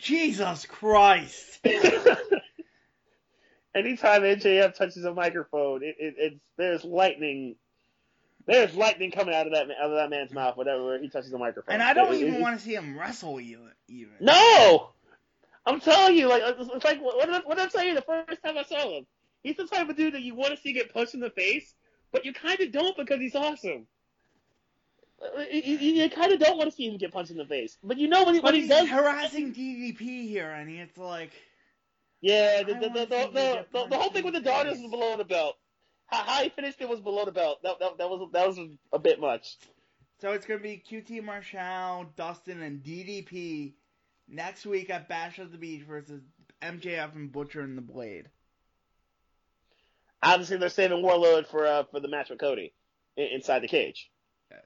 Jesus 0.01 0.65
Christ! 0.65 1.59
Anytime 3.75 4.23
MJF 4.23 4.73
touches 4.75 5.05
a 5.05 5.13
microphone, 5.13 5.83
it, 5.83 5.95
it, 5.99 6.15
it's 6.17 6.39
there's 6.57 6.83
lightning. 6.83 7.55
There's 8.47 8.73
lightning 8.73 9.11
coming 9.11 9.35
out 9.35 9.45
of 9.45 9.53
that 9.53 9.67
out 9.79 9.91
of 9.91 9.95
that 9.97 10.09
man's 10.09 10.31
mouth 10.31 10.57
whenever 10.57 10.97
he 10.99 11.07
touches 11.09 11.29
the 11.29 11.37
microphone. 11.37 11.73
And 11.75 11.83
I 11.83 11.93
don't 11.93 12.13
It- 12.13 12.21
even 12.21 12.41
want 12.41 12.57
to 12.57 12.63
see 12.65 12.73
him 12.73 12.97
wrestle 12.97 13.39
even. 13.39 13.69
even. 13.87 14.13
No, 14.19 14.89
I'm 15.67 15.79
telling 15.79 16.17
you, 16.17 16.27
like 16.27 16.41
it's 16.45 16.83
like 16.83 16.99
what 16.99 17.23
did 17.25 17.35
I, 17.35 17.39
what 17.41 17.57
did 17.57 17.67
I 17.67 17.69
tell 17.69 17.83
you 17.83 17.93
the 17.93 18.01
first 18.01 18.41
time 18.43 18.57
I 18.57 18.63
saw 18.63 18.89
him? 18.97 19.05
He's 19.43 19.55
the 19.57 19.67
type 19.67 19.87
of 19.87 19.95
dude 19.95 20.15
that 20.15 20.21
you 20.21 20.33
want 20.35 20.51
to 20.55 20.57
see 20.59 20.73
get 20.73 20.91
punched 20.93 21.13
in 21.13 21.19
the 21.19 21.29
face, 21.29 21.73
but 22.11 22.25
you 22.25 22.33
kind 22.33 22.59
of 22.59 22.71
don't 22.71 22.97
because 22.97 23.19
he's 23.19 23.35
awesome. 23.35 23.85
You, 25.51 25.61
you, 25.61 25.77
you 26.03 26.09
kind 26.09 26.31
of 26.31 26.39
don't 26.39 26.57
want 26.57 26.69
to 26.69 26.75
see 26.75 26.87
him 26.87 26.97
get 26.97 27.11
punched 27.11 27.31
in 27.31 27.37
the 27.37 27.45
face, 27.45 27.77
but 27.83 27.97
you 27.97 28.07
know 28.07 28.23
when 28.23 28.35
he, 28.35 28.39
But 28.41 28.45
when 28.53 28.55
he 28.55 28.61
he's 28.61 28.69
does. 28.69 28.87
harassing 28.89 29.53
DDP 29.53 30.27
here, 30.27 30.49
and 30.49 30.69
it's 30.69 30.97
like, 30.97 31.31
Yeah, 32.21 32.63
the 32.63 32.73
the, 32.73 32.79
the, 32.79 32.89
the, 32.89 33.05
the, 33.05 33.65
the, 33.71 33.87
the 33.89 33.97
whole 33.97 34.11
thing 34.11 34.25
with 34.25 34.33
the 34.33 34.41
daughters 34.41 34.79
was 34.79 34.91
below 34.91 35.15
the 35.17 35.23
belt. 35.23 35.55
How, 36.07 36.23
how 36.23 36.43
he 36.43 36.49
finished 36.49 36.81
it 36.81 36.89
was 36.89 36.99
below 36.99 37.25
the 37.25 37.31
belt. 37.31 37.59
That, 37.63 37.79
that, 37.79 37.97
that 37.97 38.09
was 38.09 38.29
that 38.33 38.47
was 38.47 38.59
a 38.91 38.99
bit 38.99 39.19
much. 39.19 39.57
so 40.19 40.31
it's 40.33 40.45
gonna 40.45 40.59
be 40.59 40.83
QT 40.89 41.23
Marshall, 41.23 42.07
Dustin, 42.15 42.61
and 42.61 42.83
DDP 42.83 43.73
next 44.27 44.65
week 44.65 44.89
at 44.89 45.07
Bash 45.07 45.39
at 45.39 45.51
the 45.51 45.57
Beach 45.57 45.83
versus 45.83 46.21
MJF 46.61 47.15
and 47.15 47.31
Butcher 47.31 47.61
and 47.61 47.77
the 47.77 47.81
Blade. 47.81 48.29
Obviously, 50.21 50.57
they're 50.57 50.69
saving 50.69 51.01
Warlord 51.01 51.47
for 51.47 51.65
uh, 51.65 51.83
for 51.91 51.99
the 52.01 52.09
match 52.09 52.29
with 52.29 52.39
Cody 52.39 52.73
inside 53.15 53.59
the 53.61 53.67
cage. 53.67 54.09
Yes. 54.51 54.61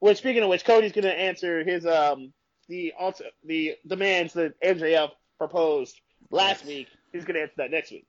Which, 0.00 0.18
speaking 0.18 0.42
of 0.42 0.48
which, 0.48 0.64
Cody's 0.64 0.92
going 0.92 1.04
to 1.04 1.16
answer 1.16 1.62
his 1.64 1.86
um 1.86 2.32
the 2.68 2.94
also 2.98 3.24
the 3.44 3.76
demands 3.86 4.32
that 4.32 4.60
MJF 4.60 5.10
proposed 5.38 6.00
last 6.34 6.60
Yes. 6.64 6.68
week. 6.68 6.88
He's 7.12 7.24
going 7.24 7.34
to 7.36 7.42
answer 7.42 7.54
that 7.58 7.70
next 7.70 7.90
week. 7.90 8.06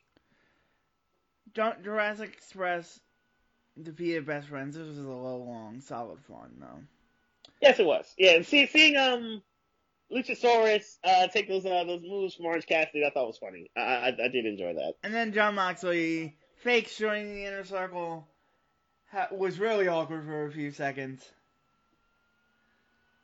Ju- 1.54 1.82
Jurassic 1.84 2.34
Express 2.34 3.00
defeated 3.82 4.26
Best 4.26 4.48
Friends. 4.50 4.76
This 4.78 4.88
was 4.88 4.98
a 4.98 5.02
little 5.02 5.46
long, 5.46 5.82
solid 5.82 6.20
fun 6.22 6.58
though. 6.60 6.82
Yes, 7.62 7.80
it 7.80 7.86
was. 7.86 8.14
Yeah, 8.18 8.32
and 8.32 8.46
see, 8.46 8.66
seeing 8.66 8.98
um 8.98 9.42
Luchasaurus 10.12 10.98
uh, 11.04 11.28
take 11.28 11.48
those 11.48 11.66
uh, 11.66 11.84
those 11.86 12.02
moves 12.04 12.36
from 12.36 12.46
Orange 12.46 12.66
Cassidy, 12.68 13.06
I 13.06 13.10
thought 13.10 13.28
was 13.28 13.38
funny. 13.38 13.70
I, 13.76 13.82
I 13.82 14.08
I 14.08 14.28
did 14.28 14.46
enjoy 14.46 14.74
that. 14.74 14.94
And 15.04 15.14
then 15.14 15.34
Jon 15.34 15.56
Moxley 15.56 16.36
fakes 16.58 16.98
joining 16.98 17.34
the 17.36 17.46
inner 17.46 17.64
circle. 17.64 18.28
Ha- 19.12 19.30
was 19.32 19.60
really 19.60 19.88
awkward 19.88 20.26
for 20.26 20.46
a 20.48 20.52
few 20.52 20.72
seconds. 20.72 21.24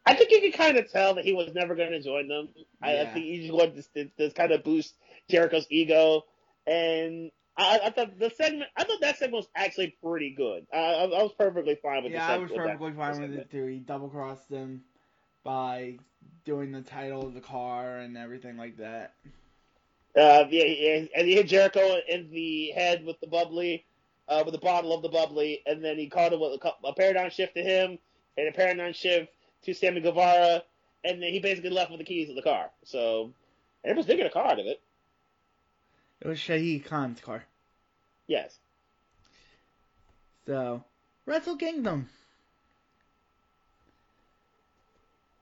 I 0.06 0.16
think 0.16 0.32
you 0.32 0.42
could 0.42 0.58
kind 0.58 0.78
of 0.78 0.92
tell 0.92 1.16
that 1.16 1.26
he 1.26 1.34
was 1.34 1.54
never 1.54 1.76
going 1.76 1.92
to 1.92 2.02
join 2.02 2.28
them. 2.28 2.50
I, 2.82 3.02
I 3.02 3.06
think 3.06 3.26
he 3.26 3.42
just 3.42 3.54
wanted 3.54 3.84
to, 3.94 4.06
to, 4.06 4.30
to 4.30 4.34
kind 4.34 4.52
of 4.52 4.64
boost 4.64 4.96
Jericho's 5.30 5.68
ego, 5.70 6.24
and 6.66 7.32
I, 7.58 7.80
I 7.86 7.90
thought 7.92 8.18
the 8.18 8.32
segment, 8.32 8.70
I 8.76 8.84
thought 8.84 9.02
that 9.02 9.18
segment 9.18 9.38
was 9.38 9.48
actually 9.56 9.96
pretty 10.04 10.32
good. 10.32 10.66
I, 10.74 10.78
I, 10.78 11.06
was 11.06 11.34
perfectly 11.38 11.78
fine 11.82 12.04
with. 12.04 12.14
Yeah, 12.14 12.28
I 12.28 12.38
was 12.38 12.52
perfectly 12.52 12.94
fine 12.94 13.22
with 13.22 13.34
it 13.34 13.52
too. 13.52 13.66
He 13.66 13.78
double 13.78 14.10
crossed 14.10 14.50
them 14.50 14.82
by 15.44 15.98
doing 16.46 16.72
the 16.72 16.82
title 16.82 17.26
of 17.26 17.34
the 17.34 17.42
car 17.42 17.98
and 17.98 18.18
everything 18.18 18.58
like 18.58 18.78
that. 18.78 19.14
Uh, 20.16 20.46
yeah, 20.50 20.66
yeah, 20.66 21.06
and 21.16 21.28
he 21.28 21.36
hit 21.36 21.48
Jericho 21.48 22.00
in 22.10 22.30
the 22.32 22.72
head 22.72 23.06
with 23.06 23.20
the 23.22 23.28
bubbly, 23.28 23.86
uh, 24.28 24.42
with 24.44 24.54
the 24.54 24.60
bottle 24.60 24.94
of 24.94 25.02
the 25.02 25.10
bubbly, 25.10 25.62
and 25.66 25.84
then 25.84 25.98
he 25.98 26.08
called 26.08 26.34
it 26.34 26.40
with 26.40 26.60
a, 26.62 26.88
a 26.88 26.94
paradigm 26.94 27.30
shift 27.30 27.56
to 27.56 27.64
him, 27.64 27.98
and 28.38 28.48
a 28.48 28.52
paradigm 28.52 28.94
shift 28.94 29.30
to 29.64 29.74
Sammy 29.74 30.02
Guevara, 30.02 30.64
and 31.04 31.22
then 31.22 31.32
he 31.32 31.40
basically 31.40 31.70
left 31.70 31.92
with 31.92 32.00
the 32.00 32.06
keys 32.06 32.30
of 32.30 32.36
the 32.36 32.42
car. 32.42 32.70
So 32.84 33.32
everyone's 33.84 34.08
thinking 34.08 34.26
a 34.26 34.30
car 34.30 34.46
out 34.46 34.60
of 34.60 34.66
it. 34.66 34.82
It 36.22 36.28
was 36.28 36.38
Shahid 36.38 36.86
Khan's 36.86 37.20
car. 37.20 37.44
Yes. 38.28 38.60
So, 40.46 40.84
Wrestle 41.26 41.58
Kingdom. 41.58 42.10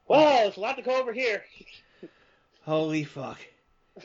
Well, 0.08 0.48
it's 0.48 0.58
a 0.58 0.60
lot 0.60 0.76
to 0.78 0.82
go 0.82 1.00
over 1.00 1.14
here. 1.14 1.44
Holy 2.64 3.04
fuck. 3.04 3.40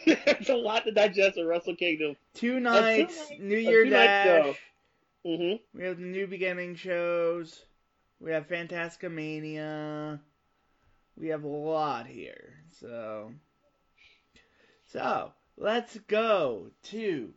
it's 0.06 0.48
a 0.48 0.54
lot 0.54 0.84
to 0.84 0.92
digest 0.92 1.38
in 1.38 1.46
Wrestle 1.46 1.76
Kingdom. 1.76 2.16
Two 2.34 2.60
nights, 2.60 3.30
night- 3.30 3.40
New 3.40 3.56
a 3.56 3.60
Year 3.60 3.84
two-night 3.84 4.06
Dash. 4.06 4.56
Mm-hmm. 5.24 5.78
We 5.78 5.84
have 5.84 5.96
the 5.96 6.04
New 6.04 6.26
Beginning 6.26 6.74
shows. 6.74 7.64
We 8.20 8.32
have 8.32 8.48
Fantastica 8.48 9.10
Mania. 9.10 10.20
We 11.16 11.28
have 11.28 11.44
a 11.44 11.48
lot 11.48 12.06
here. 12.06 12.54
So, 12.80 13.32
so 14.92 15.32
let's 15.56 15.96
go 16.08 16.70
to 16.84 17.32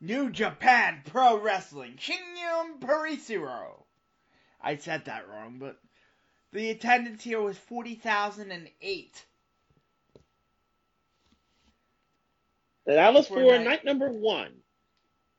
New 0.00 0.30
Japan 0.30 1.02
Pro 1.06 1.38
Wrestling. 1.40 1.94
Shingyun 1.98 2.80
Parisiro. 2.80 3.84
I 4.60 4.76
said 4.76 5.06
that 5.06 5.28
wrong, 5.28 5.56
but 5.58 5.78
the 6.52 6.70
attendance 6.70 7.22
here 7.24 7.40
was 7.40 7.56
40,008. 7.56 9.24
And 12.86 12.96
that 12.96 13.14
was 13.14 13.26
For 13.28 13.34
for 13.34 13.58
night- 13.58 13.64
night 13.64 13.84
number 13.84 14.10
one 14.10 14.52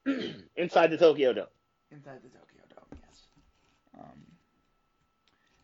inside 0.55 0.87
the 0.91 0.97
Tokyo 0.97 1.33
Dome. 1.33 1.45
Inside 1.91 2.19
the 2.23 2.29
Tokyo 2.29 2.61
Dome, 2.69 2.99
yes. 3.05 3.27
Um, 3.99 4.21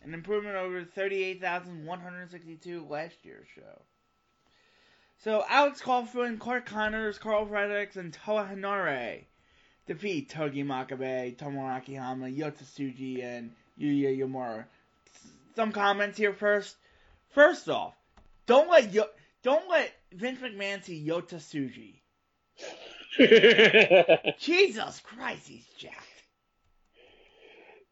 an 0.08 0.14
improvement 0.14 0.56
over 0.56 0.86
38,162 0.86 2.86
last 2.90 3.16
year's 3.24 3.48
show. 3.54 3.82
So, 5.20 5.44
Alex 5.50 5.82
Caulfield, 5.82 6.40
Clark 6.40 6.66
Connors, 6.66 7.18
Karl 7.18 7.46
Fredericks, 7.46 7.98
and 7.98 8.14
Toa 8.14 8.50
Henare 8.52 9.26
defeat 9.88 10.30
Togi 10.30 10.64
Makabe, 10.64 11.36
Tomoaki 11.36 11.98
Honma, 11.98 12.36
Yota 12.36 12.64
Tsuji, 12.64 13.24
and 13.24 13.52
Yuya 13.80 14.18
Uemura. 14.20 14.66
Some 15.56 15.72
comments 15.72 16.18
here 16.18 16.34
first. 16.34 16.76
First 17.30 17.68
off, 17.68 17.96
don't 18.46 18.70
let 18.70 18.94
Yo- 18.94 19.10
Don't 19.44 19.70
let 19.70 19.92
Vince 20.12 20.40
McMahon 20.40 20.84
see 20.84 21.06
Yota 21.06 21.38
Tsuji. 21.38 21.96
Jesus 24.40 25.00
Christ, 25.00 25.48
he's 25.48 25.66
jacked. 25.78 26.04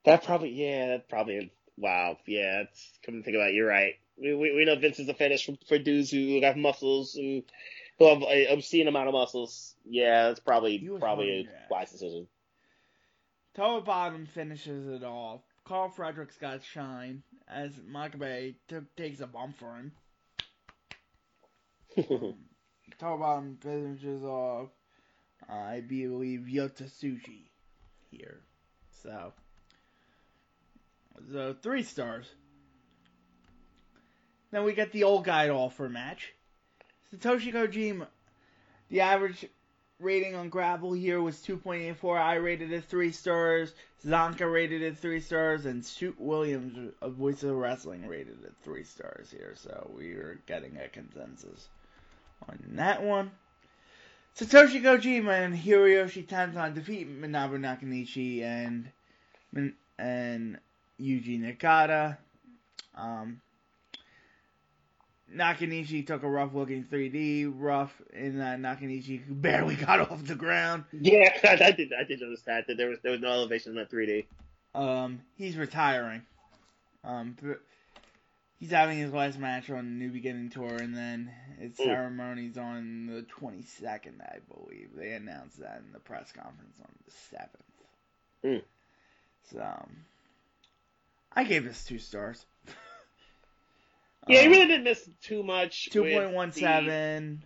That 0.03 0.23
probably, 0.23 0.51
yeah, 0.51 0.87
that 0.87 1.09
probably, 1.09 1.51
wow, 1.77 2.17
yeah, 2.25 2.61
it's, 2.61 2.91
come 3.05 3.15
to 3.15 3.23
think 3.23 3.35
about 3.35 3.49
it, 3.49 3.55
you're 3.55 3.67
right. 3.67 3.93
We, 4.17 4.33
we, 4.33 4.55
we 4.55 4.65
know 4.65 4.75
Vince 4.75 4.99
is 4.99 5.09
a 5.09 5.13
fetish 5.13 5.45
for, 5.45 5.55
for 5.67 5.77
dudes 5.77 6.09
who 6.09 6.41
have 6.41 6.55
muscles 6.55 7.15
and 7.15 7.43
who 7.99 8.07
have 8.07 8.21
an 8.21 8.47
obscene 8.49 8.87
amount 8.87 9.07
of 9.07 9.13
muscles. 9.13 9.75
Yeah, 9.85 10.27
that's 10.27 10.39
probably, 10.39 10.89
probably 10.99 11.47
a 11.47 11.73
wise 11.73 11.91
decision. 11.91 12.27
Toa 13.55 13.81
Bottom 13.81 14.25
finishes 14.25 14.87
it 14.87 15.03
off. 15.03 15.41
Karl 15.65 15.89
Fredericks 15.89 16.37
got 16.37 16.63
shine 16.63 17.23
as 17.47 17.71
Makabe 17.73 18.55
t- 18.67 18.77
takes 18.97 19.21
a 19.21 19.27
bump 19.27 19.57
for 19.57 19.75
him. 19.75 19.91
um, 22.09 22.35
Toa 22.99 23.17
Bottom 23.17 23.57
finishes 23.61 24.23
off, 24.23 24.69
I 25.47 25.81
believe, 25.81 26.41
Yota 26.51 26.83
Tsuji 26.83 27.49
here. 28.11 28.41
So, 28.89 29.33
so 31.31 31.55
three 31.61 31.83
stars. 31.83 32.27
Then 34.51 34.63
we 34.63 34.73
get 34.73 34.91
the 34.91 35.03
old 35.03 35.25
guy 35.25 35.49
offer 35.49 35.89
match. 35.89 36.33
Satoshi 37.13 37.53
Kojima. 37.53 38.07
The 38.89 39.01
average 39.01 39.45
rating 39.99 40.35
on 40.35 40.49
Gravel 40.49 40.93
here 40.93 41.21
was 41.21 41.37
2.84. 41.37 42.19
I 42.19 42.35
rated 42.35 42.71
it 42.71 42.85
3 42.85 43.11
stars. 43.11 43.73
Zonka 44.05 44.51
rated 44.51 44.81
it 44.81 44.97
3 44.97 45.19
stars. 45.19 45.65
And 45.65 45.85
Shoot 45.85 46.19
Williams 46.19 46.93
of 47.01 47.13
Voice 47.13 47.43
of 47.43 47.55
Wrestling 47.55 48.07
rated 48.07 48.43
it 48.43 48.53
3 48.63 48.83
stars 48.83 49.31
here. 49.31 49.53
So 49.55 49.91
we 49.95 50.13
are 50.13 50.39
getting 50.45 50.77
a 50.77 50.87
consensus 50.87 51.67
on 52.47 52.59
that 52.73 53.03
one. 53.03 53.31
Satoshi 54.37 54.81
Kojima 54.81 55.45
and 55.45 55.55
Hiroshi 55.55 56.25
Tenzan 56.25 56.73
defeat 56.75 57.09
Manabu 57.09 57.57
Nakanishi 57.57 58.41
and 58.43 58.91
and 59.97 60.57
Yuji 60.99 61.39
Nagata. 61.41 62.17
Um, 62.95 63.41
Nakanishi 65.33 66.05
took 66.05 66.23
a 66.23 66.29
rough 66.29 66.53
looking 66.53 66.83
3D 66.83 67.51
rough 67.55 68.01
in 68.13 68.39
that 68.39 68.59
Nakanishi 68.59 69.21
barely 69.27 69.75
got 69.87 69.99
off 69.99 70.23
the 70.23 70.35
ground. 70.35 70.85
Yeah, 70.91 71.35
I 71.43 71.71
did. 71.71 71.91
I 71.93 72.03
did 72.03 72.21
notice 72.21 72.41
that 72.43 72.67
that 72.67 72.77
there 72.77 72.89
was 72.89 72.99
there 73.03 73.11
was 73.11 73.21
no 73.21 73.31
elevation 73.31 73.71
in 73.71 73.77
that 73.77 73.91
3D. 73.91 74.25
Um, 74.73 75.21
he's 75.35 75.57
retiring. 75.57 76.21
Um, 77.03 77.35
he's 78.59 78.71
having 78.71 78.97
his 78.97 79.13
last 79.13 79.39
match 79.39 79.69
on 79.69 79.85
the 79.85 80.05
New 80.05 80.11
Beginning 80.11 80.49
tour, 80.49 80.75
and 80.75 80.95
then 80.95 81.31
his 81.59 81.73
mm. 81.73 81.85
ceremony's 81.85 82.57
on 82.57 83.07
the 83.07 83.25
22nd, 83.41 84.21
I 84.21 84.39
believe. 84.51 84.89
They 84.95 85.13
announced 85.13 85.59
that 85.59 85.81
in 85.85 85.93
the 85.93 85.99
press 85.99 86.31
conference 86.31 86.79
on 86.81 86.91
the 87.05 87.37
7th. 87.37 88.55
Mm. 88.55 88.63
So, 89.51 89.61
um, 89.61 89.97
I 91.35 91.43
gave 91.43 91.65
this 91.65 91.83
two 91.83 91.99
stars. 91.99 92.45
Yeah, 94.27 94.39
um, 94.39 94.49
really 94.49 94.65
didn't 94.65 94.85
miss 94.85 95.07
too 95.21 95.43
much. 95.43 95.91
Two 95.91 96.01
point 96.01 96.31
one 96.31 96.51
seven 96.51 97.43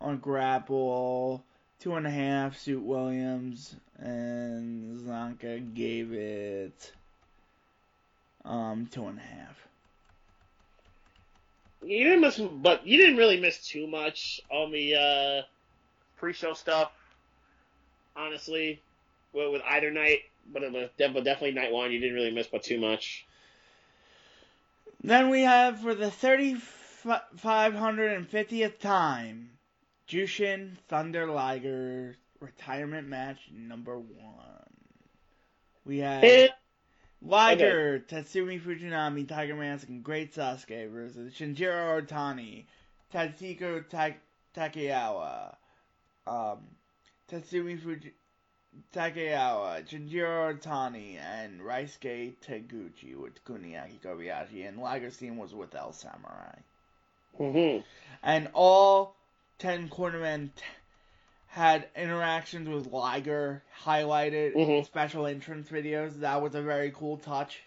on 0.00 0.16
grapple, 0.16 1.44
two 1.78 1.94
and 1.94 2.06
a 2.06 2.10
half 2.10 2.58
Suit 2.58 2.82
Williams, 2.82 3.76
and 3.98 4.98
Zonka 4.98 5.74
gave 5.74 6.14
it 6.14 6.90
um 8.46 8.88
two 8.90 9.06
and 9.06 9.18
a 9.18 9.20
half. 9.20 9.68
You 11.84 12.04
didn't 12.04 12.20
miss, 12.20 12.38
but 12.38 12.86
you 12.86 12.96
didn't 12.96 13.16
really 13.16 13.40
miss 13.40 13.66
too 13.66 13.86
much 13.86 14.40
on 14.50 14.70
the 14.70 14.94
uh, 14.94 15.42
pre-show 16.16 16.54
stuff. 16.54 16.92
Honestly, 18.16 18.80
with, 19.32 19.52
with 19.52 19.62
either 19.68 19.90
night, 19.90 20.20
but 20.52 20.62
was 20.72 20.88
definitely 20.96 21.52
night 21.52 21.72
one. 21.72 21.90
You 21.90 21.98
didn't 21.98 22.14
really 22.14 22.30
miss 22.30 22.46
but 22.46 22.62
too 22.62 22.80
much. 22.80 23.26
Then 25.04 25.30
we 25.30 25.42
have 25.42 25.80
for 25.80 25.94
the 25.94 26.06
3550th 26.10 28.78
time, 28.78 29.50
Jushin 30.08 30.76
Thunder 30.88 31.26
Liger 31.26 32.16
retirement 32.40 33.08
match 33.08 33.38
number 33.52 33.98
one. 33.98 34.06
We 35.84 35.98
have 35.98 36.22
Liger, 37.20 38.02
okay. 38.04 38.22
Tatsumi 38.22 38.60
Fujinami, 38.60 39.28
Tiger 39.28 39.56
Mask, 39.56 39.88
and 39.88 40.02
Great 40.04 40.34
Sasuke 40.34 40.88
versus 40.90 41.34
Shinjiro 41.34 42.00
Otani, 42.02 42.64
Tatsuko 43.12 43.88
Ta- 43.88 44.14
Takaiwa, 44.56 45.54
um, 46.26 46.58
Tatsumi 47.30 47.78
Fuji- 47.80 48.12
Takaiwa, 48.94 49.86
Shinjiro 49.86 50.58
Otani, 50.58 51.18
and 51.18 51.60
Ryusuke 51.60 52.34
Taguchi 52.46 53.14
with 53.16 53.44
Kuniaki 53.44 54.00
Kobayashi, 54.00 54.66
and 54.66 54.78
Ligerstein 54.78 55.36
was 55.36 55.54
with 55.54 55.74
El 55.74 55.92
Samurai. 55.92 56.56
Mm-hmm. 57.38 57.82
And 58.22 58.48
all 58.54 59.14
ten 59.58 59.88
cornermen 59.88 60.50
t- 60.54 60.62
had 61.48 61.86
interactions 61.96 62.68
with 62.68 62.86
Liger 62.92 63.62
highlighted 63.84 64.54
mm-hmm. 64.54 64.84
special 64.84 65.26
entrance 65.26 65.68
videos. 65.68 66.20
That 66.20 66.40
was 66.40 66.54
a 66.54 66.62
very 66.62 66.92
cool 66.94 67.18
touch. 67.18 67.60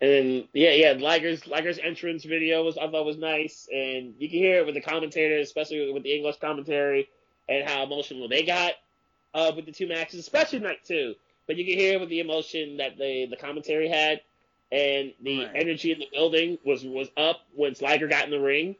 And 0.00 0.46
yeah, 0.52 0.72
yeah, 0.72 0.92
Liger's 0.92 1.46
Liger's 1.46 1.78
entrance 1.78 2.24
video 2.24 2.64
was 2.64 2.76
I 2.78 2.88
thought 2.88 3.06
was 3.06 3.16
nice, 3.16 3.68
and 3.72 4.14
you 4.18 4.28
can 4.28 4.38
hear 4.38 4.58
it 4.58 4.66
with 4.66 4.74
the 4.74 4.80
commentators, 4.80 5.46
especially 5.46 5.92
with 5.92 6.02
the 6.02 6.14
English 6.14 6.36
commentary, 6.40 7.08
and 7.48 7.68
how 7.68 7.82
emotional 7.82 8.28
they 8.28 8.42
got 8.42 8.74
uh, 9.36 9.52
with 9.54 9.66
the 9.66 9.72
two 9.72 9.86
matches, 9.86 10.18
especially 10.18 10.58
night 10.58 10.82
two. 10.84 11.14
But 11.46 11.56
you 11.56 11.64
can 11.64 11.78
hear 11.78 12.00
with 12.00 12.08
the 12.08 12.20
emotion 12.20 12.78
that 12.78 12.96
the 12.96 13.26
the 13.26 13.36
commentary 13.36 13.88
had, 13.88 14.22
and 14.72 15.12
the 15.22 15.44
right. 15.44 15.52
energy 15.54 15.92
in 15.92 16.00
the 16.00 16.08
building 16.10 16.58
was 16.64 16.84
was 16.84 17.08
up 17.16 17.42
once 17.54 17.80
Liger 17.82 18.08
got 18.08 18.24
in 18.24 18.30
the 18.30 18.40
ring, 18.40 18.74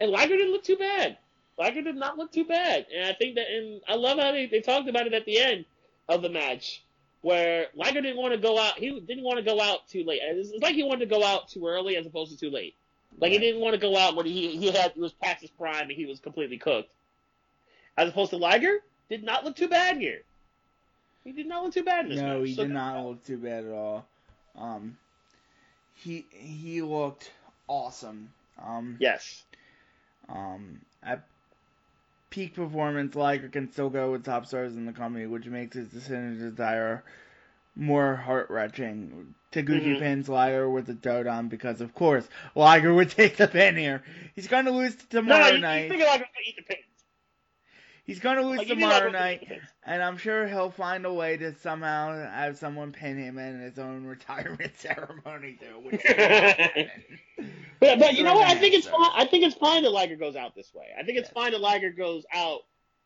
and 0.00 0.10
Liger 0.10 0.36
didn't 0.36 0.52
look 0.52 0.62
too 0.62 0.76
bad. 0.76 1.16
Liger 1.58 1.82
did 1.82 1.96
not 1.96 2.18
look 2.18 2.30
too 2.30 2.44
bad, 2.44 2.86
and 2.94 3.06
I 3.06 3.14
think 3.14 3.36
that, 3.36 3.50
and 3.50 3.80
I 3.88 3.94
love 3.94 4.18
how 4.18 4.32
they, 4.32 4.46
they 4.46 4.60
talked 4.60 4.88
about 4.88 5.06
it 5.06 5.14
at 5.14 5.24
the 5.24 5.38
end 5.38 5.64
of 6.08 6.22
the 6.22 6.28
match, 6.28 6.82
where 7.22 7.66
Liger 7.74 8.00
didn't 8.02 8.18
want 8.18 8.34
to 8.34 8.40
go 8.40 8.58
out. 8.58 8.78
He 8.78 9.00
didn't 9.00 9.24
want 9.24 9.38
to 9.38 9.44
go 9.44 9.60
out 9.60 9.88
too 9.88 10.04
late. 10.04 10.20
It's, 10.22 10.50
it's 10.50 10.62
like 10.62 10.74
he 10.74 10.84
wanted 10.84 11.08
to 11.08 11.14
go 11.14 11.24
out 11.24 11.48
too 11.48 11.66
early 11.66 11.96
as 11.96 12.06
opposed 12.06 12.32
to 12.32 12.38
too 12.38 12.50
late. 12.50 12.74
Like 13.18 13.30
right. 13.30 13.32
he 13.32 13.38
didn't 13.38 13.60
want 13.60 13.74
to 13.74 13.80
go 13.80 13.96
out 13.96 14.14
when 14.14 14.26
he 14.26 14.56
he 14.56 14.70
had 14.70 14.92
he 14.92 15.00
was 15.00 15.12
past 15.12 15.40
his 15.40 15.50
prime 15.50 15.88
and 15.88 15.92
he 15.92 16.06
was 16.06 16.20
completely 16.20 16.58
cooked. 16.58 16.92
As 17.96 18.08
opposed 18.08 18.30
to 18.30 18.38
Liger, 18.38 18.78
did 19.12 19.24
not 19.24 19.44
look 19.44 19.56
too 19.56 19.68
bad 19.68 19.98
here. 19.98 20.22
He 21.22 21.32
did 21.32 21.46
not 21.46 21.62
look 21.62 21.74
too 21.74 21.82
bad 21.82 22.06
in 22.06 22.10
this 22.12 22.20
No, 22.20 22.38
match. 22.38 22.48
he 22.48 22.54
so 22.54 22.62
did 22.62 22.72
not 22.72 23.04
look 23.04 23.24
too 23.26 23.36
bad 23.36 23.64
at 23.64 23.72
all. 23.72 24.06
Um, 24.56 24.96
he 25.94 26.24
he 26.30 26.80
looked 26.80 27.30
awesome. 27.68 28.32
Um, 28.58 28.96
yes. 28.98 29.42
Um, 30.30 30.80
at 31.02 31.24
peak 32.30 32.54
performance, 32.54 33.14
Liger 33.14 33.48
can 33.48 33.70
still 33.70 33.90
go 33.90 34.12
with 34.12 34.24
top 34.24 34.46
stars 34.46 34.76
in 34.76 34.86
the 34.86 34.92
company, 34.92 35.26
which 35.26 35.44
makes 35.46 35.76
his 35.76 35.88
decision 35.88 36.38
to 36.38 36.44
retire 36.46 37.04
more 37.76 38.16
heart 38.16 38.48
wrenching. 38.48 39.34
Taguchi 39.52 39.84
mm-hmm. 39.84 40.00
pins 40.00 40.28
Liger 40.30 40.70
with 40.70 40.88
a 40.88 40.94
Dodon 40.94 41.50
because, 41.50 41.82
of 41.82 41.94
course, 41.94 42.26
Liger 42.54 42.94
would 42.94 43.10
take 43.18 43.36
the 43.36 43.46
pin 43.46 43.76
here. 43.76 44.02
He's 44.34 44.48
going 44.48 44.64
to 44.64 44.70
lose 44.70 44.96
tomorrow 45.10 45.40
no, 45.40 45.48
no, 45.50 45.54
you, 45.54 45.60
night. 45.60 45.82
You 45.84 45.88
think 45.90 46.02
Liger's 46.02 46.18
going 46.18 46.44
to 46.44 46.48
eat 46.48 46.56
the 46.56 46.62
pin? 46.62 46.76
He's 48.04 48.18
gonna 48.18 48.42
lose 48.42 48.66
tomorrow 48.66 49.10
night, 49.10 49.48
and 49.84 50.02
I'm 50.02 50.16
sure 50.16 50.48
he'll 50.48 50.72
find 50.72 51.06
a 51.06 51.12
way 51.12 51.36
to 51.36 51.54
somehow 51.54 52.12
have 52.12 52.58
someone 52.58 52.90
pin 52.90 53.16
him 53.16 53.38
in 53.38 53.60
his 53.60 53.78
own 53.78 54.04
retirement 54.06 54.72
ceremony 54.76 55.56
too. 55.60 55.88
but 57.80 57.98
but 58.00 58.14
you 58.14 58.24
know 58.24 58.34
what? 58.34 58.48
I 58.48 58.56
think 58.56 58.74
it's 58.74 58.88
fine. 58.88 59.10
I 59.14 59.24
think 59.26 59.44
it's 59.44 59.54
fine 59.54 59.84
that 59.84 59.90
Liger 59.90 60.16
goes 60.16 60.34
out 60.34 60.56
this 60.56 60.74
way. 60.74 60.86
I 60.98 61.04
think 61.04 61.18
it's 61.18 61.28
yes. 61.28 61.34
fine 61.34 61.52
that 61.52 61.60
Liger 61.60 61.90
goes 61.90 62.24
out. 62.34 62.62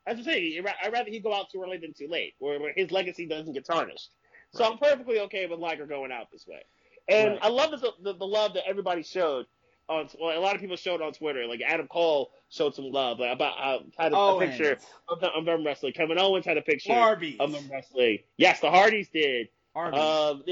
As 0.07 0.19
I 0.21 0.23
say, 0.23 0.63
I'd 0.83 0.93
rather 0.93 1.11
he 1.11 1.21
go 1.21 1.35
out 1.35 1.51
too 1.51 1.63
early 1.63 1.77
than 1.77 1.93
too 1.93 2.09
late, 2.09 2.35
where, 2.39 2.59
where 2.61 2.73
his 2.75 2.91
legacy 2.91 3.27
doesn't 3.27 3.53
get 3.53 3.67
tarnished. 3.67 4.11
So 4.53 4.63
right. 4.63 4.73
I'm 4.73 4.79
perfectly 4.79 5.21
okay 5.21 5.47
with 5.47 5.59
Liger 5.59 5.85
going 5.85 6.13
out 6.13 6.31
this 6.33 6.47
way. 6.47 6.63
And 7.09 7.33
right. 7.33 7.39
I 7.43 7.49
love 7.49 7.73
the, 7.73 7.93
the, 8.03 8.15
the 8.15 8.27
love 8.27 8.55
that 8.55 8.63
everybody 8.67 9.03
showed 9.03 9.47
on 9.89 10.09
well, 10.20 10.37
a 10.37 10.41
lot 10.41 10.55
of 10.55 10.61
people 10.61 10.76
showed 10.76 11.01
on 11.01 11.12
Twitter. 11.12 11.47
Like 11.47 11.61
Adam 11.66 11.87
Cole 11.89 12.30
showed 12.49 12.74
some 12.74 12.91
love 12.91 13.18
like, 13.18 13.32
about 13.32 13.55
uh, 13.59 13.78
had 13.99 14.12
a, 14.12 14.16
a 14.16 14.39
picture 14.39 14.78
of, 15.09 15.22
of 15.22 15.45
them 15.45 15.64
wrestling. 15.64 15.93
Kevin 15.93 16.18
Owens 16.18 16.45
had 16.45 16.57
a 16.57 16.62
picture 16.62 16.93
Arby's. 16.93 17.37
of 17.41 17.53
them 17.53 17.64
wrestling. 17.70 18.18
Yes, 18.37 18.61
the 18.61 18.70
Hardys 18.70 19.09
did. 19.09 19.49
Arby's. 19.74 20.01
Um, 20.01 20.43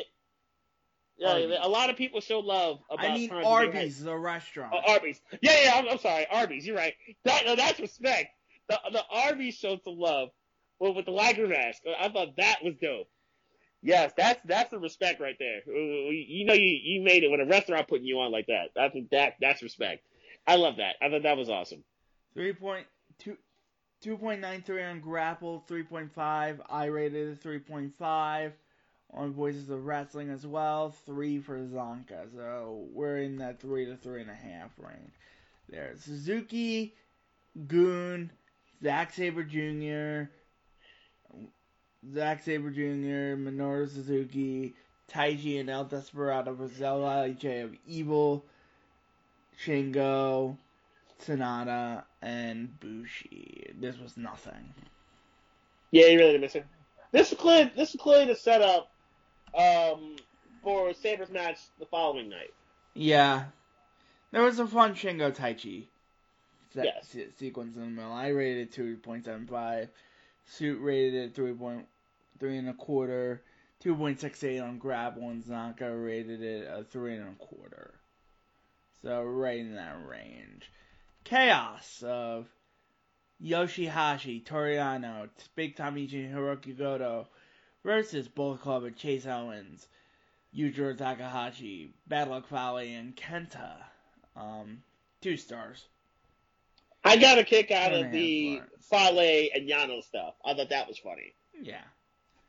yeah, 1.17 1.33
Arby's. 1.33 1.59
a 1.61 1.69
lot 1.69 1.91
of 1.91 1.97
people 1.97 2.21
showed 2.21 2.45
love 2.45 2.81
about. 2.91 3.11
I 3.11 3.15
mean, 3.15 3.31
Arby's, 3.31 4.03
the 4.03 4.17
restaurant. 4.17 4.75
Oh, 4.75 4.93
Arby's. 4.93 5.21
Yeah, 5.41 5.57
yeah. 5.63 5.73
I'm, 5.77 5.89
I'm, 5.89 5.99
sorry, 5.99 6.27
Arby's. 6.31 6.67
You're 6.67 6.77
right. 6.77 6.95
That, 7.25 7.45
no, 7.47 7.57
that's 7.57 7.81
respect. 7.81 8.29
The 8.69 8.79
the 8.93 9.03
Arby's 9.11 9.55
showed 9.55 9.83
some 9.85 9.99
love. 9.99 10.31
Well, 10.81 10.95
with 10.95 11.07
the 11.07 11.13
Liger 11.13 11.47
mask, 11.47 11.83
I 11.99 12.09
thought 12.09 12.37
that 12.37 12.59
was 12.65 12.75
dope. 12.81 13.09
Yes, 13.85 14.15
that's 14.17 14.41
that's 14.47 14.71
the 14.71 14.79
respect 14.79 15.21
right 15.21 15.37
there. 15.39 15.61
You 15.67 16.47
know, 16.47 16.55
you 16.55 16.81
you 16.83 17.03
made 17.03 17.23
it 17.23 17.31
when 17.31 17.41
a 17.41 17.45
restaurant 17.45 17.87
putting 17.87 18.07
you 18.07 18.19
on 18.19 18.33
like 18.33 18.47
that. 18.47 18.71
I 18.81 18.89
think 18.89 19.11
that 19.11 19.35
that's 19.43 19.63
respect. 19.63 20.07
I 20.47 20.57
love 20.57 20.77
that. 20.79 20.97
I 21.03 21.11
thought 21.11 21.23
that 21.25 21.37
was 21.37 21.51
awesome. 21.51 21.85
3.2 22.35 23.37
2.93 24.03 24.91
on 24.91 25.01
Grapple, 25.01 25.65
3.5. 25.69 26.61
I 26.69 26.85
rated 26.87 27.29
it 27.29 27.43
3.5 27.43 28.53
on 29.13 29.33
Voices 29.33 29.69
of 29.69 29.85
Wrestling 29.85 30.31
as 30.31 30.47
well. 30.47 30.95
3 31.05 31.41
for 31.41 31.59
Zonka. 31.59 32.35
So 32.35 32.87
we're 32.91 33.19
in 33.19 33.37
that 33.37 33.61
3 33.61 33.85
to 33.85 33.97
3.5 33.97 34.27
range. 34.79 35.13
There's 35.69 36.01
Suzuki, 36.01 36.95
Goon, 37.67 38.31
Zack 38.83 39.13
Sabre 39.13 39.45
Jr., 39.45 40.31
Zack 42.13 42.43
Sabre 42.43 42.71
Jr., 42.71 43.37
Minoru 43.41 43.89
Suzuki, 43.89 44.75
Taichi 45.11 45.61
and 45.61 45.71
El 45.71 45.85
Desperado 45.85 46.55
versus 46.55 46.81
LIJ 46.81 47.65
of 47.65 47.75
Evil, 47.87 48.45
Shingo, 49.65 50.57
Sanada, 51.25 52.05
and 52.21 52.79
Bushi. 52.81 53.73
This 53.79 53.99
was 53.99 54.17
nothing. 54.17 54.75
Yeah, 55.91 56.07
you 56.07 56.19
really 56.19 56.33
didn't 56.33 56.41
miss 56.43 56.55
it. 56.57 56.67
This 57.13 57.31
is 57.33 57.39
clearly 57.39 57.71
this 57.77 57.95
is 57.95 58.01
clearly 58.01 58.27
the 58.27 58.35
setup 58.35 58.91
um, 59.57 60.17
for 60.63 60.93
Sabre's 60.93 61.31
match 61.31 61.59
the 61.79 61.87
following 61.87 62.29
night. 62.29 62.53
Yeah, 62.95 63.45
there 64.33 64.43
was 64.43 64.59
a 64.59 64.67
fun 64.67 64.95
Shingo 64.95 65.35
Taichi 65.35 65.87
Yes. 66.75 67.09
se- 67.09 67.29
sequence 67.39 67.77
in 67.77 67.83
the 67.83 67.89
middle. 67.89 68.13
I 68.13 68.29
rated 68.29 68.69
it 68.69 68.73
two 68.73 68.97
point 68.97 69.25
seven 69.25 69.47
five. 69.47 69.89
Suit 70.47 70.81
rated 70.81 71.15
it 71.15 71.35
three 71.37 71.53
point 71.53 71.87
three 72.39 72.59
and 72.59 72.69
a 72.69 72.75
quarter. 72.75 73.43
Two 73.81 73.95
point 73.95 74.21
six 74.21 74.43
eight 74.45 74.61
on 74.61 74.79
Grapple 74.79 75.29
and 75.29 75.45
Zanka 75.45 76.05
rated 76.05 76.43
it 76.43 76.67
a 76.67 76.85
three 76.85 77.17
and 77.17 77.29
a 77.29 77.45
quarter. 77.45 77.95
So 79.03 79.23
right 79.23 79.59
in 79.59 79.75
that 79.75 79.97
range. 80.07 80.71
Chaos 81.25 82.03
of 82.07 82.47
Yoshihashi, 83.43 84.45
Toru 84.45 84.77
Yano, 84.77 85.29
Big 85.55 85.77
Tommy 85.77 86.03
and 86.03 86.35
Hiroki 86.35 86.77
Goto 86.77 87.29
versus 87.83 88.29
Bullet 88.29 88.61
Club 88.61 88.85
and 88.85 88.97
Chase 88.97 89.27
Owens, 89.27 89.87
Yujiro 90.57 90.97
Takahashi, 90.97 91.93
Bad 92.07 92.29
Luck 92.29 92.47
Fale, 92.47 92.79
and 92.79 93.15
Kenta. 93.17 93.77
Um, 94.37 94.83
two 95.21 95.37
stars. 95.37 95.85
I 97.05 97.17
got 97.17 97.39
a 97.39 97.45
kick 97.45 97.71
out 97.71 97.93
of 97.93 98.11
the 98.13 98.63
Fale 98.81 99.51
and 99.55 99.69
Yano 99.69 100.03
stuff. 100.03 100.35
I 100.45 100.55
thought 100.55 100.71
that 100.71 100.89
was 100.89 100.99
funny. 100.99 101.35
Yeah. 101.61 101.83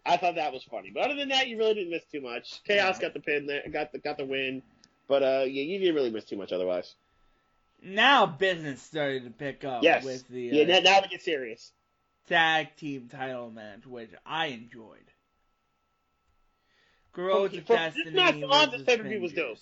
I 0.06 0.18
thought 0.18 0.36
that 0.36 0.54
was 0.54 0.64
funny. 0.64 0.92
But 0.94 1.04
other 1.04 1.16
than 1.16 1.30
that, 1.30 1.48
you 1.48 1.58
really 1.58 1.74
didn't 1.74 1.92
miss 1.92 2.04
too 2.12 2.22
much. 2.22 2.64
Chaos 2.64 3.00
got 3.00 3.14
the 3.14 3.20
pin 3.20 3.48
there, 3.48 3.64
got 3.72 3.92
the 3.92 4.00
got 4.00 4.18
the 4.18 4.26
win. 4.26 4.62
But 5.08 5.24
uh, 5.24 5.44
yeah, 5.48 5.64
you 5.64 5.80
didn't 5.80 5.96
really 5.96 6.12
miss 6.12 6.26
too 6.26 6.38
much 6.38 6.52
otherwise. 6.52 6.94
Now 7.82 8.26
business 8.26 8.82
started 8.82 9.26
to 9.26 9.30
pick 9.32 9.64
up 9.64 9.84
yes. 9.84 10.04
with 10.04 10.28
the 10.28 10.42
yeah. 10.42 10.64
uh, 10.64 10.68
Now, 10.68 10.80
now 10.80 11.02
we 11.02 11.08
get 11.10 11.22
serious. 11.22 11.72
tag 12.28 12.76
team 12.78 13.10
title 13.12 13.52
match, 13.52 13.86
which 13.86 14.12
I 14.26 14.48
enjoyed. 14.48 15.00
Girls 17.14 17.48
Okay, 17.48 17.60
of 17.60 17.68
this 17.68 17.78
Destiny 17.78 18.12
match 18.12 18.36
on 18.36 18.50
versus 18.50 18.72
this 18.72 18.82
pay-per-view 18.84 19.22
was 19.22 19.34
dope. 19.34 19.58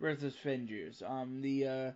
Versus 0.00 0.34
Finjuice. 0.44 1.02
Um, 1.08 1.40
the 1.42 1.66
uh, 1.66 1.90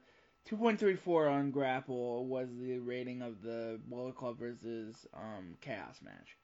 2.34 0.50 1.30
on 1.30 1.50
Grapple 1.50 2.26
was 2.26 2.48
the 2.60 2.78
rating 2.78 3.22
of 3.22 3.42
the 3.42 3.80
Bullet 3.88 4.16
Club 4.16 4.38
versus 4.38 5.06
um, 5.14 5.56
Chaos 5.60 5.96
match. 6.02 6.36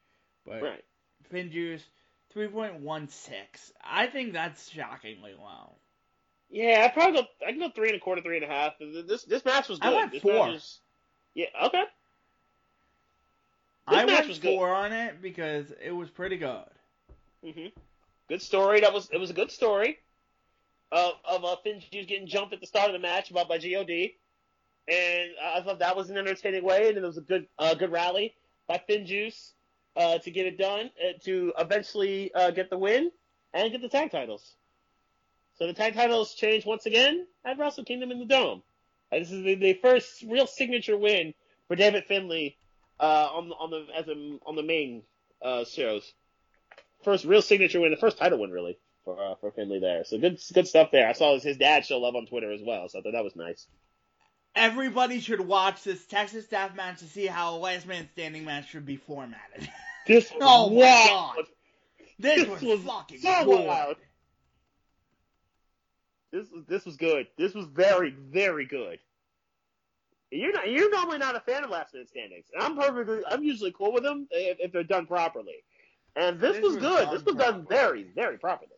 But 0.45 0.63
Right. 0.63 0.85
Finjuice, 1.33 1.83
3.16. 2.35 3.73
I 3.85 4.07
think 4.07 4.33
that's 4.33 4.69
shockingly 4.71 5.35
low. 5.39 5.77
Yeah, 6.51 6.85
I 6.85 6.93
probably 6.93 7.23
go. 7.23 7.27
I 7.47 7.51
can 7.51 7.61
go 7.61 7.71
three 7.71 7.89
and 7.89 7.97
a 7.97 8.01
quarter, 8.01 8.21
three 8.21 8.37
and 8.37 8.45
a 8.45 8.49
half. 8.49 8.75
This 8.79 9.25
this 9.25 9.45
match 9.45 9.69
was 9.71 9.79
I 9.81 9.89
good. 9.89 9.97
went 9.97 10.13
this 10.13 10.23
four. 10.23 10.35
Was, 10.49 10.81
yeah. 11.35 11.47
Okay. 11.65 11.85
This 13.89 13.99
I 13.99 14.05
match 14.05 14.15
went 14.17 14.29
was 14.29 14.39
good. 14.39 14.55
four 14.55 14.75
on 14.75 14.93
it 14.93 15.23
because 15.23 15.73
it 15.83 15.93
was 15.93 16.11
pretty 16.11 16.37
good. 16.37 16.67
hmm 17.43 17.69
Good 18.29 18.43
story. 18.43 18.81
That 18.81 18.93
was 18.93 19.09
it 19.11 19.19
was 19.19 19.31
a 19.31 19.35
good 19.35 19.51
story 19.51 19.99
of 20.93 21.15
of 21.25 21.45
uh, 21.45 21.57
Finn 21.65 21.83
getting 21.91 22.27
jumped 22.27 22.53
at 22.53 22.61
the 22.61 22.67
start 22.67 22.89
of 22.89 22.93
the 22.93 22.99
match 22.99 23.33
by 23.33 23.45
by 23.45 23.59
God, 23.59 23.91
and 24.89 25.31
I 25.43 25.63
thought 25.63 25.79
that 25.79 25.97
was 25.97 26.11
an 26.11 26.19
entertaining 26.19 26.63
way, 26.63 26.89
and 26.89 26.99
it 26.99 27.03
was 27.03 27.17
a 27.17 27.23
good 27.23 27.47
uh, 27.59 27.75
good 27.75 27.91
rally 27.91 28.35
by 28.69 28.81
Finn 28.87 29.07
Juice 29.07 29.55
uh, 29.97 30.19
to 30.19 30.31
get 30.31 30.47
it 30.47 30.59
done 30.59 30.91
uh, 31.01 31.19
to 31.25 31.53
eventually 31.59 32.33
uh, 32.35 32.51
get 32.51 32.69
the 32.69 32.79
win 32.79 33.11
and 33.55 33.73
get 33.73 33.81
the 33.81 33.89
tag 33.89 34.11
titles. 34.11 34.55
So 35.59 35.67
the 35.67 35.73
tag 35.73 35.95
titles 35.95 36.35
change 36.35 36.67
once 36.67 36.87
again 36.87 37.27
at 37.45 37.59
Wrestle 37.59 37.85
Kingdom 37.85 38.11
in 38.11 38.19
the 38.19 38.27
Dome. 38.27 38.63
Uh, 39.11 39.19
this 39.19 39.31
is 39.31 39.43
the, 39.43 39.55
the 39.55 39.75
first 39.75 40.23
real 40.23 40.47
signature 40.47 40.97
win 40.97 41.33
for 41.69 41.77
David 41.77 42.05
Finlay 42.05 42.57
uh, 43.01 43.29
on 43.33 43.49
the 43.49 43.55
on 43.55 43.71
the 43.71 43.87
as 43.97 44.09
a, 44.09 44.39
on 44.47 44.57
the 44.57 44.63
main 44.63 45.03
shows 45.67 46.13
first 47.03 47.25
real 47.25 47.43
signature 47.43 47.81
win, 47.81 47.91
the 47.91 47.97
first 47.97 48.19
title 48.19 48.39
win 48.39 48.51
really 48.51 48.79
for 49.05 49.23
uh, 49.23 49.35
for 49.41 49.51
Finlay 49.53 49.81
there. 49.81 50.05
So 50.05 50.19
good 50.19 50.41
good 50.53 50.67
stuff 50.69 50.91
there. 50.93 51.09
I 51.09 51.13
saw 51.13 51.35
his, 51.35 51.43
his 51.43 51.57
dad 51.57 51.85
show 51.85 51.99
love 51.99 52.15
on 52.17 52.27
Twitter 52.27 52.53
as 52.53 52.61
well, 52.65 52.89
so 52.89 52.99
I 52.99 53.03
thought 53.03 53.13
that 53.13 53.25
was 53.25 53.37
nice. 53.37 53.67
Everybody 54.55 55.21
should 55.21 55.41
watch 55.41 55.83
this 55.83 56.05
Texas 56.07 56.47
death 56.47 56.75
match 56.77 56.99
to 56.99 57.07
see 57.07 57.27
how 57.27 57.57
a 57.57 57.59
last 57.59 57.87
man 57.87 58.09
standing 58.13 58.45
match 58.45 58.69
should 58.71 58.87
be 58.87 58.97
formatted. 58.97 59.69
This 60.05 60.33
was 60.33 60.41
Oh 60.43 60.69
my. 60.71 60.81
God. 60.81 61.37
this, 62.19 62.41
This 62.41 62.49
was, 62.49 62.63
was 62.63 62.81
fucking 62.81 63.21
so 63.21 63.45
good. 63.45 63.67
wild. 63.67 63.97
This 66.33 66.51
was 66.51 66.65
this 66.67 66.85
was 66.85 66.97
good. 66.97 67.29
This 67.39 67.55
was 67.55 67.67
very 67.67 68.11
very 68.11 68.67
good. 68.67 68.99
You're 70.33 70.53
not 70.53 70.69
you're 70.69 70.91
normally 70.91 71.19
not 71.19 71.37
a 71.37 71.41
fan 71.41 71.63
of 71.63 71.71
last 71.71 71.93
minute 71.95 72.09
standings, 72.09 72.47
and 72.53 72.63
I'm 72.63 72.77
perfectly 72.77 73.21
I'm 73.31 73.45
usually 73.45 73.71
cool 73.73 73.93
with 73.93 74.03
them 74.03 74.27
if, 74.33 74.59
if 74.61 74.73
they're 74.73 74.83
done 74.83 75.07
properly. 75.07 75.63
And 76.17 76.41
this, 76.41 76.57
This 76.57 76.65
was, 76.65 76.75
was 76.75 76.83
good. 76.83 77.11
This 77.13 77.25
was 77.25 77.35
done 77.37 77.65
very 77.69 78.03
very 78.15 78.39
properly. 78.39 78.72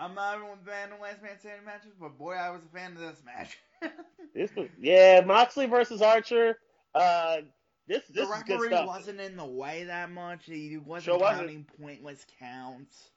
I'm 0.00 0.14
not 0.14 0.38
even 0.38 0.48
a 0.50 0.70
fan 0.70 0.92
of 0.92 1.00
last 1.00 1.22
man 1.22 1.38
standing 1.38 1.66
matches, 1.66 1.92
but 2.00 2.18
boy, 2.18 2.32
I 2.34 2.50
was 2.50 2.62
a 2.64 2.76
fan 2.76 2.92
of 2.92 3.00
this 3.00 3.22
match. 3.24 3.58
This 4.34 4.54
was 4.56 4.68
yeah 4.80 5.22
Moxley 5.26 5.66
versus 5.66 6.02
Archer. 6.02 6.58
Uh, 6.94 7.38
this 7.88 8.04
the 8.14 8.22
this 8.22 8.30
is 8.34 8.42
good 8.44 8.60
referee 8.60 8.68
stuff. 8.68 8.86
wasn't 8.86 9.20
in 9.20 9.36
the 9.36 9.46
way 9.46 9.84
that 9.84 10.10
much. 10.10 10.46
He 10.46 10.78
wasn't 10.78 11.04
Sure 11.04 11.18
wasn't. 11.18 11.48
counting 11.48 11.66
pointless 11.80 12.24
counts. 12.38 13.10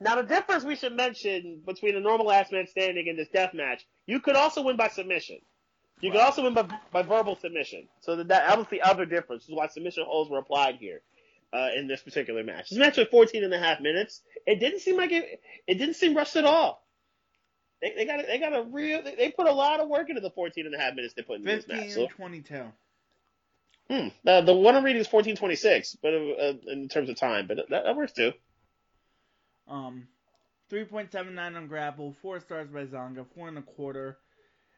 Now 0.00 0.16
the 0.16 0.22
difference 0.24 0.64
we 0.64 0.76
should 0.76 0.94
mention 0.96 1.62
between 1.66 1.96
a 1.96 2.00
normal 2.00 2.26
last 2.26 2.52
man 2.52 2.66
standing 2.66 3.08
and 3.08 3.18
this 3.18 3.28
death 3.28 3.54
match, 3.54 3.86
you 4.06 4.20
could 4.20 4.36
also 4.36 4.62
win 4.62 4.76
by 4.76 4.88
submission. 4.88 5.38
You 6.00 6.10
could 6.12 6.20
also 6.20 6.42
win 6.42 6.54
by, 6.54 6.66
by 6.92 7.02
verbal 7.02 7.36
submission. 7.36 7.88
So 8.00 8.16
that, 8.16 8.28
that 8.28 8.58
was 8.58 8.66
the 8.70 8.82
other 8.82 9.06
difference. 9.06 9.44
This 9.44 9.50
is 9.50 9.56
why 9.56 9.68
submission 9.68 10.04
holds 10.06 10.30
were 10.30 10.38
applied 10.38 10.76
here 10.76 11.02
uh, 11.52 11.68
in 11.76 11.86
this 11.86 12.02
particular 12.02 12.42
match. 12.44 12.70
This 12.70 12.78
match 12.78 12.96
was 12.96 13.08
14 13.08 13.44
and 13.44 13.54
a 13.54 13.58
half 13.58 13.80
minutes. 13.80 14.22
It 14.46 14.60
didn't 14.60 14.80
seem 14.80 14.96
like 14.96 15.12
it. 15.12 15.40
It 15.66 15.74
didn't 15.74 15.94
seem 15.96 16.16
rushed 16.16 16.36
at 16.36 16.44
all. 16.44 16.84
They, 17.80 17.94
they 17.96 18.06
got 18.06 18.20
a, 18.20 18.26
they 18.26 18.38
got 18.38 18.54
a 18.54 18.62
real. 18.62 19.02
They, 19.02 19.14
they 19.14 19.30
put 19.30 19.46
a 19.46 19.52
lot 19.52 19.80
of 19.80 19.88
work 19.88 20.08
into 20.08 20.20
the 20.20 20.30
14 20.30 20.66
and 20.66 20.74
a 20.74 20.78
half 20.78 20.94
minutes 20.94 21.14
they 21.14 21.22
put 21.22 21.40
in 21.40 21.46
this 21.46 21.66
match. 21.68 21.90
and 21.90 21.90
So, 21.90 22.08
22. 22.08 22.72
hmm, 23.90 24.08
uh, 24.26 24.40
the 24.42 24.54
one 24.54 24.76
I'm 24.76 24.84
reading 24.84 25.00
is 25.00 25.08
14:26, 25.08 25.96
but 26.02 26.14
uh, 26.14 26.54
in 26.72 26.88
terms 26.88 27.08
of 27.10 27.16
time, 27.16 27.46
but 27.46 27.58
that, 27.68 27.84
that 27.84 27.96
works 27.96 28.12
too. 28.12 28.32
Um, 29.68 30.08
3.79 30.70 31.56
on 31.56 31.66
Grapple, 31.68 32.12
4 32.22 32.40
stars 32.40 32.68
by 32.70 32.86
Zonga, 32.86 33.26
4 33.34 33.48
and 33.48 33.58
a 33.58 33.62
quarter. 33.62 34.18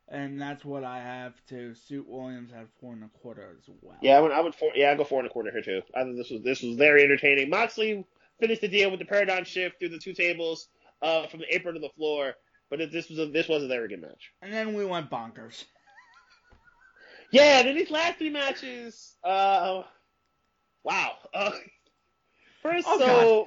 And 0.09 0.40
that's 0.40 0.64
what 0.64 0.84
I 0.84 0.98
have 1.00 1.34
to. 1.48 1.74
Suit 1.74 2.07
Williams 2.07 2.50
had 2.52 2.68
4 2.80 2.92
and 2.92 3.05
a 3.05 3.09
quarter 3.09 3.57
as 3.59 3.68
well. 3.80 3.96
Yeah, 4.02 4.18
I 4.18 4.20
would, 4.20 4.32
I 4.32 4.40
would 4.40 4.55
four, 4.55 4.70
yeah, 4.74 4.90
I 4.90 4.94
go 4.96 5.05
four 5.05 5.18
and 5.20 5.26
a 5.28 5.32
quarter 5.32 5.50
here 5.50 5.62
too. 5.62 5.82
I 5.94 6.02
think 6.02 6.16
this 6.16 6.30
was 6.30 6.42
this 6.42 6.62
was 6.62 6.76
very 6.76 7.02
entertaining. 7.05 7.48
Moxley 7.48 8.05
finished 8.38 8.61
the 8.61 8.68
deal 8.68 8.90
with 8.90 9.00
the 9.00 9.07
paradigm 9.07 9.44
shift 9.44 9.78
through 9.78 9.88
the 9.88 9.98
two 9.98 10.12
tables, 10.12 10.68
uh, 11.00 11.26
from 11.26 11.40
the 11.40 11.55
apron 11.55 11.74
to 11.74 11.80
the 11.80 11.88
floor. 11.96 12.34
But 12.68 12.90
this 12.92 13.09
was 13.09 13.18
a, 13.18 13.26
this 13.26 13.48
was 13.48 13.62
a 13.62 13.68
very 13.68 13.88
good 13.88 14.02
match. 14.02 14.32
And 14.42 14.52
then 14.52 14.74
we 14.74 14.84
went 14.84 15.11
bonkers. 15.11 15.64
Yeah, 17.30 17.64
then 17.64 17.74
these 17.74 17.90
last 17.90 18.18
three 18.18 18.30
matches, 18.30 19.16
uh, 19.24 19.82
wow. 20.84 21.12
Uh, 21.32 21.50
first, 22.62 22.86
Oh, 22.88 22.98
so 23.00 23.44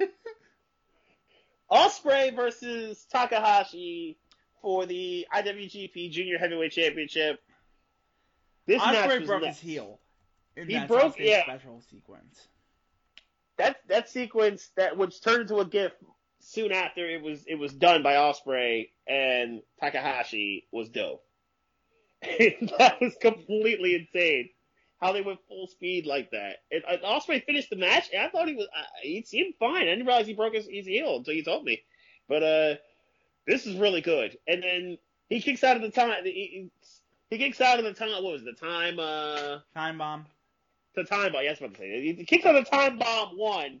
Ospreay 1.70 2.36
versus 2.36 3.06
Takahashi 3.10 4.18
for 4.62 4.86
the 4.86 5.26
IWGP 5.34 6.10
Junior 6.10 6.38
Heavyweight 6.38 6.72
Championship. 6.72 7.40
This 8.66 8.78
match 8.80 9.10
Ospreay 9.10 9.20
was 9.20 9.26
broke 9.28 9.42
nuts. 9.42 9.60
his 9.60 9.70
heel 9.70 10.00
He 10.56 10.78
broke- 10.86 11.18
yeah. 11.18 11.42
special 11.44 11.80
sequence. 11.90 12.48
that 13.56 13.76
that 13.88 14.08
sequence 14.08 14.70
that 14.76 14.96
which 14.96 15.20
turned 15.22 15.42
into 15.42 15.58
a 15.58 15.64
gif 15.64 15.92
soon 16.40 16.70
after 16.72 17.08
it 17.08 17.22
was 17.22 17.44
it 17.46 17.56
was 17.56 17.72
done 17.72 18.02
by 18.02 18.14
Ospreay 18.14 18.90
and 19.06 19.62
Takahashi 19.80 20.66
was 20.72 20.88
dope. 20.90 21.24
that 22.22 22.96
was 23.00 23.16
completely 23.20 23.94
insane. 23.94 24.50
How 25.00 25.12
they 25.12 25.20
went 25.22 25.38
full 25.46 25.68
speed 25.68 26.06
like 26.06 26.32
that. 26.32 26.56
And, 26.72 26.82
and 26.88 27.02
Ospreay 27.02 27.44
finished 27.44 27.70
the 27.70 27.76
match, 27.76 28.08
and 28.12 28.20
I 28.20 28.28
thought 28.30 28.48
he 28.48 28.54
was 28.54 28.66
uh, 28.76 28.82
he 29.02 29.22
seemed 29.22 29.54
fine. 29.60 29.82
I 29.82 29.84
didn't 29.90 30.06
realize 30.06 30.26
he 30.26 30.34
broke 30.34 30.54
his, 30.54 30.66
his 30.68 30.86
heel 30.86 31.16
until 31.18 31.34
you 31.34 31.44
told 31.44 31.64
me. 31.64 31.80
But 32.28 32.42
uh, 32.42 32.74
this 33.48 33.66
is 33.66 33.76
really 33.76 34.02
good. 34.02 34.36
And 34.46 34.62
then 34.62 34.98
he 35.28 35.40
kicks 35.40 35.64
out 35.64 35.76
of 35.76 35.82
the 35.82 35.90
time. 35.90 36.24
He, 36.24 36.70
he 37.30 37.38
kicks 37.38 37.60
out 37.60 37.78
of 37.78 37.84
the 37.84 37.94
time. 37.94 38.10
What 38.22 38.32
was 38.32 38.42
it, 38.42 38.44
the 38.44 38.66
time? 38.66 38.98
Uh, 39.00 39.60
time 39.74 39.98
bomb. 39.98 40.26
The 40.94 41.04
time 41.04 41.32
bomb. 41.32 41.42
Yes, 41.42 41.60
what 41.60 41.72
to 41.72 41.78
say. 41.78 42.14
He 42.14 42.24
kicks 42.24 42.44
out 42.44 42.54
of 42.54 42.64
the 42.64 42.70
time 42.70 42.98
bomb 42.98 43.38
one, 43.38 43.80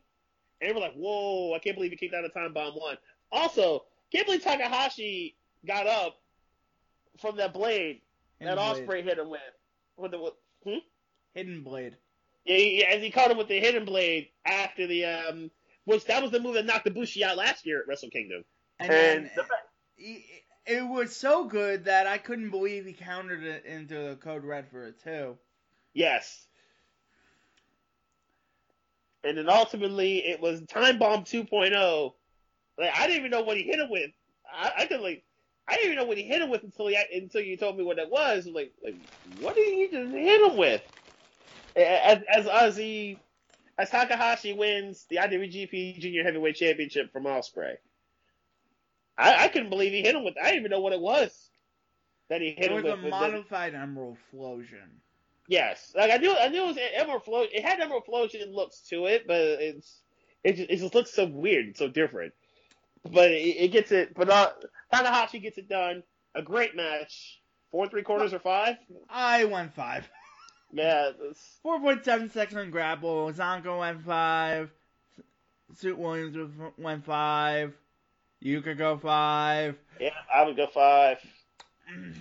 and 0.60 0.74
we're 0.74 0.80
like, 0.80 0.94
"Whoa! 0.94 1.54
I 1.54 1.58
can't 1.58 1.76
believe 1.76 1.90
he 1.90 1.96
kicked 1.96 2.14
out 2.14 2.24
of 2.24 2.32
time 2.32 2.52
bomb 2.54 2.74
one." 2.74 2.96
Also, 3.30 3.84
can't 4.10 4.26
believe 4.26 4.42
Takahashi 4.42 5.36
got 5.66 5.86
up 5.86 6.16
from 7.20 7.36
that 7.36 7.52
blade 7.52 8.00
Hidden 8.38 8.56
that 8.56 8.62
Ospreay 8.62 9.04
hit 9.04 9.18
him 9.18 9.30
with. 9.30 9.40
With 9.96 10.12
the 10.12 10.32
hmm? 10.64 10.78
hidden 11.34 11.62
blade. 11.62 11.96
Yeah, 12.44 12.56
he, 12.56 12.84
as 12.84 13.02
he 13.02 13.10
caught 13.10 13.30
him 13.30 13.36
with 13.36 13.48
the 13.48 13.60
hidden 13.60 13.84
blade 13.84 14.28
after 14.46 14.86
the 14.86 15.04
um, 15.04 15.50
which 15.84 16.04
that 16.06 16.22
was 16.22 16.30
the 16.30 16.40
move 16.40 16.54
that 16.54 16.66
knocked 16.66 16.84
the 16.84 16.90
Bushi 16.90 17.24
out 17.24 17.36
last 17.36 17.66
year 17.66 17.80
at 17.80 17.88
Wrestle 17.88 18.10
Kingdom. 18.10 18.44
And, 18.80 18.92
and 18.92 19.30
the, 19.34 19.44
he, 19.96 20.24
it 20.66 20.86
was 20.86 21.16
so 21.16 21.46
good 21.46 21.86
that 21.86 22.06
I 22.06 22.18
couldn't 22.18 22.50
believe 22.50 22.84
he 22.84 22.92
countered 22.92 23.42
it 23.42 23.64
into 23.64 23.94
the 23.94 24.16
code 24.16 24.44
red 24.44 24.68
for 24.70 24.86
it 24.86 25.02
too. 25.02 25.36
Yes. 25.94 26.46
And 29.24 29.36
then 29.36 29.48
ultimately 29.48 30.18
it 30.18 30.40
was 30.40 30.60
Time 30.62 30.98
Bomb 30.98 31.24
2.0. 31.24 32.12
Like 32.78 32.90
I 32.94 33.06
didn't 33.06 33.18
even 33.18 33.30
know 33.30 33.42
what 33.42 33.56
he 33.56 33.64
hit 33.64 33.80
him 33.80 33.90
with. 33.90 34.10
I, 34.52 34.72
I 34.78 34.86
could 34.86 35.00
like 35.00 35.24
I 35.66 35.74
didn't 35.74 35.86
even 35.86 35.96
know 35.96 36.04
what 36.04 36.18
he 36.18 36.24
hit 36.24 36.40
him 36.40 36.50
with 36.50 36.62
until 36.62 36.86
he, 36.86 36.98
until 37.14 37.42
you 37.42 37.56
told 37.56 37.76
me 37.76 37.84
what 37.84 37.98
it 37.98 38.10
was. 38.10 38.46
Like 38.46 38.72
like 38.84 38.96
what 39.40 39.56
did 39.56 39.74
he 39.74 39.88
just 39.90 40.12
hit 40.12 40.50
him 40.50 40.56
with? 40.56 40.82
As 41.74 42.22
as 42.32 42.46
as 42.46 42.76
he 42.76 43.18
as 43.78 43.90
Takahashi 43.90 44.52
wins 44.52 45.06
the 45.08 45.16
IWGP 45.16 45.98
Junior 45.98 46.24
Heavyweight 46.24 46.56
Championship 46.56 47.12
from 47.12 47.24
Ospreay. 47.24 47.76
I, 49.18 49.44
I 49.44 49.48
couldn't 49.48 49.70
believe 49.70 49.92
he 49.92 50.02
hit 50.02 50.14
him 50.14 50.24
with. 50.24 50.34
I 50.40 50.44
didn't 50.44 50.60
even 50.60 50.70
know 50.70 50.80
what 50.80 50.92
it 50.92 51.00
was 51.00 51.50
that 52.30 52.40
he 52.40 52.50
hit 52.50 52.66
it 52.66 52.70
him 52.70 52.76
with. 52.76 52.86
It 52.86 52.96
was 52.96 53.04
a 53.04 53.08
modified 53.08 53.74
the, 53.74 53.78
Emerald 53.78 54.18
Flowsion. 54.30 55.00
Yes, 55.48 55.92
like 55.96 56.10
I 56.10 56.18
knew, 56.18 56.34
I 56.36 56.48
knew 56.48 56.64
it 56.64 56.66
was 56.66 56.78
Emerald 56.94 57.24
Flowsion. 57.24 57.52
It 57.54 57.64
had 57.64 57.80
Emerald 57.80 58.04
Flowsion 58.04 58.52
looks 58.52 58.80
to 58.90 59.06
it, 59.06 59.26
but 59.26 59.40
it's 59.40 60.00
it 60.44 60.56
just, 60.56 60.70
it 60.70 60.76
just 60.76 60.94
looks 60.94 61.12
so 61.12 61.26
weird 61.26 61.66
and 61.66 61.76
so 61.76 61.88
different. 61.88 62.32
But 63.10 63.30
it, 63.30 63.56
it 63.56 63.72
gets 63.72 63.90
it. 63.92 64.14
But 64.14 64.28
uh, 64.28 64.50
Tanahashi 64.92 65.42
gets 65.42 65.58
it 65.58 65.68
done. 65.68 66.02
A 66.34 66.42
great 66.42 66.76
match. 66.76 67.40
Four 67.70 67.84
and 67.84 67.90
three 67.90 68.02
quarters 68.02 68.32
or 68.32 68.38
five? 68.38 68.76
I 69.08 69.44
went 69.44 69.74
five. 69.74 70.08
Yeah. 70.70 71.12
Four 71.62 71.80
point 71.80 72.04
seven 72.04 72.28
seconds 72.28 72.58
on 72.58 72.70
grapple. 72.70 73.32
Zonko 73.32 73.78
went 73.78 74.04
five. 74.04 74.70
Suit 75.74 75.96
Williams 75.96 76.36
went 76.76 77.06
five. 77.06 77.72
You 78.40 78.60
could 78.62 78.78
go 78.78 78.96
five. 78.98 79.76
Yeah, 80.00 80.10
I 80.32 80.44
would 80.44 80.56
go 80.56 80.68
five. 80.68 81.18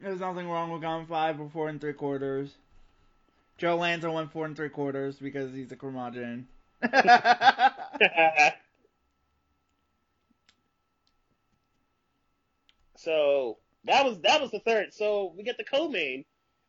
There's 0.00 0.20
nothing 0.20 0.48
wrong 0.48 0.70
with 0.70 0.82
going 0.82 1.06
five 1.06 1.40
or 1.40 1.48
four 1.48 1.68
and 1.68 1.80
three 1.80 1.92
quarters. 1.92 2.54
Joe 3.58 3.76
Lanza 3.76 4.10
went 4.10 4.32
four 4.32 4.46
and 4.46 4.56
three 4.56 4.68
quarters 4.68 5.16
because 5.16 5.52
he's 5.54 5.70
a 5.70 5.76
curmudgeon. 5.76 6.48
so 12.96 13.58
that 13.84 14.04
was 14.04 14.18
that 14.22 14.40
was 14.40 14.50
the 14.50 14.58
third. 14.60 14.92
So 14.92 15.32
we 15.36 15.44
get 15.44 15.56
the 15.58 15.64
co-main 15.64 16.24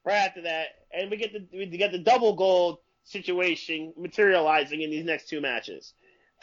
right 0.05 0.17
after 0.17 0.43
that, 0.43 0.67
and 0.91 1.09
we 1.09 1.17
get 1.17 1.33
the 1.33 1.47
we 1.51 1.65
get 1.65 1.91
the 1.91 1.99
double 1.99 2.35
gold 2.35 2.77
situation 3.03 3.93
materializing 3.97 4.81
in 4.81 4.91
these 4.91 5.05
next 5.05 5.29
two 5.29 5.41
matches. 5.41 5.93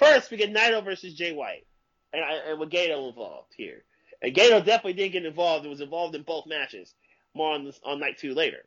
First, 0.00 0.30
we 0.30 0.38
get 0.38 0.50
Naito 0.50 0.82
versus 0.82 1.12
Jay 1.12 1.32
White, 1.32 1.66
and, 2.14 2.24
and 2.24 2.58
with 2.58 2.70
Gedo 2.70 3.10
involved 3.10 3.52
here. 3.54 3.84
And 4.22 4.34
Gedo 4.34 4.64
definitely 4.64 4.94
didn't 4.94 5.12
get 5.12 5.26
involved. 5.26 5.66
It 5.66 5.68
was 5.68 5.82
involved 5.82 6.14
in 6.14 6.22
both 6.22 6.46
matches. 6.46 6.94
More 7.34 7.52
on 7.52 7.66
this, 7.66 7.78
on 7.84 8.00
night 8.00 8.16
two 8.16 8.32
later. 8.32 8.64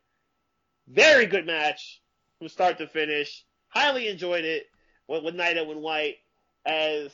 Very 0.86 1.26
good 1.26 1.44
match 1.44 2.00
from 2.38 2.48
start 2.48 2.78
to 2.78 2.86
finish. 2.86 3.44
Highly 3.66 4.06
enjoyed 4.06 4.44
it 4.44 4.66
with, 5.08 5.24
with 5.24 5.34
Naito 5.34 5.68
and 5.72 5.82
White. 5.82 6.18
As 6.64 7.10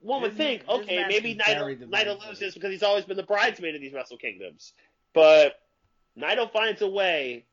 one 0.00 0.22
would 0.22 0.36
think, 0.36 0.64
okay, 0.68 1.04
maybe 1.06 1.36
Naito, 1.36 1.88
Naito 1.88 2.28
loses 2.28 2.54
because 2.54 2.72
he's 2.72 2.82
always 2.82 3.04
been 3.04 3.16
the 3.16 3.22
bridesmaid 3.22 3.76
of 3.76 3.80
these 3.80 3.92
Wrestle 3.92 4.18
Kingdoms. 4.18 4.72
But 5.14 5.60
Naito 6.18 6.52
finds 6.52 6.82
a 6.82 6.88
way 6.88 7.44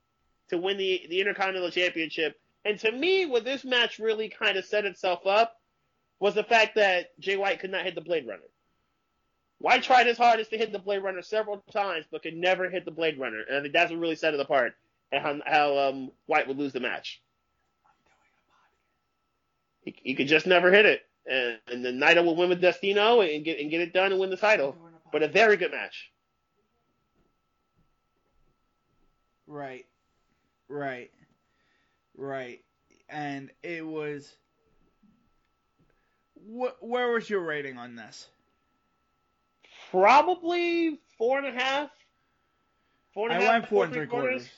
to 0.50 0.58
win 0.58 0.78
the, 0.78 1.06
the 1.12 1.20
Intercontinental 1.20 1.70
Championship. 1.70 2.40
And 2.66 2.80
to 2.80 2.92
me, 2.92 3.28
what 3.28 3.46
this 3.46 3.64
match 3.64 4.00
really 4.00 4.30
kind 4.30 4.58
of 4.58 4.66
set 4.66 4.86
itself 4.86 5.28
up 5.28 5.58
was 6.20 6.36
the 6.36 6.44
fact 6.44 6.76
that 6.76 7.18
Jay 7.20 7.38
White 7.38 7.60
could 7.60 7.72
not 7.72 7.84
hit 7.86 7.96
the 7.96 8.02
Blade 8.02 8.28
Runner. 8.28 8.42
White 9.60 9.84
tried 9.84 10.08
his 10.08 10.18
hardest 10.18 10.52
to 10.52 10.58
hit 10.58 10.72
the 10.72 10.80
Blade 10.80 11.04
Runner 11.04 11.22
several 11.22 11.64
times, 11.72 12.06
but 12.10 12.24
could 12.24 12.36
never 12.36 12.70
hit 12.70 12.86
the 12.86 12.92
Blade 12.92 13.20
Runner. 13.20 13.42
And 13.48 13.58
I 13.58 13.62
think 13.62 13.74
that's 13.74 13.92
what 13.92 14.00
really 14.00 14.16
set 14.16 14.34
it 14.34 14.40
apart 14.40 14.74
and 15.12 15.22
how, 15.22 15.40
how 15.46 15.78
um, 15.78 16.12
White 16.28 16.48
would 16.48 16.58
lose 16.58 16.74
the 16.74 16.80
match. 16.80 17.22
He, 19.84 19.96
he 20.04 20.16
could 20.16 20.28
just 20.28 20.48
never 20.48 20.72
hit 20.72 20.86
it. 20.86 21.02
And, 21.26 21.60
and 21.72 21.86
then 21.86 22.00
Naito 22.00 22.24
will 22.24 22.36
win 22.36 22.50
with 22.50 22.62
Destino 22.62 23.22
and 23.22 23.44
get, 23.44 23.60
and 23.60 23.70
get 23.70 23.82
it 23.82 23.94
done 23.94 24.12
and 24.12 24.20
win 24.20 24.30
the 24.30 24.38
title. 24.38 24.76
But 25.12 25.24
a 25.24 25.28
very 25.28 25.58
good 25.58 25.72
match. 25.72 26.12
Right. 29.48 29.86
Right. 30.68 31.12
Right. 32.16 32.62
And 33.10 33.50
it 33.64 33.86
was 33.86 34.36
Wh- 36.50 36.82
where 36.82 37.12
was 37.12 37.30
your 37.30 37.42
rating 37.42 37.78
on 37.78 37.96
this? 37.96 38.28
Probably 39.92 41.00
four 41.18 41.38
and 41.38 41.48
a 41.48 41.52
half. 41.52 41.90
Four 43.14 43.30
and 43.30 43.38
a 43.38 43.40
I 43.40 43.42
half, 43.42 43.54
went 43.54 43.68
four 43.68 43.84
and 43.86 43.94
three 43.94 44.08
quarters. 44.08 44.48
quarters. 44.48 44.50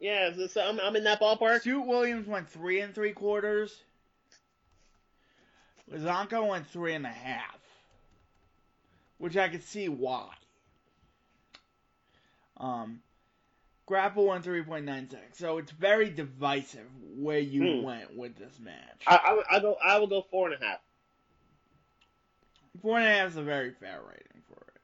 Yeah, 0.00 0.46
so 0.48 0.66
I'm, 0.66 0.80
I'm 0.80 0.96
in 0.96 1.04
that 1.04 1.20
ballpark. 1.20 1.62
Suit 1.62 1.86
Williams 1.86 2.26
went 2.26 2.48
three 2.48 2.80
and 2.80 2.94
three 2.94 3.12
quarters. 3.12 3.82
Zonko 5.92 6.48
went 6.48 6.66
three 6.68 6.94
and 6.94 7.04
a 7.04 7.10
half, 7.10 7.58
which 9.18 9.36
I 9.36 9.48
could 9.48 9.64
see 9.64 9.88
why. 9.88 10.28
Um, 12.56 13.00
Grapple 13.86 14.26
went 14.26 14.44
three 14.44 14.62
point 14.62 14.84
nine 14.84 15.10
six, 15.10 15.38
so 15.38 15.58
it's 15.58 15.72
very 15.72 16.10
divisive 16.10 16.86
where 17.16 17.40
you 17.40 17.80
hmm. 17.80 17.84
went 17.84 18.16
with 18.16 18.36
this 18.36 18.58
match. 18.60 19.02
I, 19.06 19.16
I, 19.16 19.56
I 19.56 19.60
go 19.60 19.76
I 19.84 19.98
will 19.98 20.06
go 20.06 20.24
four 20.30 20.50
and 20.50 20.62
a 20.62 20.64
half. 20.64 20.78
Four 22.80 22.98
and 22.98 23.06
a 23.06 23.10
half 23.10 23.30
is 23.30 23.36
a 23.36 23.42
very 23.42 23.72
fair 23.72 24.00
rating 24.06 24.42
for 24.48 24.64
it. 24.68 24.80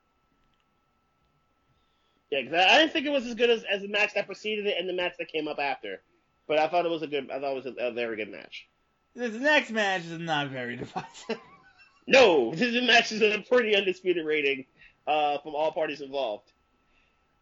Yeah, 2.30 2.42
because 2.42 2.58
I, 2.58 2.74
I, 2.74 2.78
didn't 2.78 2.92
think 2.92 3.06
it 3.06 3.12
was 3.12 3.26
as 3.26 3.34
good 3.34 3.48
as, 3.48 3.64
as 3.64 3.82
the 3.82 3.88
match 3.88 4.14
that 4.14 4.26
preceded 4.26 4.66
it 4.66 4.76
and 4.78 4.88
the 4.88 4.92
match 4.92 5.14
that 5.18 5.28
came 5.28 5.48
up 5.48 5.58
after. 5.58 6.02
But 6.48 6.58
I 6.58 6.68
thought 6.68 6.84
it 6.84 6.90
was 6.90 7.02
a 7.02 7.06
good. 7.06 7.30
I 7.30 7.40
thought 7.40 7.52
it 7.52 7.64
was 7.64 7.66
a, 7.66 7.86
a 7.86 7.92
very 7.92 8.16
good 8.16 8.30
match. 8.30 8.68
This 9.14 9.34
next 9.34 9.70
match 9.70 10.04
is 10.04 10.18
not 10.18 10.50
very 10.50 10.76
divisive. 10.76 11.38
no, 12.06 12.54
this 12.54 12.86
match 12.86 13.12
is 13.12 13.22
a 13.22 13.42
pretty 13.48 13.74
undisputed 13.74 14.26
rating 14.26 14.66
uh, 15.06 15.38
from 15.38 15.54
all 15.54 15.72
parties 15.72 16.00
involved. 16.00 16.52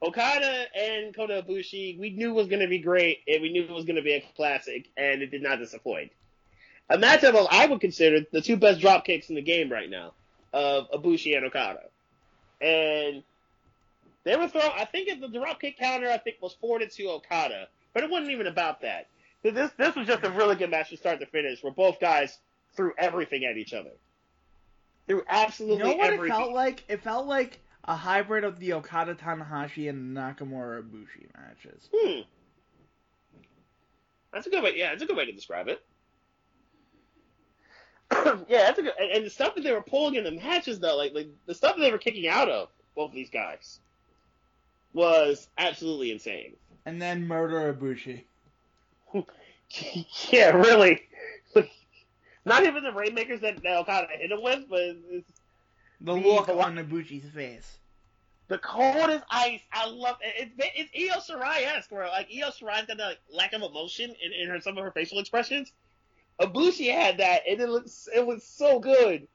Okada 0.03 0.67
and 0.77 1.15
Kota 1.15 1.43
Ibushi, 1.47 1.99
we 1.99 2.11
knew 2.11 2.35
was 2.35 2.47
going 2.47 2.61
to 2.61 2.69
be 2.69 2.79
great, 2.79 3.21
and 3.27 3.41
we 3.41 3.51
knew 3.51 3.63
it 3.63 3.71
was 3.71 3.87
going 3.87 3.97
to 3.97 4.03
be 4.03 4.13
a 4.13 4.25
classic, 4.37 4.91
and 4.97 5.23
it 5.23 5.31
did 5.31 5.43
not 5.43 5.59
disappoint. 5.59 6.13
A 6.91 6.99
matchup 6.99 7.47
I 7.51 7.67
would 7.67 7.81
consider 7.81 8.21
the 8.31 8.43
two 8.43 8.57
best 8.57 8.81
drop 8.81 9.07
kicks 9.07 9.31
in 9.31 9.35
the 9.35 9.43
game 9.43 9.73
right 9.73 9.89
now 9.89 10.13
of 10.55 10.91
Ibushi 10.93 11.37
and 11.37 11.45
Okada. 11.47 11.81
And 12.61 13.23
they 14.23 14.37
were 14.37 14.49
throwing, 14.49 14.71
I 14.79 14.85
think 14.87 15.21
the 15.21 15.29
drop 15.29 15.61
kick 15.61 15.79
counter, 15.79 16.09
I 16.09 16.17
think, 16.19 16.37
was 16.41 16.57
4 16.61 16.79
to 16.79 16.89
2 16.89 17.09
Okada. 17.11 17.67
But 17.93 18.05
it 18.05 18.11
wasn't 18.11 18.31
even 18.31 18.47
about 18.47 18.81
that. 18.83 19.09
This, 19.43 19.71
this 19.77 19.95
was 19.95 20.07
just 20.07 20.25
a 20.25 20.31
really 20.31 20.55
good 20.57 20.71
match 20.71 20.89
from 20.89 20.97
start 20.97 21.21
to 21.21 21.27
finish 21.27 21.63
where 21.63 21.73
both 21.73 22.01
guys 22.01 22.39
threw 22.75 22.93
everything 22.97 23.45
at 23.45 23.57
each 23.59 23.75
other. 23.75 23.91
Threw 25.07 25.23
absolutely 25.29 25.79
You 25.79 25.85
know 25.85 25.97
what 25.99 26.15
everything. 26.15 26.35
it 26.35 26.39
felt 26.39 26.53
like? 26.53 26.85
It 26.89 27.03
felt 27.03 27.27
like 27.27 27.61
a 27.85 27.95
hybrid 27.95 28.45
of 28.45 28.59
the 28.59 28.73
Okada 28.73 29.15
Tanahashi 29.15 29.91
and 29.91 30.17
Nakamura 30.17 30.83
Ibushi 30.83 31.27
matches. 31.37 31.89
Hmm. 31.95 32.21
That's 34.33 34.47
a 34.47 34.51
good 34.51 34.63
way. 34.63 34.75
Yeah, 34.77 34.91
that's 34.91 35.03
a 35.03 35.07
good 35.07 35.17
way 35.17 35.27
to 35.27 35.33
describe 35.33 35.69
it. 35.69 35.83
yeah, 38.49 38.65
that's 38.65 38.79
a 38.79 38.83
good. 38.83 38.93
And, 38.99 39.25
the 39.25 39.31
stuff 39.31 39.55
that 39.55 39.65
they 39.65 39.73
were 39.73 39.83
pulling 39.83 40.15
in 40.15 40.25
the 40.25 40.33
matches, 40.33 40.79
though, 40.79 40.97
like 40.97 41.15
like 41.15 41.29
the 41.47 41.55
stuff 41.55 41.77
that 41.77 41.83
they 41.83 41.91
were 41.91 41.99
kicking 41.99 42.29
out 42.29 42.49
of 42.49 42.69
both 42.95 43.11
of 43.11 43.15
these 43.15 43.31
guys, 43.31 43.81
was 44.93 45.49
absolutely 45.59 46.13
insane. 46.13 46.55
And 46.87 47.01
then 47.01 47.27
murder 47.27 47.73
Ibushi. 47.73 48.25
yeah, 50.31 50.51
really. 50.51 51.03
Not 52.45 52.65
even 52.65 52.83
the 52.83 52.93
rainmakers 52.93 53.41
that, 53.41 53.63
that 53.63 53.77
Okada 53.79 54.09
hit 54.11 54.31
him 54.31 54.43
with, 54.43 54.65
but 54.69 54.81
it's, 55.11 55.31
the 56.01 56.13
look 56.13 56.49
on 56.49 56.77
Ibushi's 56.77 57.31
face. 57.33 57.79
The 58.49 58.59
cold 58.59 59.11
as 59.11 59.23
ice. 59.31 59.63
I 59.73 59.89
love 59.89 60.17
it. 60.21 60.51
It's, 60.59 60.91
it's 60.95 61.15
Io 61.15 61.19
Shirai 61.19 61.65
esque, 61.65 61.91
where 61.91 62.07
like 62.09 62.29
Io 62.31 62.51
Shirai's 62.51 62.87
got 62.87 62.99
that 62.99 63.19
lack 63.33 63.55
of 63.55 63.63
emotion 63.63 64.15
in, 64.23 64.33
in 64.33 64.49
her 64.51 64.61
some 64.61 64.77
of 64.77 64.85
her 64.85 64.91
facial 64.91 65.19
expressions. 65.19 65.73
Ibushi 66.41 66.93
had 66.93 67.19
that, 67.19 67.43
and 67.49 67.61
it 67.61 67.69
looks 67.69 68.09
it 68.15 68.27
was 68.27 68.45
so 68.45 68.81
good. 68.81 69.29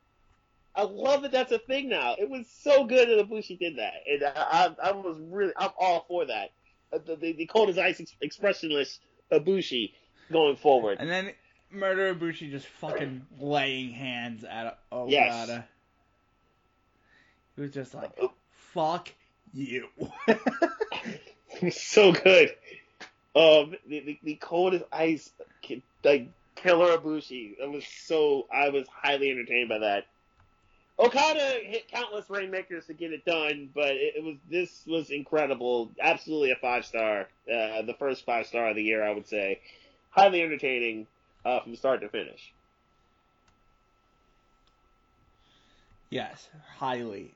I 0.76 0.84
love 0.84 1.24
that 1.24 1.32
that's 1.32 1.52
a 1.52 1.60
thing 1.60 1.90
now. 1.90 2.16
It 2.18 2.30
was 2.30 2.46
so 2.62 2.86
good 2.86 3.10
that 3.10 3.28
Ibushi 3.28 3.60
did 3.60 3.78
that, 3.78 3.94
and 4.08 4.24
I, 4.24 4.76
I, 4.82 4.90
I 4.90 4.92
was 4.92 5.18
really, 5.20 5.54
I'm 5.58 5.72
all 5.80 6.06
for 6.08 6.26
that. 6.26 6.52
Uh, 6.92 7.00
the, 7.06 7.16
the, 7.16 7.34
the 7.34 7.46
cold 7.46 7.70
as 7.70 7.78
ice 7.78 8.00
ex- 8.00 8.16
expressionless 8.22 9.00
Ibushi 9.32 9.92
going 10.32 10.56
forward. 10.56 10.98
And 11.00 11.10
then 11.10 11.32
Murder 11.72 12.14
Ibushi 12.16 12.50
just 12.50 12.66
fucking 12.66 13.26
laying 13.40 13.92
hands 13.92 14.44
at 14.44 14.80
Okada. 14.92 15.12
Yes. 15.12 15.64
He 17.56 17.62
was 17.62 17.72
just 17.72 17.94
like, 17.94 18.18
fuck 18.52 19.10
you. 19.54 19.88
It 20.28 20.40
was 21.62 21.76
so 21.82 22.12
good. 22.12 22.56
Um, 23.36 23.76
the, 23.88 24.00
the, 24.00 24.20
the 24.24 24.36
cold 24.36 24.74
as 24.74 24.84
ice, 24.92 25.32
like 26.04 26.30
killer 26.62 26.98
Ibushi. 26.98 27.56
It 27.60 27.70
was 27.70 27.86
so 28.06 28.48
I 28.54 28.70
was 28.70 28.88
highly 28.88 29.30
entertained 29.32 29.70
by 29.70 29.80
that. 29.80 30.06
Okada 31.00 31.60
hit 31.64 31.90
countless 31.90 32.30
rainmakers 32.30 32.86
to 32.88 32.94
get 32.94 33.14
it 33.14 33.24
done, 33.24 33.70
but 33.74 33.92
it, 33.92 34.16
it 34.18 34.24
was 34.24 34.36
this 34.50 34.84
was 34.86 35.10
incredible. 35.12 35.92
Absolutely 36.02 36.52
a 36.52 36.56
five 36.58 36.86
star, 36.86 37.22
uh, 37.48 37.82
the 37.84 37.96
first 37.98 38.26
five 38.26 38.46
star 38.46 38.70
of 38.70 38.76
the 38.76 38.84
year, 38.84 39.04
I 39.04 39.14
would 39.14 39.28
say. 39.28 39.62
Highly 40.10 40.42
entertaining 40.42 41.08
uh, 41.46 41.62
from 41.62 41.76
start 41.76 42.02
to 42.02 42.10
finish. 42.10 42.54
Yes, 46.10 46.50
highly, 46.78 47.34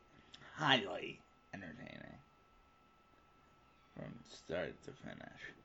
highly 0.55 1.19
entertaining 1.53 2.17
from 3.95 4.13
start 4.29 4.73
to 4.85 4.91
finish. 4.91 5.62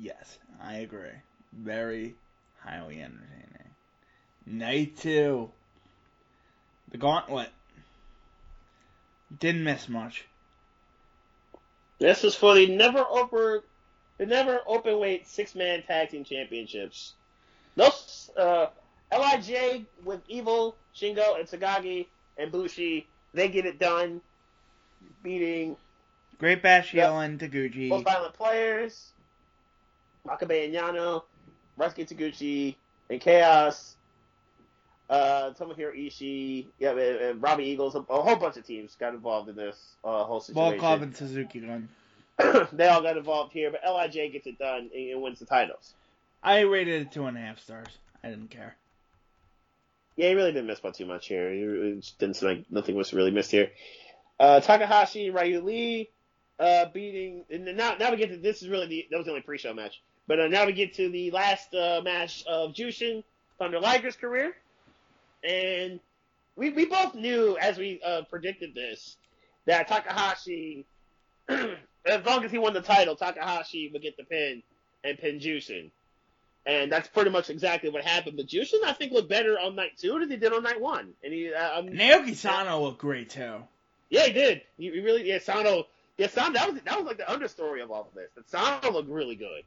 Yes, 0.00 0.38
I 0.62 0.76
agree. 0.76 1.10
Very 1.52 2.14
highly 2.62 3.00
entertaining. 3.00 3.70
Night 4.46 4.96
two. 4.96 5.50
The 6.90 6.98
Gauntlet. 6.98 7.50
Didn't 9.40 9.64
miss 9.64 9.88
much. 9.88 10.24
This 11.98 12.24
is 12.24 12.34
for 12.34 12.54
the 12.54 12.66
never 12.66 13.00
over, 13.00 13.62
the 14.18 14.26
never 14.26 14.60
open 14.66 14.98
weight 14.98 15.26
six 15.26 15.54
man 15.54 15.82
tag 15.82 16.10
team 16.10 16.24
championships. 16.24 17.14
Those 17.76 18.30
uh, 18.36 18.66
Lij 19.12 19.82
with 20.04 20.20
Evil, 20.28 20.76
Shingo, 20.96 21.38
and 21.38 21.48
Sagagi 21.48 22.06
and 22.38 22.50
Bushi, 22.52 23.06
they 23.34 23.48
get 23.48 23.66
it 23.66 23.78
done, 23.78 24.20
beating 25.22 25.76
Great 26.38 26.62
Bash 26.62 26.94
Yep. 26.94 27.10
and 27.10 27.40
Taguchi. 27.40 27.88
most 27.88 28.04
violent 28.04 28.34
players, 28.34 29.10
Makabe 30.28 30.64
and 30.64 30.74
Yano, 30.74 31.22
Ryusuke 31.78 32.08
Taguchi, 32.08 32.76
and 33.10 33.20
Chaos, 33.20 33.96
uh, 35.08 35.52
Tomohiro 35.58 35.96
Ishii, 35.96 36.66
yeah, 36.78 36.90
and, 36.90 37.00
and 37.00 37.42
Robbie 37.42 37.64
Eagles, 37.64 37.94
a, 37.94 37.98
a 37.98 38.22
whole 38.22 38.36
bunch 38.36 38.56
of 38.56 38.66
teams 38.66 38.94
got 38.96 39.14
involved 39.14 39.48
in 39.48 39.56
this 39.56 39.76
uh, 40.04 40.24
whole 40.24 40.26
Ball 40.26 40.40
situation. 40.40 40.78
Club 40.78 41.02
and 41.02 41.16
Suzuki 41.16 41.60
Gun. 41.60 41.88
they 42.72 42.86
all 42.86 43.02
got 43.02 43.16
involved 43.16 43.52
here, 43.52 43.70
but 43.70 43.80
Lij 43.84 44.12
gets 44.32 44.46
it 44.46 44.58
done 44.58 44.90
and, 44.94 45.10
and 45.10 45.22
wins 45.22 45.38
the 45.38 45.46
titles. 45.46 45.94
I 46.42 46.60
rated 46.60 47.02
it 47.02 47.12
two 47.12 47.26
and 47.26 47.36
a 47.36 47.40
half 47.40 47.58
stars. 47.58 47.88
I 48.22 48.28
didn't 48.28 48.50
care. 48.50 48.76
Yeah, 50.16 50.28
he 50.28 50.34
really 50.34 50.52
didn't 50.52 50.66
miss 50.66 50.80
by 50.80 50.90
too 50.90 51.06
much 51.06 51.28
here. 51.28 51.52
He 51.52 51.64
really 51.64 52.02
didn't 52.18 52.36
seem 52.36 52.48
like 52.48 52.64
nothing 52.70 52.96
was 52.96 53.12
really 53.12 53.30
missed 53.30 53.50
here. 53.50 53.70
Uh, 54.38 54.60
Takahashi, 54.60 55.30
Ryu 55.30 55.60
Lee, 55.62 56.10
uh, 56.58 56.86
beating, 56.92 57.44
and 57.50 57.64
now, 57.76 57.96
now 57.98 58.10
we 58.10 58.16
get 58.16 58.30
to, 58.30 58.36
this 58.36 58.62
is 58.62 58.68
really 58.68 58.86
the, 58.86 59.06
that 59.10 59.16
was 59.16 59.26
the 59.26 59.32
only 59.32 59.42
pre-show 59.42 59.74
match. 59.74 60.00
But 60.28 60.40
uh, 60.40 60.48
now 60.48 60.66
we 60.66 60.74
get 60.74 60.94
to 60.94 61.08
the 61.08 61.30
last, 61.30 61.74
uh, 61.74 62.02
match 62.04 62.44
of 62.46 62.74
Jushin, 62.74 63.24
Thunder 63.58 63.80
Liger's 63.80 64.14
career. 64.14 64.54
And 65.42 66.00
we, 66.54 66.68
we 66.70 66.84
both 66.84 67.14
knew 67.14 67.56
as 67.58 67.78
we, 67.78 68.00
uh, 68.04 68.22
predicted 68.28 68.74
this, 68.74 69.16
that 69.64 69.88
Takahashi, 69.88 70.84
as 71.48 72.26
long 72.26 72.44
as 72.44 72.50
he 72.50 72.58
won 72.58 72.74
the 72.74 72.82
title, 72.82 73.16
Takahashi 73.16 73.88
would 73.90 74.02
get 74.02 74.18
the 74.18 74.24
pin 74.24 74.62
and 75.02 75.18
pin 75.18 75.40
Jushin. 75.40 75.90
And 76.66 76.92
that's 76.92 77.08
pretty 77.08 77.30
much 77.30 77.48
exactly 77.48 77.88
what 77.88 78.04
happened. 78.04 78.36
But 78.36 78.48
Jushin, 78.48 78.84
I 78.84 78.92
think, 78.92 79.12
looked 79.12 79.30
better 79.30 79.58
on 79.58 79.76
night 79.76 79.92
two 79.96 80.18
than 80.18 80.30
he 80.30 80.36
did 80.36 80.52
on 80.52 80.62
night 80.62 80.80
one. 80.80 81.14
And 81.24 81.32
he, 81.32 81.54
uh, 81.54 81.78
um, 81.78 81.88
Naoki 81.88 82.34
Sano 82.34 82.82
looked 82.82 82.98
great 82.98 83.30
too. 83.30 83.62
yeah, 84.10 84.26
he 84.26 84.32
did. 84.34 84.60
He, 84.76 84.90
he 84.90 85.00
really, 85.00 85.26
yeah, 85.26 85.38
Sano, 85.38 85.86
yeah, 86.18 86.26
Sano. 86.26 86.52
That 86.52 86.70
was 86.70 86.82
that 86.82 86.98
was 86.98 87.06
like 87.06 87.16
the 87.16 87.24
understory 87.24 87.82
of 87.82 87.90
all 87.90 88.08
of 88.08 88.14
this. 88.14 88.28
That 88.34 88.50
Sano 88.50 88.92
looked 88.92 89.08
really 89.08 89.36
good 89.36 89.62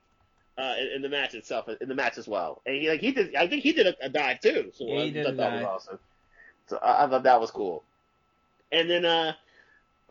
uh, 0.57 0.75
in, 0.79 0.87
in 0.97 1.01
the 1.01 1.09
match 1.09 1.33
itself, 1.33 1.67
in 1.79 1.87
the 1.87 1.95
match 1.95 2.17
as 2.17 2.27
well. 2.27 2.61
And 2.65 2.75
he 2.75 2.89
like 2.89 3.01
he 3.01 3.11
did. 3.11 3.35
I 3.35 3.47
think 3.47 3.63
he 3.63 3.73
did 3.73 3.87
a, 3.87 3.95
a 4.01 4.09
dive 4.09 4.39
too. 4.41 4.71
So 4.75 4.85
Yeah, 4.85 4.95
he 5.03 5.09
I 5.09 5.09
did 5.11 5.25
that 5.25 5.37
dive. 5.37 5.53
was 5.53 5.63
awesome. 5.63 5.99
So 6.67 6.77
I, 6.77 7.05
I 7.05 7.09
thought 7.09 7.23
that 7.23 7.39
was 7.39 7.51
cool. 7.51 7.83
And 8.71 8.89
then 8.89 9.05
uh, 9.05 9.33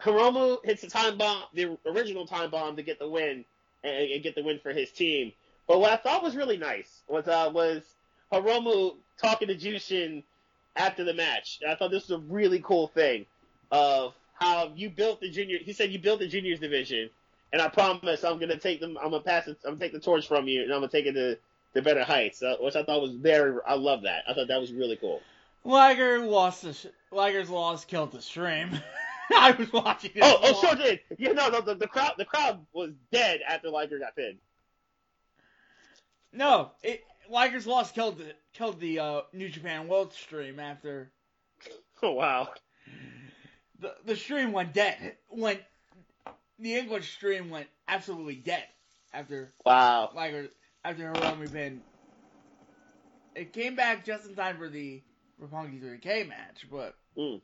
Hiromu 0.03 0.65
hits 0.65 0.83
the 0.83 0.89
time 0.89 1.17
bomb, 1.19 1.45
the 1.55 1.77
original 1.87 2.27
time 2.27 2.51
bomb, 2.51 2.77
to 2.77 2.83
get 2.83 2.99
the 2.99 3.09
win 3.09 3.45
and, 3.85 4.11
and 4.13 4.23
get 4.23 4.35
the 4.35 4.43
win 4.43 4.59
for 4.59 4.73
his 4.73 4.91
team. 4.91 5.33
But 5.67 5.81
what 5.81 5.93
I 5.93 5.97
thought 5.97 6.23
was 6.23 6.37
really 6.37 6.57
nice 6.57 7.03
was 7.09 7.29
uh, 7.29 7.51
was 7.53 7.83
Hiromu 8.33 8.97
talking 9.19 9.49
to 9.49 9.57
Jushin 9.57 10.23
after 10.77 11.05
the 11.05 11.15
match. 11.15 11.61
I 11.69 11.75
thought 11.75 11.91
this 11.91 12.09
was 12.09 12.19
a 12.19 12.23
really 12.25 12.61
cool 12.61 12.89
thing 12.89 13.27
of 13.71 14.15
how 14.35 14.73
you 14.75 14.91
built 14.91 15.21
the 15.21 15.31
junior. 15.31 15.59
He 15.59 15.73
said 15.73 15.91
you 15.93 15.99
built 15.99 16.21
the 16.21 16.27
juniors 16.27 16.61
division, 16.61 17.11
and 17.53 17.61
I 17.61 17.69
promise 17.69 18.25
I'm 18.25 18.39
gonna 18.39 18.59
take 18.59 18.81
them. 18.81 18.97
I'm 18.99 19.11
gonna 19.11 19.23
pass 19.23 19.47
it. 19.49 19.59
I'm 19.65 19.73
gonna 19.73 19.81
take 19.81 19.93
the 19.93 20.01
torch 20.01 20.27
from 20.29 20.49
you, 20.49 20.63
and 20.63 20.73
I'm 20.73 20.81
gonna 20.81 20.89
take 20.93 21.07
it 21.07 21.13
to 21.13 21.39
to 21.75 21.83
better 21.83 22.05
heights. 22.05 22.43
Uh, 22.43 22.57
which 22.61 22.77
I 22.77 22.83
thought 22.83 23.01
was 23.03 23.15
very. 23.15 23.59
I 23.67 23.75
love 23.75 24.03
that. 24.03 24.25
I 24.29 24.35
thought 24.35 24.49
that 24.49 24.61
was 24.61 24.73
really 24.73 24.97
cool. 24.97 25.21
Liger 25.65 26.21
lost 26.21 26.63
the 26.63 26.73
sh- 26.73 26.87
Liger's 27.13 27.51
loss 27.51 27.85
killed 27.85 28.13
the 28.13 28.23
stream. 28.23 28.71
I 29.37 29.53
was 29.53 29.73
watching 29.73 30.13
it. 30.15 30.23
Oh, 30.23 30.39
oh, 30.43 30.61
sure 30.61 30.75
did. 30.75 31.01
Yeah, 31.19 31.33
no, 31.33 31.49
no, 31.51 31.61
the, 31.61 31.75
the 31.77 31.87
crowd, 31.87 32.15
the 32.19 32.25
crowd 32.25 32.67
was 32.73 32.91
dead 33.13 33.41
after 33.47 33.69
Liger 33.71 33.99
got 34.01 34.17
pinned. 34.17 34.39
No, 36.33 36.73
it, 36.83 37.05
Liger's 37.29 37.67
loss 37.67 37.93
killed 37.93 38.19
the 38.19 38.35
killed 38.53 38.81
the 38.81 38.99
uh, 38.99 39.21
New 39.33 39.49
Japan 39.49 39.87
World 39.89 40.13
stream 40.13 40.59
after 40.59 41.13
Oh 42.03 42.13
wow. 42.13 42.49
the 43.79 43.95
the 44.05 44.17
stream 44.17 44.53
went 44.53 44.73
dead. 44.73 45.17
Went 45.29 45.61
the 46.61 46.77
English 46.77 47.13
stream 47.15 47.51
went 47.51 47.67
absolutely 47.89 48.37
dead 48.37 48.65
after 49.13 49.53
Wow. 49.65 50.11
Liger 50.15 50.49
after 50.85 51.13
Hiromu 51.13 51.53
pinned. 51.53 51.81
It 53.35 53.53
came 53.53 53.77
back 53.77 54.05
just 54.05 54.29
in 54.29 54.35
time 54.35 54.59
for 54.59 54.69
the 54.69 55.03
Roppongi 55.41 55.83
3K 55.83 56.29
match, 56.29 56.67
but 56.71 56.95
Mm. 57.17 57.41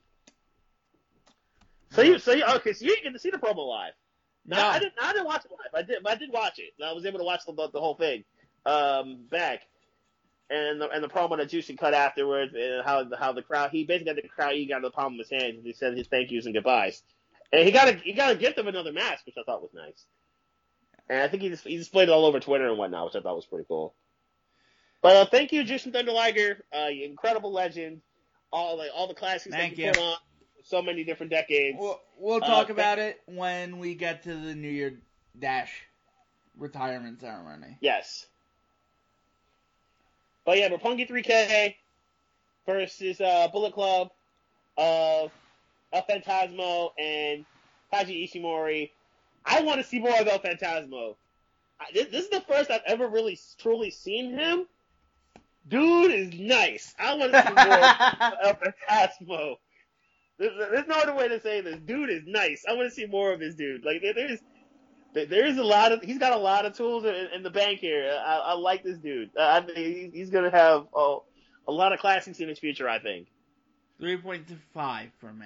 So 1.91 2.01
you, 2.01 2.19
so 2.19 2.33
you, 2.33 2.43
okay, 2.55 2.73
so 2.73 2.85
you 2.85 2.91
didn't 2.91 3.03
get 3.03 3.13
to 3.13 3.19
see 3.19 3.29
the 3.29 3.37
promo 3.37 3.67
live. 3.67 3.93
No, 4.45 4.57
No. 4.57 4.67
I 4.67 4.79
didn't. 4.79 4.93
I 5.01 5.13
didn't 5.13 5.25
watch 5.25 5.45
it 5.45 5.51
live. 5.51 5.83
I 5.83 5.87
did. 5.87 6.03
But 6.03 6.11
I 6.13 6.15
did 6.15 6.31
watch 6.31 6.59
it. 6.59 6.73
I 6.83 6.93
was 6.93 7.05
able 7.05 7.19
to 7.19 7.25
watch 7.25 7.41
the 7.45 7.53
the 7.53 7.79
whole 7.79 7.95
thing 7.95 8.23
um, 8.65 9.25
back, 9.29 9.61
and 10.49 10.81
the, 10.81 10.89
and 10.89 11.03
the 11.03 11.07
promo 11.09 11.37
that 11.37 11.49
Juicy 11.49 11.75
cut 11.75 11.93
afterwards, 11.93 12.53
and 12.55 12.83
how 12.85 13.05
how 13.17 13.33
the 13.33 13.41
crowd. 13.41 13.71
He 13.71 13.83
basically 13.85 14.13
got 14.13 14.21
the 14.21 14.27
crowd. 14.29 14.53
He 14.55 14.65
got 14.67 14.81
the 14.81 14.91
palm 14.91 15.13
of 15.13 15.19
his 15.19 15.29
hands, 15.29 15.55
and 15.57 15.65
he 15.65 15.73
said 15.73 15.97
his 15.97 16.07
thank 16.07 16.31
yous 16.31 16.45
and 16.45 16.53
goodbyes. 16.53 17.03
And 17.53 17.63
he 17.65 17.71
got 17.71 17.87
a 17.87 17.93
he 17.93 18.13
got 18.13 18.29
to 18.29 18.35
give 18.35 18.55
them 18.55 18.67
another 18.67 18.91
mask, 18.91 19.25
which 19.25 19.35
I 19.39 19.43
thought 19.43 19.61
was 19.61 19.71
nice. 19.73 20.03
And 21.09 21.21
I 21.21 21.27
think 21.29 21.41
he 21.43 21.49
just, 21.49 21.63
he 21.63 21.77
displayed 21.77 22.09
it 22.09 22.11
all 22.11 22.25
over 22.25 22.39
Twitter 22.41 22.67
and 22.67 22.77
whatnot, 22.77 23.05
which 23.05 23.15
I 23.15 23.21
thought 23.21 23.35
was 23.35 23.45
pretty 23.45 23.65
cool. 23.67 23.93
But 25.01 25.15
uh, 25.15 25.25
thank 25.25 25.53
you, 25.53 25.63
Jushin 25.63 25.93
Thunder 25.93 26.11
Liger, 26.11 26.65
uh, 26.77 26.87
you 26.87 27.05
incredible 27.05 27.53
legend. 27.53 28.01
All 28.51 28.77
like 28.77 28.89
all 28.95 29.07
the 29.07 29.13
classics 29.13 29.55
Thank 29.55 29.75
that 29.75 29.79
you, 29.81 29.85
you. 29.87 29.91
put 29.93 30.01
on 30.01 30.17
so 30.63 30.81
many 30.81 31.03
different 31.05 31.31
decades. 31.31 31.77
we'll, 31.79 31.99
we'll 32.17 32.43
Uh, 32.43 32.47
talk 32.47 32.67
thank- 32.67 32.69
about 32.79 32.99
it 32.99 33.21
when 33.25 33.77
we 33.79 33.93
get 33.95 34.23
to 34.23 34.33
the 34.35 34.55
New 34.55 34.69
Year 34.69 34.99
Dash 35.37 35.71
retirement 36.57 37.19
ceremony. 37.21 37.77
Yes. 37.81 38.25
But 40.45 40.57
yeah, 40.57 40.69
Roppongi 40.69 41.07
3K 41.09 41.75
versus 42.65 43.19
uh, 43.21 43.47
Bullet 43.51 43.73
Club 43.73 44.11
of 44.77 45.31
El 45.93 46.03
Phantasmo 46.03 46.91
and 46.99 47.45
Taiji 47.93 48.29
Ishimori. 48.29 48.91
I 49.45 49.61
want 49.61 49.79
to 49.81 49.87
see 49.87 49.99
more 49.99 50.19
of 50.19 50.27
El 50.27 50.39
Phantasmo. 50.39 51.15
I, 51.79 51.85
this, 51.93 52.07
this 52.07 52.23
is 52.25 52.29
the 52.29 52.41
first 52.41 52.69
I've 52.71 52.81
ever 52.85 53.07
really 53.07 53.39
truly 53.59 53.91
seen 53.91 54.33
him. 54.33 54.65
Dude 55.67 56.11
is 56.11 56.33
nice. 56.39 56.93
I 56.99 57.15
want 57.15 57.31
to 57.33 57.41
see 57.41 57.53
more 57.53 57.73
of 57.73 58.33
El 58.43 58.55
Phantasmo. 58.55 59.55
There's, 60.39 60.53
there's 60.57 60.87
no 60.87 60.95
other 60.95 61.15
way 61.15 61.27
to 61.29 61.39
say 61.41 61.61
this. 61.61 61.77
Dude 61.85 62.09
is 62.09 62.23
nice. 62.25 62.63
I 62.67 62.73
want 62.73 62.89
to 62.89 62.95
see 62.95 63.05
more 63.05 63.31
of 63.33 63.39
this 63.39 63.55
dude. 63.55 63.83
Like 63.85 64.01
there- 64.01 64.13
there's 64.13 64.39
there's 65.13 65.57
a 65.57 65.63
lot 65.63 65.91
of 65.93 66.01
he's 66.03 66.19
got 66.19 66.33
a 66.33 66.37
lot 66.37 66.65
of 66.65 66.75
tools 66.77 67.03
in, 67.05 67.15
in 67.33 67.41
the 67.41 67.49
bank 67.49 67.79
here. 67.79 68.11
I, 68.23 68.37
I 68.37 68.53
like 68.53 68.83
this 68.83 68.97
dude. 68.99 69.31
Uh, 69.35 69.41
I 69.47 69.61
think 69.65 69.77
he's, 69.77 70.13
he's 70.13 70.29
gonna 70.29 70.51
have 70.51 70.85
a, 70.95 71.17
a 71.67 71.71
lot 71.71 71.91
of 71.91 71.99
classics 71.99 72.39
in 72.39 72.47
his 72.49 72.59
future. 72.59 72.87
I 72.87 72.99
think 72.99 73.27
3.5 74.01 75.07
for 75.19 75.33
me. 75.33 75.45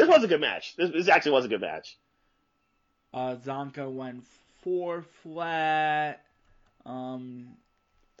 This 0.00 0.08
was 0.08 0.24
a 0.24 0.28
good 0.28 0.40
match. 0.40 0.76
This, 0.76 0.90
this 0.90 1.08
actually 1.08 1.32
was 1.32 1.44
a 1.44 1.48
good 1.48 1.60
match. 1.60 1.98
Uh, 3.12 3.36
Zonka 3.44 3.90
went 3.90 4.24
four 4.62 5.04
flat. 5.22 6.24
Um, 6.86 7.48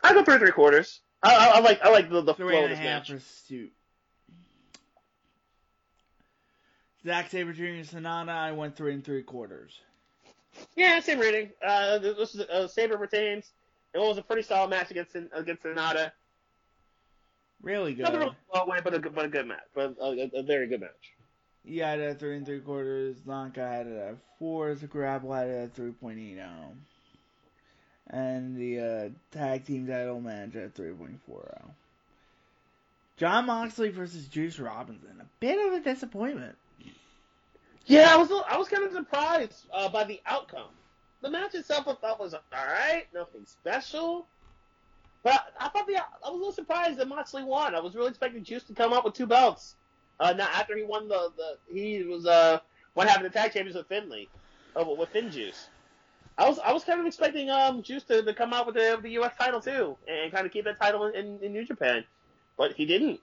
I 0.02 0.12
go 0.12 0.22
for 0.22 0.38
three 0.38 0.50
quarters. 0.50 1.00
I, 1.22 1.34
I, 1.34 1.46
I 1.56 1.60
like 1.60 1.80
I 1.82 1.90
like 1.90 2.10
the, 2.10 2.20
the 2.20 2.34
flow 2.34 2.48
of 2.48 2.64
a 2.66 2.68
this 2.68 2.78
half 2.78 3.08
match. 3.08 3.10
for 3.12 3.20
Suit. 3.20 3.72
Zack 7.02 7.30
Sabre 7.30 7.54
Jr. 7.54 7.96
Sanada, 7.96 8.28
I 8.28 8.52
went 8.52 8.76
three 8.76 8.92
and 8.92 9.02
three 9.02 9.22
quarters. 9.22 9.80
Yeah, 10.76 11.00
same 11.00 11.18
rating. 11.18 11.48
Uh, 11.66 11.96
this 11.98 12.34
is 12.34 12.42
uh, 12.42 12.68
Sabre 12.68 12.98
retains. 12.98 13.52
It 13.94 13.98
was 13.98 14.18
a 14.18 14.22
pretty 14.22 14.42
solid 14.42 14.68
match 14.68 14.90
against 14.90 15.16
against 15.32 15.62
Sanada. 15.62 16.12
Really 17.62 17.94
good. 17.94 18.02
Not 18.02 18.14
a 18.16 18.18
real 18.18 18.34
slow 18.52 18.66
way, 18.66 18.80
but 18.84 18.92
a 18.92 18.98
good, 18.98 19.14
but 19.14 19.24
a 19.24 19.28
good 19.28 19.46
match, 19.46 19.60
but 19.74 19.96
a, 19.98 20.04
a, 20.04 20.40
a 20.40 20.42
very 20.42 20.66
good 20.66 20.82
match. 20.82 21.14
You 21.64 21.82
had 21.82 22.00
it 22.00 22.10
at 22.10 22.18
three 22.18 22.36
and 22.36 22.46
three 22.46 22.60
quarters. 22.60 23.16
Lanka 23.26 23.66
had 23.66 23.86
it 23.86 23.96
at 23.96 24.16
four. 24.38 24.74
Grapple 24.74 25.32
had 25.32 25.48
it 25.48 25.64
at 25.64 25.74
three 25.74 25.92
point 25.92 26.18
eight 26.18 26.34
zero. 26.34 26.72
And 28.08 28.56
the 28.56 28.80
uh, 28.80 29.08
tag 29.30 29.66
team 29.66 29.86
title 29.86 30.20
match 30.20 30.56
at 30.56 30.74
three 30.74 30.92
point 30.92 31.20
four 31.26 31.42
zero. 31.42 31.74
Jon 33.18 33.46
Moxley 33.46 33.90
versus 33.90 34.26
Juice 34.26 34.58
Robinson. 34.58 35.20
A 35.20 35.26
bit 35.40 35.66
of 35.66 35.74
a 35.74 35.84
disappointment. 35.84 36.56
Yeah, 37.86 38.14
I 38.14 38.16
was 38.16 38.30
I 38.48 38.56
was 38.56 38.68
kind 38.68 38.84
of 38.84 38.92
surprised 38.92 39.66
uh, 39.72 39.88
by 39.88 40.04
the 40.04 40.20
outcome. 40.24 40.70
The 41.22 41.30
match 41.30 41.54
itself 41.54 41.86
I 41.86 41.94
thought 41.94 42.18
was 42.18 42.32
all 42.34 42.40
right, 42.52 43.04
nothing 43.12 43.44
special. 43.44 44.26
But 45.22 45.52
I 45.58 45.68
thought 45.68 45.86
the 45.86 45.96
I 45.96 46.04
was 46.24 46.30
a 46.30 46.32
little 46.32 46.52
surprised 46.52 46.98
that 46.98 47.08
Moxley 47.08 47.44
won. 47.44 47.74
I 47.74 47.80
was 47.80 47.94
really 47.94 48.08
expecting 48.08 48.42
Juice 48.42 48.62
to 48.64 48.72
come 48.72 48.92
up 48.94 49.04
with 49.04 49.14
two 49.14 49.26
belts. 49.26 49.74
Uh, 50.20 50.34
after 50.38 50.76
he 50.76 50.84
won 50.84 51.08
the, 51.08 51.32
the 51.36 51.74
he 51.74 52.04
was 52.04 52.26
uh 52.26 52.60
what 52.94 53.08
happened 53.08 53.32
to 53.32 53.38
tag 53.38 53.52
champions 53.52 53.76
with 53.76 53.86
Finlay, 53.88 54.28
uh, 54.76 54.84
with 54.84 55.12
Finjuice. 55.12 55.66
I 56.36 56.48
was 56.48 56.58
I 56.58 56.72
was 56.72 56.84
kind 56.84 57.00
of 57.00 57.06
expecting 57.06 57.50
um 57.50 57.82
Juice 57.82 58.04
to, 58.04 58.22
to 58.22 58.34
come 58.34 58.52
out 58.52 58.66
with 58.66 58.74
the 58.74 58.98
the 59.02 59.10
U.S. 59.12 59.32
title 59.38 59.60
too 59.60 59.96
and 60.06 60.30
kind 60.30 60.46
of 60.46 60.52
keep 60.52 60.66
that 60.66 60.78
title 60.78 61.06
in, 61.06 61.38
in 61.42 61.52
New 61.52 61.64
Japan, 61.64 62.04
but 62.58 62.72
he 62.74 62.84
didn't. 62.84 63.20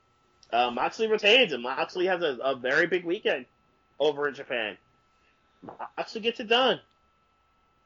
Uh, 0.51 0.71
Moxley 0.71 1.07
retains 1.07 1.53
and 1.53 1.61
Moxley 1.61 2.07
has 2.07 2.21
a, 2.21 2.37
a 2.43 2.55
very 2.55 2.87
big 2.87 3.05
weekend 3.05 3.45
over 3.99 4.27
in 4.27 4.33
Japan. 4.33 4.77
Moxley 5.97 6.21
gets 6.21 6.39
it 6.39 6.47
done. 6.47 6.79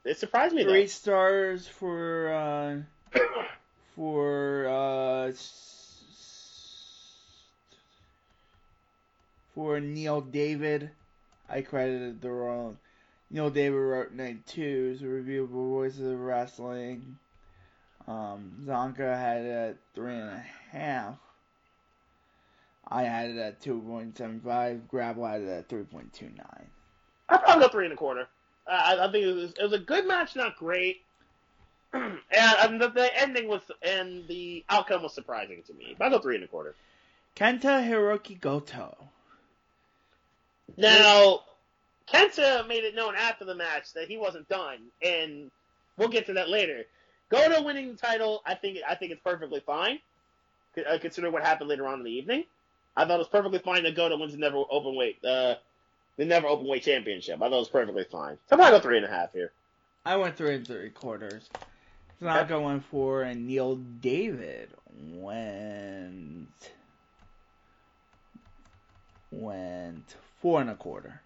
It 0.06 0.18
surprised 0.18 0.56
me 0.56 0.64
Three 0.64 0.82
though. 0.84 0.88
stars 0.88 1.68
for 1.68 2.34
uh, 2.34 3.20
for 3.96 4.68
uh, 4.68 5.32
for 9.54 9.80
Neil 9.80 10.22
David. 10.22 10.92
I 11.50 11.62
credited 11.62 12.22
the 12.22 12.32
wrong. 12.32 12.78
Neil 13.30 13.50
David 13.50 13.78
wrote 13.78 14.12
night 14.14 14.46
two. 14.46 14.92
It's 14.94 15.04
a 15.04 15.08
review 15.08 15.44
of 15.44 15.50
Voices 15.50 16.12
of 16.14 16.20
Wrestling. 16.20 17.18
Um, 18.08 18.64
Zonka 18.66 19.18
had 19.18 19.42
it 19.42 19.50
at 19.50 19.78
three 19.94 20.16
and 20.16 20.30
a 20.30 20.44
half. 20.72 21.16
I 22.88 23.04
had 23.04 23.30
it 23.30 23.38
at 23.38 23.62
two 23.62 23.80
point 23.80 24.18
seven 24.18 24.42
five. 24.42 24.88
Grapple 24.88 25.26
had 25.26 25.42
it 25.42 25.48
at 25.48 25.70
three 25.70 25.84
point 25.84 26.12
two 26.14 26.30
nine. 26.36 26.68
I 27.30 27.38
probably 27.38 27.64
go 27.64 27.70
three 27.70 27.86
and 27.86 27.94
a 27.94 27.98
quarter. 27.98 28.28
Uh, 28.68 28.72
I, 28.72 29.08
I 29.08 29.12
think 29.12 29.26
it 29.26 29.34
was, 29.34 29.52
it 29.52 29.64
was 29.64 29.74
a 29.74 29.80
good 29.80 30.06
match, 30.08 30.36
not 30.36 30.58
great. 30.58 31.02
and, 31.94 32.20
and 32.38 32.82
the, 32.82 32.90
the 32.90 33.22
ending 33.22 33.48
was 33.48 33.62
and 33.82 34.28
the 34.28 34.64
outcome 34.70 35.04
was 35.04 35.14
surprising 35.14 35.64
to 35.68 35.74
me. 35.74 35.96
But 35.98 36.08
I 36.08 36.10
go 36.10 36.20
three 36.20 36.36
and 36.36 36.44
a 36.44 36.48
quarter. 36.48 36.76
Kenta 37.36 37.88
Hiroki 37.88 38.40
Goto. 38.40 38.98
Now, 40.78 41.42
Kenta 42.12 42.68
made 42.68 42.84
it 42.84 42.96
known 42.96 43.16
after 43.16 43.46
the 43.46 43.56
match 43.56 43.94
that 43.94 44.08
he 44.08 44.18
wasn't 44.18 44.48
done, 44.50 44.80
and 45.02 45.52
we'll 45.98 46.10
get 46.10 46.26
to 46.28 46.34
that 46.34 46.50
later. 46.50 46.84
Goto 47.30 47.64
winning 47.64 47.92
the 47.92 47.98
title, 47.98 48.42
I 48.46 48.56
think 48.56 48.80
I 48.88 48.96
think 48.96 49.12
it's 49.12 49.22
perfectly 49.24 49.62
fine, 49.62 50.00
uh, 50.78 50.98
considering 51.00 51.32
what 51.34 51.44
happened 51.44 51.70
later 51.70 51.88
on 51.88 52.00
in 52.00 52.06
the 52.06 52.12
evening. 52.12 52.44
I 52.96 53.06
thought 53.06 53.16
it 53.16 53.20
was 53.20 53.28
perfectly 53.30 53.60
fine 53.60 53.84
that 53.84 53.96
Goto 53.96 54.18
wins 54.18 54.34
the 54.34 54.40
never 54.40 54.64
open 54.70 54.96
weight, 54.96 55.24
uh, 55.24 55.56
the 56.18 56.26
never 56.26 56.48
open 56.48 56.68
weight 56.68 56.84
championship. 56.84 57.38
I 57.38 57.46
thought 57.46 57.54
it 57.54 57.60
was 57.60 57.70
perfectly 57.70 58.04
fine. 58.04 58.38
So 58.50 58.56
I'm 58.56 58.60
gonna 58.60 58.72
go 58.72 58.80
three 58.82 58.98
and 58.98 59.06
a 59.06 59.10
half 59.10 59.32
here. 59.32 59.54
I 60.06 60.18
went 60.18 60.36
three 60.36 60.56
and 60.56 60.68
three 60.68 60.90
quarters. 60.90 61.50
Tanaka 62.20 62.60
went 62.60 62.84
four, 62.86 63.24
and 63.24 63.48
Neil 63.48 63.76
David 63.76 64.70
went 64.94 66.72
went 69.32 70.16
four 70.42 70.62
and 70.62 70.70
a 70.70 70.76
quarter. 70.76 71.22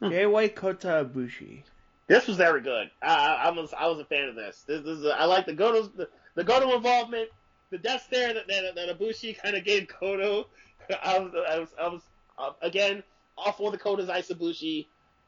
Hmm. 0.00 0.10
Jay 0.10 0.26
White 0.26 0.54
Kota 0.54 1.08
Ibushi. 1.08 1.62
This 2.06 2.26
was 2.26 2.36
very 2.36 2.60
good. 2.62 2.90
I, 3.02 3.14
I, 3.14 3.34
I 3.44 3.50
was 3.50 3.74
I 3.74 3.86
was 3.86 3.98
a 3.98 4.04
fan 4.04 4.28
of 4.28 4.34
this. 4.34 4.64
This, 4.66 4.82
this 4.82 4.98
is 4.98 5.04
a, 5.04 5.10
I 5.10 5.24
like 5.24 5.46
the 5.46 5.52
Goto 5.52 5.82
the, 5.82 6.08
the 6.34 6.44
Goto 6.44 6.74
involvement, 6.74 7.28
the 7.70 7.78
death 7.78 8.04
stare 8.04 8.34
that 8.34 8.48
that, 8.48 8.74
that 8.74 8.98
Ibushi 8.98 9.40
kind 9.40 9.56
of 9.56 9.64
gave 9.64 9.88
Goto. 10.00 10.46
I 11.02 11.18
was 11.18 11.32
I 11.34 11.58
was, 11.58 11.68
I 11.80 11.88
was 11.88 12.02
uh, 12.38 12.50
again 12.62 13.02
all 13.36 13.52
for 13.52 13.70
the 13.70 13.78
Kota's 13.78 14.08
Ibushi, 14.08 14.86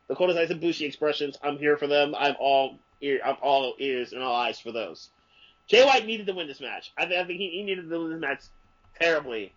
the 0.08 0.14
Kota's 0.14 0.50
Ibushi 0.50 0.86
expressions. 0.86 1.38
I'm 1.42 1.58
here 1.58 1.76
for 1.76 1.86
them. 1.86 2.14
I'm 2.16 2.34
all 2.40 2.78
ear. 3.00 3.20
I'm 3.24 3.36
all 3.42 3.74
ears 3.78 4.12
and 4.12 4.22
all 4.22 4.34
eyes 4.34 4.58
for 4.58 4.72
those. 4.72 5.10
Jay 5.66 5.84
White 5.84 6.06
needed 6.06 6.26
to 6.26 6.32
win 6.32 6.48
this 6.48 6.60
match. 6.60 6.92
I, 6.96 7.06
think 7.06 7.20
I 7.20 7.24
think 7.24 7.38
he, 7.38 7.50
he 7.50 7.62
needed 7.62 7.88
to 7.88 8.00
win 8.00 8.10
this 8.10 8.20
match 8.20 8.40
terribly. 9.00 9.52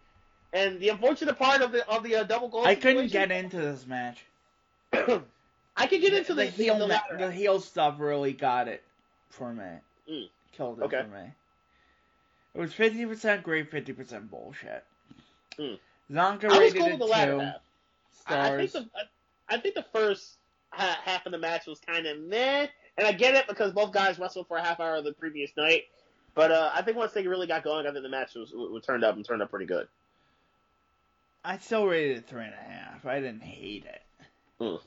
And 0.53 0.79
the 0.79 0.89
unfortunate 0.89 1.37
part 1.37 1.61
of 1.61 1.71
the 1.71 1.87
of 1.89 2.03
the 2.03 2.17
uh, 2.17 2.23
double 2.23 2.47
goal. 2.47 2.65
I 2.65 2.75
couldn't 2.75 3.11
get 3.11 3.31
into 3.31 3.57
this 3.57 3.87
match. 3.87 4.23
I 4.93 5.87
could 5.87 6.01
get 6.01 6.13
into 6.13 6.35
the, 6.35 6.43
the 6.43 6.49
heel 6.49 6.77
the, 6.77 6.87
ma- 6.87 7.17
the 7.17 7.31
heel 7.31 7.59
stuff 7.59 7.95
really 7.97 8.33
got 8.33 8.67
it 8.67 8.83
for 9.29 9.51
me. 9.51 9.63
Mm. 10.09 10.29
Killed 10.55 10.79
it 10.79 10.83
Okay. 10.83 11.01
for 11.01 11.07
me. 11.07 11.31
It 12.53 12.59
was 12.59 12.71
fifty 12.73 13.03
percent 13.05 13.41
great, 13.41 13.71
fifty 13.71 13.93
percent 13.93 14.29
bullshit. 14.29 14.83
Mm. 15.57 15.79
Zonka 16.11 16.45
I 16.45 16.47
was 16.47 16.59
rated 16.59 16.77
cool 16.77 16.85
it 16.87 16.91
with 16.91 16.99
the 16.99 17.05
latter 17.05 17.31
two 17.31 17.39
half. 17.39 17.55
I, 18.27 18.57
think 18.57 18.71
the 18.71 18.89
I, 18.95 19.55
I 19.55 19.57
think 19.57 19.73
the 19.75 19.85
first 19.91 20.35
ha- 20.69 20.99
half 21.03 21.25
of 21.25 21.31
the 21.31 21.39
match 21.39 21.65
was 21.65 21.79
kind 21.79 22.05
of 22.05 22.19
meh, 22.19 22.67
and 22.97 23.07
I 23.07 23.11
get 23.11 23.33
it 23.33 23.47
because 23.47 23.71
both 23.71 23.91
guys 23.91 24.19
wrestled 24.19 24.47
for 24.47 24.57
a 24.57 24.63
half 24.63 24.79
hour 24.79 25.01
the 25.01 25.13
previous 25.13 25.51
night. 25.57 25.85
But 26.35 26.51
uh, 26.51 26.71
I 26.73 26.83
think 26.83 26.97
once 26.97 27.13
they 27.13 27.27
really 27.27 27.47
got 27.47 27.63
going, 27.63 27.85
I 27.87 27.91
think 27.91 28.03
the 28.03 28.09
match 28.09 28.35
was, 28.35 28.51
was 28.53 28.83
turned 28.85 29.03
up 29.03 29.15
and 29.15 29.25
turned 29.25 29.41
up 29.41 29.49
pretty 29.49 29.65
good. 29.67 29.87
I 31.43 31.57
still 31.57 31.85
rated 31.85 32.17
it 32.17 32.27
three 32.27 32.43
and 32.43 32.53
a 32.53 32.71
half. 32.71 33.05
I 33.05 33.19
didn't 33.19 33.41
hate 33.41 33.85
it. 33.85 34.01
Mm. 34.61 34.79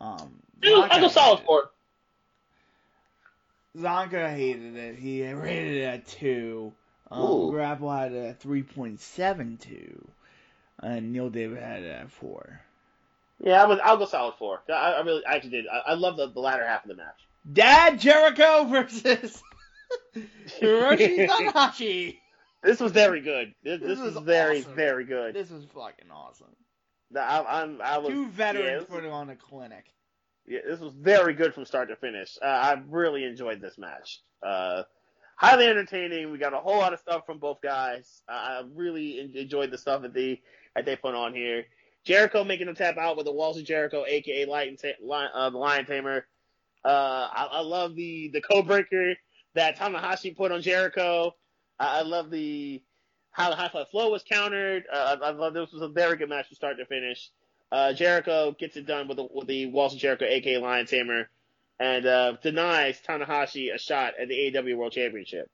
Um, 0.00 0.32
I 0.62 0.66
go, 0.66 0.82
I 0.82 1.00
go 1.00 1.08
solid 1.08 1.36
hated 1.36 1.46
for 1.46 1.60
it. 1.60 1.64
it. 3.74 3.82
Zonka 3.82 4.34
hated 4.34 4.76
it. 4.76 4.96
He 4.96 5.32
rated 5.32 5.76
it 5.76 5.84
at 5.84 6.06
two. 6.06 6.72
Um, 7.10 7.22
Ooh. 7.22 7.50
Grapple 7.50 7.90
had 7.90 8.12
it 8.12 8.24
at 8.26 8.40
three 8.40 8.62
point 8.62 9.00
seven 9.00 9.56
two, 9.58 10.08
and 10.82 11.12
Neil 11.12 11.30
David 11.30 11.62
had 11.62 11.82
it 11.82 11.90
at 11.90 12.10
four. 12.10 12.60
Yeah, 13.42 13.62
I 13.62 13.66
was, 13.66 13.80
I'll 13.82 13.96
go 13.96 14.06
solid 14.06 14.34
four. 14.38 14.60
I, 14.68 14.92
I 14.92 15.00
really, 15.00 15.24
I 15.26 15.34
actually 15.34 15.50
did. 15.50 15.66
I, 15.66 15.92
I 15.92 15.94
love 15.94 16.16
the, 16.16 16.28
the 16.28 16.40
latter 16.40 16.66
half 16.66 16.84
of 16.84 16.88
the 16.88 16.96
match. 16.96 17.26
Dad 17.50 17.98
Jericho 17.98 18.64
versus 18.64 19.42
Hiroshi 20.60 21.28
Tanahashi. 21.28 22.18
This 22.62 22.80
was 22.80 22.92
very 22.92 23.20
good. 23.20 23.54
This, 23.62 23.80
This 23.80 23.88
this, 23.90 23.98
was 23.98 24.14
was 24.14 24.24
very, 24.24 24.60
awesome. 24.60 24.74
very 24.74 25.04
good. 25.04 25.34
This 25.34 25.50
was 25.50 25.64
fucking 25.74 26.10
awesome. 26.12 26.54
I, 27.16 27.44
I'm, 27.62 27.80
I 27.82 27.98
was, 27.98 28.08
Two 28.10 28.22
yeah, 28.22 28.28
veterans 28.30 28.80
was- 28.88 28.88
putting 28.90 29.10
on 29.10 29.30
a 29.30 29.36
clinic. 29.36 29.86
Yeah, 30.46 30.60
this 30.66 30.80
was 30.80 30.92
very 30.94 31.34
good 31.34 31.54
from 31.54 31.64
start 31.64 31.88
to 31.90 31.96
finish. 31.96 32.36
Uh, 32.42 32.46
I 32.46 32.82
really 32.88 33.24
enjoyed 33.24 33.60
this 33.60 33.78
match. 33.78 34.20
Uh, 34.44 34.82
highly 35.36 35.66
entertaining. 35.66 36.32
We 36.32 36.38
got 36.38 36.52
a 36.52 36.58
whole 36.58 36.78
lot 36.78 36.92
of 36.92 36.98
stuff 36.98 37.26
from 37.26 37.38
both 37.38 37.60
guys. 37.62 38.22
Uh, 38.28 38.32
I 38.32 38.62
really 38.74 39.20
enjoyed 39.36 39.70
the 39.70 39.78
stuff 39.78 40.02
that 40.02 40.14
they 40.14 40.40
that 40.74 40.84
they 40.84 40.96
put 40.96 41.14
on 41.14 41.32
here. 41.32 41.66
Jericho 42.04 42.42
making 42.42 42.66
a 42.66 42.74
tap 42.74 42.96
out 42.96 43.16
with 43.16 43.26
the 43.26 43.32
Walls 43.32 43.56
of 43.56 43.64
Jericho, 43.64 44.04
aka 44.04 44.44
Lion, 44.46 44.76
uh, 44.82 45.50
the 45.50 45.58
Lion 45.58 45.86
Tamer. 45.86 46.26
Uh, 46.84 46.88
I, 47.32 47.48
I 47.52 47.60
love 47.60 47.94
the 47.94 48.30
the 48.32 48.40
code 48.40 48.66
breaker 48.66 49.14
that 49.54 49.78
Tanahashi 49.78 50.36
put 50.36 50.50
on 50.50 50.60
Jericho. 50.60 51.36
I, 51.82 51.98
I 51.98 52.02
love 52.02 52.30
the 52.30 52.80
how 53.32 53.50
the 53.50 53.56
high 53.56 53.68
fly 53.68 53.84
flow 53.90 54.10
was 54.10 54.22
countered. 54.22 54.84
Uh, 54.92 55.16
I, 55.20 55.28
I 55.28 55.30
love 55.32 55.54
this 55.54 55.72
was 55.72 55.82
a 55.82 55.88
very 55.88 56.16
good 56.16 56.28
match 56.28 56.48
from 56.48 56.54
start 56.54 56.76
to 56.78 56.86
finish. 56.86 57.30
Uh, 57.70 57.92
Jericho 57.92 58.54
gets 58.58 58.76
it 58.76 58.86
done 58.86 59.08
with 59.08 59.16
the, 59.16 59.26
with 59.32 59.48
the 59.48 59.66
Walls 59.66 59.94
of 59.94 59.98
Jericho, 59.98 60.26
aka 60.26 60.58
Lion 60.58 60.86
Tamer, 60.86 61.28
and 61.80 62.06
uh, 62.06 62.32
denies 62.42 63.00
Tanahashi 63.06 63.74
a 63.74 63.78
shot 63.78 64.14
at 64.20 64.28
the 64.28 64.34
AEW 64.34 64.76
World 64.76 64.92
Championship. 64.92 65.50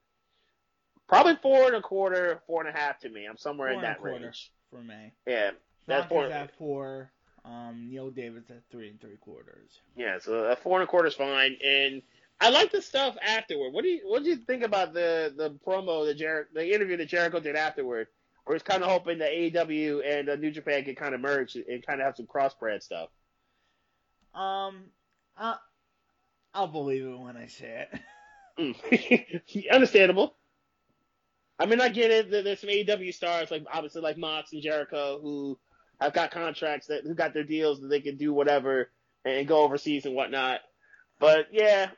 Probably 1.09 1.37
four 1.41 1.67
and 1.67 1.77
a 1.77 1.81
quarter, 1.81 2.43
four 2.47 2.67
and 2.67 2.75
a 2.75 2.79
half 2.79 2.99
to 3.01 3.09
me. 3.09 3.25
I'm 3.25 3.39
somewhere 3.39 3.69
Four 3.69 3.77
in 3.77 3.83
that 3.83 4.03
range. 4.03 4.51
For 4.71 4.83
me. 4.83 5.13
Yeah, 5.27 5.53
that's 5.87 6.09
four. 6.09 6.27
at 6.27 6.55
four. 6.59 7.11
Um, 7.45 7.89
Neil 7.89 8.11
David's 8.11 8.51
at 8.51 8.61
three 8.71 8.91
and 8.91 9.01
three 9.01 9.17
quarters. 9.17 9.71
Yeah, 9.97 10.19
so 10.21 10.35
a 10.35 10.57
four 10.57 10.81
and 10.81 10.85
a 10.85 10.91
quarter 10.91 11.09
is 11.09 11.15
fine. 11.15 11.57
And 11.65 12.03
I 12.41 12.51
like 12.51 12.71
the 12.71 12.81
stuff 12.81 13.17
afterward. 13.21 13.73
What 13.73 13.83
do 13.83 13.89
you 13.89 14.01
what 14.05 14.23
do 14.23 14.31
you 14.31 14.37
think 14.37 14.63
about 14.63 14.95
the 14.95 15.35
the 15.37 15.51
promo 15.67 16.07
the 16.07 16.15
Jer- 16.15 16.49
the 16.55 16.73
interview 16.73 16.97
that 16.97 17.09
Jericho 17.09 17.41
did 17.41 17.57
afterward? 17.57 18.09
Where 18.45 18.55
he's 18.55 18.63
kind 18.63 18.83
of 18.83 18.89
hoping 18.89 19.19
that 19.19 19.33
AEW 19.33 20.01
and 20.07 20.29
uh, 20.31 20.37
New 20.37 20.51
Japan 20.51 20.85
can 20.85 20.95
kind 20.95 21.15
of 21.15 21.21
merge 21.21 21.55
and 21.57 21.85
kind 21.85 22.01
of 22.01 22.07
have 22.07 22.17
some 22.17 22.27
crossbred 22.27 22.83
stuff. 22.83 23.11
Um, 24.35 24.85
I, 25.37 25.57
I'll 26.55 26.69
believe 26.69 27.05
it 27.05 27.19
when 27.19 27.37
I 27.37 27.47
see 27.47 27.65
it. 27.67 27.89
Mm. 28.59 29.71
Understandable. 29.71 30.35
I 31.61 31.67
mean, 31.67 31.81
I 31.81 31.89
get 31.89 32.11
it. 32.11 32.31
There's 32.31 32.61
some 32.61 32.71
AEW 32.71 33.15
stars, 33.15 33.53
like 33.53 33.65
obviously 33.73 34.03
like 34.03 34.19
Mox 34.19 34.53
and 34.53 34.61
Jericho, 34.61 35.21
who 35.23 35.59
have 36.01 36.13
got 36.13 36.31
contracts 36.31 36.89
that 36.89 37.05
who 37.05 37.15
got 37.15 37.35
their 37.35 37.45
deals 37.45 37.81
that 37.81 37.89
they 37.89 38.01
can 38.01 38.17
do 38.17 38.33
whatever 38.33 38.91
and 39.25 39.47
go 39.47 39.63
overseas 39.63 40.07
and 40.07 40.15
whatnot. 40.17 40.61
But 41.21 41.47
yeah, 41.53 41.91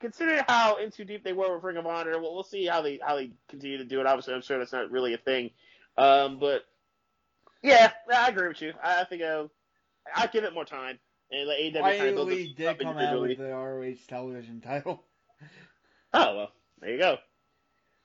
consider 0.00 0.44
how 0.48 0.76
into 0.76 1.04
deep 1.04 1.24
they 1.24 1.32
were 1.32 1.54
with 1.54 1.64
Ring 1.64 1.76
of 1.76 1.86
Honor. 1.86 2.18
We'll, 2.20 2.34
we'll 2.34 2.42
see 2.42 2.66
how 2.66 2.82
they 2.82 3.00
how 3.04 3.16
they 3.16 3.32
continue 3.48 3.78
to 3.78 3.84
do 3.84 4.00
it. 4.00 4.06
Obviously, 4.06 4.34
I'm 4.34 4.42
sure 4.42 4.58
that's 4.58 4.72
not 4.72 4.90
really 4.90 5.14
a 5.14 5.18
thing. 5.18 5.50
Um, 5.96 6.38
but 6.38 6.62
yeah, 7.62 7.92
I 8.12 8.28
agree 8.28 8.48
with 8.48 8.62
you. 8.62 8.72
I, 8.82 9.02
I 9.02 9.04
think 9.04 9.22
uh, 9.22 9.44
I 10.14 10.26
give 10.28 10.44
it 10.44 10.54
more 10.54 10.64
time. 10.64 10.98
And 11.30 11.46
let 11.46 11.58
AEW 11.58 11.98
kind 11.98 12.08
of 12.08 12.14
build 12.14 12.32
it 12.32 12.56
did 12.56 12.78
come 12.80 12.96
out 12.96 13.20
with 13.20 13.36
the 13.36 13.50
ROH 13.50 13.96
television 14.08 14.60
title. 14.60 15.04
Oh 16.14 16.36
well, 16.36 16.52
there 16.80 16.90
you 16.92 16.98
go. 16.98 17.18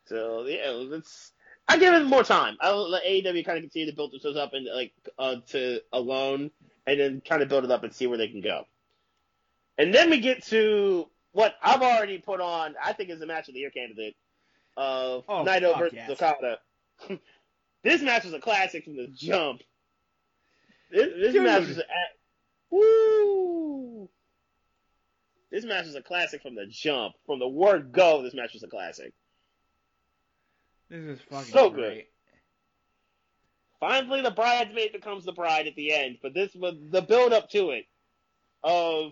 So 0.08 0.44
yeah, 0.46 0.72
let's. 0.72 1.32
I 1.70 1.78
give 1.78 1.94
it 1.94 2.04
more 2.04 2.22
time. 2.22 2.58
I'll 2.60 2.90
let 2.90 3.06
AEW 3.06 3.46
kind 3.46 3.58
of 3.58 3.64
continue 3.64 3.90
to 3.90 3.96
build 3.96 4.12
themselves 4.12 4.38
up 4.38 4.52
and 4.54 4.68
like 4.76 4.92
uh, 5.18 5.38
to 5.52 5.80
alone, 5.94 6.52
and 6.86 7.00
then 7.00 7.22
kind 7.22 7.42
of 7.42 7.48
build 7.48 7.64
it 7.64 7.72
up 7.72 7.86
and 7.86 7.94
see 7.94 8.08
where 8.08 8.18
they 8.18 8.28
can 8.28 8.42
go. 8.42 8.66
And 9.78 9.94
then 9.94 10.10
we 10.10 10.20
get 10.20 10.44
to 10.48 11.08
what 11.34 11.56
I've 11.62 11.82
already 11.82 12.20
put 12.20 12.40
on. 12.40 12.76
I 12.82 12.94
think 12.94 13.10
is 13.10 13.22
a 13.22 13.26
match 13.26 13.50
of 13.50 13.54
the 13.54 13.60
year 13.60 13.72
candidate 13.72 14.16
of 14.78 15.26
oh, 15.28 15.44
Naito 15.44 15.78
versus 15.78 15.94
yes. 15.96 16.10
Okada. 16.10 16.60
this 17.84 18.02
match 18.02 18.24
was 18.24 18.34
a 18.34 18.40
classic 18.40 18.86
from 18.86 18.96
the 18.96 19.08
jump. 19.08 19.62
This, 20.90 21.34
this 21.34 21.36
match 21.36 21.68
was 21.68 21.80
a 21.80 21.84
woo. 22.70 24.10
This 25.52 25.66
match 25.66 25.86
was 25.86 25.96
a 25.96 26.02
classic 26.02 26.42
from 26.42 26.56
the 26.56 26.66
jump. 26.68 27.14
From 27.26 27.40
the 27.40 27.48
word 27.48 27.92
go, 27.92 28.24
this 28.24 28.34
match 28.34 28.54
was 28.54 28.64
a 28.64 28.68
classic. 28.68 29.14
This 30.90 31.00
is 31.00 31.20
fucking 31.30 31.52
so 31.52 31.70
great. 31.70 31.96
good. 31.96 32.04
Finally, 33.80 34.22
the 34.22 34.32
bridesmaid 34.32 34.94
becomes 34.94 35.26
the 35.26 35.34
bride 35.34 35.68
at 35.68 35.76
the 35.76 35.94
end, 35.94 36.18
but 36.22 36.34
this 36.34 36.56
was 36.56 36.76
the 36.90 37.02
build 37.02 37.34
up 37.34 37.50
to 37.50 37.72
it. 37.72 37.86
Of 38.64 39.12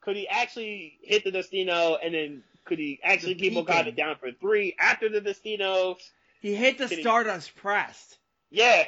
could 0.00 0.16
he 0.16 0.28
actually 0.28 0.98
hit 1.02 1.24
the 1.24 1.30
Destino, 1.30 1.96
and 2.02 2.14
then 2.14 2.42
could 2.64 2.78
he 2.78 3.00
actually 3.02 3.34
keep 3.34 3.56
Okada 3.56 3.92
down 3.92 4.16
for 4.16 4.30
three 4.32 4.74
after 4.78 5.08
the 5.08 5.20
Destino? 5.20 5.96
He 6.40 6.54
hit 6.54 6.78
the 6.78 6.88
could 6.88 7.00
Stardust 7.00 7.50
he, 7.54 7.60
pressed. 7.60 8.18
Yeah, 8.50 8.84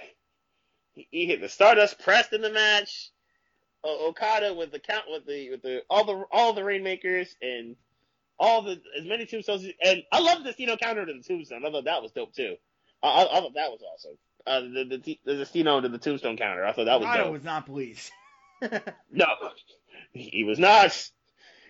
he, 0.95 1.07
he, 1.11 1.27
hit 1.27 1.41
the 1.41 1.49
Stardust 1.49 1.99
pressed 1.99 2.33
in 2.33 2.41
the 2.41 2.51
match. 2.51 3.11
Uh, 3.85 4.09
Okada 4.09 4.55
with 4.55 4.71
the 4.71 4.79
count 4.79 5.05
with 5.09 5.27
the 5.27 5.51
with 5.51 5.63
the 5.63 5.83
all 5.91 6.05
the 6.05 6.25
all 6.31 6.53
the 6.53 6.65
rainmakers 6.65 7.35
and 7.43 7.77
all 8.39 8.63
the 8.63 8.81
as 8.99 9.05
many 9.05 9.27
tombstones. 9.27 9.67
And 9.85 10.03
I 10.11 10.21
love 10.21 10.39
the 10.39 10.45
Destino 10.45 10.77
counter 10.77 11.05
to 11.05 11.13
the 11.13 11.23
tombstone. 11.23 11.65
I 11.67 11.71
thought 11.71 11.85
that 11.85 12.03
was 12.03 12.13
dope 12.13 12.33
too. 12.33 12.57
I, 13.03 13.09
I, 13.09 13.39
I 13.39 13.41
thought 13.41 13.55
that 13.55 13.71
was 13.71 13.81
awesome. 13.95 14.19
Uh, 14.47 14.61
the, 14.61 15.01
the 15.05 15.19
the 15.25 15.35
Destino 15.35 15.81
to 15.81 15.89
the 15.89 15.99
tombstone 15.99 16.37
counter. 16.37 16.65
I 16.65 16.73
thought 16.73 16.87
that 16.87 17.01
was 17.01 17.07
dope. 17.07 17.15
Okada 17.15 17.25
dope. 17.25 17.33
was 17.33 17.45
not 17.45 17.67
pleased. 17.67 18.11
no, 19.11 19.27
he 20.13 20.45
was 20.45 20.59
not. 20.59 20.93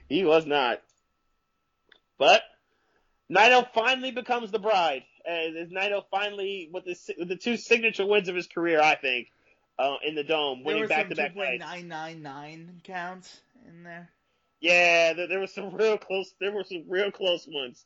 He 0.08 0.24
was 0.24 0.46
not. 0.46 0.80
But 2.18 2.42
Naito 3.30 3.66
finally 3.72 4.10
becomes 4.10 4.50
the 4.50 4.58
bride. 4.58 5.02
As 5.26 5.68
Naito 5.70 6.02
finally, 6.10 6.68
with 6.72 6.84
the, 6.84 6.96
with 7.18 7.28
the 7.28 7.36
two 7.36 7.56
signature 7.56 8.06
wins 8.06 8.28
of 8.28 8.34
his 8.34 8.46
career, 8.46 8.80
I 8.80 8.96
think, 8.96 9.28
uh, 9.78 9.96
in 10.04 10.14
the 10.14 10.24
dome, 10.24 10.64
winning 10.64 10.86
back 10.86 11.08
to 11.08 11.14
back 11.14 11.34
nights. 11.36 11.60
Nine 11.60 11.88
nine 11.88 12.22
nine 12.22 12.80
counts 12.84 13.40
in 13.66 13.84
there. 13.84 14.10
Yeah, 14.60 15.14
there, 15.14 15.28
there 15.28 15.40
was 15.40 15.52
some 15.52 15.74
real 15.74 15.98
close. 15.98 16.32
There 16.40 16.52
were 16.52 16.64
some 16.64 16.84
real 16.88 17.10
close 17.10 17.46
ones. 17.48 17.84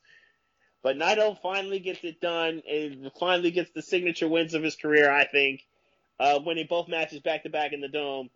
But 0.82 0.97
Naito 0.97 1.40
finally 1.40 1.81
gets 1.81 2.05
it 2.05 2.20
done 2.20 2.62
and 2.68 3.10
finally 3.18 3.51
gets 3.51 3.70
the 3.70 3.82
signature 3.82 4.28
wins 4.28 4.55
of 4.55 4.62
his 4.62 4.77
career. 4.77 5.10
I 5.10 5.27
think, 5.27 5.62
uh, 6.20 6.40
winning 6.44 6.66
both 6.68 6.89
matches 6.89 7.20
back 7.20 7.43
to 7.43 7.51
back 7.51 7.73
in 7.73 7.81
the 7.81 7.89
dome, 7.89 8.31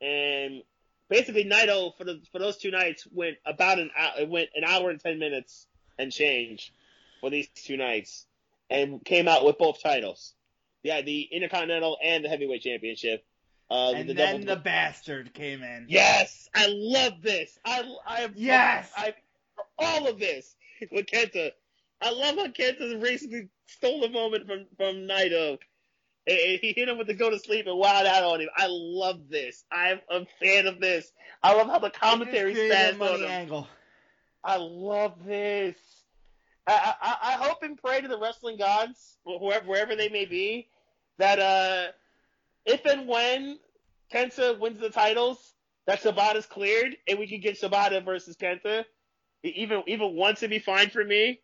and 0.00 0.62
basically 1.08 1.44
Naito 1.44 1.96
for 1.96 2.04
the 2.04 2.20
for 2.32 2.38
those 2.38 2.56
two 2.56 2.70
nights 2.70 3.06
went 3.12 3.36
about 3.44 3.78
an 3.78 3.90
hour, 3.96 4.12
it 4.20 4.28
went 4.28 4.50
an 4.54 4.64
hour 4.64 4.90
and 4.90 5.00
ten 5.00 5.18
minutes 5.18 5.66
and 5.98 6.12
change 6.12 6.72
for 7.20 7.30
these 7.30 7.48
two 7.48 7.76
nights, 7.76 8.26
and 8.70 9.04
came 9.04 9.28
out 9.28 9.44
with 9.44 9.58
both 9.58 9.82
titles. 9.82 10.34
Yeah, 10.82 11.02
the 11.02 11.28
Intercontinental 11.32 11.98
and 12.02 12.24
the 12.24 12.28
Heavyweight 12.28 12.62
Championship. 12.62 13.24
Uh, 13.68 13.92
and 13.96 14.08
the 14.08 14.14
then 14.14 14.44
the 14.44 14.56
bastard 14.56 15.34
came 15.34 15.62
in. 15.62 15.86
Yes, 15.88 16.48
I 16.54 16.68
love 16.70 17.22
this. 17.22 17.58
I 17.64 17.82
I 18.06 18.28
yes. 18.34 18.90
I, 18.96 19.14
for 19.54 19.64
all 19.78 20.06
of 20.06 20.18
this 20.18 20.54
with 20.92 21.06
Kenta. 21.06 21.50
I 22.00 22.10
love 22.10 22.36
how 22.36 22.46
Kenta 22.48 23.02
recently 23.02 23.48
stole 23.66 24.00
the 24.00 24.10
moment 24.10 24.46
from 24.46 24.66
from 24.76 25.08
Naito. 25.08 25.58
And 26.26 26.58
he 26.60 26.72
hit 26.76 26.88
him 26.88 26.98
with 26.98 27.06
the 27.06 27.14
go 27.14 27.30
to 27.30 27.38
sleep 27.38 27.66
and 27.66 27.78
wild 27.78 28.06
out 28.06 28.24
on 28.24 28.40
him. 28.40 28.48
I 28.56 28.66
love 28.68 29.28
this. 29.28 29.64
I'm 29.70 30.00
a 30.10 30.26
fan 30.42 30.66
of 30.66 30.80
this. 30.80 31.12
I 31.42 31.54
love 31.54 31.68
how 31.68 31.78
the 31.78 31.90
commentary 31.90 32.54
stands 32.54 33.00
on 33.00 33.20
him. 33.20 33.30
Angle. 33.30 33.68
I 34.42 34.56
love 34.56 35.24
this. 35.24 35.76
I, 36.66 36.94
I, 37.00 37.16
I 37.22 37.32
hope 37.32 37.62
and 37.62 37.80
pray 37.80 38.00
to 38.00 38.08
the 38.08 38.18
wrestling 38.18 38.58
gods, 38.58 39.18
wherever, 39.24 39.66
wherever 39.66 39.94
they 39.94 40.08
may 40.08 40.24
be, 40.24 40.68
that 41.18 41.38
uh, 41.38 41.92
if 42.64 42.84
and 42.86 43.06
when 43.06 43.58
Kenta 44.12 44.58
wins 44.58 44.80
the 44.80 44.90
titles, 44.90 45.54
that 45.86 46.02
Shibata's 46.02 46.46
cleared 46.46 46.96
and 47.06 47.18
we 47.18 47.28
can 47.28 47.40
get 47.40 47.60
Shibata 47.60 48.04
versus 48.04 48.36
Kenta. 48.36 48.84
Even 49.44 49.84
even 49.86 50.16
once 50.16 50.40
would 50.40 50.50
be 50.50 50.58
fine 50.58 50.90
for 50.90 51.04
me. 51.04 51.40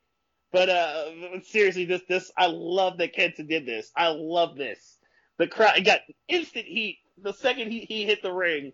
But 0.53 0.69
uh, 0.69 1.07
seriously, 1.45 1.87
this 1.87 2.03
this 2.09 2.31
I 2.37 2.47
love 2.47 2.99
that 2.99 3.15
Kenta 3.17 3.47
did 3.49 3.67
this. 3.67 3.91
I 3.97 4.09
love 4.09 4.57
this. 4.57 4.99
The 5.39 5.49
crowd 5.49 5.85
got 5.85 6.01
instant 6.29 6.67
heat 6.67 6.99
the 7.23 7.33
second 7.33 7.71
he, 7.71 7.81
he 7.81 8.05
hit 8.05 8.23
the 8.23 8.33
ring 8.33 8.73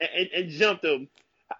and, 0.00 0.10
and, 0.16 0.28
and 0.34 0.50
jumped 0.50 0.84
him. 0.84 1.08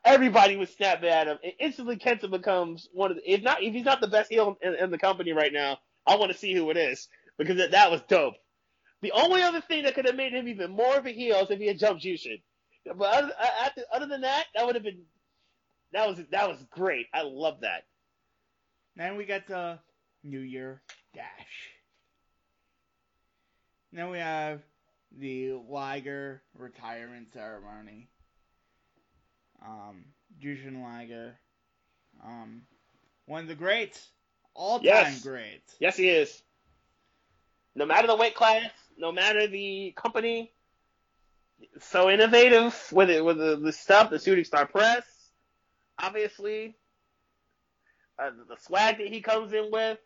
Everybody 0.04 0.56
was 0.56 0.70
snapping 0.70 1.08
at 1.10 1.28
him, 1.28 1.38
and 1.44 1.52
instantly 1.60 1.96
Kenta 1.96 2.30
becomes 2.30 2.88
one 2.92 3.10
of 3.10 3.16
the, 3.18 3.32
if 3.32 3.42
not 3.42 3.62
if 3.62 3.74
he's 3.74 3.84
not 3.84 4.00
the 4.00 4.08
best 4.08 4.30
heel 4.30 4.56
in, 4.62 4.74
in 4.74 4.90
the 4.90 4.98
company 4.98 5.32
right 5.32 5.52
now. 5.52 5.78
I 6.06 6.16
want 6.16 6.32
to 6.32 6.38
see 6.38 6.54
who 6.54 6.70
it 6.70 6.76
is 6.76 7.08
because 7.38 7.56
that, 7.58 7.72
that 7.72 7.90
was 7.90 8.02
dope. 8.08 8.34
The 9.02 9.12
only 9.12 9.42
other 9.42 9.60
thing 9.60 9.84
that 9.84 9.94
could 9.94 10.06
have 10.06 10.16
made 10.16 10.32
him 10.32 10.48
even 10.48 10.70
more 10.70 10.96
of 10.96 11.06
a 11.06 11.10
heel 11.10 11.36
is 11.40 11.50
if 11.50 11.58
he 11.58 11.66
had 11.66 11.78
jumped 11.78 12.02
Jushin. 12.04 12.42
But 12.86 13.04
other, 13.14 13.32
other 13.92 14.06
than 14.06 14.22
that, 14.22 14.46
that 14.54 14.66
would 14.66 14.74
have 14.74 14.84
been 14.84 15.02
that 15.92 16.08
was 16.08 16.18
that 16.30 16.48
was 16.48 16.58
great. 16.70 17.06
I 17.14 17.22
love 17.22 17.60
that. 17.60 17.84
Then 18.96 19.16
we 19.16 19.24
got 19.24 19.46
the 19.46 19.78
New 20.22 20.40
Year 20.40 20.80
Dash. 21.14 21.70
Then 23.92 24.10
we 24.10 24.18
have 24.18 24.60
the 25.16 25.52
Liger 25.68 26.42
retirement 26.56 27.28
ceremony. 27.32 28.08
Um, 29.64 30.04
Jushin 30.42 30.82
Liger, 30.82 31.38
um, 32.24 32.62
one 33.26 33.42
of 33.42 33.48
the 33.48 33.54
greats, 33.54 34.10
all 34.54 34.78
time 34.78 34.84
yes. 34.84 35.22
greats. 35.22 35.74
Yes, 35.80 35.96
he 35.96 36.08
is. 36.08 36.42
No 37.74 37.86
matter 37.86 38.06
the 38.06 38.16
weight 38.16 38.34
class, 38.34 38.70
no 38.98 39.10
matter 39.10 39.46
the 39.46 39.94
company, 39.96 40.52
so 41.80 42.10
innovative 42.10 42.76
with 42.92 43.10
it 43.10 43.24
with 43.24 43.38
the, 43.38 43.56
the 43.56 43.72
stuff, 43.72 44.10
the 44.10 44.18
shooting 44.18 44.44
star 44.44 44.66
press, 44.66 45.04
obviously, 45.98 46.76
uh, 48.18 48.30
the 48.48 48.56
swag 48.60 48.98
that 48.98 49.08
he 49.08 49.20
comes 49.20 49.52
in 49.52 49.70
with. 49.70 49.98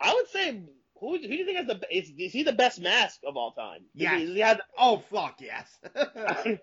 I 0.00 0.14
would 0.14 0.28
say, 0.28 0.62
who, 1.00 1.12
who 1.12 1.18
do 1.18 1.34
you 1.34 1.44
think 1.44 1.58
has 1.58 1.66
the 1.66 1.80
is, 1.90 2.12
is 2.16 2.32
he 2.32 2.42
the 2.42 2.52
best 2.52 2.80
mask 2.80 3.20
of 3.26 3.36
all 3.36 3.52
time? 3.52 3.80
Yes. 3.94 4.20
He, 4.20 4.34
he 4.34 4.40
has, 4.40 4.58
oh 4.78 5.02
fuck 5.10 5.40
yes. 5.40 5.78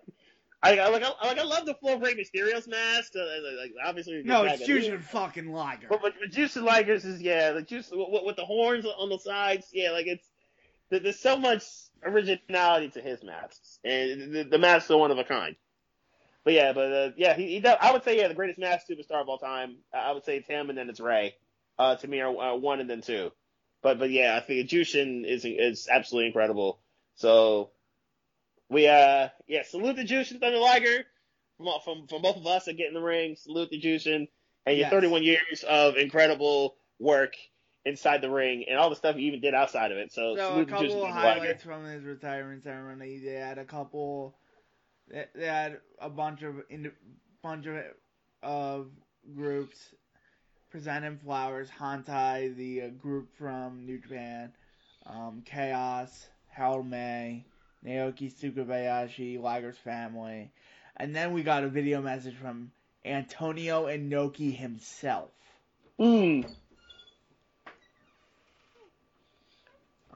I, 0.64 0.80
I 0.80 0.88
like 0.88 1.04
I, 1.04 1.28
like 1.28 1.38
I 1.38 1.44
love 1.44 1.66
the 1.66 1.76
Flow 1.76 1.98
Break 2.00 2.18
Mysterio's 2.18 2.68
mask. 2.68 3.14
Uh, 3.16 3.20
like, 3.60 3.72
obviously, 3.86 4.24
no, 4.24 4.44
it's 4.44 4.68
Jushin 4.68 5.02
fucking 5.04 5.52
Liger. 5.52 5.88
But, 5.90 6.02
but, 6.02 6.14
but 6.20 6.32
Jushin 6.32 6.64
Liger's 6.64 7.06
is 7.06 7.22
yeah, 7.22 7.52
the 7.52 7.62
Juice 7.62 7.92
with, 7.92 8.24
with, 8.24 8.36
the 8.36 8.46
horns 8.46 8.86
on 8.86 9.10
the 9.10 9.20
sides. 9.20 9.68
Yeah, 9.74 9.92
like 9.92 10.08
it's 10.08 10.28
there's 10.90 11.20
so 11.20 11.38
much 11.38 11.64
originality 12.04 12.90
to 12.90 13.02
his 13.02 13.24
masks, 13.24 13.80
and 13.84 14.34
the, 14.34 14.44
the 14.44 14.58
masks 14.58 14.90
are 14.90 14.98
one 14.98 15.12
of 15.12 15.20
a 15.20 15.24
kind. 15.24 15.56
But 16.46 16.54
yeah, 16.54 16.74
but 16.74 16.94
uh, 16.94 17.10
yeah, 17.18 17.34
he, 17.36 17.48
he 17.48 17.60
does, 17.60 17.76
I 17.82 17.92
would 17.92 18.04
say 18.04 18.18
yeah, 18.18 18.28
the 18.30 18.36
greatest 18.36 18.60
mask 18.60 18.88
superstar 18.88 19.22
of 19.22 19.28
all 19.28 19.40
time. 19.40 19.78
I 19.94 20.14
would 20.14 20.24
say 20.24 20.38
it's 20.38 20.48
him, 20.48 20.70
and 20.70 20.78
then 20.78 20.90
it's 20.90 21.00
Rey. 21.02 21.36
Uh, 21.78 21.96
to 21.96 22.08
me, 22.08 22.22
are 22.22 22.30
uh, 22.30 22.56
one 22.56 22.80
and 22.80 22.90
then 22.90 23.02
two. 23.02 23.32
But 23.82 24.00
but 24.00 24.12
yeah, 24.12 24.38
I 24.38 24.40
think 24.40 24.70
Jushin 24.70 25.26
is 25.26 25.44
is 25.44 25.90
absolutely 25.92 26.28
incredible. 26.28 26.80
So 27.16 27.72
we 28.70 28.88
uh 28.88 29.30
yeah, 29.48 29.64
salute 29.64 29.96
the 29.98 30.06
Jushin 30.06 30.40
Thunder 30.40 30.60
Liger 30.60 31.06
from 31.58 31.68
from 31.84 32.08
from 32.08 32.22
both 32.22 32.38
of 32.38 32.48
us 32.48 32.68
at 32.68 32.78
Get 32.78 32.88
in 32.88 32.94
the 32.94 33.02
Ring. 33.02 33.36
Salute 33.36 33.72
the 33.72 33.82
Jushin 33.82 34.28
and 34.66 34.78
your 34.78 34.86
yes. 34.86 34.92
31 34.92 35.24
years 35.24 35.64
of 35.68 35.98
incredible 35.98 36.76
work 37.00 37.36
inside 37.86 38.22
the 38.22 38.30
ring 38.30 38.66
and 38.68 38.80
all 38.80 38.90
the 38.90 38.96
stuff 38.96 39.16
he 39.16 39.24
even 39.24 39.40
did 39.40 39.54
outside 39.54 39.92
of 39.92 39.98
it. 39.98 40.12
So, 40.12 40.36
so 40.36 40.60
a 40.60 40.66
couple 40.66 41.06
of 41.06 41.12
highlights 41.12 41.64
from 41.64 41.86
his 41.86 42.04
retirement 42.04 42.64
ceremony. 42.64 43.20
They 43.20 43.34
had 43.34 43.58
a 43.58 43.66
couple. 43.66 44.36
They, 45.10 45.26
they 45.36 45.46
had 45.46 45.80
a 46.00 46.10
bunch 46.10 46.42
of 46.44 46.56
in, 46.70 46.92
bunch 47.42 47.68
of 47.68 47.78
of 48.44 48.88
groups 49.36 49.94
present 50.70 51.06
him 51.06 51.20
flowers. 51.24 51.70
Hantai, 51.70 52.56
the 52.56 52.82
uh, 52.82 52.88
group 52.90 53.30
from 53.38 53.86
New 53.86 54.00
Japan, 54.00 54.52
um, 55.06 55.44
Chaos, 55.46 56.28
Harold 56.50 56.88
May, 56.88 57.46
Naoki 57.86 58.34
Tsukubayashi, 58.34 59.40
Liger's 59.40 59.78
family, 59.78 60.52
and 60.98 61.16
then 61.16 61.34
we 61.34 61.44
got 61.44 61.64
a 61.64 61.70
video 61.70 62.02
message 62.02 62.36
from 62.36 62.72
Antonio 63.04 63.86
Inoki 63.86 64.56
himself. 64.56 65.32
Mm. 66.00 66.50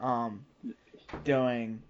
Um, 0.02 0.46
doing 1.24 1.82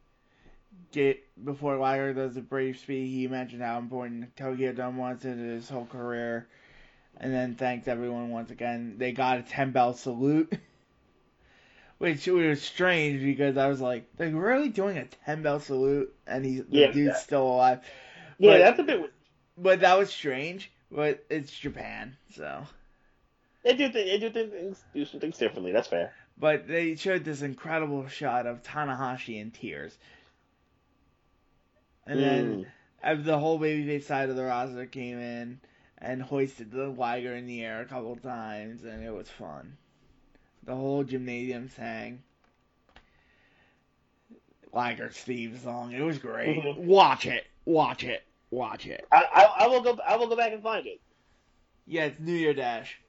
get 0.92 1.24
before 1.44 1.78
Liger 1.78 2.14
does 2.14 2.36
a 2.38 2.42
brief 2.42 2.80
speech, 2.80 3.10
he 3.10 3.28
mentioned 3.28 3.62
how 3.62 3.78
important 3.78 4.36
Tokyo 4.36 4.72
Dome 4.74 4.98
was 4.98 5.24
in 5.26 5.38
his 5.38 5.70
whole 5.70 5.86
career, 5.86 6.48
and 7.18 7.34
then 7.34 7.56
thanks 7.56 7.88
everyone 7.88 8.30
once 8.30 8.52
again. 8.52 8.96
They 8.98 9.12
got 9.12 9.40
a 9.40 9.44
ten 9.44 9.72
bell 9.72 9.94
salute, 9.94 10.52
which 11.98 12.28
was 12.28 12.62
strange 12.62 13.22
because 13.22 13.58
I 13.58 13.68
was 13.68 13.82
like, 13.82 14.10
they're 14.18 14.30
really 14.30 14.70
doing 14.70 14.98
a 14.98 15.06
ten 15.26 15.42
bell 15.42 15.60
salute, 15.60 16.14
and 16.28 16.46
he's 16.46 16.64
Yeah, 16.70 16.88
the 16.88 16.94
dude's 16.94 17.14
that- 17.16 17.22
still 17.24 17.44
alive. 17.48 17.80
Yeah, 18.38 18.52
But- 18.54 18.58
that's 18.60 18.80
a 18.80 18.84
bit. 18.84 19.14
But 19.58 19.80
that 19.82 19.98
was 20.00 20.10
strange. 20.10 20.72
But 20.92 21.24
it's 21.30 21.52
Japan, 21.52 22.16
so. 22.36 22.66
They 23.64 23.74
do, 23.74 23.92
th- 23.92 23.94
they 23.94 24.18
do 24.18 24.30
things, 24.32 24.82
do 24.94 25.06
some 25.06 25.20
things 25.20 25.38
differently. 25.38 25.72
That's 25.74 25.88
fair. 25.90 26.14
But 26.38 26.68
they 26.68 26.96
showed 26.96 27.26
this 27.26 27.42
incredible 27.44 28.08
shot 28.08 28.48
of 28.48 28.64
Tanahashi 28.64 29.40
in 29.40 29.52
tears. 29.52 29.96
And 32.10 32.20
then 32.20 32.66
Mm. 33.04 33.24
the 33.24 33.38
whole 33.38 33.60
babyface 33.60 34.04
side 34.04 34.32
of 34.32 34.36
the 34.36 34.44
roster 34.44 34.88
came 34.88 35.20
in 35.20 35.62
and 36.00 36.24
hoisted 36.24 36.72
the 36.72 36.88
Liger 36.88 37.36
in 37.36 37.46
the 37.46 37.64
air 37.64 37.82
a 37.82 37.86
couple 37.86 38.16
times, 38.16 38.84
and 38.84 39.04
it 39.04 39.12
was 39.12 39.30
fun. 39.30 39.78
The 40.64 40.76
whole 40.76 41.04
gymnasium 41.04 41.70
sang 41.70 42.24
Liger's 44.74 45.18
theme 45.18 45.56
song. 45.56 45.92
It 45.92 46.02
was 46.02 46.18
great. 46.18 46.78
Watch 46.78 47.28
it. 47.28 47.46
Watch 47.66 48.04
it. 48.04 48.24
Watch 48.50 48.88
it. 48.88 49.06
I, 49.12 49.26
I, 49.32 49.44
I 49.66 49.68
will 49.68 49.82
go. 49.82 50.00
I 50.04 50.16
will 50.18 50.28
go 50.28 50.36
back 50.36 50.52
and 50.52 50.64
find 50.64 50.88
it. 50.88 51.00
Yeah, 51.86 52.06
it's 52.06 52.20
New 52.20 52.34
Year 52.34 52.56
Dash. 52.56 53.00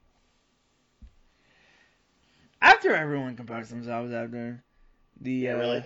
After 2.61 2.95
everyone 2.95 3.35
composed 3.35 3.71
themselves 3.71 4.13
after 4.13 4.63
the 5.19 5.33
Yeah, 5.33 5.55
uh, 5.55 5.59
really. 5.59 5.85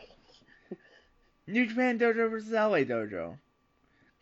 New 1.46 1.66
Japan 1.66 1.98
Dojo 1.98 2.30
vs. 2.30 2.52
LA 2.52 2.84
Dojo. 2.84 3.38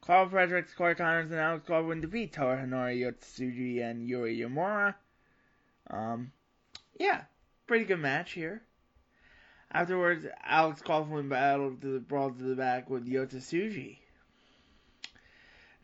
Karl 0.01 0.29
Fredericks, 0.29 0.75
Corey 0.75 0.97
Connors, 0.97 1.31
and 1.31 1.39
Alex 1.39 1.69
Coughlin 1.69 2.01
defeat 2.01 2.33
Toa 2.33 2.57
Henare, 2.57 2.99
Yotsuji, 2.99 3.81
and 3.89 4.09
Yuya 4.09 4.49
Uemura. 4.49 4.95
Um, 5.89 6.33
yeah, 6.99 7.23
pretty 7.69 7.85
good 7.85 8.01
match 8.01 8.33
here. 8.33 8.63
Afterwards, 9.71 10.27
Alex 10.45 10.83
Coughlin 10.83 11.29
battled 11.29 11.81
to 11.83 11.93
the 11.93 12.01
brawl 12.01 12.33
to 12.33 12.43
the 12.43 12.57
back 12.57 12.91
with 12.91 13.07
Yota 13.07 13.37
Tsuji. 13.37 13.99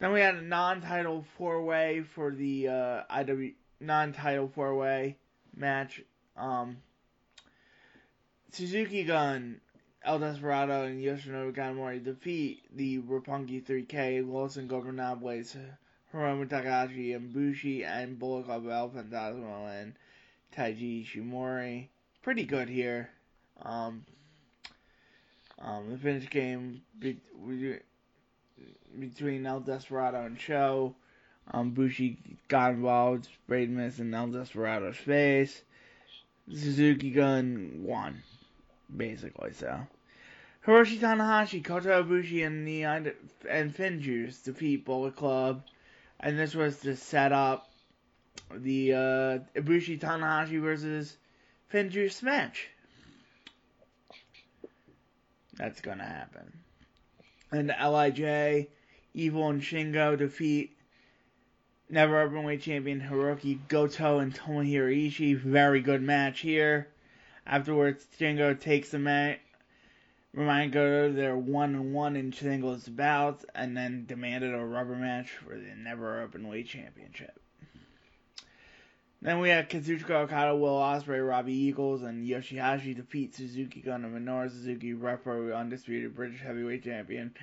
Then 0.01 0.12
we 0.12 0.20
had 0.20 0.35
a 0.35 0.43
non-title 0.43 1.24
four-way 1.36 2.02
for 2.15 2.32
the 2.32 2.69
uh, 2.69 3.02
IW 3.10 3.55
non-title 3.81 4.51
four-way 4.55 5.16
match. 5.56 6.02
Um, 6.36 6.78
Suzuki 8.52 9.05
Gun, 9.05 9.60
El 10.09 10.20
Desperado, 10.20 10.85
and 10.86 11.02
Yoshinobu 11.02 11.55
Kanemaru 11.55 12.02
defeat 12.02 12.62
the 12.74 12.98
Roppongi 13.01 13.62
3K, 13.62 14.26
Los 14.26 14.56
Ingobernables, 14.56 15.55
Hiromu 16.14 16.48
Takahashi, 16.48 17.12
and 17.12 17.30
Bushi, 17.30 17.85
and 17.85 18.18
Bullet 18.18 18.47
Club 18.47 18.66
El 18.70 18.89
Phantasmo, 18.89 19.68
and 19.68 19.93
Taiji 20.56 21.05
Ishimori. 21.05 21.89
Pretty 22.22 22.44
good 22.44 22.70
here. 22.70 23.10
Um, 23.60 24.06
um, 25.59 25.90
the 25.90 25.98
finish 25.98 26.30
game 26.30 26.80
be- 26.98 27.20
we- 27.39 27.80
between 28.98 29.44
El 29.44 29.60
Desperado 29.60 30.24
and 30.24 30.40
Sho. 30.40 30.94
Um, 31.51 31.72
Bushi 31.72 32.16
got 32.48 32.72
involved, 32.72 33.26
sprayed 33.26 33.68
miss 33.68 33.98
in 33.98 34.14
El 34.14 34.28
Desperado's 34.28 34.97
face. 34.97 35.64
Suzuki 36.51 37.10
Gun 37.10 37.82
won, 37.82 38.22
basically. 38.97 39.52
So, 39.52 39.86
Hiroshi 40.66 40.98
Tanahashi, 40.98 41.64
Kota 41.64 41.89
Ibushi, 41.89 42.47
and 42.47 42.66
the 42.66 42.85
and 42.85 43.74
Finjuice 43.74 44.43
defeat 44.44 44.85
Bullet 44.85 45.16
Club, 45.16 45.62
and 46.20 46.39
this 46.39 46.55
was 46.55 46.80
to 46.80 46.97
set 46.97 47.32
up 47.32 47.70
the 48.55 48.93
uh, 48.93 49.39
Ibushi 49.55 49.98
Tanahashi 49.98 50.60
versus 50.60 51.16
Finjuice 51.72 52.22
match. 52.22 52.68
That's 55.56 55.80
gonna 55.80 56.05
happen. 56.05 56.52
And 57.51 57.70
Lij, 57.70 58.68
Evil, 59.14 59.48
and 59.48 59.62
Shingo 59.62 60.16
defeat 60.16 60.76
Never 61.90 62.20
Open 62.20 62.44
Openweight 62.44 62.60
Champion 62.60 63.01
Hiroki 63.01 63.59
Goto 63.68 64.18
and 64.18 64.35
Tomohiro 64.35 64.94
Ishii. 64.94 65.36
Very 65.36 65.80
good 65.80 66.02
match 66.02 66.40
here. 66.40 66.89
Afterwards, 67.47 68.06
Shingo 68.20 68.59
takes 68.59 68.90
the 68.90 68.98
match, 68.98 69.40
remind 70.34 70.72
Goto 70.72 71.12
they're 71.12 71.36
one 71.36 71.74
and 71.74 71.92
one 71.92 72.16
in 72.16 72.32
singles 72.32 72.88
bouts, 72.88 73.44
and 73.55 73.76
then 73.76 74.06
demanded 74.06 74.55
a 74.55 74.64
rubber 74.64 74.96
match 74.96 75.30
for 75.30 75.56
the 75.56 75.74
Never 75.76 76.26
Openweight 76.26 76.66
Championship. 76.66 77.40
Then 79.20 79.40
we 79.40 79.48
had 79.48 79.68
Kazuchika 79.68 80.10
Okada, 80.10 80.55
Will 80.55 80.76
Ospreay, 80.76 81.26
Robbie 81.28 81.52
Eagles, 81.52 82.02
and 82.02 82.26
Yoshihashi 82.26 82.94
defeat 82.94 83.34
Suzuki 83.34 83.80
Gun 83.80 84.05
and 84.05 84.14
Minoru 84.14 84.48
Suzuki, 84.48 84.94
RevPro 84.94 85.56
Undisputed 85.56 86.14
British 86.14 86.40
Heavyweight 86.40 86.84
Champion, 86.84 87.34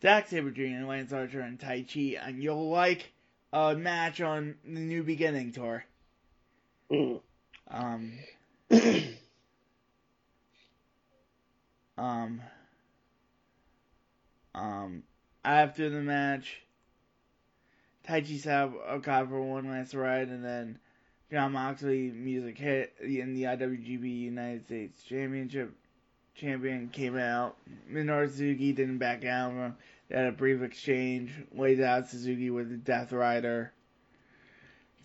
Zack 0.00 0.28
Sabre 0.28 0.50
Jr., 0.50 0.86
Lance 0.86 1.12
Archer, 1.12 1.40
and 1.40 1.58
Taichi. 1.58 2.18
And 2.20 2.42
you'll 2.42 2.70
like 2.70 3.12
a 3.52 3.74
match 3.74 4.22
on 4.22 4.54
the 4.64 4.80
New 4.80 5.02
Beginning 5.02 5.52
tour. 5.52 5.84
Mm. 6.90 7.20
Um, 7.70 8.12
um, 11.98 12.40
um, 14.54 15.02
after 15.44 15.90
the 15.90 16.00
match, 16.00 16.62
Taichi 18.06 18.38
Sab 18.38 18.72
Okada 18.88 19.26
for 19.28 19.42
one 19.42 19.68
last 19.70 19.94
ride, 19.94 20.28
and 20.28 20.44
then 20.44 20.78
Jon 21.30 21.52
Moxley 21.52 22.10
music 22.10 22.56
hit 22.56 22.94
in 23.00 23.34
the 23.34 23.42
IWGP 23.44 24.20
United 24.20 24.64
States 24.64 25.02
Championship. 25.02 25.72
Champion 26.34 26.88
came 26.88 27.18
out. 27.18 27.56
Minoru 27.90 28.28
Suzuki 28.28 28.72
didn't 28.72 28.98
back 28.98 29.20
down. 29.20 29.74
They 30.08 30.16
had 30.16 30.26
a 30.26 30.32
brief 30.32 30.62
exchange. 30.62 31.32
Laid 31.52 31.80
out 31.80 32.08
Suzuki 32.08 32.48
with 32.50 32.70
the 32.70 32.76
Death 32.76 33.12
Rider. 33.12 33.72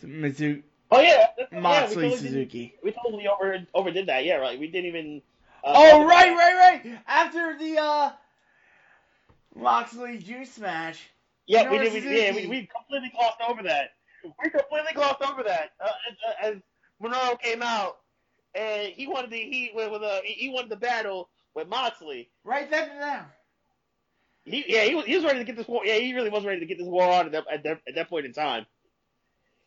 Mitsu- 0.04 0.62
Oh 0.92 1.00
yeah, 1.02 1.28
that's, 1.36 1.52
yeah, 1.52 1.60
Moxley 1.60 2.04
we 2.04 2.10
totally, 2.12 2.28
Suzuki. 2.30 2.76
we 2.84 2.92
totally 2.92 3.28
over 3.28 3.66
overdid 3.74 4.08
that. 4.08 4.26
Yeah, 4.26 4.36
right. 4.36 4.60
We 4.60 4.68
didn't 4.68 4.86
even. 4.86 5.22
Uh, 5.64 5.74
Oh 5.76 6.06
right, 6.06 6.32
right, 6.36 6.84
right. 6.84 7.00
After 7.08 7.58
the 7.58 7.78
uh 7.80 8.12
Moxley 9.56 10.18
Juice 10.18 10.58
match. 10.60 11.00
Yeah, 11.48 11.70
we 11.72 11.78
did. 11.80 11.94
We, 11.94 12.18
yeah, 12.22 12.32
we, 12.34 12.48
we 12.48 12.70
completely 12.76 13.12
glossed 13.16 13.42
over 13.48 13.64
that. 13.64 13.92
We 14.24 14.50
completely 14.50 14.94
glossed 14.94 15.22
over 15.22 15.44
that. 15.44 15.72
Uh, 15.80 15.90
as, 16.44 16.56
as 16.56 16.62
Minoru 17.02 17.40
came 17.42 17.62
out, 17.62 17.98
and 18.56 18.94
he 18.94 19.08
wanted 19.08 19.32
the 19.32 19.38
he 19.38 19.72
with, 19.74 19.92
with 19.92 20.04
uh, 20.04 20.22
he 20.24 20.50
wanted 20.50 20.70
the 20.70 20.78
battle 20.78 21.30
with 21.56 21.68
Moxley. 21.68 22.30
Right 22.44 22.70
then 22.70 22.90
and 22.92 23.02
there. 23.02 23.34
He 24.46 24.64
yeah 24.68 24.84
he 24.84 24.96
was 24.96 25.06
he 25.06 25.16
was 25.16 25.24
ready 25.26 25.40
to 25.40 25.46
get 25.46 25.56
this 25.58 25.68
war. 25.68 25.86
Yeah, 25.86 25.96
he 25.96 26.14
really 26.14 26.30
was 26.30 26.46
ready 26.46 26.62
to 26.62 26.66
get 26.66 26.78
this 26.78 26.88
war 26.88 27.04
on 27.10 27.28
at 27.28 27.32
that 27.34 27.46
at 27.52 27.64
that, 27.64 27.82
at 27.88 27.96
that 27.96 28.10
point 28.10 28.26
in 28.26 28.34
time. 28.34 28.66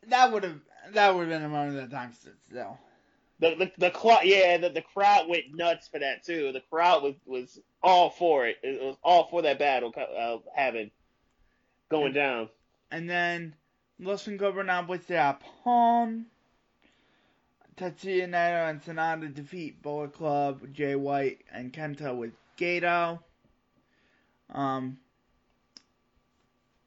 That 0.08 0.32
would 0.32 0.44
have 0.44 0.60
that 0.92 1.14
would 1.14 1.28
have 1.28 1.30
been 1.30 1.44
a 1.44 1.48
moment 1.48 1.78
of 1.78 1.90
time 1.90 2.12
still. 2.48 2.78
The 3.38 3.54
the 3.54 3.72
the 3.78 3.92
cl- 3.98 4.24
yeah 4.24 4.56
the, 4.56 4.70
the 4.70 4.82
crowd 4.82 5.28
went 5.28 5.54
nuts 5.54 5.88
for 5.88 5.98
that 5.98 6.24
too. 6.24 6.52
The 6.52 6.62
crowd 6.70 7.02
was 7.02 7.14
was 7.26 7.58
all 7.82 8.10
for 8.10 8.46
it. 8.46 8.56
It 8.62 8.82
was 8.82 8.96
all 9.02 9.28
for 9.28 9.42
that 9.42 9.58
battle 9.58 9.92
uh, 9.96 10.38
having 10.54 10.90
going 11.90 12.12
down. 12.12 12.48
And 12.90 13.08
then 13.08 13.54
Los 13.98 14.26
Ingobernables 14.26 15.06
de 15.06 15.14
Japón. 15.14 16.24
Tetsuya 17.76 18.26
Naito 18.26 18.70
and 18.70 18.82
Sanada 18.82 19.32
defeat 19.32 19.82
Bullet 19.82 20.14
Club, 20.14 20.72
Jay 20.72 20.94
White, 20.94 21.40
and 21.52 21.74
Kenta 21.74 22.16
with 22.16 22.32
Gato. 22.56 23.22
Um, 24.52 24.98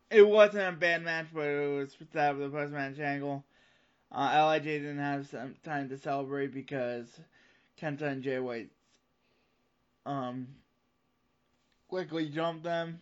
it 0.09 0.27
wasn't 0.27 0.67
a 0.67 0.71
bad 0.71 1.03
match, 1.03 1.27
but 1.31 1.45
it 1.45 1.77
was 1.77 1.95
set 2.11 2.35
with 2.35 2.47
a 2.47 2.49
post 2.49 2.73
match 2.73 2.99
angle. 2.99 3.43
Uh, 4.11 4.47
Lij 4.47 4.63
didn't 4.63 4.97
have 4.97 5.27
some 5.27 5.55
time 5.63 5.89
to 5.89 5.97
celebrate 5.97 6.53
because 6.53 7.07
Kenta 7.79 8.03
and 8.03 8.23
Jay 8.23 8.39
White 8.39 8.69
um, 10.05 10.47
quickly 11.87 12.29
jumped 12.29 12.63
them. 12.63 13.01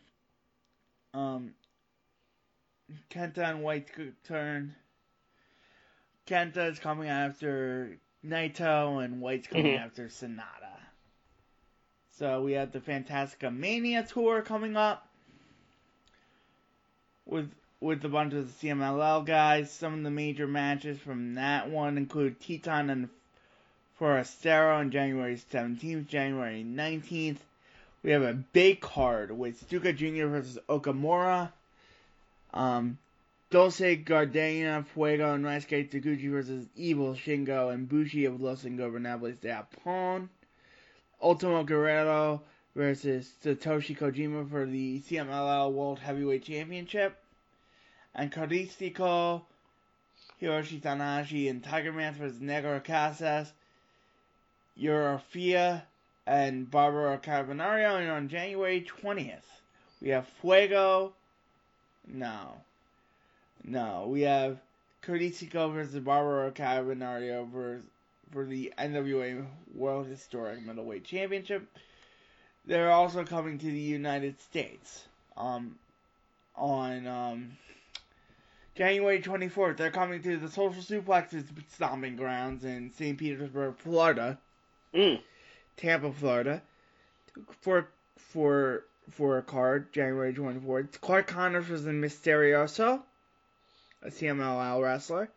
Um, 1.13 1.53
Kenta 3.09 3.49
and 3.49 3.63
White 3.63 3.87
turn. 4.25 4.75
Kenta 6.27 6.71
is 6.71 6.79
coming 6.79 7.07
after 7.07 7.97
Naito, 8.25 9.03
and 9.03 9.21
White's 9.21 9.47
coming 9.47 9.67
mm-hmm. 9.67 9.83
after 9.83 10.07
Sanada. 10.07 10.77
So 12.11 12.41
we 12.41 12.53
have 12.53 12.71
the 12.71 12.79
Fantastica 12.79 13.55
Mania 13.55 14.03
tour 14.03 14.41
coming 14.41 14.75
up 14.75 15.07
with 17.25 17.51
with 17.79 18.03
a 18.03 18.09
bunch 18.09 18.33
of 18.33 18.59
the 18.59 18.67
CMLL 18.67 19.25
guys. 19.25 19.71
Some 19.71 19.93
of 19.93 20.03
the 20.03 20.11
major 20.11 20.47
matches 20.47 20.97
from 20.97 21.35
that 21.35 21.69
one 21.69 21.97
include 21.97 22.39
Teton 22.39 22.89
and 22.89 23.09
Forastero 23.99 24.77
on 24.77 24.91
January 24.91 25.35
17th, 25.51 26.07
January 26.07 26.63
19th. 26.63 27.37
We 28.03 28.11
have 28.11 28.23
a 28.23 28.33
big 28.33 28.79
card 28.79 29.31
with 29.31 29.59
Stuka 29.61 29.93
Jr. 29.93 30.27
versus 30.27 30.59
Okamura. 30.69 31.51
Um, 32.53 32.97
Dulce 33.49 33.95
Gardenia, 34.03 34.85
Fuego, 34.93 35.33
and 35.33 35.45
Ryusuke 35.45 35.89
Taguchi 35.89 36.29
versus 36.29 36.65
Evil 36.75 37.13
Shingo 37.13 37.73
and 37.73 37.87
Bushi 37.87 38.25
of 38.25 38.41
Los 38.41 38.63
Ingobernables 38.63 39.39
de 39.39 39.49
Japón. 39.49 40.29
Ultimo 41.21 41.63
Guerrero 41.63 42.41
versus 42.75 43.31
Satoshi 43.43 43.97
Kojima 43.97 44.49
for 44.49 44.65
the 44.65 45.01
CMLL 45.01 45.71
World 45.71 45.99
Heavyweight 45.99 46.43
Championship. 46.43 47.17
And 48.17 48.31
Caristico, 48.31 49.43
Hiroshi 50.41 50.81
Tanahashi, 50.81 51.49
and 51.49 51.63
Tiger 51.63 51.93
Man 51.93 52.13
versus 52.15 52.39
Negro 52.39 52.83
Casas. 52.83 53.53
Euforia 54.79 55.83
and 56.25 56.69
Barbaro 56.69 57.17
Cavernario. 57.17 57.99
And 57.99 58.09
on 58.09 58.27
January 58.27 58.85
20th, 59.01 59.39
we 60.01 60.09
have 60.09 60.27
Fuego. 60.41 61.13
No. 62.07 62.61
No. 63.63 64.07
We 64.09 64.21
have 64.21 64.59
Caristico 65.03 65.71
versus 65.73 65.99
Barbaro 65.99 66.51
Cavernario 66.51 67.49
versus 67.49 67.85
for 68.31 68.45
the 68.45 68.73
NWA 68.77 69.45
World 69.73 70.07
Historic 70.07 70.61
Middleweight 70.65 71.03
Championship. 71.03 71.65
They're 72.65 72.91
also 72.91 73.23
coming 73.23 73.57
to 73.59 73.65
the 73.65 73.79
United 73.79 74.41
States 74.41 75.05
um, 75.37 75.77
on 76.55 77.07
um, 77.07 77.57
January 78.77 79.19
24th. 79.19 79.77
They're 79.77 79.89
coming 79.89 80.21
to 80.21 80.37
the 80.37 80.49
Social 80.49 80.83
Suplexes 80.83 81.45
Stomping 81.73 82.15
Grounds 82.15 82.63
in 82.63 82.91
St. 82.91 83.17
Petersburg, 83.17 83.75
Florida, 83.77 84.37
mm. 84.93 85.19
Tampa, 85.77 86.11
Florida, 86.11 86.61
for 87.61 87.87
for 88.17 88.83
for 89.09 89.39
a 89.39 89.41
card 89.41 89.91
January 89.93 90.31
24th. 90.31 91.01
Clark 91.01 91.25
Connors 91.25 91.69
was 91.69 91.87
in 91.87 91.99
Mysterioso, 91.99 93.01
a 94.03 94.09
CMLL 94.09 94.83
wrestler. 94.83 95.29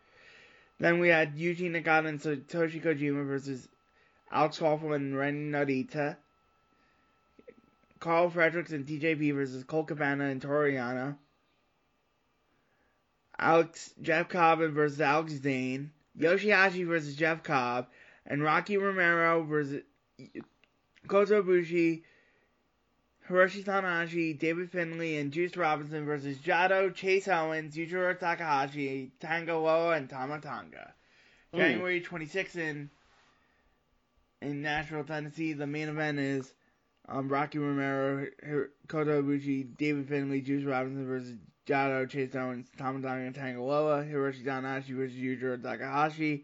Then 0.79 0.99
we 0.99 1.09
had 1.09 1.35
Yuji 1.35 1.71
Nagata 1.71 2.09
and 2.09 2.21
Satoshi 2.21 2.83
Kojima 2.83 3.25
versus 3.25 3.67
Alex 4.31 4.59
Hoffman 4.59 4.93
and 4.93 5.17
Ren 5.17 5.51
Narita. 5.51 6.15
Karl 7.99 8.29
Fredericks 8.29 8.71
and 8.71 8.85
TJP 8.85 9.33
versus 9.33 9.63
Colt 9.63 9.87
Cabana 9.87 10.25
and 10.25 10.41
Toru 10.41 10.71
Alex 13.41 13.93
Jeff 14.01 14.29
Cobb 14.29 14.59
versus 14.59 15.01
Alex 15.01 15.33
Zayne. 15.33 15.91
Yoshihashi 16.17 16.85
versus 16.85 17.15
Jeff 17.15 17.43
Cobb. 17.43 17.87
And 18.25 18.43
Rocky 18.43 18.77
Romero 18.77 19.43
versus 19.43 19.81
Kota 21.07 21.41
Ibushi 21.41 22.03
Hiroshi 23.31 23.63
Tanahashi, 23.63 24.37
David 24.37 24.69
Finlay, 24.69 25.17
and 25.17 25.31
Juice 25.31 25.55
Robinson 25.55 26.05
versus 26.05 26.37
Jado, 26.39 26.93
Chase 26.93 27.27
Owens, 27.27 27.75
Yujiro 27.75 28.17
Takahashi, 28.17 29.11
Tanga 29.19 29.55
Loa, 29.55 29.95
and 29.95 30.09
Tama 30.09 30.41
Tonga. 30.41 30.93
Mm. 31.53 31.57
January 31.57 32.01
26th 32.01 32.55
in 32.57 32.89
in 34.41 34.61
Nashville, 34.61 35.03
Tennessee. 35.03 35.53
The 35.53 35.67
main 35.67 35.87
event 35.87 36.19
is 36.19 36.53
um, 37.07 37.29
Rocky 37.29 37.59
Romero, 37.59 38.27
Kota 38.87 39.11
Ibushi, 39.11 39.77
David 39.77 40.09
Finlay, 40.09 40.41
Juice 40.41 40.65
Robinson 40.65 41.07
versus 41.07 41.35
Jado, 41.67 42.09
Chase 42.09 42.35
Owens, 42.35 42.67
Tonga, 42.77 43.09
and 43.09 43.35
Hiroshi 43.35 44.43
Tanahashi 44.43 44.95
versus 44.95 45.15
Yujiro 45.15 45.61
Takahashi. 45.61 46.43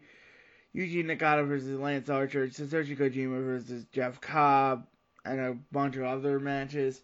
Yuji 0.74 1.04
Nagata 1.04 1.46
versus 1.46 1.78
Lance 1.80 2.08
Archer, 2.08 2.46
Satoshi 2.46 2.96
Kojima 2.96 3.42
versus 3.42 3.84
Jeff 3.92 4.20
Cobb, 4.20 4.86
and 5.24 5.40
a 5.40 5.56
bunch 5.72 5.96
of 5.96 6.04
other 6.04 6.38
matches. 6.38 7.00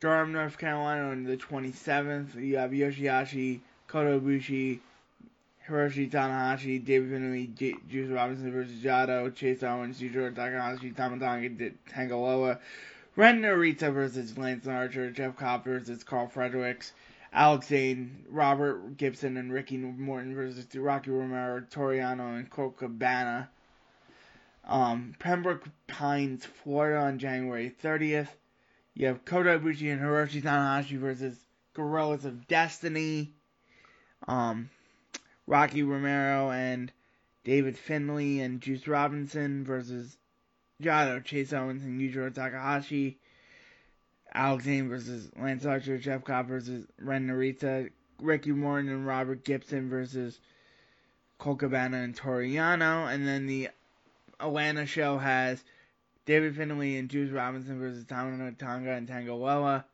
Durham, 0.00 0.32
North 0.32 0.56
Carolina 0.56 1.10
on 1.10 1.24
the 1.24 1.36
27th. 1.36 2.34
You 2.36 2.58
have 2.58 2.70
Yoshihashi, 2.70 3.60
Kota 3.88 4.20
Ibushi, 4.20 4.78
Hiroshi 5.68 6.10
Tanahashi, 6.10 6.84
David 6.84 7.10
Finlay, 7.10 7.46
J- 7.48 7.74
Juice 7.90 8.10
Robinson 8.10 8.52
versus 8.52 8.80
Jado, 8.80 9.34
Chase 9.34 9.62
Owens, 9.62 10.00
Yujiro 10.00 10.34
Takahashi, 10.34 10.90
Tama 10.92 11.18
Tonga, 11.18 11.70
Tangaloa, 11.90 12.58
Ren 13.16 13.42
Narita 13.42 13.92
versus 13.92 14.38
Lance 14.38 14.66
Archer, 14.66 15.10
Jeff 15.10 15.36
Cobb 15.36 15.64
versus 15.64 16.04
Karl 16.04 16.28
Fredericks, 16.28 16.92
Alex 17.36 17.68
Zayne, 17.68 18.24
Robert 18.28 18.96
Gibson, 18.96 19.36
and 19.36 19.52
Ricky 19.52 19.76
Morton 19.76 20.34
versus 20.34 20.66
Rocky 20.74 21.10
Romero, 21.10 21.62
Toru 21.70 21.98
Yano, 21.98 22.36
and 22.36 22.50
Colt 22.50 22.76
Cabana 22.78 23.48
um, 24.66 25.14
Pembroke 25.18 25.64
Pines, 25.86 26.44
Florida 26.44 26.98
on 26.98 27.18
January 27.18 27.72
30th. 27.82 28.28
You 28.94 29.06
have 29.06 29.24
Kota 29.24 29.58
Ibushi 29.58 29.92
and 29.92 30.00
Hiroshi 30.00 30.42
Tanahashi 30.42 30.98
versus 30.98 31.38
Guerrillas 31.74 32.24
of 32.24 32.48
Destiny. 32.48 33.34
Um, 34.26 34.70
Rocky 35.46 35.82
Romero 35.82 36.50
and 36.50 36.90
David 37.44 37.78
Finlay 37.78 38.40
and 38.40 38.60
Juice 38.60 38.88
Robinson 38.88 39.64
versus 39.64 40.16
Jado, 40.82 41.22
Chase 41.22 41.52
Owens, 41.52 41.84
and 41.84 42.00
Yujiro 42.00 42.34
Takahashi. 42.34 43.18
Zayne 44.62 44.88
versus 44.88 45.30
Lance 45.40 45.64
Archer, 45.64 45.98
Jeff 45.98 46.24
Cobb 46.24 46.48
versus 46.48 46.86
Ren 47.00 47.26
Narita, 47.26 47.90
Ricky 48.20 48.52
Morton 48.52 48.90
and 48.90 49.06
Robert 49.06 49.44
Gibson 49.44 49.88
versus 49.88 50.38
Colt 51.38 51.58
Cabana 51.60 51.98
and 51.98 52.14
Toru 52.14 52.46
Yano, 52.46 53.12
and 53.12 53.26
then 53.26 53.46
the 53.46 53.68
Atlanta 54.40 54.86
show 54.86 55.18
has 55.18 55.62
David 56.26 56.56
Finlay 56.56 56.96
and 56.96 57.08
Juice 57.08 57.30
Robinson 57.30 57.78
versus 57.78 58.04
Tama 58.04 58.52
Tonga 58.52 58.92
and 58.92 59.08
Tanga 59.08 59.84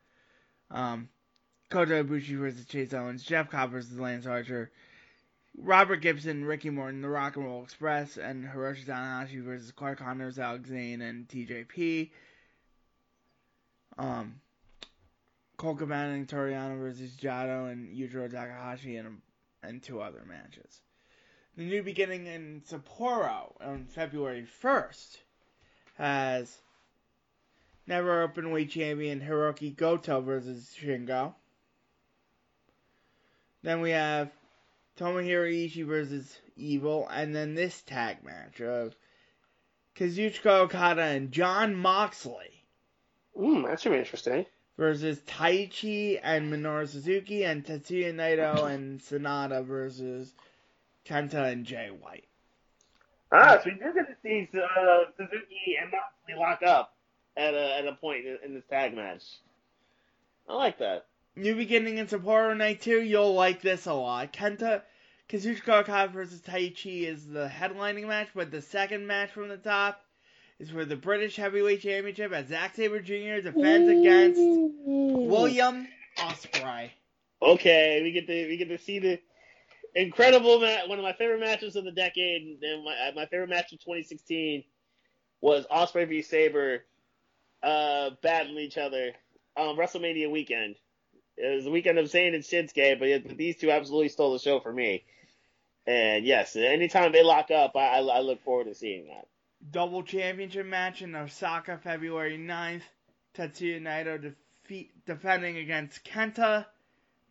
Um, 0.70 1.08
Kota 1.70 2.04
Ibushi 2.04 2.38
versus 2.38 2.66
Chase 2.66 2.92
Owens. 2.92 3.22
Jeff 3.22 3.50
Cobb 3.50 3.70
versus 3.70 3.98
Lance 3.98 4.26
Archer. 4.26 4.70
Robert 5.56 5.96
Gibson, 5.96 6.44
Ricky 6.44 6.70
Morton, 6.70 7.02
The 7.02 7.08
Rock 7.08 7.36
and 7.36 7.44
Roll 7.44 7.62
Express, 7.62 8.16
and 8.16 8.44
Hiroshi 8.44 8.86
Tanahashi 8.86 9.42
versus 9.42 9.70
Clark 9.70 9.98
Connors, 9.98 10.38
Alex 10.38 10.68
Zayne, 10.70 11.02
and 11.02 11.28
TJP. 11.28 12.10
Um, 13.98 14.40
Colt 15.56 15.78
Cabana 15.78 16.14
and 16.14 16.28
Toru 16.28 16.52
Yano 16.52 16.78
versus 16.78 17.10
Jado 17.12 17.70
and 17.70 17.94
Yujiro 17.94 18.30
Takahashi, 18.30 18.96
and 18.96 19.20
and 19.62 19.82
two 19.82 20.00
other 20.00 20.22
matches. 20.26 20.80
The 21.56 21.64
New 21.64 21.82
Beginning 21.82 22.26
in 22.26 22.62
Sapporo 22.62 23.52
on 23.60 23.84
February 23.84 24.46
1st 24.62 25.18
has 25.98 26.60
never 27.86 28.26
openweight 28.26 28.70
champion 28.70 29.20
Hiroki 29.20 29.76
Goto 29.76 30.20
versus 30.20 30.74
Shingo. 30.80 31.34
Then 33.62 33.80
we 33.80 33.90
have 33.90 34.32
Tomohiro 34.96 35.48
Ishii 35.48 35.86
versus 35.86 36.40
Evil, 36.56 37.08
and 37.08 37.34
then 37.34 37.54
this 37.54 37.82
tag 37.82 38.24
match 38.24 38.60
of 38.60 38.96
Kazuchika 39.94 40.62
Okada 40.62 41.02
and 41.02 41.32
Jon 41.32 41.74
Moxley. 41.74 42.51
Hmm, 43.36 43.62
that 43.62 43.80
should 43.80 43.92
be 43.92 43.98
interesting. 43.98 44.46
Versus 44.76 45.20
Taichi 45.20 46.18
and 46.22 46.52
Minoru 46.52 46.88
Suzuki, 46.88 47.44
and 47.44 47.64
Tetsuya 47.64 48.12
Naito 48.14 48.70
and 48.70 49.00
Sanada 49.00 49.64
versus 49.64 50.34
Kenta 51.06 51.52
and 51.52 51.66
Jay 51.66 51.88
White. 51.88 52.24
Ah, 53.30 53.58
so 53.62 53.70
we 53.70 53.80
are 53.82 53.92
going 53.92 54.06
to 54.06 54.16
see 54.22 54.48
uh, 54.58 55.10
Suzuki 55.16 55.76
and 55.80 55.90
Moxley 55.90 56.34
lock 56.38 56.62
up 56.62 56.94
at 57.36 57.54
a 57.54 57.78
at 57.78 57.86
a 57.86 57.94
point 57.94 58.26
in, 58.26 58.38
in 58.44 58.54
this 58.54 58.64
tag 58.68 58.94
match. 58.94 59.22
I 60.48 60.54
like 60.54 60.78
that. 60.78 61.06
New 61.34 61.54
beginning 61.54 61.96
in 61.96 62.06
Sapporo 62.06 62.54
Night 62.54 62.82
2, 62.82 63.02
you'll 63.02 63.32
like 63.32 63.62
this 63.62 63.86
a 63.86 63.94
lot. 63.94 64.32
Kenta 64.34 64.82
Kazuchika 65.30 65.80
Okada 65.80 66.12
versus 66.12 66.42
Taichi 66.42 67.04
is 67.04 67.26
the 67.26 67.48
headlining 67.48 68.06
match, 68.06 68.28
but 68.34 68.50
the 68.50 68.60
second 68.60 69.06
match 69.06 69.30
from 69.30 69.48
the 69.48 69.56
top 69.56 70.04
is 70.58 70.70
for 70.70 70.84
the 70.84 70.96
British 70.96 71.36
Heavyweight 71.36 71.80
Championship 71.82 72.32
as 72.32 72.48
Zack 72.48 72.76
Sabre 72.76 73.00
Jr. 73.00 73.40
defends 73.42 73.88
against 73.88 74.40
William 74.40 75.88
Ospreay. 76.18 76.90
Okay, 77.40 78.00
we 78.02 78.12
get 78.12 78.26
to 78.26 78.48
we 78.48 78.56
get 78.56 78.68
to 78.68 78.78
see 78.78 78.98
the 78.98 79.20
incredible 79.94 80.60
match. 80.60 80.88
One 80.88 80.98
of 80.98 81.04
my 81.04 81.12
favorite 81.12 81.40
matches 81.40 81.76
of 81.76 81.84
the 81.84 81.90
decade, 81.90 82.58
and 82.62 82.84
my 82.84 82.92
uh, 82.92 83.12
my 83.14 83.26
favorite 83.26 83.50
match 83.50 83.72
of 83.72 83.80
2016 83.80 84.64
was 85.40 85.66
Ospreay 85.66 86.08
v 86.08 86.22
Sabre 86.22 86.84
uh, 87.62 88.10
battling 88.22 88.58
each 88.58 88.78
other 88.78 89.12
on 89.56 89.76
WrestleMania 89.76 90.30
weekend. 90.30 90.76
It 91.36 91.56
was 91.56 91.64
the 91.64 91.70
weekend 91.70 91.98
of 91.98 92.06
Zayn 92.06 92.34
and 92.34 92.44
Shinsuke, 92.44 92.98
but, 92.98 93.08
it, 93.08 93.26
but 93.26 93.36
these 93.36 93.56
two 93.56 93.70
absolutely 93.70 94.10
stole 94.10 94.32
the 94.32 94.38
show 94.38 94.60
for 94.60 94.72
me. 94.72 95.04
And 95.86 96.24
yes, 96.24 96.54
anytime 96.54 97.12
they 97.12 97.24
lock 97.24 97.50
up, 97.50 97.74
I, 97.74 97.98
I 97.98 98.20
look 98.20 98.42
forward 98.44 98.64
to 98.64 98.74
seeing 98.74 99.08
that. 99.08 99.26
Double 99.70 100.02
championship 100.02 100.66
match 100.66 101.02
in 101.02 101.14
Osaka, 101.14 101.78
February 101.82 102.36
9th. 102.38 102.82
Tetsuya 103.36 103.80
Naito 103.80 104.20
defeat, 104.20 104.90
defending 105.06 105.56
against 105.58 106.04
Kenta. 106.04 106.66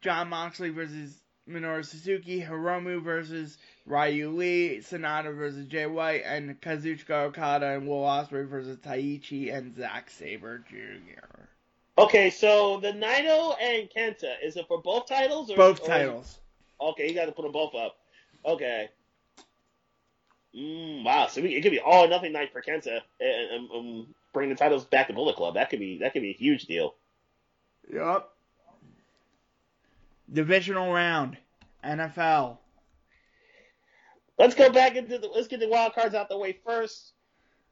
Jon 0.02 0.30
Moxley 0.30 0.70
versus 0.70 1.16
Minoru 1.48 1.86
Suzuki. 1.86 2.42
Hiromu 2.42 3.04
versus 3.04 3.58
Ryu 3.86 4.30
Lee. 4.30 4.80
Sanada 4.82 5.36
versus 5.36 5.68
Jay 5.68 5.86
White. 5.86 6.24
And 6.26 6.60
Kazuchika 6.62 7.26
Okada 7.26 7.76
and 7.76 7.88
Will 7.88 8.02
Ospreay 8.02 8.48
versus 8.48 8.78
Taichi 8.78 9.54
and 9.54 9.76
Zack 9.76 10.10
Sabre 10.10 10.64
Jr. 10.70 11.42
Okay, 11.98 12.30
so 12.30 12.80
the 12.80 12.94
Naito 12.94 13.54
and 13.62 13.90
Kenta, 13.90 14.36
is 14.42 14.56
it 14.56 14.68
for 14.68 14.82
both 14.82 15.08
titles? 15.08 15.52
Or, 15.52 15.58
both 15.58 15.86
titles. 15.86 15.90
or 15.90 15.90
titles. 15.90 16.40
Okay, 16.80 17.10
you 17.10 17.14
got 17.14 17.26
to 17.26 17.32
put 17.32 17.44
them 17.44 17.52
both 17.52 17.76
up. 17.76 17.98
Okay. 18.46 18.90
Mm, 20.56 21.04
wow, 21.04 21.28
so 21.28 21.42
it 21.42 21.62
could 21.62 21.72
be 21.72 21.80
all 21.80 22.06
or 22.06 22.08
nothing 22.10 22.34
night 22.34 22.52
for 22.52 22.62
Kenta, 22.62 23.00
and, 23.20 23.70
and, 23.72 24.08
bring 24.34 24.50
the 24.50 24.56
titles 24.56 24.86
back 24.86 25.08
to 25.08 25.14
Bullet 25.14 25.36
Club. 25.36 25.56
That 25.56 25.70
could 25.70 25.80
be 25.80 26.00
that 26.00 26.14
could 26.14 26.22
be 26.22 26.32
a 26.32 26.34
huge 26.34 26.66
deal. 26.66 26.96
Yep. 27.94 28.30
Divisional 30.32 30.92
round, 30.92 31.38
NFL. 31.84 32.58
Let's 34.38 34.56
go 34.56 34.70
back 34.70 34.96
into 34.96 35.18
the. 35.18 35.28
Let's 35.28 35.48
get 35.48 35.60
the 35.60 35.68
wild 35.68 35.94
cards 35.94 36.16
out 36.16 36.30
the 36.30 36.38
way 36.38 36.58
first. 36.66 37.14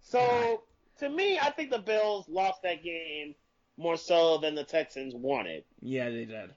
So 0.02 0.64
to 1.00 1.10
me, 1.10 1.40
I 1.40 1.50
think 1.52 1.72
the 1.72 1.80
Bills 1.80 2.28
lost 2.30 2.62
that 2.64 2.84
game 2.84 3.36
more 3.78 3.98
so 3.98 4.38
than 4.38 4.56
the 4.56 4.64
Texans 4.64 5.16
wanted. 5.16 5.64
Yeah, 5.82 6.10
they 6.10 6.26
did. 6.26 6.54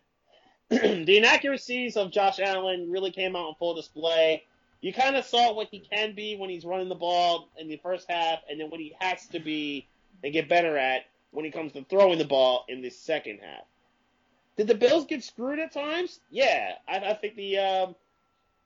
the 1.06 1.16
inaccuracies 1.16 1.96
of 1.96 2.10
Josh 2.10 2.40
Allen 2.40 2.90
really 2.90 3.10
came 3.10 3.36
out 3.36 3.46
on 3.46 3.54
full 3.58 3.74
display. 3.74 4.44
You 4.82 4.92
kind 4.92 5.16
of 5.16 5.24
saw 5.24 5.54
what 5.54 5.68
he 5.70 5.78
can 5.78 6.14
be 6.14 6.36
when 6.36 6.50
he's 6.50 6.64
running 6.64 6.88
the 6.88 6.96
ball 6.96 7.48
in 7.56 7.68
the 7.68 7.76
first 7.76 8.10
half, 8.10 8.40
and 8.50 8.60
then 8.60 8.68
what 8.68 8.80
he 8.80 8.94
has 9.00 9.26
to 9.28 9.38
be 9.38 9.86
and 10.22 10.32
get 10.32 10.48
better 10.48 10.76
at 10.76 11.06
when 11.30 11.46
it 11.46 11.52
comes 11.52 11.72
to 11.72 11.84
throwing 11.84 12.18
the 12.18 12.24
ball 12.24 12.64
in 12.68 12.82
the 12.82 12.90
second 12.90 13.38
half. 13.40 13.64
Did 14.56 14.66
the 14.66 14.74
Bills 14.74 15.06
get 15.06 15.22
screwed 15.24 15.60
at 15.60 15.72
times? 15.72 16.20
Yeah, 16.30 16.72
I, 16.86 16.98
I 16.98 17.14
think 17.14 17.36
the 17.36 17.58
um, 17.58 17.94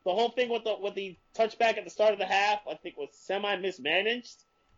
the 0.05 0.13
whole 0.13 0.31
thing 0.31 0.49
with 0.49 0.65
the 0.65 0.77
with 0.81 0.95
the 0.95 1.17
touchback 1.37 1.77
at 1.77 1.85
the 1.85 1.91
start 1.91 2.13
of 2.13 2.19
the 2.19 2.27
half, 2.27 2.61
I 2.69 2.75
think 2.75 2.97
was 2.97 3.11
semi 3.13 3.55
mismanaged. 3.57 4.37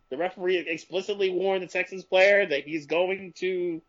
The 0.09 0.17
referee 0.17 0.57
explicitly 0.57 1.29
warned 1.29 1.63
the 1.63 1.67
Texans 1.67 2.03
player 2.03 2.45
that 2.45 2.63
he's 2.63 2.85
going 2.85 3.33
to 3.37 3.81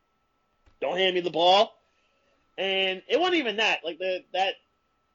don't 0.80 0.96
hand 0.96 1.14
me 1.14 1.20
the 1.20 1.30
ball. 1.30 1.74
And 2.58 3.02
it 3.08 3.18
wasn't 3.18 3.38
even 3.38 3.56
that. 3.56 3.80
Like 3.84 3.98
the 3.98 4.22
that 4.34 4.54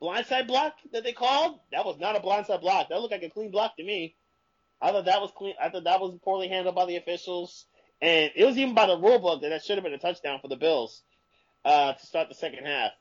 blindside 0.06 0.48
block 0.48 0.76
that 0.94 1.04
they 1.04 1.14
called, 1.14 1.60
that 1.72 1.86
was 1.86 2.00
not 2.00 2.16
a 2.16 2.20
blindside 2.20 2.62
block. 2.62 2.90
That 2.90 3.00
looked 3.00 3.12
like 3.12 3.24
a 3.24 3.30
clean 3.30 3.52
block 3.52 3.76
to 3.78 3.84
me. 3.84 4.16
I 4.82 4.92
thought 4.92 5.06
that 5.06 5.22
was 5.22 5.32
clean. 5.36 5.56
I 5.62 5.70
thought 5.70 5.86
that 5.86 6.02
was 6.02 6.18
poorly 6.24 6.48
handled 6.48 6.76
by 6.76 6.86
the 6.86 6.98
officials, 6.98 7.66
and 8.02 8.32
it 8.36 8.46
was 8.46 8.58
even 8.58 8.76
by 8.76 8.86
the 8.86 8.98
rule 8.98 9.20
book 9.20 9.42
that 9.42 9.50
that 9.50 9.64
should 9.64 9.78
have 9.78 9.84
been 9.84 9.94
a 9.94 9.98
touchdown 9.98 10.40
for 10.42 10.48
the 10.48 10.58
Bills 10.58 11.02
uh, 11.64 11.94
to 11.94 12.06
start 12.06 12.30
the 12.30 12.36
second 12.36 12.66
half, 12.66 12.92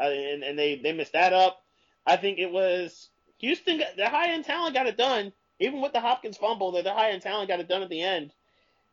uh, 0.00 0.04
and 0.04 0.42
and 0.42 0.58
they 0.58 0.80
they 0.82 0.92
missed 0.92 1.12
that 1.12 1.32
up. 1.32 1.62
I 2.06 2.16
think 2.16 2.38
it 2.38 2.50
was 2.50 3.10
Houston. 3.38 3.82
The 3.96 4.08
high 4.08 4.32
end 4.32 4.44
talent 4.44 4.74
got 4.74 4.86
it 4.86 4.96
done, 4.96 5.32
even 5.60 5.80
with 5.80 5.92
the 5.92 6.00
Hopkins 6.00 6.36
fumble. 6.36 6.72
That 6.72 6.84
the 6.84 6.92
high 6.92 7.10
end 7.10 7.22
talent 7.22 7.48
got 7.48 7.60
it 7.60 7.68
done 7.68 7.82
at 7.82 7.90
the 7.90 8.02
end. 8.02 8.32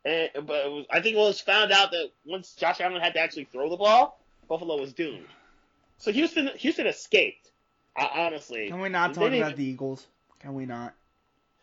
And, 0.06 0.30
but 0.36 0.72
was, 0.72 0.86
I 0.92 1.02
think 1.02 1.16
it 1.16 1.20
was 1.20 1.42
found 1.42 1.72
out 1.72 1.92
that 1.92 2.12
once 2.26 2.54
Josh 2.54 2.80
Allen 2.80 3.02
had 3.02 3.14
to 3.14 3.20
actually 3.20 3.46
throw 3.46 3.70
the 3.70 3.78
ball, 3.78 4.20
Buffalo 4.48 4.80
was 4.80 4.94
doomed. 4.94 5.26
So 5.98 6.12
Houston, 6.12 6.50
Houston 6.58 6.88
escaped. 6.88 7.52
Uh, 7.96 8.08
honestly, 8.14 8.68
can 8.68 8.80
we 8.80 8.90
not 8.90 9.14
talk 9.14 9.32
about 9.32 9.56
the 9.56 9.64
Eagles? 9.64 10.06
Can 10.40 10.54
we 10.54 10.66
not? 10.66 10.94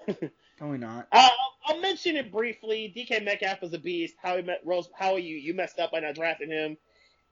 Can 0.58 0.70
we 0.70 0.78
not? 0.78 1.08
Uh, 1.10 1.28
I'll 1.66 1.80
mention 1.80 2.16
it 2.16 2.30
briefly. 2.30 2.92
DK 2.94 3.24
Metcalf 3.24 3.62
was 3.62 3.72
a 3.72 3.78
beast. 3.78 4.14
How 4.22 4.36
he 4.36 4.42
met 4.42 4.60
Rose? 4.64 4.88
How 4.96 5.16
you 5.16 5.36
you 5.36 5.54
messed 5.54 5.78
up 5.78 5.92
by 5.92 6.00
not 6.00 6.14
drafting 6.14 6.50
him. 6.50 6.76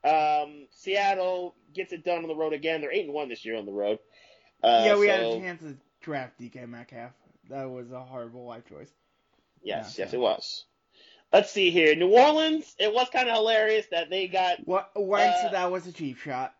Um, 0.03 0.67
Seattle 0.71 1.55
gets 1.73 1.93
it 1.93 2.03
done 2.03 2.23
on 2.23 2.27
the 2.27 2.35
road 2.35 2.53
again. 2.53 2.81
They're 2.81 2.91
eight 2.91 3.05
and 3.05 3.13
one 3.13 3.29
this 3.29 3.45
year 3.45 3.57
on 3.57 3.65
the 3.65 3.71
road. 3.71 3.99
Uh, 4.61 4.83
yeah, 4.85 4.97
we 4.97 5.07
so, 5.07 5.11
had 5.11 5.21
a 5.21 5.39
chance 5.39 5.61
to 5.61 5.77
draft 6.01 6.39
DK 6.39 6.67
Metcalf. 6.67 7.11
That 7.49 7.69
was 7.69 7.91
a 7.91 8.01
horrible 8.01 8.45
life 8.45 8.67
choice. 8.67 8.91
Yes, 9.61 9.97
yeah, 9.97 10.03
yes, 10.03 10.11
so. 10.11 10.17
it 10.17 10.19
was. 10.19 10.65
Let's 11.31 11.51
see 11.51 11.71
here. 11.71 11.95
New 11.95 12.09
Orleans, 12.09 12.75
it 12.77 12.93
was 12.93 13.07
kind 13.11 13.29
of 13.29 13.35
hilarious 13.35 13.85
that 13.91 14.09
they 14.09 14.27
got. 14.27 14.57
What? 14.65 14.91
Wentz, 14.95 15.37
uh, 15.45 15.51
that 15.51 15.71
was 15.71 15.87
a 15.87 15.91
cheap 15.91 16.17
shot. 16.17 16.53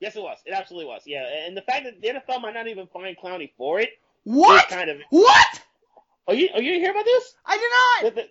Yes, 0.00 0.16
it 0.16 0.22
was. 0.22 0.38
It 0.44 0.52
absolutely 0.52 0.88
was. 0.88 1.02
Yeah, 1.06 1.26
and 1.46 1.56
the 1.56 1.62
fact 1.62 1.84
that 1.84 2.00
the 2.00 2.08
NFL 2.08 2.42
might 2.42 2.54
not 2.54 2.68
even 2.68 2.86
find 2.86 3.16
Clowney 3.16 3.50
for 3.56 3.80
it. 3.80 3.90
What? 4.24 4.68
Kind 4.68 4.90
of. 4.90 4.98
What? 5.10 5.62
Are 6.28 6.34
you 6.34 6.48
are 6.54 6.62
you 6.62 6.72
hear 6.74 6.90
about 6.90 7.04
this? 7.04 7.34
I 7.44 8.02
did 8.04 8.14
not. 8.14 8.26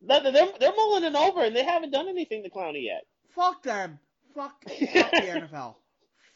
They're, 0.00 0.32
they're, 0.32 0.48
they're 0.60 0.76
mulling 0.76 1.04
it 1.04 1.14
over, 1.14 1.42
and 1.42 1.56
they 1.56 1.64
haven't 1.64 1.90
done 1.90 2.08
anything 2.08 2.44
to 2.44 2.50
Clowney 2.50 2.84
yet. 2.84 3.04
Fuck 3.34 3.62
them. 3.64 3.98
Fuck, 4.34 4.62
fuck 4.68 4.70
the 4.70 4.86
NFL. 5.50 5.74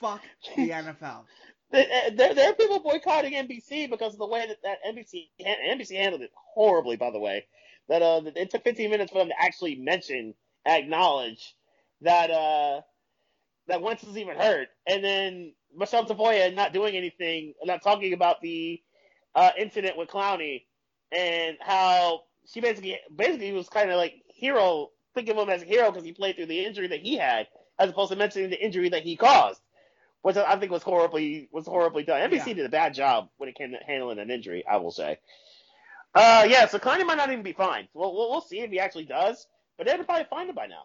Fuck 0.00 0.22
the 0.56 0.70
NFL. 0.70 1.24
There, 1.70 2.34
there 2.34 2.50
are 2.50 2.54
people 2.54 2.80
boycotting 2.80 3.32
NBC 3.32 3.88
because 3.88 4.12
of 4.14 4.18
the 4.18 4.26
way 4.26 4.46
that, 4.46 4.58
that 4.62 4.78
NBC 4.86 5.28
NBC 5.40 5.96
handled 5.96 6.22
it 6.22 6.32
horribly. 6.34 6.96
By 6.96 7.10
the 7.10 7.20
way, 7.20 7.46
that 7.88 8.02
uh, 8.02 8.22
it 8.36 8.50
took 8.50 8.64
15 8.64 8.90
minutes 8.90 9.12
for 9.12 9.18
them 9.18 9.28
to 9.28 9.40
actually 9.40 9.76
mention, 9.76 10.34
acknowledge 10.66 11.54
that 12.02 12.30
uh, 12.30 12.80
that 13.68 13.82
Wentz 13.82 14.02
was 14.04 14.16
even 14.16 14.36
hurt, 14.36 14.68
and 14.86 15.04
then 15.04 15.52
Michelle 15.76 16.04
Tafoya 16.04 16.54
not 16.54 16.72
doing 16.72 16.96
anything, 16.96 17.54
not 17.64 17.82
talking 17.82 18.12
about 18.12 18.40
the 18.40 18.80
uh, 19.34 19.50
incident 19.58 19.96
with 19.96 20.08
Clowney 20.08 20.64
and 21.16 21.56
how 21.60 22.22
she 22.46 22.60
basically 22.60 22.98
basically 23.14 23.52
was 23.52 23.68
kind 23.68 23.90
of 23.90 23.96
like 23.96 24.14
hero, 24.28 24.90
think 25.14 25.28
of 25.28 25.36
him 25.36 25.48
as 25.48 25.62
a 25.62 25.66
hero 25.66 25.90
because 25.90 26.04
he 26.04 26.12
played 26.12 26.36
through 26.36 26.46
the 26.46 26.64
injury 26.64 26.88
that 26.88 27.00
he 27.00 27.16
had, 27.16 27.46
as 27.78 27.90
opposed 27.90 28.10
to 28.12 28.16
mentioning 28.16 28.50
the 28.50 28.62
injury 28.62 28.88
that 28.90 29.02
he 29.02 29.16
caused, 29.16 29.60
which 30.22 30.36
I 30.36 30.56
think 30.56 30.72
was 30.72 30.82
horribly 30.82 31.48
was 31.52 31.66
horribly 31.66 32.02
done. 32.02 32.30
NBC 32.30 32.48
yeah. 32.48 32.54
did 32.54 32.66
a 32.66 32.70
bad 32.70 32.94
job 32.94 33.28
when 33.36 33.48
it 33.48 33.54
came 33.54 33.70
to 33.70 33.78
handling 33.86 34.18
an 34.18 34.30
injury, 34.30 34.64
I 34.68 34.78
will 34.78 34.90
say. 34.90 35.18
Uh, 36.14 36.46
yeah, 36.48 36.66
so 36.66 36.78
Clowney 36.78 37.06
might 37.06 37.16
not 37.16 37.30
even 37.30 37.42
be 37.42 37.54
fined. 37.54 37.88
Well, 37.94 38.14
we'll, 38.14 38.30
we'll 38.30 38.42
see 38.42 38.60
if 38.60 38.70
he 38.70 38.78
actually 38.78 39.06
does, 39.06 39.46
but 39.78 39.86
they'd 39.86 40.04
probably 40.04 40.26
find 40.28 40.48
him 40.48 40.54
by 40.54 40.66
now. 40.66 40.84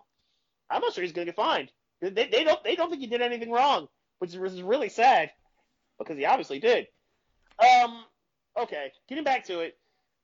I'm 0.70 0.82
not 0.82 0.94
sure 0.94 1.04
he's 1.04 1.12
gonna 1.12 1.26
get 1.26 1.36
fined. 1.36 1.72
They, 2.02 2.10
they 2.10 2.44
don't 2.44 2.64
they 2.64 2.76
don't 2.76 2.90
think 2.90 3.02
he 3.02 3.07
did 3.07 3.22
anything 3.22 3.52
wrong, 3.52 3.88
which 4.19 4.34
is 4.34 4.61
really 4.61 4.90
sad 4.90 5.32
because 5.98 6.18
he 6.18 6.26
obviously 6.26 6.60
did. 6.60 6.88
Um, 7.60 8.03
okay, 8.60 8.91
getting 9.07 9.24
back 9.24 9.45
to 9.45 9.61
it 9.61 9.78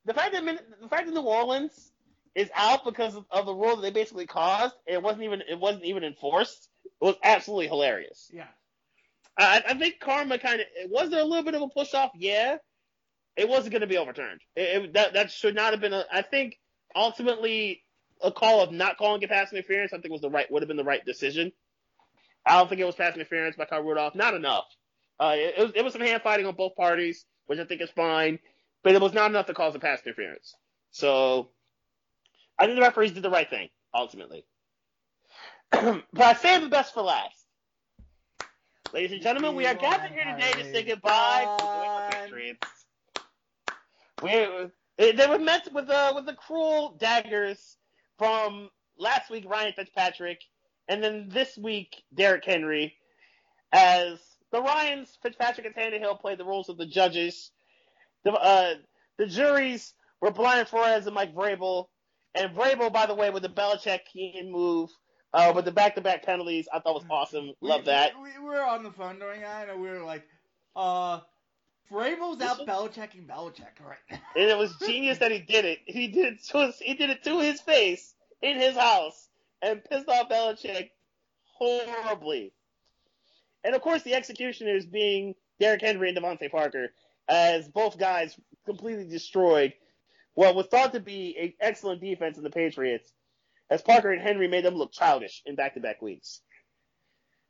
the 0.06 0.14
fact 0.14 0.34
that 0.34 0.44
the 0.82 0.88
fact 0.88 1.06
that 1.06 1.14
New 1.14 1.22
Orleans 1.22 1.92
is 2.36 2.50
out 2.56 2.84
because 2.84 3.16
of, 3.16 3.26
of 3.30 3.46
the 3.46 3.54
rule 3.54 3.76
that 3.76 3.82
they 3.82 3.92
basically 3.92 4.26
caused, 4.26 4.76
it 4.86 5.02
wasn't 5.02 5.24
even 5.24 5.42
it 5.50 5.60
wasn't 5.60 5.86
even 5.86 6.04
enforced. 6.04 6.70
It 6.86 7.06
was 7.06 7.16
absolutely 7.24 7.68
hilarious. 7.68 8.30
Yeah. 8.34 8.48
I, 9.38 9.64
I 9.70 9.74
think 9.76 10.00
karma 10.00 10.38
kind 10.38 10.62
of 10.62 10.68
was 10.90 11.10
there 11.10 11.22
a 11.22 11.26
little 11.26 11.44
bit 11.44 11.56
of 11.56 11.62
a 11.62 11.68
push 11.68 11.94
off. 11.94 12.12
Yeah, 12.16 12.58
it 13.36 13.48
wasn't 13.48 13.72
going 13.72 13.82
to 13.82 13.88
be 13.88 13.98
overturned. 13.98 14.42
It, 14.56 14.62
it, 14.62 14.94
that 14.94 15.14
that 15.14 15.32
should 15.32 15.56
not 15.56 15.72
have 15.72 15.82
been. 15.82 15.94
A, 15.94 16.06
I 16.12 16.22
think 16.22 16.60
ultimately 16.96 17.84
a 18.22 18.32
call 18.32 18.62
of 18.62 18.72
not 18.72 18.98
calling 18.98 19.22
it 19.22 19.30
pass 19.30 19.52
interference. 19.52 19.94
I 19.94 20.00
think 20.00 20.12
was 20.12 20.22
the 20.22 20.30
right 20.30 20.52
would 20.52 20.62
have 20.62 20.68
been 20.68 20.78
the 20.78 20.84
right 20.84 21.04
decision. 21.06 21.52
I 22.46 22.58
don't 22.58 22.70
think 22.70 22.82
it 22.82 22.86
was 22.86 22.96
pass 22.96 23.16
interference 23.16 23.56
by 23.56 23.66
Kyle 23.66 23.82
Rudolph. 23.82 24.16
Not 24.16 24.34
enough. 24.34 24.66
Uh, 25.20 25.34
it, 25.36 25.56
it, 25.58 25.62
was, 25.62 25.72
it 25.76 25.84
was 25.84 25.94
some 25.94 26.02
hand 26.02 26.22
fighting 26.24 26.46
on 26.46 26.56
both 26.56 26.76
parties, 26.76 27.26
which 27.46 27.60
I 27.60 27.66
think 27.66 27.82
is 27.82 27.90
fine 27.92 28.40
but 28.84 28.94
it 28.94 29.02
was 29.02 29.14
not 29.14 29.32
enough 29.32 29.48
to 29.48 29.54
cause 29.54 29.74
a 29.74 29.80
pass 29.80 30.02
interference. 30.06 30.56
So 30.92 31.50
I 32.60 32.66
think 32.66 32.76
the 32.76 32.82
referees 32.82 33.14
did 33.14 33.24
the 33.24 33.30
right 33.30 33.50
thing 33.50 33.70
ultimately. 33.94 34.46
but 35.72 36.04
I 36.20 36.34
saved 36.34 36.66
the 36.66 36.70
best 36.70 36.94
for 36.94 37.02
last. 37.02 37.46
Ladies 38.94 39.14
and 39.14 39.22
gentlemen, 39.22 39.56
we 39.56 39.66
are 39.66 39.74
gathered 39.74 40.12
here 40.12 40.26
today 40.26 40.52
to 40.52 40.72
say 40.72 40.84
goodbye 40.84 41.46
to 41.58 41.66
the 41.66 42.18
Patriots. 42.18 42.86
We 44.22 44.70
they 44.98 45.28
were 45.28 45.40
met 45.40 45.68
with 45.74 45.90
uh, 45.90 46.12
with 46.14 46.28
the 46.28 46.36
cruel 46.36 46.96
daggers 47.00 47.78
from 48.20 48.70
last 49.00 49.32
week 49.32 49.46
Ryan 49.48 49.74
Fitzpatrick, 49.76 50.42
and 50.88 51.04
then 51.04 51.30
this 51.30 51.58
week 51.58 52.04
Derrick 52.14 52.46
Henry, 52.46 52.96
as 53.72 54.20
the 54.52 54.62
Ryans 54.62 55.18
Fitzpatrick 55.22 55.66
and 55.66 55.76
Tannehill 55.76 56.20
played 56.20 56.38
the 56.38 56.46
roles 56.46 56.70
of 56.70 56.78
the 56.78 56.86
judges 56.86 57.52
the, 58.24 58.32
uh, 58.32 58.76
the 59.18 59.28
juries 59.28 59.94
were 60.22 60.32
Brian 60.32 60.66
Flores 60.66 61.06
and 61.06 61.16
Mike 61.16 61.36
Vrabel. 61.36 61.88
And 62.36 62.56
Vrabel, 62.56 62.92
by 62.92 63.06
the 63.06 63.14
way, 63.14 63.30
with 63.30 63.44
the 63.44 63.50
Belichick 63.50 64.00
Keen 64.12 64.52
move, 64.52 64.90
uh, 65.34 65.52
with 65.56 65.66
the 65.66 65.72
back-to-back 65.72 66.24
penalties, 66.24 66.68
I 66.74 66.80
thought 66.80 66.96
was 66.96 67.06
awesome. 67.10 67.52
Love 67.62 67.82
we, 67.82 67.86
that. 67.86 68.12
We, 68.22 68.30
we, 68.40 68.46
were 68.46 68.64
on 68.64 68.84
the 68.84 68.92
phone 68.92 69.20
during 69.20 69.42
that, 69.42 69.70
and 69.70 69.82
we 69.82 69.90
were 69.90 70.04
like, 70.04 70.24
uh, 70.76 71.20
Vrabel's 71.92 72.42
out 72.42 72.66
Belichicking 72.66 73.28
Belichick 73.28 73.80
right 73.86 73.98
now. 74.10 74.20
and 74.36 74.50
it 74.50 74.58
was 74.58 74.76
genius 74.86 75.20
that 75.20 75.32
he 75.32 75.40
did 75.40 75.66
it. 75.66 75.80
He 75.86 76.08
did 76.08 76.34
it 76.34 76.44
to 76.46 76.68
his, 76.68 76.80
he 76.80 76.96
did 76.96 77.10
it 77.10 77.24
to 77.26 77.40
his 77.40 77.62
face 77.62 78.16
in 78.42 78.60
his 78.60 78.76
house 78.76 79.28
and 79.64 79.84
pissed 79.84 80.10
off 80.10 80.30
Belichick 80.30 80.90
horribly. 81.58 82.52
And 83.64 83.76
of 83.76 83.82
course, 83.82 84.04
the 84.04 84.14
executioners 84.14 84.86
being 84.86 85.36
Derrick 85.60 85.82
Henry 85.82 86.10
and 86.10 86.18
DeVante 86.18 86.52
Parker, 86.52 86.90
as 87.30 87.68
both 87.70 87.98
guys 87.98 88.36
completely 88.66 89.08
destroyed 89.08 89.74
what 90.34 90.56
was 90.56 90.68
thought 90.68 90.94
to 90.94 91.00
be 91.00 91.38
an 91.40 91.54
excellent 91.60 92.02
defense 92.02 92.38
in 92.38 92.44
the 92.44 92.50
Patriots, 92.50 93.12
as 93.70 93.82
Parker 93.82 94.12
and 94.12 94.22
Henry 94.22 94.48
made 94.48 94.66
them 94.66 94.76
look 94.76 94.92
childish 94.92 95.42
in 95.46 95.56
back-to-back 95.56 96.02
weeks. 96.02 96.42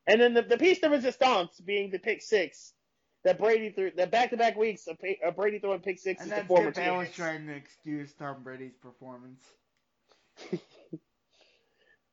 And 0.05 0.21
then 0.21 0.33
the, 0.33 0.41
the 0.41 0.57
piece 0.57 0.79
de 0.79 0.89
resistance 0.89 1.59
being 1.61 1.89
the 1.89 1.99
pick 1.99 2.21
six 2.21 2.73
that 3.23 3.39
Brady 3.39 3.71
threw, 3.71 3.91
the 3.95 4.05
back-to-back 4.05 4.57
weeks 4.57 4.87
of, 4.87 4.97
of 5.25 5.35
Brady 5.35 5.59
throwing 5.59 5.79
pick 5.79 5.97
sixes 5.97 6.29
and 6.29 6.41
to 6.41 6.45
former 6.45 6.73
Skip 6.73 6.83
Bayless 6.83 7.15
trying 7.15 7.47
to 7.47 7.53
excuse 7.53 8.13
Tom 8.13 8.43
Brady's 8.43 8.75
performance. 8.81 9.43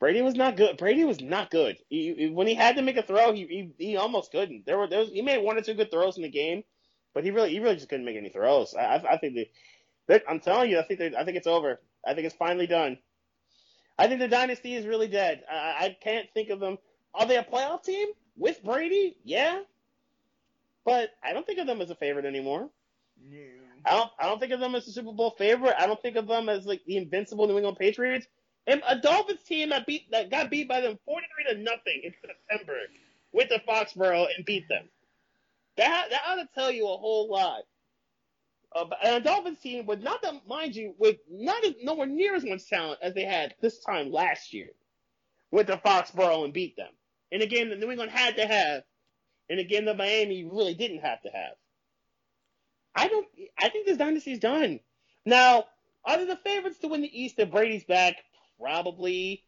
Brady 0.00 0.22
was 0.22 0.34
not 0.34 0.56
good. 0.56 0.78
Brady 0.78 1.04
was 1.04 1.20
not 1.20 1.50
good. 1.50 1.76
He, 1.90 2.14
he, 2.14 2.30
when 2.30 2.46
he 2.46 2.54
had 2.54 2.76
to 2.76 2.82
make 2.82 2.96
a 2.96 3.02
throw, 3.02 3.32
he, 3.32 3.72
he, 3.78 3.90
he 3.90 3.96
almost 3.98 4.32
couldn't. 4.32 4.64
There 4.64 4.78
were 4.78 4.88
there 4.88 5.00
was, 5.00 5.10
he 5.10 5.20
made 5.20 5.44
one 5.44 5.58
or 5.58 5.60
two 5.60 5.74
good 5.74 5.90
throws 5.90 6.16
in 6.16 6.22
the 6.22 6.30
game, 6.30 6.64
but 7.14 7.22
he 7.22 7.30
really 7.30 7.50
he 7.50 7.60
really 7.60 7.76
just 7.76 7.90
couldn't 7.90 8.06
make 8.06 8.16
any 8.16 8.30
throws. 8.30 8.74
I 8.74 8.80
I, 8.80 9.12
I 9.12 9.18
think 9.18 9.38
that 10.08 10.24
I'm 10.26 10.40
telling 10.40 10.70
you, 10.70 10.80
I 10.80 10.82
think 10.82 11.00
I 11.00 11.24
think 11.24 11.36
it's 11.36 11.46
over. 11.46 11.80
I 12.04 12.14
think 12.14 12.26
it's 12.26 12.34
finally 12.34 12.66
done. 12.66 12.98
I 13.98 14.08
think 14.08 14.20
the 14.20 14.28
dynasty 14.28 14.74
is 14.74 14.86
really 14.86 15.08
dead. 15.08 15.42
I, 15.50 15.54
I 15.54 15.96
can't 16.02 16.26
think 16.32 16.48
of 16.48 16.60
them. 16.60 16.78
Are 17.14 17.26
they 17.26 17.36
a 17.36 17.44
playoff 17.44 17.84
team 17.84 18.08
with 18.38 18.64
Brady? 18.64 19.18
Yeah, 19.22 19.60
but 20.86 21.10
I 21.22 21.34
don't 21.34 21.46
think 21.46 21.58
of 21.58 21.66
them 21.66 21.82
as 21.82 21.90
a 21.90 21.94
favorite 21.94 22.24
anymore. 22.24 22.70
No. 23.30 23.38
I 23.84 23.90
don't 23.90 24.10
I 24.18 24.26
don't 24.26 24.40
think 24.40 24.52
of 24.52 24.60
them 24.60 24.74
as 24.74 24.88
a 24.88 24.92
Super 24.92 25.12
Bowl 25.12 25.34
favorite. 25.36 25.74
I 25.78 25.86
don't 25.86 26.00
think 26.00 26.16
of 26.16 26.26
them 26.26 26.48
as 26.48 26.64
like 26.64 26.80
the 26.86 26.96
invincible 26.96 27.46
New 27.46 27.58
England 27.58 27.76
Patriots. 27.78 28.26
And 28.66 28.82
a 28.86 28.98
Dolphins 28.98 29.42
team 29.42 29.70
that 29.70 29.86
beat 29.86 30.10
that 30.10 30.30
got 30.30 30.50
beat 30.50 30.68
by 30.68 30.80
them 30.80 30.98
43 31.04 31.54
to 31.54 31.62
nothing 31.62 32.00
in 32.04 32.14
September 32.20 32.78
with 33.32 33.48
the 33.48 33.60
Foxborough 33.66 34.26
and 34.36 34.44
beat 34.44 34.68
them. 34.68 34.88
That 35.76 36.10
that 36.10 36.22
ought 36.26 36.36
to 36.36 36.48
tell 36.54 36.70
you 36.70 36.84
a 36.84 36.96
whole 36.96 37.30
lot. 37.30 37.62
Uh, 38.74 38.86
and 39.02 39.16
a 39.16 39.20
Dolphins 39.20 39.58
team 39.58 39.86
with 39.86 40.02
not 40.02 40.22
that 40.22 40.46
mind 40.46 40.76
you 40.76 40.94
with 40.98 41.16
not 41.28 41.64
nowhere 41.82 42.06
near 42.06 42.36
as 42.36 42.44
much 42.44 42.68
talent 42.68 43.00
as 43.02 43.14
they 43.14 43.24
had 43.24 43.54
this 43.60 43.80
time 43.80 44.12
last 44.12 44.52
year 44.52 44.68
with 45.50 45.66
the 45.66 45.76
Foxborough 45.78 46.44
and 46.44 46.52
beat 46.52 46.76
them 46.76 46.92
in 47.30 47.42
a 47.42 47.46
game 47.46 47.70
that 47.70 47.78
New 47.78 47.90
England 47.90 48.10
had 48.10 48.36
to 48.36 48.46
have, 48.46 48.82
in 49.48 49.58
a 49.58 49.64
game 49.64 49.84
that 49.86 49.96
Miami 49.96 50.44
really 50.44 50.74
didn't 50.74 51.00
have 51.00 51.20
to 51.22 51.28
have. 51.30 51.52
I 52.94 53.08
don't. 53.08 53.26
I 53.58 53.68
think 53.68 53.86
this 53.86 53.96
dynasty's 53.96 54.38
done. 54.38 54.80
Now, 55.24 55.64
are 56.04 56.18
they 56.18 56.26
the 56.26 56.36
favorites 56.36 56.78
to 56.80 56.88
win 56.88 57.02
the 57.02 57.22
East 57.22 57.38
if 57.38 57.50
Brady's 57.50 57.84
back? 57.84 58.16
Probably, 58.60 59.44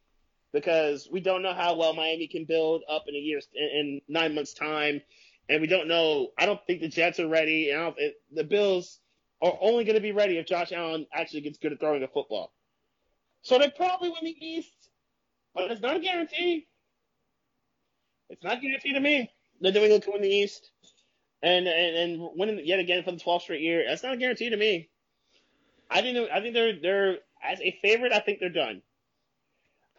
because 0.53 1.07
we 1.11 1.19
don't 1.19 1.43
know 1.43 1.53
how 1.53 1.75
well 1.75 1.93
Miami 1.93 2.27
can 2.27 2.45
build 2.45 2.83
up 2.89 3.03
in 3.07 3.15
a 3.15 3.19
year 3.19 3.39
in, 3.53 3.63
in 3.63 4.01
nine 4.07 4.33
months' 4.33 4.53
time, 4.53 5.01
and 5.49 5.61
we 5.61 5.67
don't 5.67 5.87
know. 5.87 6.29
I 6.37 6.45
don't 6.45 6.59
think 6.65 6.81
the 6.81 6.87
Jets 6.87 7.19
are 7.19 7.27
ready, 7.27 7.69
and 7.69 7.93
it, 7.97 8.15
the 8.33 8.43
Bills 8.43 8.99
are 9.41 9.57
only 9.61 9.83
going 9.83 9.95
to 9.95 10.01
be 10.01 10.13
ready 10.13 10.37
if 10.37 10.45
Josh 10.47 10.71
Allen 10.71 11.05
actually 11.13 11.41
gets 11.41 11.59
good 11.59 11.73
at 11.73 11.79
throwing 11.79 12.01
the 12.01 12.07
football. 12.07 12.53
So 13.41 13.59
they 13.59 13.69
probably 13.69 14.09
win 14.09 14.23
the 14.23 14.45
East, 14.45 14.89
but 15.53 15.69
it's 15.69 15.81
not 15.81 15.97
a 15.97 15.99
guarantee. 15.99 16.67
It's 18.29 18.43
not 18.43 18.61
guaranteed 18.61 18.95
to 18.95 19.01
me 19.01 19.29
that 19.61 19.73
New 19.73 19.81
England 19.81 20.03
can 20.03 20.13
win 20.13 20.21
the 20.21 20.29
East, 20.29 20.71
and 21.43 21.67
and, 21.67 21.95
and 21.95 22.29
winning 22.35 22.65
yet 22.65 22.79
again 22.79 23.03
for 23.03 23.11
the 23.11 23.17
12th 23.17 23.41
straight 23.41 23.61
year. 23.61 23.83
That's 23.87 24.01
not 24.01 24.13
a 24.13 24.17
guarantee 24.17 24.49
to 24.49 24.57
me. 24.57 24.89
I 25.91 26.01
think 26.01 26.31
I 26.31 26.41
think 26.41 26.53
they're 26.53 26.79
they're 26.81 27.17
as 27.43 27.59
a 27.61 27.77
favorite. 27.81 28.13
I 28.13 28.19
think 28.19 28.39
they're 28.39 28.49
done. 28.49 28.81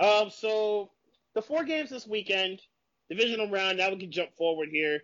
Um, 0.00 0.30
so 0.30 0.90
the 1.34 1.42
four 1.42 1.64
games 1.64 1.90
this 1.90 2.06
weekend, 2.06 2.60
divisional 3.08 3.50
round. 3.50 3.78
Now 3.78 3.90
we 3.90 3.98
can 3.98 4.10
jump 4.10 4.34
forward 4.36 4.68
here. 4.70 5.00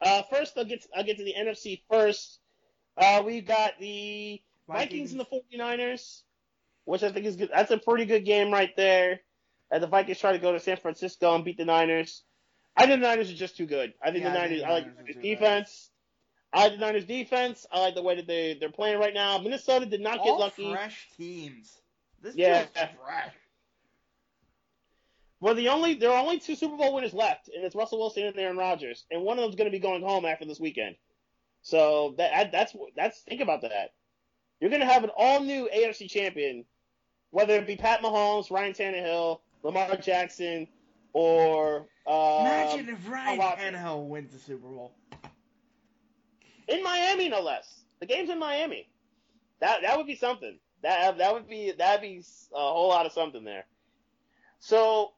Uh, 0.00 0.22
first 0.30 0.56
I'll 0.56 0.64
get 0.64 0.82
to, 0.82 0.88
I'll 0.96 1.04
get 1.04 1.18
to 1.18 1.24
the 1.24 1.34
NFC 1.38 1.82
first. 1.90 2.40
Uh, 2.96 3.22
we 3.24 3.40
got 3.40 3.72
the 3.80 4.40
Vikings. 4.66 5.10
Vikings 5.10 5.12
and 5.12 5.20
the 5.20 5.58
49ers, 5.58 6.22
which 6.84 7.02
I 7.02 7.10
think 7.10 7.26
is 7.26 7.36
good. 7.36 7.50
That's 7.52 7.70
a 7.70 7.78
pretty 7.78 8.04
good 8.04 8.24
game 8.24 8.52
right 8.52 8.74
there. 8.76 9.20
And 9.70 9.82
the 9.82 9.86
Vikings 9.86 10.18
try 10.18 10.32
to 10.32 10.38
go 10.38 10.52
to 10.52 10.60
San 10.60 10.76
Francisco 10.76 11.34
and 11.34 11.44
beat 11.44 11.56
the 11.56 11.64
Niners. 11.64 12.22
I 12.76 12.86
think 12.86 13.00
the 13.00 13.08
Niners 13.08 13.30
are 13.30 13.34
just 13.34 13.56
too 13.56 13.66
good. 13.66 13.92
I 14.02 14.10
think 14.10 14.24
yeah, 14.24 14.32
the 14.32 14.38
Niners. 14.38 14.62
I, 14.62 14.66
the 14.66 14.66
Niners 14.66 14.94
I 14.98 15.02
like 15.02 15.06
the 15.06 15.22
defense. 15.22 15.90
Bad. 16.52 16.58
I 16.60 16.62
like 16.62 16.72
the 16.72 16.78
Niners 16.78 17.04
defense. 17.04 17.66
I 17.70 17.80
like 17.80 17.94
the 17.94 18.02
way 18.02 18.16
that 18.16 18.26
they 18.26 18.56
they're 18.58 18.70
playing 18.70 18.98
right 18.98 19.12
now. 19.12 19.38
Minnesota 19.38 19.84
did 19.84 20.00
not 20.00 20.22
get 20.22 20.30
All 20.30 20.40
lucky. 20.40 20.72
Fresh 20.72 21.08
teams. 21.16 21.80
This 22.22 22.36
yeah. 22.36 22.64
fresh. 22.74 23.32
Well, 25.40 25.54
the 25.54 25.68
only 25.68 25.94
there 25.94 26.10
are 26.10 26.20
only 26.20 26.40
two 26.40 26.56
Super 26.56 26.76
Bowl 26.76 26.94
winners 26.94 27.14
left, 27.14 27.48
and 27.48 27.64
it's 27.64 27.76
Russell 27.76 27.98
Wilson 27.98 28.24
and 28.24 28.38
Aaron 28.38 28.56
Rodgers, 28.56 29.04
and 29.10 29.22
one 29.22 29.38
of 29.38 29.42
them's 29.42 29.54
going 29.54 29.70
to 29.70 29.76
be 29.76 29.78
going 29.78 30.02
home 30.02 30.24
after 30.24 30.44
this 30.44 30.58
weekend. 30.58 30.96
So 31.62 32.14
that 32.18 32.50
that's 32.50 32.74
that's 32.96 33.20
think 33.20 33.40
about 33.40 33.62
that. 33.62 33.92
You're 34.60 34.70
going 34.70 34.80
to 34.80 34.86
have 34.86 35.04
an 35.04 35.10
all 35.16 35.40
new 35.40 35.68
AFC 35.74 36.10
champion, 36.10 36.64
whether 37.30 37.54
it 37.54 37.66
be 37.66 37.76
Pat 37.76 38.00
Mahomes, 38.00 38.50
Ryan 38.50 38.72
Tannehill, 38.72 39.40
Lamar 39.62 39.96
Jackson, 39.96 40.66
or 41.12 41.88
um, 42.06 42.40
imagine 42.40 42.88
if 42.88 43.08
Ryan 43.08 43.38
Tannehill 43.38 44.08
wins 44.08 44.32
the 44.32 44.38
Super 44.40 44.66
Bowl 44.66 44.92
in 46.68 46.82
Miami, 46.82 47.28
no 47.28 47.40
less. 47.40 47.84
The 48.00 48.06
game's 48.06 48.30
in 48.30 48.38
Miami. 48.38 48.88
That 49.60 49.82
that 49.82 49.96
would 49.96 50.06
be 50.06 50.16
something. 50.16 50.58
That 50.82 51.18
that 51.18 51.32
would 51.32 51.48
be 51.48 51.72
that'd 51.76 52.02
be 52.02 52.22
a 52.52 52.58
whole 52.58 52.88
lot 52.88 53.06
of 53.06 53.12
something 53.12 53.42
there. 53.42 53.66
So 54.60 55.12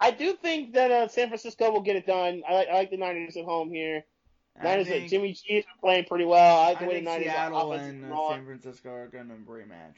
I 0.00 0.10
do 0.10 0.34
think 0.34 0.74
that 0.74 0.90
uh, 0.90 1.08
San 1.08 1.28
Francisco 1.28 1.70
will 1.70 1.82
get 1.82 1.96
it 1.96 2.06
done. 2.06 2.42
I 2.48 2.54
like, 2.54 2.68
I 2.68 2.74
like 2.74 2.90
the 2.90 2.96
Niners 2.96 3.36
at 3.36 3.44
home 3.44 3.70
here. 3.70 4.04
Niners, 4.62 4.86
think, 4.86 5.10
Jimmy 5.10 5.32
G 5.32 5.54
is 5.54 5.64
playing 5.80 6.04
pretty 6.04 6.24
well. 6.24 6.60
I 6.60 6.68
like 6.68 6.78
the 6.78 6.84
I 6.84 6.88
way 6.88 6.94
the 7.00 7.04
Niners 7.04 7.24
Seattle 7.24 7.72
and 7.72 8.12
uh, 8.12 8.28
San 8.30 8.44
Francisco 8.44 8.90
are 8.90 9.08
going 9.08 9.28
to 9.28 9.34
rematch. 9.34 9.96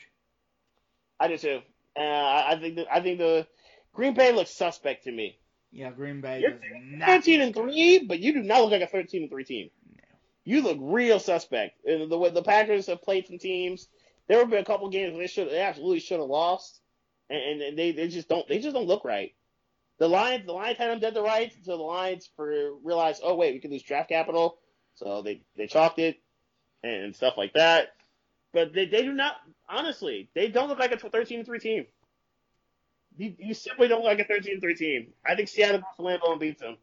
I 1.20 1.28
do 1.28 1.36
too. 1.36 1.60
Uh, 1.97 2.01
I 2.01 2.59
think 2.60 2.77
the, 2.77 2.86
I 2.94 3.01
think 3.01 3.18
the 3.18 3.47
Green 3.93 4.14
Bay 4.14 4.32
looks 4.32 4.51
suspect 4.51 5.05
to 5.05 5.12
me. 5.12 5.39
Yeah, 5.73 5.90
Green 5.90 6.20
Bay. 6.20 6.40
You're 6.40 6.59
thirteen 7.05 7.40
and 7.40 7.55
three, 7.55 7.98
but 7.98 8.18
you 8.20 8.32
do 8.32 8.43
not 8.43 8.62
look 8.62 8.73
like 8.73 8.82
a 8.82 8.86
thirteen 8.86 9.23
and 9.23 9.31
three 9.31 9.44
team. 9.44 9.70
No. 9.94 10.02
You 10.44 10.62
look 10.62 10.78
real 10.81 11.18
suspect. 11.18 11.81
The 11.85 12.06
way 12.16 12.31
the 12.31 12.43
Packers 12.43 12.86
have 12.86 13.02
played 13.02 13.27
some 13.27 13.39
teams, 13.39 13.89
there 14.27 14.39
have 14.39 14.48
been 14.48 14.62
a 14.62 14.64
couple 14.64 14.89
games 14.89 15.12
where 15.12 15.23
they 15.23 15.27
should 15.27 15.51
they 15.51 15.60
absolutely 15.60 16.01
should 16.01 16.20
have 16.20 16.28
lost, 16.28 16.81
and, 17.28 17.60
and 17.60 17.78
they, 17.78 17.93
they 17.93 18.09
just 18.09 18.28
don't 18.28 18.47
they 18.48 18.59
just 18.59 18.74
don't 18.74 18.86
look 18.86 19.05
right. 19.05 19.35
The 19.98 20.09
Lions, 20.09 20.47
the 20.47 20.52
Lions 20.52 20.78
had 20.78 20.90
them 20.90 21.01
dead 21.01 21.14
to 21.14 21.23
rights 21.23 21.56
until 21.56 21.78
the 21.78 21.85
Lions 21.85 22.28
for 22.36 22.73
realized, 22.82 23.23
oh 23.24 23.35
wait, 23.35 23.55
we 23.55 23.60
can 23.60 23.70
lose 23.70 23.82
draft 23.82 24.10
capital, 24.10 24.59
so 24.94 25.23
they 25.23 25.43
they 25.56 25.66
chalked 25.66 25.98
it 25.98 26.20
and 26.82 27.14
stuff 27.16 27.35
like 27.36 27.55
that. 27.55 27.89
But 28.52 28.73
they, 28.73 28.86
they 28.86 29.02
do 29.02 29.12
not, 29.12 29.36
honestly, 29.68 30.31
they 30.35 30.48
don't 30.48 30.68
look 30.68 30.78
like 30.78 30.93
a 30.93 30.98
13 30.98 31.44
3 31.44 31.59
team. 31.59 31.86
You, 33.18 33.35
you 33.39 33.55
simply 33.55 33.89
don't 33.89 34.02
look 34.02 34.18
like 34.18 34.20
a 34.20 34.24
13 34.24 34.60
3 34.60 34.74
team. 34.74 35.12
I 35.27 35.35
think 35.35 35.48
Seattle 35.48 35.81
goes 35.81 35.97
to 35.97 36.02
Lambeau 36.02 36.32
and 36.32 36.40
beats 36.40 36.60
them. 36.60 36.77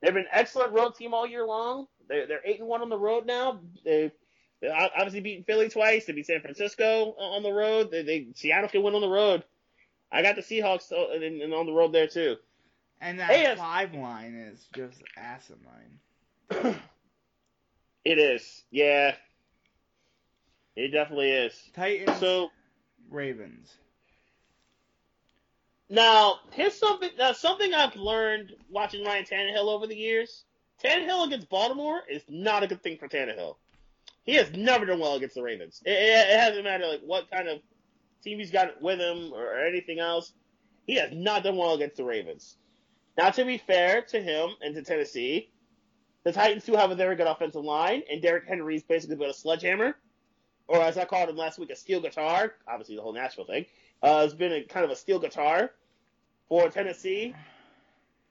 They've 0.00 0.14
been 0.14 0.22
an 0.22 0.28
excellent 0.32 0.72
road 0.72 0.94
team 0.94 1.14
all 1.14 1.26
year 1.26 1.44
long. 1.46 1.86
They're, 2.08 2.26
they're 2.26 2.40
8 2.44 2.60
and 2.60 2.68
1 2.68 2.82
on 2.82 2.88
the 2.88 2.98
road 2.98 3.26
now. 3.26 3.60
They've, 3.84 4.12
they 4.60 4.68
obviously 4.68 5.20
beaten 5.20 5.44
Philly 5.44 5.68
twice. 5.68 6.06
They 6.06 6.12
beat 6.12 6.26
San 6.26 6.40
Francisco 6.40 7.14
uh, 7.18 7.22
on 7.22 7.42
the 7.42 7.52
road. 7.52 7.90
They, 7.90 8.02
they 8.02 8.28
Seattle 8.34 8.68
can 8.68 8.82
win 8.82 8.94
on 8.94 9.00
the 9.00 9.08
road. 9.08 9.44
I 10.10 10.22
got 10.22 10.36
the 10.36 10.42
Seahawks 10.42 10.92
oh, 10.92 11.12
and, 11.14 11.22
and 11.22 11.54
on 11.54 11.66
the 11.66 11.72
road 11.72 11.92
there 11.92 12.06
too. 12.06 12.36
And 13.00 13.18
that 13.20 13.30
AF- 13.30 13.58
five 13.58 13.94
line 13.94 14.34
is 14.34 14.66
just 14.74 15.02
asinine. 15.16 16.00
it 18.04 18.18
is, 18.18 18.64
yeah. 18.70 19.14
It 20.74 20.88
definitely 20.88 21.30
is. 21.30 21.60
Titans. 21.74 22.18
So, 22.18 22.50
Ravens. 23.10 23.74
Now, 25.90 26.40
here's 26.52 26.74
something. 26.74 27.10
Now, 27.18 27.32
something 27.32 27.74
I've 27.74 27.96
learned 27.96 28.52
watching 28.70 29.04
Ryan 29.04 29.24
Tannehill 29.24 29.68
over 29.68 29.86
the 29.86 29.96
years. 29.96 30.44
Tannehill 30.82 31.26
against 31.26 31.48
Baltimore 31.48 32.02
is 32.08 32.22
not 32.28 32.62
a 32.62 32.66
good 32.66 32.82
thing 32.82 32.98
for 32.98 33.08
Tannehill. 33.08 33.56
He 34.22 34.34
has 34.34 34.52
never 34.52 34.84
done 34.84 35.00
well 35.00 35.14
against 35.14 35.34
the 35.34 35.42
Ravens. 35.42 35.82
It, 35.84 35.90
it, 35.90 36.30
it 36.30 36.38
hasn't 36.38 36.64
mattered 36.64 36.86
like 36.86 37.00
what 37.00 37.30
kind 37.30 37.48
of 37.48 37.60
team 38.22 38.38
he's 38.38 38.50
got 38.50 38.80
with 38.80 38.98
him 38.98 39.32
or 39.32 39.58
anything 39.58 39.98
else. 39.98 40.32
He 40.86 40.94
has 40.96 41.10
not 41.12 41.42
done 41.42 41.56
well 41.56 41.74
against 41.74 41.96
the 41.96 42.04
Ravens. 42.04 42.56
Now, 43.16 43.30
to 43.30 43.44
be 43.44 43.58
fair 43.58 44.02
to 44.02 44.20
him 44.20 44.50
and 44.62 44.74
to 44.74 44.82
Tennessee, 44.82 45.50
the 46.24 46.32
Titans 46.32 46.64
do 46.64 46.74
have 46.74 46.90
a 46.90 46.94
very 46.94 47.16
good 47.16 47.26
offensive 47.26 47.64
line, 47.64 48.02
and 48.10 48.22
Derrick 48.22 48.46
Henry's 48.46 48.82
basically 48.82 49.16
been 49.16 49.30
a 49.30 49.34
sledgehammer, 49.34 49.96
or 50.66 50.80
as 50.82 50.96
I 50.96 51.04
called 51.04 51.28
him 51.28 51.36
last 51.36 51.58
week, 51.58 51.70
a 51.70 51.76
steel 51.76 52.00
guitar. 52.00 52.54
Obviously, 52.66 52.96
the 52.96 53.02
whole 53.02 53.12
Nashville 53.12 53.44
thing 53.46 53.66
uh, 54.02 54.22
has 54.22 54.34
been 54.34 54.52
a 54.52 54.62
kind 54.62 54.84
of 54.84 54.90
a 54.90 54.96
steel 54.96 55.18
guitar 55.18 55.72
for 56.48 56.68
Tennessee. 56.68 57.34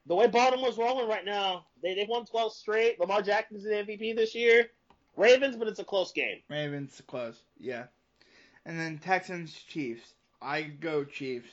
The 0.06 0.16
way 0.16 0.28
Baltimore's 0.28 0.78
rolling 0.78 1.10
right 1.10 1.26
now, 1.26 1.66
they 1.84 1.94
they 1.94 2.06
won 2.08 2.26
12 2.26 2.54
straight. 2.54 3.00
Lamar 3.00 3.22
Jackson's 3.22 3.66
an 3.66 3.74
MVP 3.74 4.16
this 4.16 4.34
year. 4.34 4.68
Ravens, 5.18 5.58
but 5.58 5.68
it's 5.68 5.80
a 5.80 5.84
close 5.84 6.12
game. 6.12 6.38
Ravens 6.50 7.02
close, 7.08 7.42
yeah 7.60 7.86
and 8.68 8.78
then 8.78 9.00
Texans 9.00 9.54
Chiefs. 9.54 10.14
I 10.42 10.62
go 10.62 11.06
Chiefs. 11.06 11.50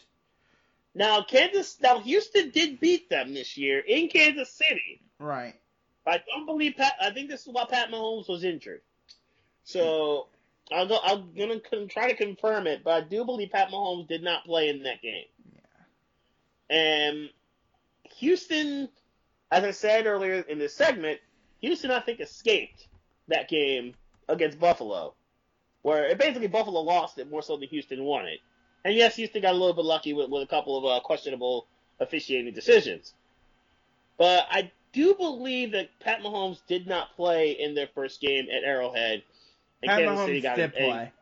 Now 0.95 1.23
Kansas, 1.23 1.79
now 1.81 2.01
Houston 2.01 2.51
did 2.51 2.81
beat 2.81 3.09
them 3.09 3.33
this 3.33 3.57
year 3.57 3.79
in 3.79 4.09
Kansas 4.09 4.53
City. 4.53 5.01
Right. 5.19 5.55
I 6.07 6.21
don't 6.29 6.45
believe 6.45 6.75
Pat. 6.77 6.93
I 7.01 7.11
think 7.11 7.31
this 7.31 7.47
is 7.47 7.49
why 7.53 7.65
Pat 7.71 7.91
Mahomes 7.91 8.29
was 8.29 8.45
injured. 8.45 8.83
So 9.63 10.27
I'll 10.71 10.87
go. 10.87 10.99
I'm 11.03 11.33
gonna 11.37 11.87
try 11.87 12.11
to 12.11 12.17
confirm 12.17 12.67
it, 12.67 12.85
but 12.85 12.91
I 12.91 13.01
do 13.01 13.25
believe 13.25 13.51
Pat 13.51 13.71
Mahomes 13.71 14.07
did 14.07 14.23
not 14.23 14.45
play 14.45 14.69
in 14.69 14.83
that 14.83 15.01
game. 15.01 15.25
Yeah. 15.55 16.77
And 16.77 17.31
Houston, 18.17 18.91
as 19.51 19.65
I 19.65 19.71
said 19.71 20.07
earlier 20.07 20.41
in 20.41 20.59
this 20.59 20.75
segment, 20.75 21.21
Houston 21.61 21.91
I 21.91 22.01
think 22.01 22.21
escaped 22.21 22.89
that 23.29 23.49
game 23.49 23.95
against 24.29 24.61
Buffalo, 24.61 25.15
where 25.85 26.07
it 26.07 26.19
basically 26.19 26.49
Buffalo 26.49 26.81
lost 26.81 27.19
it 27.19 27.31
more 27.31 27.43
so 27.43 27.59
than 27.59 27.69
Houston 27.69 28.03
won 28.05 28.25
it. 28.25 28.41
And 28.87 28.95
yes, 28.95 29.17
Houston 29.17 29.43
got 29.43 29.53
a 29.53 29.59
little 29.59 29.75
bit 29.75 29.85
lucky 29.85 30.15
with, 30.15 30.31
with 30.31 30.43
a 30.43 30.47
couple 30.47 30.79
of 30.79 30.85
uh, 30.87 31.01
questionable 31.05 31.67
officiating 32.01 32.55
decisions. 32.55 33.13
But 34.17 34.47
I 34.51 34.73
do 34.95 35.15
believe 35.15 35.73
that 35.73 35.91
Pat 36.01 36.23
Mahomes 36.23 36.61
did 36.67 36.87
not 36.87 37.15
play 37.17 37.51
in 37.51 37.75
their 37.75 37.89
first 37.95 38.23
game 38.23 38.47
at 38.51 38.65
Arrowhead. 38.65 39.23
And 39.83 39.91
Pat 39.91 39.99
Kansas 39.99 40.19
Mahomes 40.19 40.27
City 40.27 40.41
got 40.41 40.57
did 40.57 40.71
a, 40.71 40.73
play. 40.73 41.13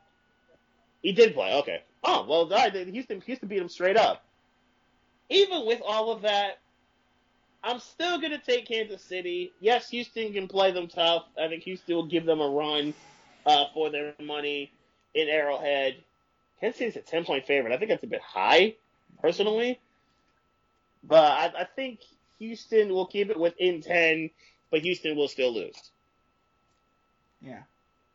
He 1.02 1.12
did 1.12 1.34
play. 1.34 1.54
Okay. 1.54 1.82
Oh 2.04 2.24
well, 2.28 2.40
all 2.42 2.48
right. 2.50 2.72
Houston 2.72 3.20
Houston 3.20 3.48
beat 3.48 3.58
him 3.58 3.68
straight 3.68 3.96
up. 3.96 4.24
Even 5.28 5.66
with 5.66 5.80
all 5.84 6.12
of 6.12 6.22
that, 6.22 6.60
I'm 7.64 7.80
still 7.80 8.20
gonna 8.20 8.38
take 8.38 8.68
Kansas 8.68 9.02
City. 9.02 9.52
Yes, 9.58 9.90
Houston 9.90 10.32
can 10.32 10.46
play 10.46 10.70
them 10.70 10.86
tough. 10.86 11.24
I 11.36 11.48
think 11.48 11.64
Houston 11.64 11.96
will 11.96 12.06
give 12.06 12.24
them 12.24 12.40
a 12.40 12.48
run 12.48 12.94
uh, 13.46 13.66
for 13.74 13.90
their 13.90 14.14
money 14.20 14.72
in 15.14 15.28
Arrowhead. 15.28 15.96
Kansas 16.60 16.78
City's 16.78 16.96
a 16.96 17.00
ten 17.00 17.24
point 17.24 17.46
favorite. 17.46 17.72
I 17.72 17.76
think 17.76 17.90
that's 17.90 18.04
a 18.04 18.08
bit 18.08 18.20
high, 18.20 18.74
personally. 19.20 19.80
But 21.04 21.32
I, 21.32 21.62
I 21.62 21.64
think 21.64 22.00
Houston 22.38 22.90
will 22.90 23.06
keep 23.06 23.30
it 23.30 23.38
within 23.38 23.82
ten, 23.82 24.30
but 24.70 24.80
Houston 24.82 25.16
will 25.16 25.28
still 25.28 25.52
lose. 25.52 25.90
Yeah. 27.40 27.62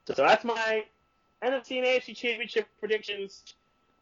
So, 0.06 0.14
so 0.14 0.24
that's 0.24 0.46
my 0.46 0.86
NFC 1.44 1.78
and 1.78 1.86
AFC 1.86 2.16
championship 2.16 2.68
predictions. 2.80 3.44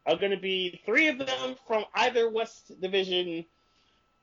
Are 0.06 0.16
going 0.16 0.30
to 0.30 0.36
be 0.36 0.80
three 0.86 1.08
of 1.08 1.18
them 1.18 1.56
from 1.66 1.84
either 1.92 2.30
West 2.30 2.80
Division 2.80 3.44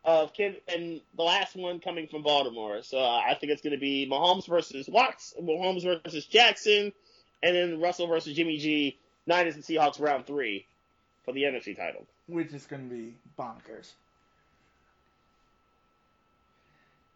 of 0.05 0.33
kid, 0.33 0.61
and 0.67 1.01
the 1.15 1.23
last 1.23 1.55
one 1.55 1.79
coming 1.79 2.07
from 2.07 2.23
Baltimore. 2.23 2.81
So 2.83 2.97
uh, 2.97 3.21
I 3.25 3.35
think 3.35 3.51
it's 3.51 3.61
going 3.61 3.73
to 3.73 3.79
be 3.79 4.07
Mahomes 4.09 4.47
versus 4.47 4.87
Watts, 4.87 5.33
Mahomes 5.41 5.83
versus 5.83 6.25
Jackson, 6.25 6.91
and 7.41 7.55
then 7.55 7.79
Russell 7.79 8.07
versus 8.07 8.35
Jimmy 8.35 8.57
G. 8.57 8.97
Niners 9.25 9.55
and 9.55 9.63
Seahawks 9.63 9.99
round 9.99 10.25
three 10.25 10.65
for 11.23 11.33
the 11.33 11.43
NFC 11.43 11.75
title. 11.75 12.05
Which 12.27 12.53
is 12.53 12.65
going 12.65 12.89
to 12.89 12.95
be 12.95 13.15
bonkers. 13.39 13.91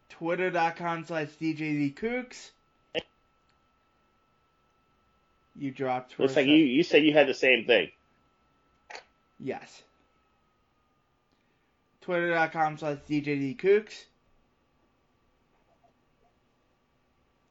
Twitter.com 0.09 1.05
slash 1.05 1.27
DJDCooks. 1.41 2.51
You 5.59 5.71
dropped. 5.71 6.19
Looks 6.19 6.35
like 6.35 6.45
you, 6.45 6.55
you 6.55 6.83
said 6.83 7.03
you 7.03 7.13
had 7.13 7.27
the 7.27 7.33
same 7.33 7.65
thing. 7.65 7.89
Yes. 9.39 9.81
Twitter.com 12.07 12.77
slash 12.77 12.99
DJDCooks. 13.09 14.05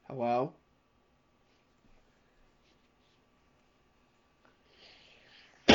Hello? 0.07 0.53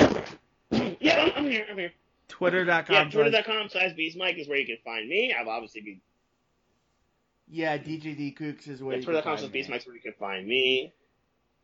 Yeah, 1.01 1.31
I'm, 1.37 1.45
here. 1.45 1.67
I'm 1.71 1.79
here. 1.79 1.93
Twitter.com. 2.29 2.85
Yeah, 2.91 3.05
Twitter.com 3.05 3.69
slash 3.69 3.93
Beast 3.93 4.17
Mike 4.17 4.37
is 4.39 4.49
where 4.49 4.59
you 4.59 4.67
can 4.67 4.79
find 4.85 5.09
me. 5.09 5.33
I've 5.39 5.47
obviously 5.47 5.83
been. 5.83 6.01
Yeah, 7.49 7.79
DJD 7.79 8.35
Cooks 8.35 8.67
is 8.67 8.83
where 8.83 8.95
yeah, 8.95 8.99
you 8.99 9.05
Twitter.com 9.05 9.39
slash 9.39 9.51
Beast 9.51 9.69
Mike 9.69 9.83
is 9.83 9.87
where 9.87 9.95
you 9.95 10.03
can 10.03 10.15
find 10.15 10.47
me. 10.47 10.93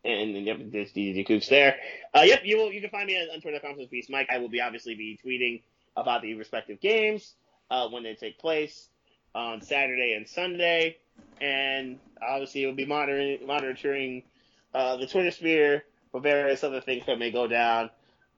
And 0.05 0.35
then, 0.35 0.43
yep, 0.45 0.57
there's 0.71 0.93
DJD 0.93 1.25
Cooks 1.25 1.49
there. 1.49 1.75
Uh, 2.15 2.21
yep, 2.21 2.41
you 2.45 2.57
will, 2.57 2.71
you 2.71 2.79
can 2.79 2.89
find 2.89 3.07
me 3.07 3.17
on, 3.17 3.35
on 3.35 3.41
Twitter.com 3.41 3.75
slash 3.75 3.89
Beast 3.89 4.09
Mike. 4.09 4.29
I 4.31 4.37
will 4.37 4.49
be 4.49 4.61
obviously 4.61 4.95
be 4.95 5.19
tweeting 5.25 5.63
about 5.95 6.21
the 6.21 6.33
respective 6.35 6.79
games 6.79 7.33
uh, 7.71 7.87
when 7.89 8.03
they 8.03 8.15
take 8.15 8.39
place 8.39 8.89
on 9.35 9.61
Saturday 9.61 10.13
and 10.13 10.27
Sunday, 10.27 10.97
and 11.41 11.99
obviously 12.21 12.65
we'll 12.65 12.75
be 12.75 12.85
monitoring 12.85 13.45
monitoring 13.45 14.23
uh, 14.73 14.97
the 14.97 15.07
Twitter 15.07 15.31
sphere 15.31 15.83
for 16.11 16.21
various 16.21 16.63
other 16.63 16.81
things 16.81 17.05
that 17.05 17.19
may 17.19 17.31
go 17.31 17.47
down 17.47 17.89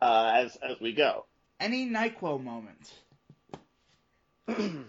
uh, 0.02 0.32
as 0.36 0.57
as 0.57 0.80
we 0.80 0.94
go. 0.94 1.26
Any 1.60 1.90
Nyquil 1.90 2.44
moments? 2.44 2.94
um, 4.48 4.88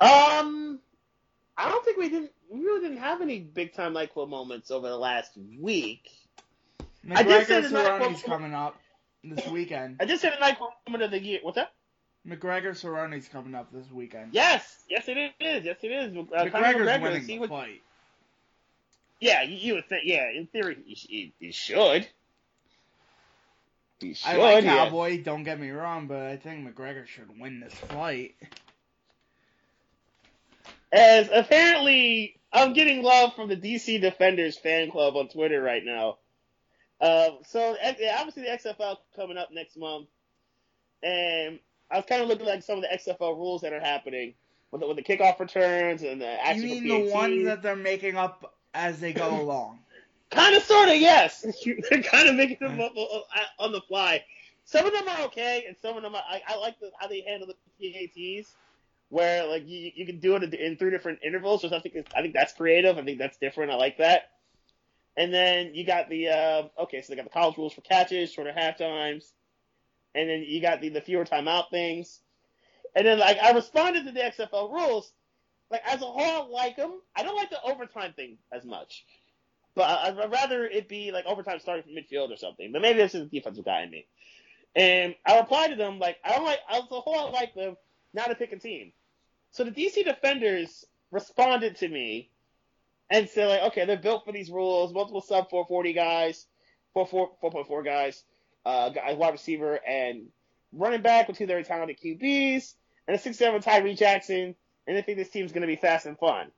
I 0.00 1.70
don't 1.70 1.84
think 1.84 1.96
we 1.96 2.08
didn't. 2.08 2.30
We 2.50 2.60
really 2.60 2.82
didn't 2.82 2.98
have 2.98 3.20
any 3.22 3.40
big 3.40 3.74
time 3.74 3.94
Nyquil 3.94 4.28
moments 4.28 4.70
over 4.70 4.88
the 4.88 4.96
last 4.96 5.32
week. 5.58 6.10
McGregor 7.04 7.16
I 7.16 7.22
did 7.22 7.46
say 7.46 7.60
the 7.60 7.68
Cerrone's 7.68 8.22
coming 8.22 8.54
up 8.54 8.76
this 9.22 9.46
weekend. 9.48 9.96
I 10.00 10.04
just 10.04 10.22
said 10.22 10.34
the 10.38 10.44
Nyquil 10.44 10.68
moment 10.86 11.04
of 11.04 11.10
the 11.10 11.20
year. 11.20 11.40
What's 11.42 11.56
that? 11.56 11.72
McGregor 12.26 12.74
Cerrone's 12.74 13.28
coming 13.28 13.54
up 13.54 13.70
this 13.72 13.90
weekend. 13.92 14.30
Yes, 14.32 14.84
yes 14.88 15.08
it 15.08 15.18
is. 15.18 15.64
Yes 15.64 15.76
it 15.82 15.88
is. 15.88 16.16
Uh, 16.16 16.44
McGregor's 16.44 16.52
McGregor, 16.52 17.02
winning 17.02 17.26
the 17.26 17.38
what... 17.40 17.50
fight. 17.50 17.82
Yeah, 19.20 19.42
you, 19.42 19.56
you, 19.56 19.74
would 19.74 19.88
think. 19.88 20.02
Yeah, 20.04 20.30
in 20.30 20.46
theory, 20.46 20.76
he, 20.86 21.32
he 21.38 21.52
should. 21.52 22.06
He 24.00 24.14
should. 24.14 24.28
I 24.28 24.36
like 24.36 24.64
yeah. 24.64 24.84
Cowboy. 24.84 25.22
Don't 25.22 25.44
get 25.44 25.60
me 25.60 25.70
wrong, 25.70 26.06
but 26.06 26.22
I 26.22 26.36
think 26.36 26.66
McGregor 26.66 27.06
should 27.06 27.38
win 27.38 27.60
this 27.60 27.74
fight. 27.74 28.34
As 30.92 31.28
apparently, 31.32 32.36
I'm 32.52 32.72
getting 32.72 33.02
love 33.02 33.34
from 33.34 33.48
the 33.48 33.56
DC 33.56 34.00
Defenders 34.00 34.56
fan 34.56 34.90
club 34.90 35.16
on 35.16 35.28
Twitter 35.28 35.60
right 35.60 35.84
now. 35.84 36.18
Uh, 37.00 37.30
so 37.48 37.76
obviously 37.82 38.44
the 38.44 38.48
XFL 38.48 38.96
coming 39.16 39.36
up 39.36 39.50
next 39.52 39.76
month, 39.76 40.06
and 41.02 41.58
I 41.90 41.96
was 41.96 42.06
kind 42.06 42.22
of 42.22 42.28
looking 42.28 42.48
at 42.48 42.64
some 42.64 42.78
of 42.78 42.82
the 42.82 42.88
XFL 42.88 43.36
rules 43.36 43.62
that 43.62 43.72
are 43.72 43.80
happening 43.80 44.34
with 44.70 44.80
the, 44.80 44.86
with 44.86 44.96
the 44.96 45.02
kickoff 45.02 45.38
returns 45.38 46.02
and 46.02 46.20
the 46.20 46.44
actual. 46.44 46.64
You 46.64 46.80
mean 46.80 47.06
the 47.06 47.12
ones 47.12 47.44
that 47.44 47.62
they're 47.62 47.76
making 47.76 48.16
up 48.16 48.54
as 48.72 49.00
they 49.00 49.12
go 49.12 49.28
along? 49.40 49.78
kind 50.30 50.56
of, 50.56 50.62
sort 50.62 50.88
of, 50.88 50.96
yes. 50.96 51.46
they're 51.90 52.02
kind 52.02 52.28
of 52.28 52.34
making 52.34 52.58
them 52.60 52.80
up 52.80 52.92
on 53.58 53.72
the 53.72 53.80
fly. 53.82 54.24
Some 54.64 54.86
of 54.86 54.92
them 54.92 55.06
are 55.08 55.20
okay, 55.26 55.64
and 55.66 55.76
some 55.80 55.96
of 55.96 56.02
them 56.02 56.14
are, 56.14 56.22
I, 56.28 56.42
I 56.48 56.56
like 56.56 56.80
the, 56.80 56.90
how 56.98 57.06
they 57.06 57.20
handle 57.20 57.46
the 57.46 57.54
PATs, 57.80 58.54
where 59.10 59.46
like 59.46 59.62
you, 59.66 59.92
you 59.94 60.06
can 60.06 60.18
do 60.18 60.34
it 60.36 60.54
in 60.54 60.76
three 60.76 60.90
different 60.90 61.20
intervals. 61.24 61.60
So 61.60 61.68
I 61.68 61.78
think 61.80 61.94
I 62.16 62.22
think 62.22 62.34
that's 62.34 62.54
creative. 62.54 62.96
I 62.98 63.04
think 63.04 63.18
that's 63.18 63.36
different. 63.36 63.70
I 63.70 63.76
like 63.76 63.98
that. 63.98 64.30
And 65.16 65.32
then 65.32 65.74
you 65.74 65.84
got 65.86 66.08
the 66.08 66.28
uh, 66.28 66.82
okay, 66.84 67.02
so 67.02 67.12
they 67.12 67.16
got 67.16 67.24
the 67.24 67.30
college 67.30 67.58
rules 67.58 67.74
for 67.74 67.82
catches, 67.82 68.32
shorter 68.32 68.52
half 68.52 68.78
times 68.78 69.34
and 70.14 70.28
then 70.28 70.44
you 70.46 70.60
got 70.60 70.80
the, 70.80 70.90
the 70.90 71.00
fewer 71.00 71.24
timeout 71.24 71.70
things. 71.70 72.20
And 72.94 73.06
then 73.06 73.18
like 73.18 73.38
I 73.38 73.52
responded 73.52 74.04
to 74.06 74.12
the 74.12 74.20
XFL 74.20 74.72
rules. 74.72 75.12
Like 75.70 75.82
as 75.86 76.02
a 76.02 76.06
whole, 76.06 76.46
I 76.46 76.62
like 76.62 76.76
them. 76.76 77.00
I 77.16 77.22
don't 77.22 77.36
like 77.36 77.50
the 77.50 77.62
overtime 77.62 78.12
thing 78.14 78.38
as 78.52 78.64
much, 78.64 79.04
but 79.74 79.84
I'd 79.84 80.30
rather 80.30 80.66
it 80.66 80.88
be 80.88 81.10
like 81.10 81.26
overtime 81.26 81.58
starting 81.58 81.82
from 81.82 81.94
midfield 81.94 82.32
or 82.32 82.36
something. 82.36 82.70
But 82.70 82.82
maybe 82.82 82.98
this 82.98 83.14
is 83.14 83.28
the 83.28 83.38
defensive 83.38 83.64
guy 83.64 83.82
in 83.82 83.90
me. 83.90 84.06
And 84.76 85.14
I 85.26 85.38
replied 85.38 85.70
to 85.70 85.76
them 85.76 85.98
like 85.98 86.18
I 86.24 86.30
don't 86.30 86.44
like 86.44 86.60
as 86.70 86.82
a 86.82 87.00
whole 87.00 87.28
I 87.28 87.30
like 87.30 87.54
them. 87.54 87.76
Not 88.12 88.28
to 88.28 88.36
pick 88.36 88.52
a 88.52 88.58
team. 88.58 88.92
So 89.50 89.64
the 89.64 89.72
DC 89.72 90.04
defenders 90.04 90.84
responded 91.10 91.76
to 91.76 91.88
me 91.88 92.30
and 93.10 93.28
said 93.28 93.48
like, 93.48 93.62
okay, 93.72 93.86
they're 93.86 93.96
built 93.96 94.24
for 94.24 94.32
these 94.32 94.50
rules. 94.50 94.92
Multiple 94.92 95.20
sub 95.20 95.50
440 95.50 95.92
guys, 95.92 96.46
4 96.92 97.08
4.4 97.42 97.84
guys 97.84 98.22
uh, 98.64 98.90
wide 99.16 99.32
receiver 99.32 99.78
and 99.86 100.28
running 100.72 101.02
back 101.02 101.28
with 101.28 101.38
two 101.38 101.46
very 101.46 101.64
talented 101.64 101.98
QBs, 102.00 102.74
and 103.06 103.16
a 103.16 103.18
six-seven 103.18 103.60
Tyree 103.60 103.94
Jackson, 103.94 104.54
and 104.86 104.98
I 104.98 105.02
think 105.02 105.18
this 105.18 105.30
team's 105.30 105.52
going 105.52 105.62
to 105.62 105.66
be 105.66 105.76
fast 105.76 106.06
and 106.06 106.18
fun. 106.18 106.50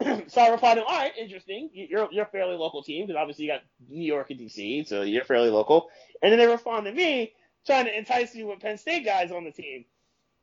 so 0.28 0.40
I 0.40 0.48
replied 0.48 0.78
all 0.78 0.84
right, 0.86 1.12
interesting. 1.18 1.70
You're, 1.72 2.08
you're 2.10 2.24
a 2.24 2.28
fairly 2.28 2.56
local 2.56 2.82
team, 2.82 3.06
because 3.06 3.20
obviously 3.20 3.44
you 3.44 3.50
got 3.50 3.62
New 3.88 4.04
York 4.04 4.30
and 4.30 4.40
DC, 4.40 4.86
so 4.86 5.02
you're 5.02 5.24
fairly 5.24 5.50
local. 5.50 5.88
And 6.22 6.32
then 6.32 6.38
they 6.38 6.46
responded 6.46 6.90
to 6.90 6.96
me, 6.96 7.34
trying 7.66 7.84
to 7.84 7.96
entice 7.96 8.34
you 8.34 8.46
with 8.46 8.60
Penn 8.60 8.78
State 8.78 9.04
guys 9.04 9.30
on 9.30 9.44
the 9.44 9.52
team. 9.52 9.84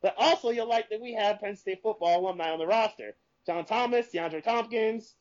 But 0.01 0.13
also, 0.17 0.51
you'll 0.51 0.69
like 0.69 0.89
that 0.89 1.01
we 1.01 1.13
have 1.13 1.39
Penn 1.39 1.55
State 1.55 1.81
football 1.81 2.19
alumni 2.19 2.51
on 2.51 2.59
the 2.59 2.67
roster. 2.67 3.15
John 3.47 3.65
Thomas, 3.65 4.07
DeAndre 4.13 4.43
Thompkins, 4.43 5.15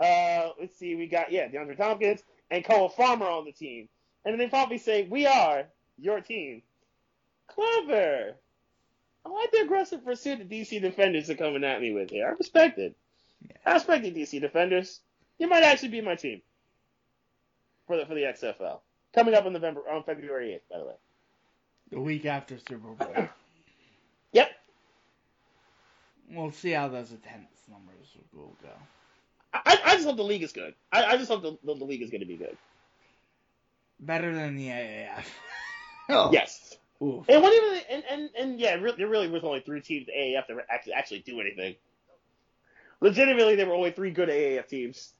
uh, 0.00 0.50
let's 0.58 0.78
see, 0.78 0.94
we 0.94 1.06
got, 1.06 1.30
yeah, 1.30 1.48
DeAndre 1.48 1.76
Thompkins, 1.76 2.22
and 2.50 2.64
Cole 2.64 2.88
Farmer 2.88 3.26
on 3.26 3.44
the 3.44 3.52
team 3.52 3.88
and 4.24 4.32
then 4.32 4.38
they 4.38 4.48
probably 4.48 4.78
say, 4.78 5.04
"We 5.04 5.26
are 5.26 5.64
your 5.98 6.20
team." 6.20 6.62
Clever. 7.48 8.34
I 9.24 9.28
like 9.28 9.52
the 9.52 9.60
aggressive 9.60 10.04
pursuit 10.04 10.48
the 10.48 10.60
DC 10.60 10.80
defenders 10.80 11.30
are 11.30 11.34
coming 11.34 11.64
at 11.64 11.80
me 11.80 11.92
with 11.92 12.10
here. 12.10 12.26
I 12.26 12.30
respect 12.30 12.78
it. 12.78 12.96
Yeah. 13.42 13.56
I 13.66 13.74
respect 13.74 14.02
the 14.02 14.10
DC 14.10 14.40
defenders. 14.40 15.00
You 15.38 15.48
might 15.48 15.62
actually 15.62 15.90
be 15.90 16.00
my 16.00 16.16
team 16.16 16.42
for 17.86 17.96
the 17.96 18.06
for 18.06 18.14
the 18.14 18.22
XFL 18.22 18.80
coming 19.14 19.34
up 19.34 19.46
in 19.46 19.52
November 19.52 19.80
on 19.88 20.02
February 20.04 20.54
eighth. 20.54 20.68
By 20.70 20.78
the 20.78 20.84
way, 20.84 20.94
the 21.90 22.00
week 22.00 22.26
after 22.26 22.58
Super 22.58 22.88
Bowl. 22.88 23.28
yep. 24.32 24.50
We'll 26.30 26.50
see 26.50 26.70
how 26.70 26.88
those 26.88 27.12
attendance 27.12 27.60
numbers 27.68 28.16
will 28.32 28.56
go. 28.62 28.70
I, 29.52 29.78
I 29.84 29.94
just 29.94 30.06
hope 30.06 30.16
the 30.16 30.22
league 30.22 30.42
is 30.42 30.52
good. 30.52 30.74
I, 30.90 31.04
I 31.04 31.16
just 31.18 31.30
hope 31.30 31.42
the, 31.42 31.58
the, 31.62 31.74
the 31.74 31.84
league 31.84 32.00
is 32.00 32.10
going 32.10 32.22
to 32.22 32.26
be 32.26 32.36
good. 32.36 32.56
Better 34.02 34.34
than 34.34 34.56
the 34.56 34.68
AAF. 34.68 35.24
oh. 36.10 36.30
Yes. 36.32 36.76
Oof. 37.00 37.24
And 37.28 37.42
what 37.42 37.52
even 37.52 37.80
and 37.90 38.04
and, 38.10 38.30
and 38.38 38.60
yeah, 38.60 38.74
really, 38.74 38.96
there 38.96 39.08
really 39.08 39.28
was 39.28 39.42
only 39.44 39.60
three 39.60 39.80
teams 39.80 40.08
in 40.08 40.14
AAF 40.14 40.46
that 40.48 40.56
actually 40.68 40.92
actually 40.92 41.20
do 41.20 41.40
anything. 41.40 41.76
Legitimately, 43.00 43.56
there 43.56 43.66
were 43.66 43.74
only 43.74 43.90
three 43.90 44.10
good 44.10 44.28
AAF 44.28 44.68
teams. 44.68 45.14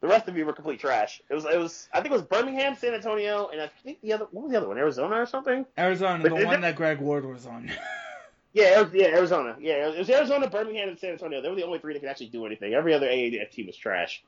The 0.00 0.08
rest 0.08 0.28
of 0.28 0.36
you 0.36 0.44
were 0.44 0.52
complete 0.52 0.80
trash. 0.80 1.22
It 1.30 1.34
was 1.34 1.46
it 1.46 1.58
was 1.58 1.88
I 1.92 2.00
think 2.00 2.12
it 2.12 2.16
was 2.16 2.22
Birmingham, 2.22 2.74
San 2.74 2.92
Antonio, 2.92 3.48
and 3.48 3.60
I 3.60 3.70
think 3.82 4.02
the 4.02 4.12
other 4.12 4.26
what 4.30 4.44
was 4.44 4.52
the 4.52 4.58
other 4.58 4.68
one? 4.68 4.76
Arizona 4.76 5.16
or 5.16 5.26
something? 5.26 5.64
Arizona, 5.78 6.22
but 6.22 6.38
the 6.38 6.44
one 6.44 6.60
that 6.60 6.76
Greg 6.76 6.98
Ward 6.98 7.24
was 7.24 7.46
on. 7.46 7.70
yeah, 8.52 8.86
yeah, 8.92 9.06
Arizona. 9.06 9.56
Yeah, 9.58 9.88
it 9.88 9.98
was 9.98 10.10
Arizona, 10.10 10.50
Birmingham, 10.50 10.90
and 10.90 10.98
San 10.98 11.12
Antonio. 11.12 11.40
They 11.40 11.48
were 11.48 11.56
the 11.56 11.64
only 11.64 11.78
three 11.78 11.94
that 11.94 12.00
could 12.00 12.10
actually 12.10 12.28
do 12.28 12.44
anything. 12.44 12.74
Every 12.74 12.92
other 12.92 13.06
AAF 13.06 13.50
team 13.50 13.66
was 13.66 13.76
trash. 13.76 14.22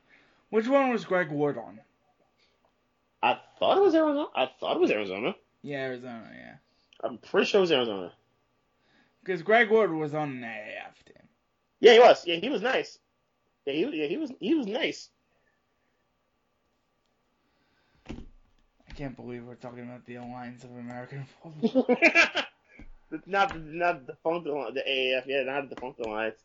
Which 0.49 0.67
one 0.67 0.91
was 0.91 1.05
Greg 1.05 1.31
Ward 1.31 1.59
on? 1.59 1.81
I 3.27 3.39
thought 3.59 3.79
it 3.79 3.83
was 3.83 3.95
Arizona. 3.95 4.27
I 4.37 4.49
thought 4.61 4.77
it 4.77 4.81
was 4.81 4.91
Arizona. 4.93 5.35
Yeah, 5.63 5.79
Arizona. 5.79 6.31
Yeah. 6.33 6.55
I'm 7.03 7.19
pretty 7.19 7.47
sure 7.47 7.59
it 7.59 7.63
was 7.63 7.73
Arizona. 7.73 8.13
Because 9.21 9.43
Greg 9.43 9.69
Ward 9.69 9.93
was 9.93 10.15
on 10.15 10.31
an 10.31 10.43
AAF 10.43 11.05
team. 11.05 11.29
Yeah, 11.81 11.95
he 11.95 11.99
was. 11.99 12.25
Yeah, 12.25 12.37
he 12.37 12.49
was 12.49 12.63
nice. 12.63 13.01
Yeah, 13.67 13.73
he, 13.73 14.01
yeah, 14.01 14.07
he 14.07 14.17
was. 14.17 14.31
He 14.39 14.55
was 14.55 14.69
nice. 14.69 15.09
I 18.09 18.93
can't 18.95 19.17
believe 19.17 19.45
we're 19.45 19.57
talking 19.57 19.83
about 19.83 20.07
the 20.07 20.15
Alliance 20.17 20.63
of 20.63 20.71
American 20.71 21.27
Football. 21.43 21.97
not 23.27 23.61
not 23.61 24.07
the 24.07 24.13
defunct 24.13 24.45
the 24.45 24.85
AAF. 24.89 25.25
Yeah, 25.27 25.43
not 25.43 25.69
the 25.69 25.75
defunct 25.75 25.99
alliance. 25.99 26.39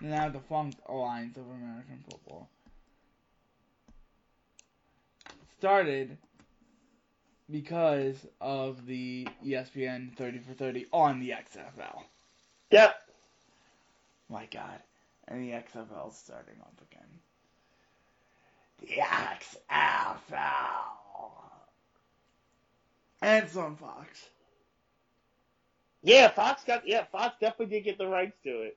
Now 0.00 0.28
defunct 0.28 0.78
Alliance 0.88 1.36
of 1.36 1.50
American 1.50 2.04
Football. 2.08 2.48
Started 5.62 6.18
because 7.48 8.26
of 8.40 8.84
the 8.84 9.28
ESPN 9.46 10.12
30 10.16 10.40
for 10.40 10.54
30 10.54 10.86
on 10.92 11.20
the 11.20 11.30
XFL. 11.30 12.02
Yep. 12.72 12.96
My 14.28 14.48
God. 14.50 14.80
And 15.28 15.40
the 15.40 15.52
XFL 15.52 16.12
starting 16.12 16.56
up 16.62 16.74
again. 16.90 17.06
The 18.80 18.88
XFL. 20.32 20.40
And 23.22 23.44
it's 23.44 23.56
on 23.56 23.76
Fox. 23.76 24.30
Yeah, 26.02 26.26
Fox 26.26 26.64
got 26.64 26.88
yeah, 26.88 27.04
Fox 27.12 27.36
definitely 27.40 27.66
did 27.76 27.84
get 27.84 27.98
the 27.98 28.08
rights 28.08 28.36
to 28.42 28.62
it. 28.62 28.76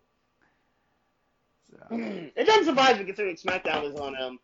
So. 1.72 1.80
it 2.36 2.45
doesn't 2.45 2.66
surprise 2.66 2.99
me 2.99 3.06
considering 3.06 3.38
SmackDown 3.38 3.91
is 3.91 3.99
on 3.99 4.16
um 4.22 4.40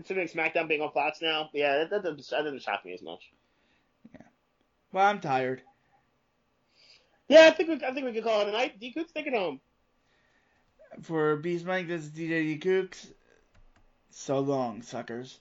considering 0.00 0.28
SmackDown 0.28 0.66
being 0.66 0.80
on 0.80 0.92
Fox 0.92 1.20
now. 1.20 1.50
Yeah, 1.52 1.78
that, 1.78 1.90
that, 1.90 2.02
doesn't, 2.02 2.30
that 2.30 2.42
doesn't 2.42 2.62
shock 2.62 2.84
me 2.84 2.94
as 2.94 3.02
much. 3.02 3.30
Yeah. 4.14 4.22
Well, 4.92 5.06
I'm 5.06 5.20
tired. 5.20 5.62
Yeah, 7.28 7.46
I 7.46 7.50
think 7.50 7.68
we, 7.68 7.74
I 7.86 7.92
think 7.92 8.06
we 8.06 8.12
could 8.12 8.24
call 8.24 8.40
it 8.40 8.48
a 8.48 8.52
night. 8.52 8.80
D 8.80 8.92
Cooks, 8.92 9.12
take 9.12 9.26
it 9.26 9.34
home. 9.34 9.60
For 11.02 11.36
Beast 11.36 11.66
Mike, 11.66 11.86
this 11.86 12.02
is 12.02 12.10
DJ 12.10 12.28
D 12.42 12.58
Cooks. 12.58 13.06
So 14.10 14.40
long, 14.40 14.82
suckers. 14.82 15.38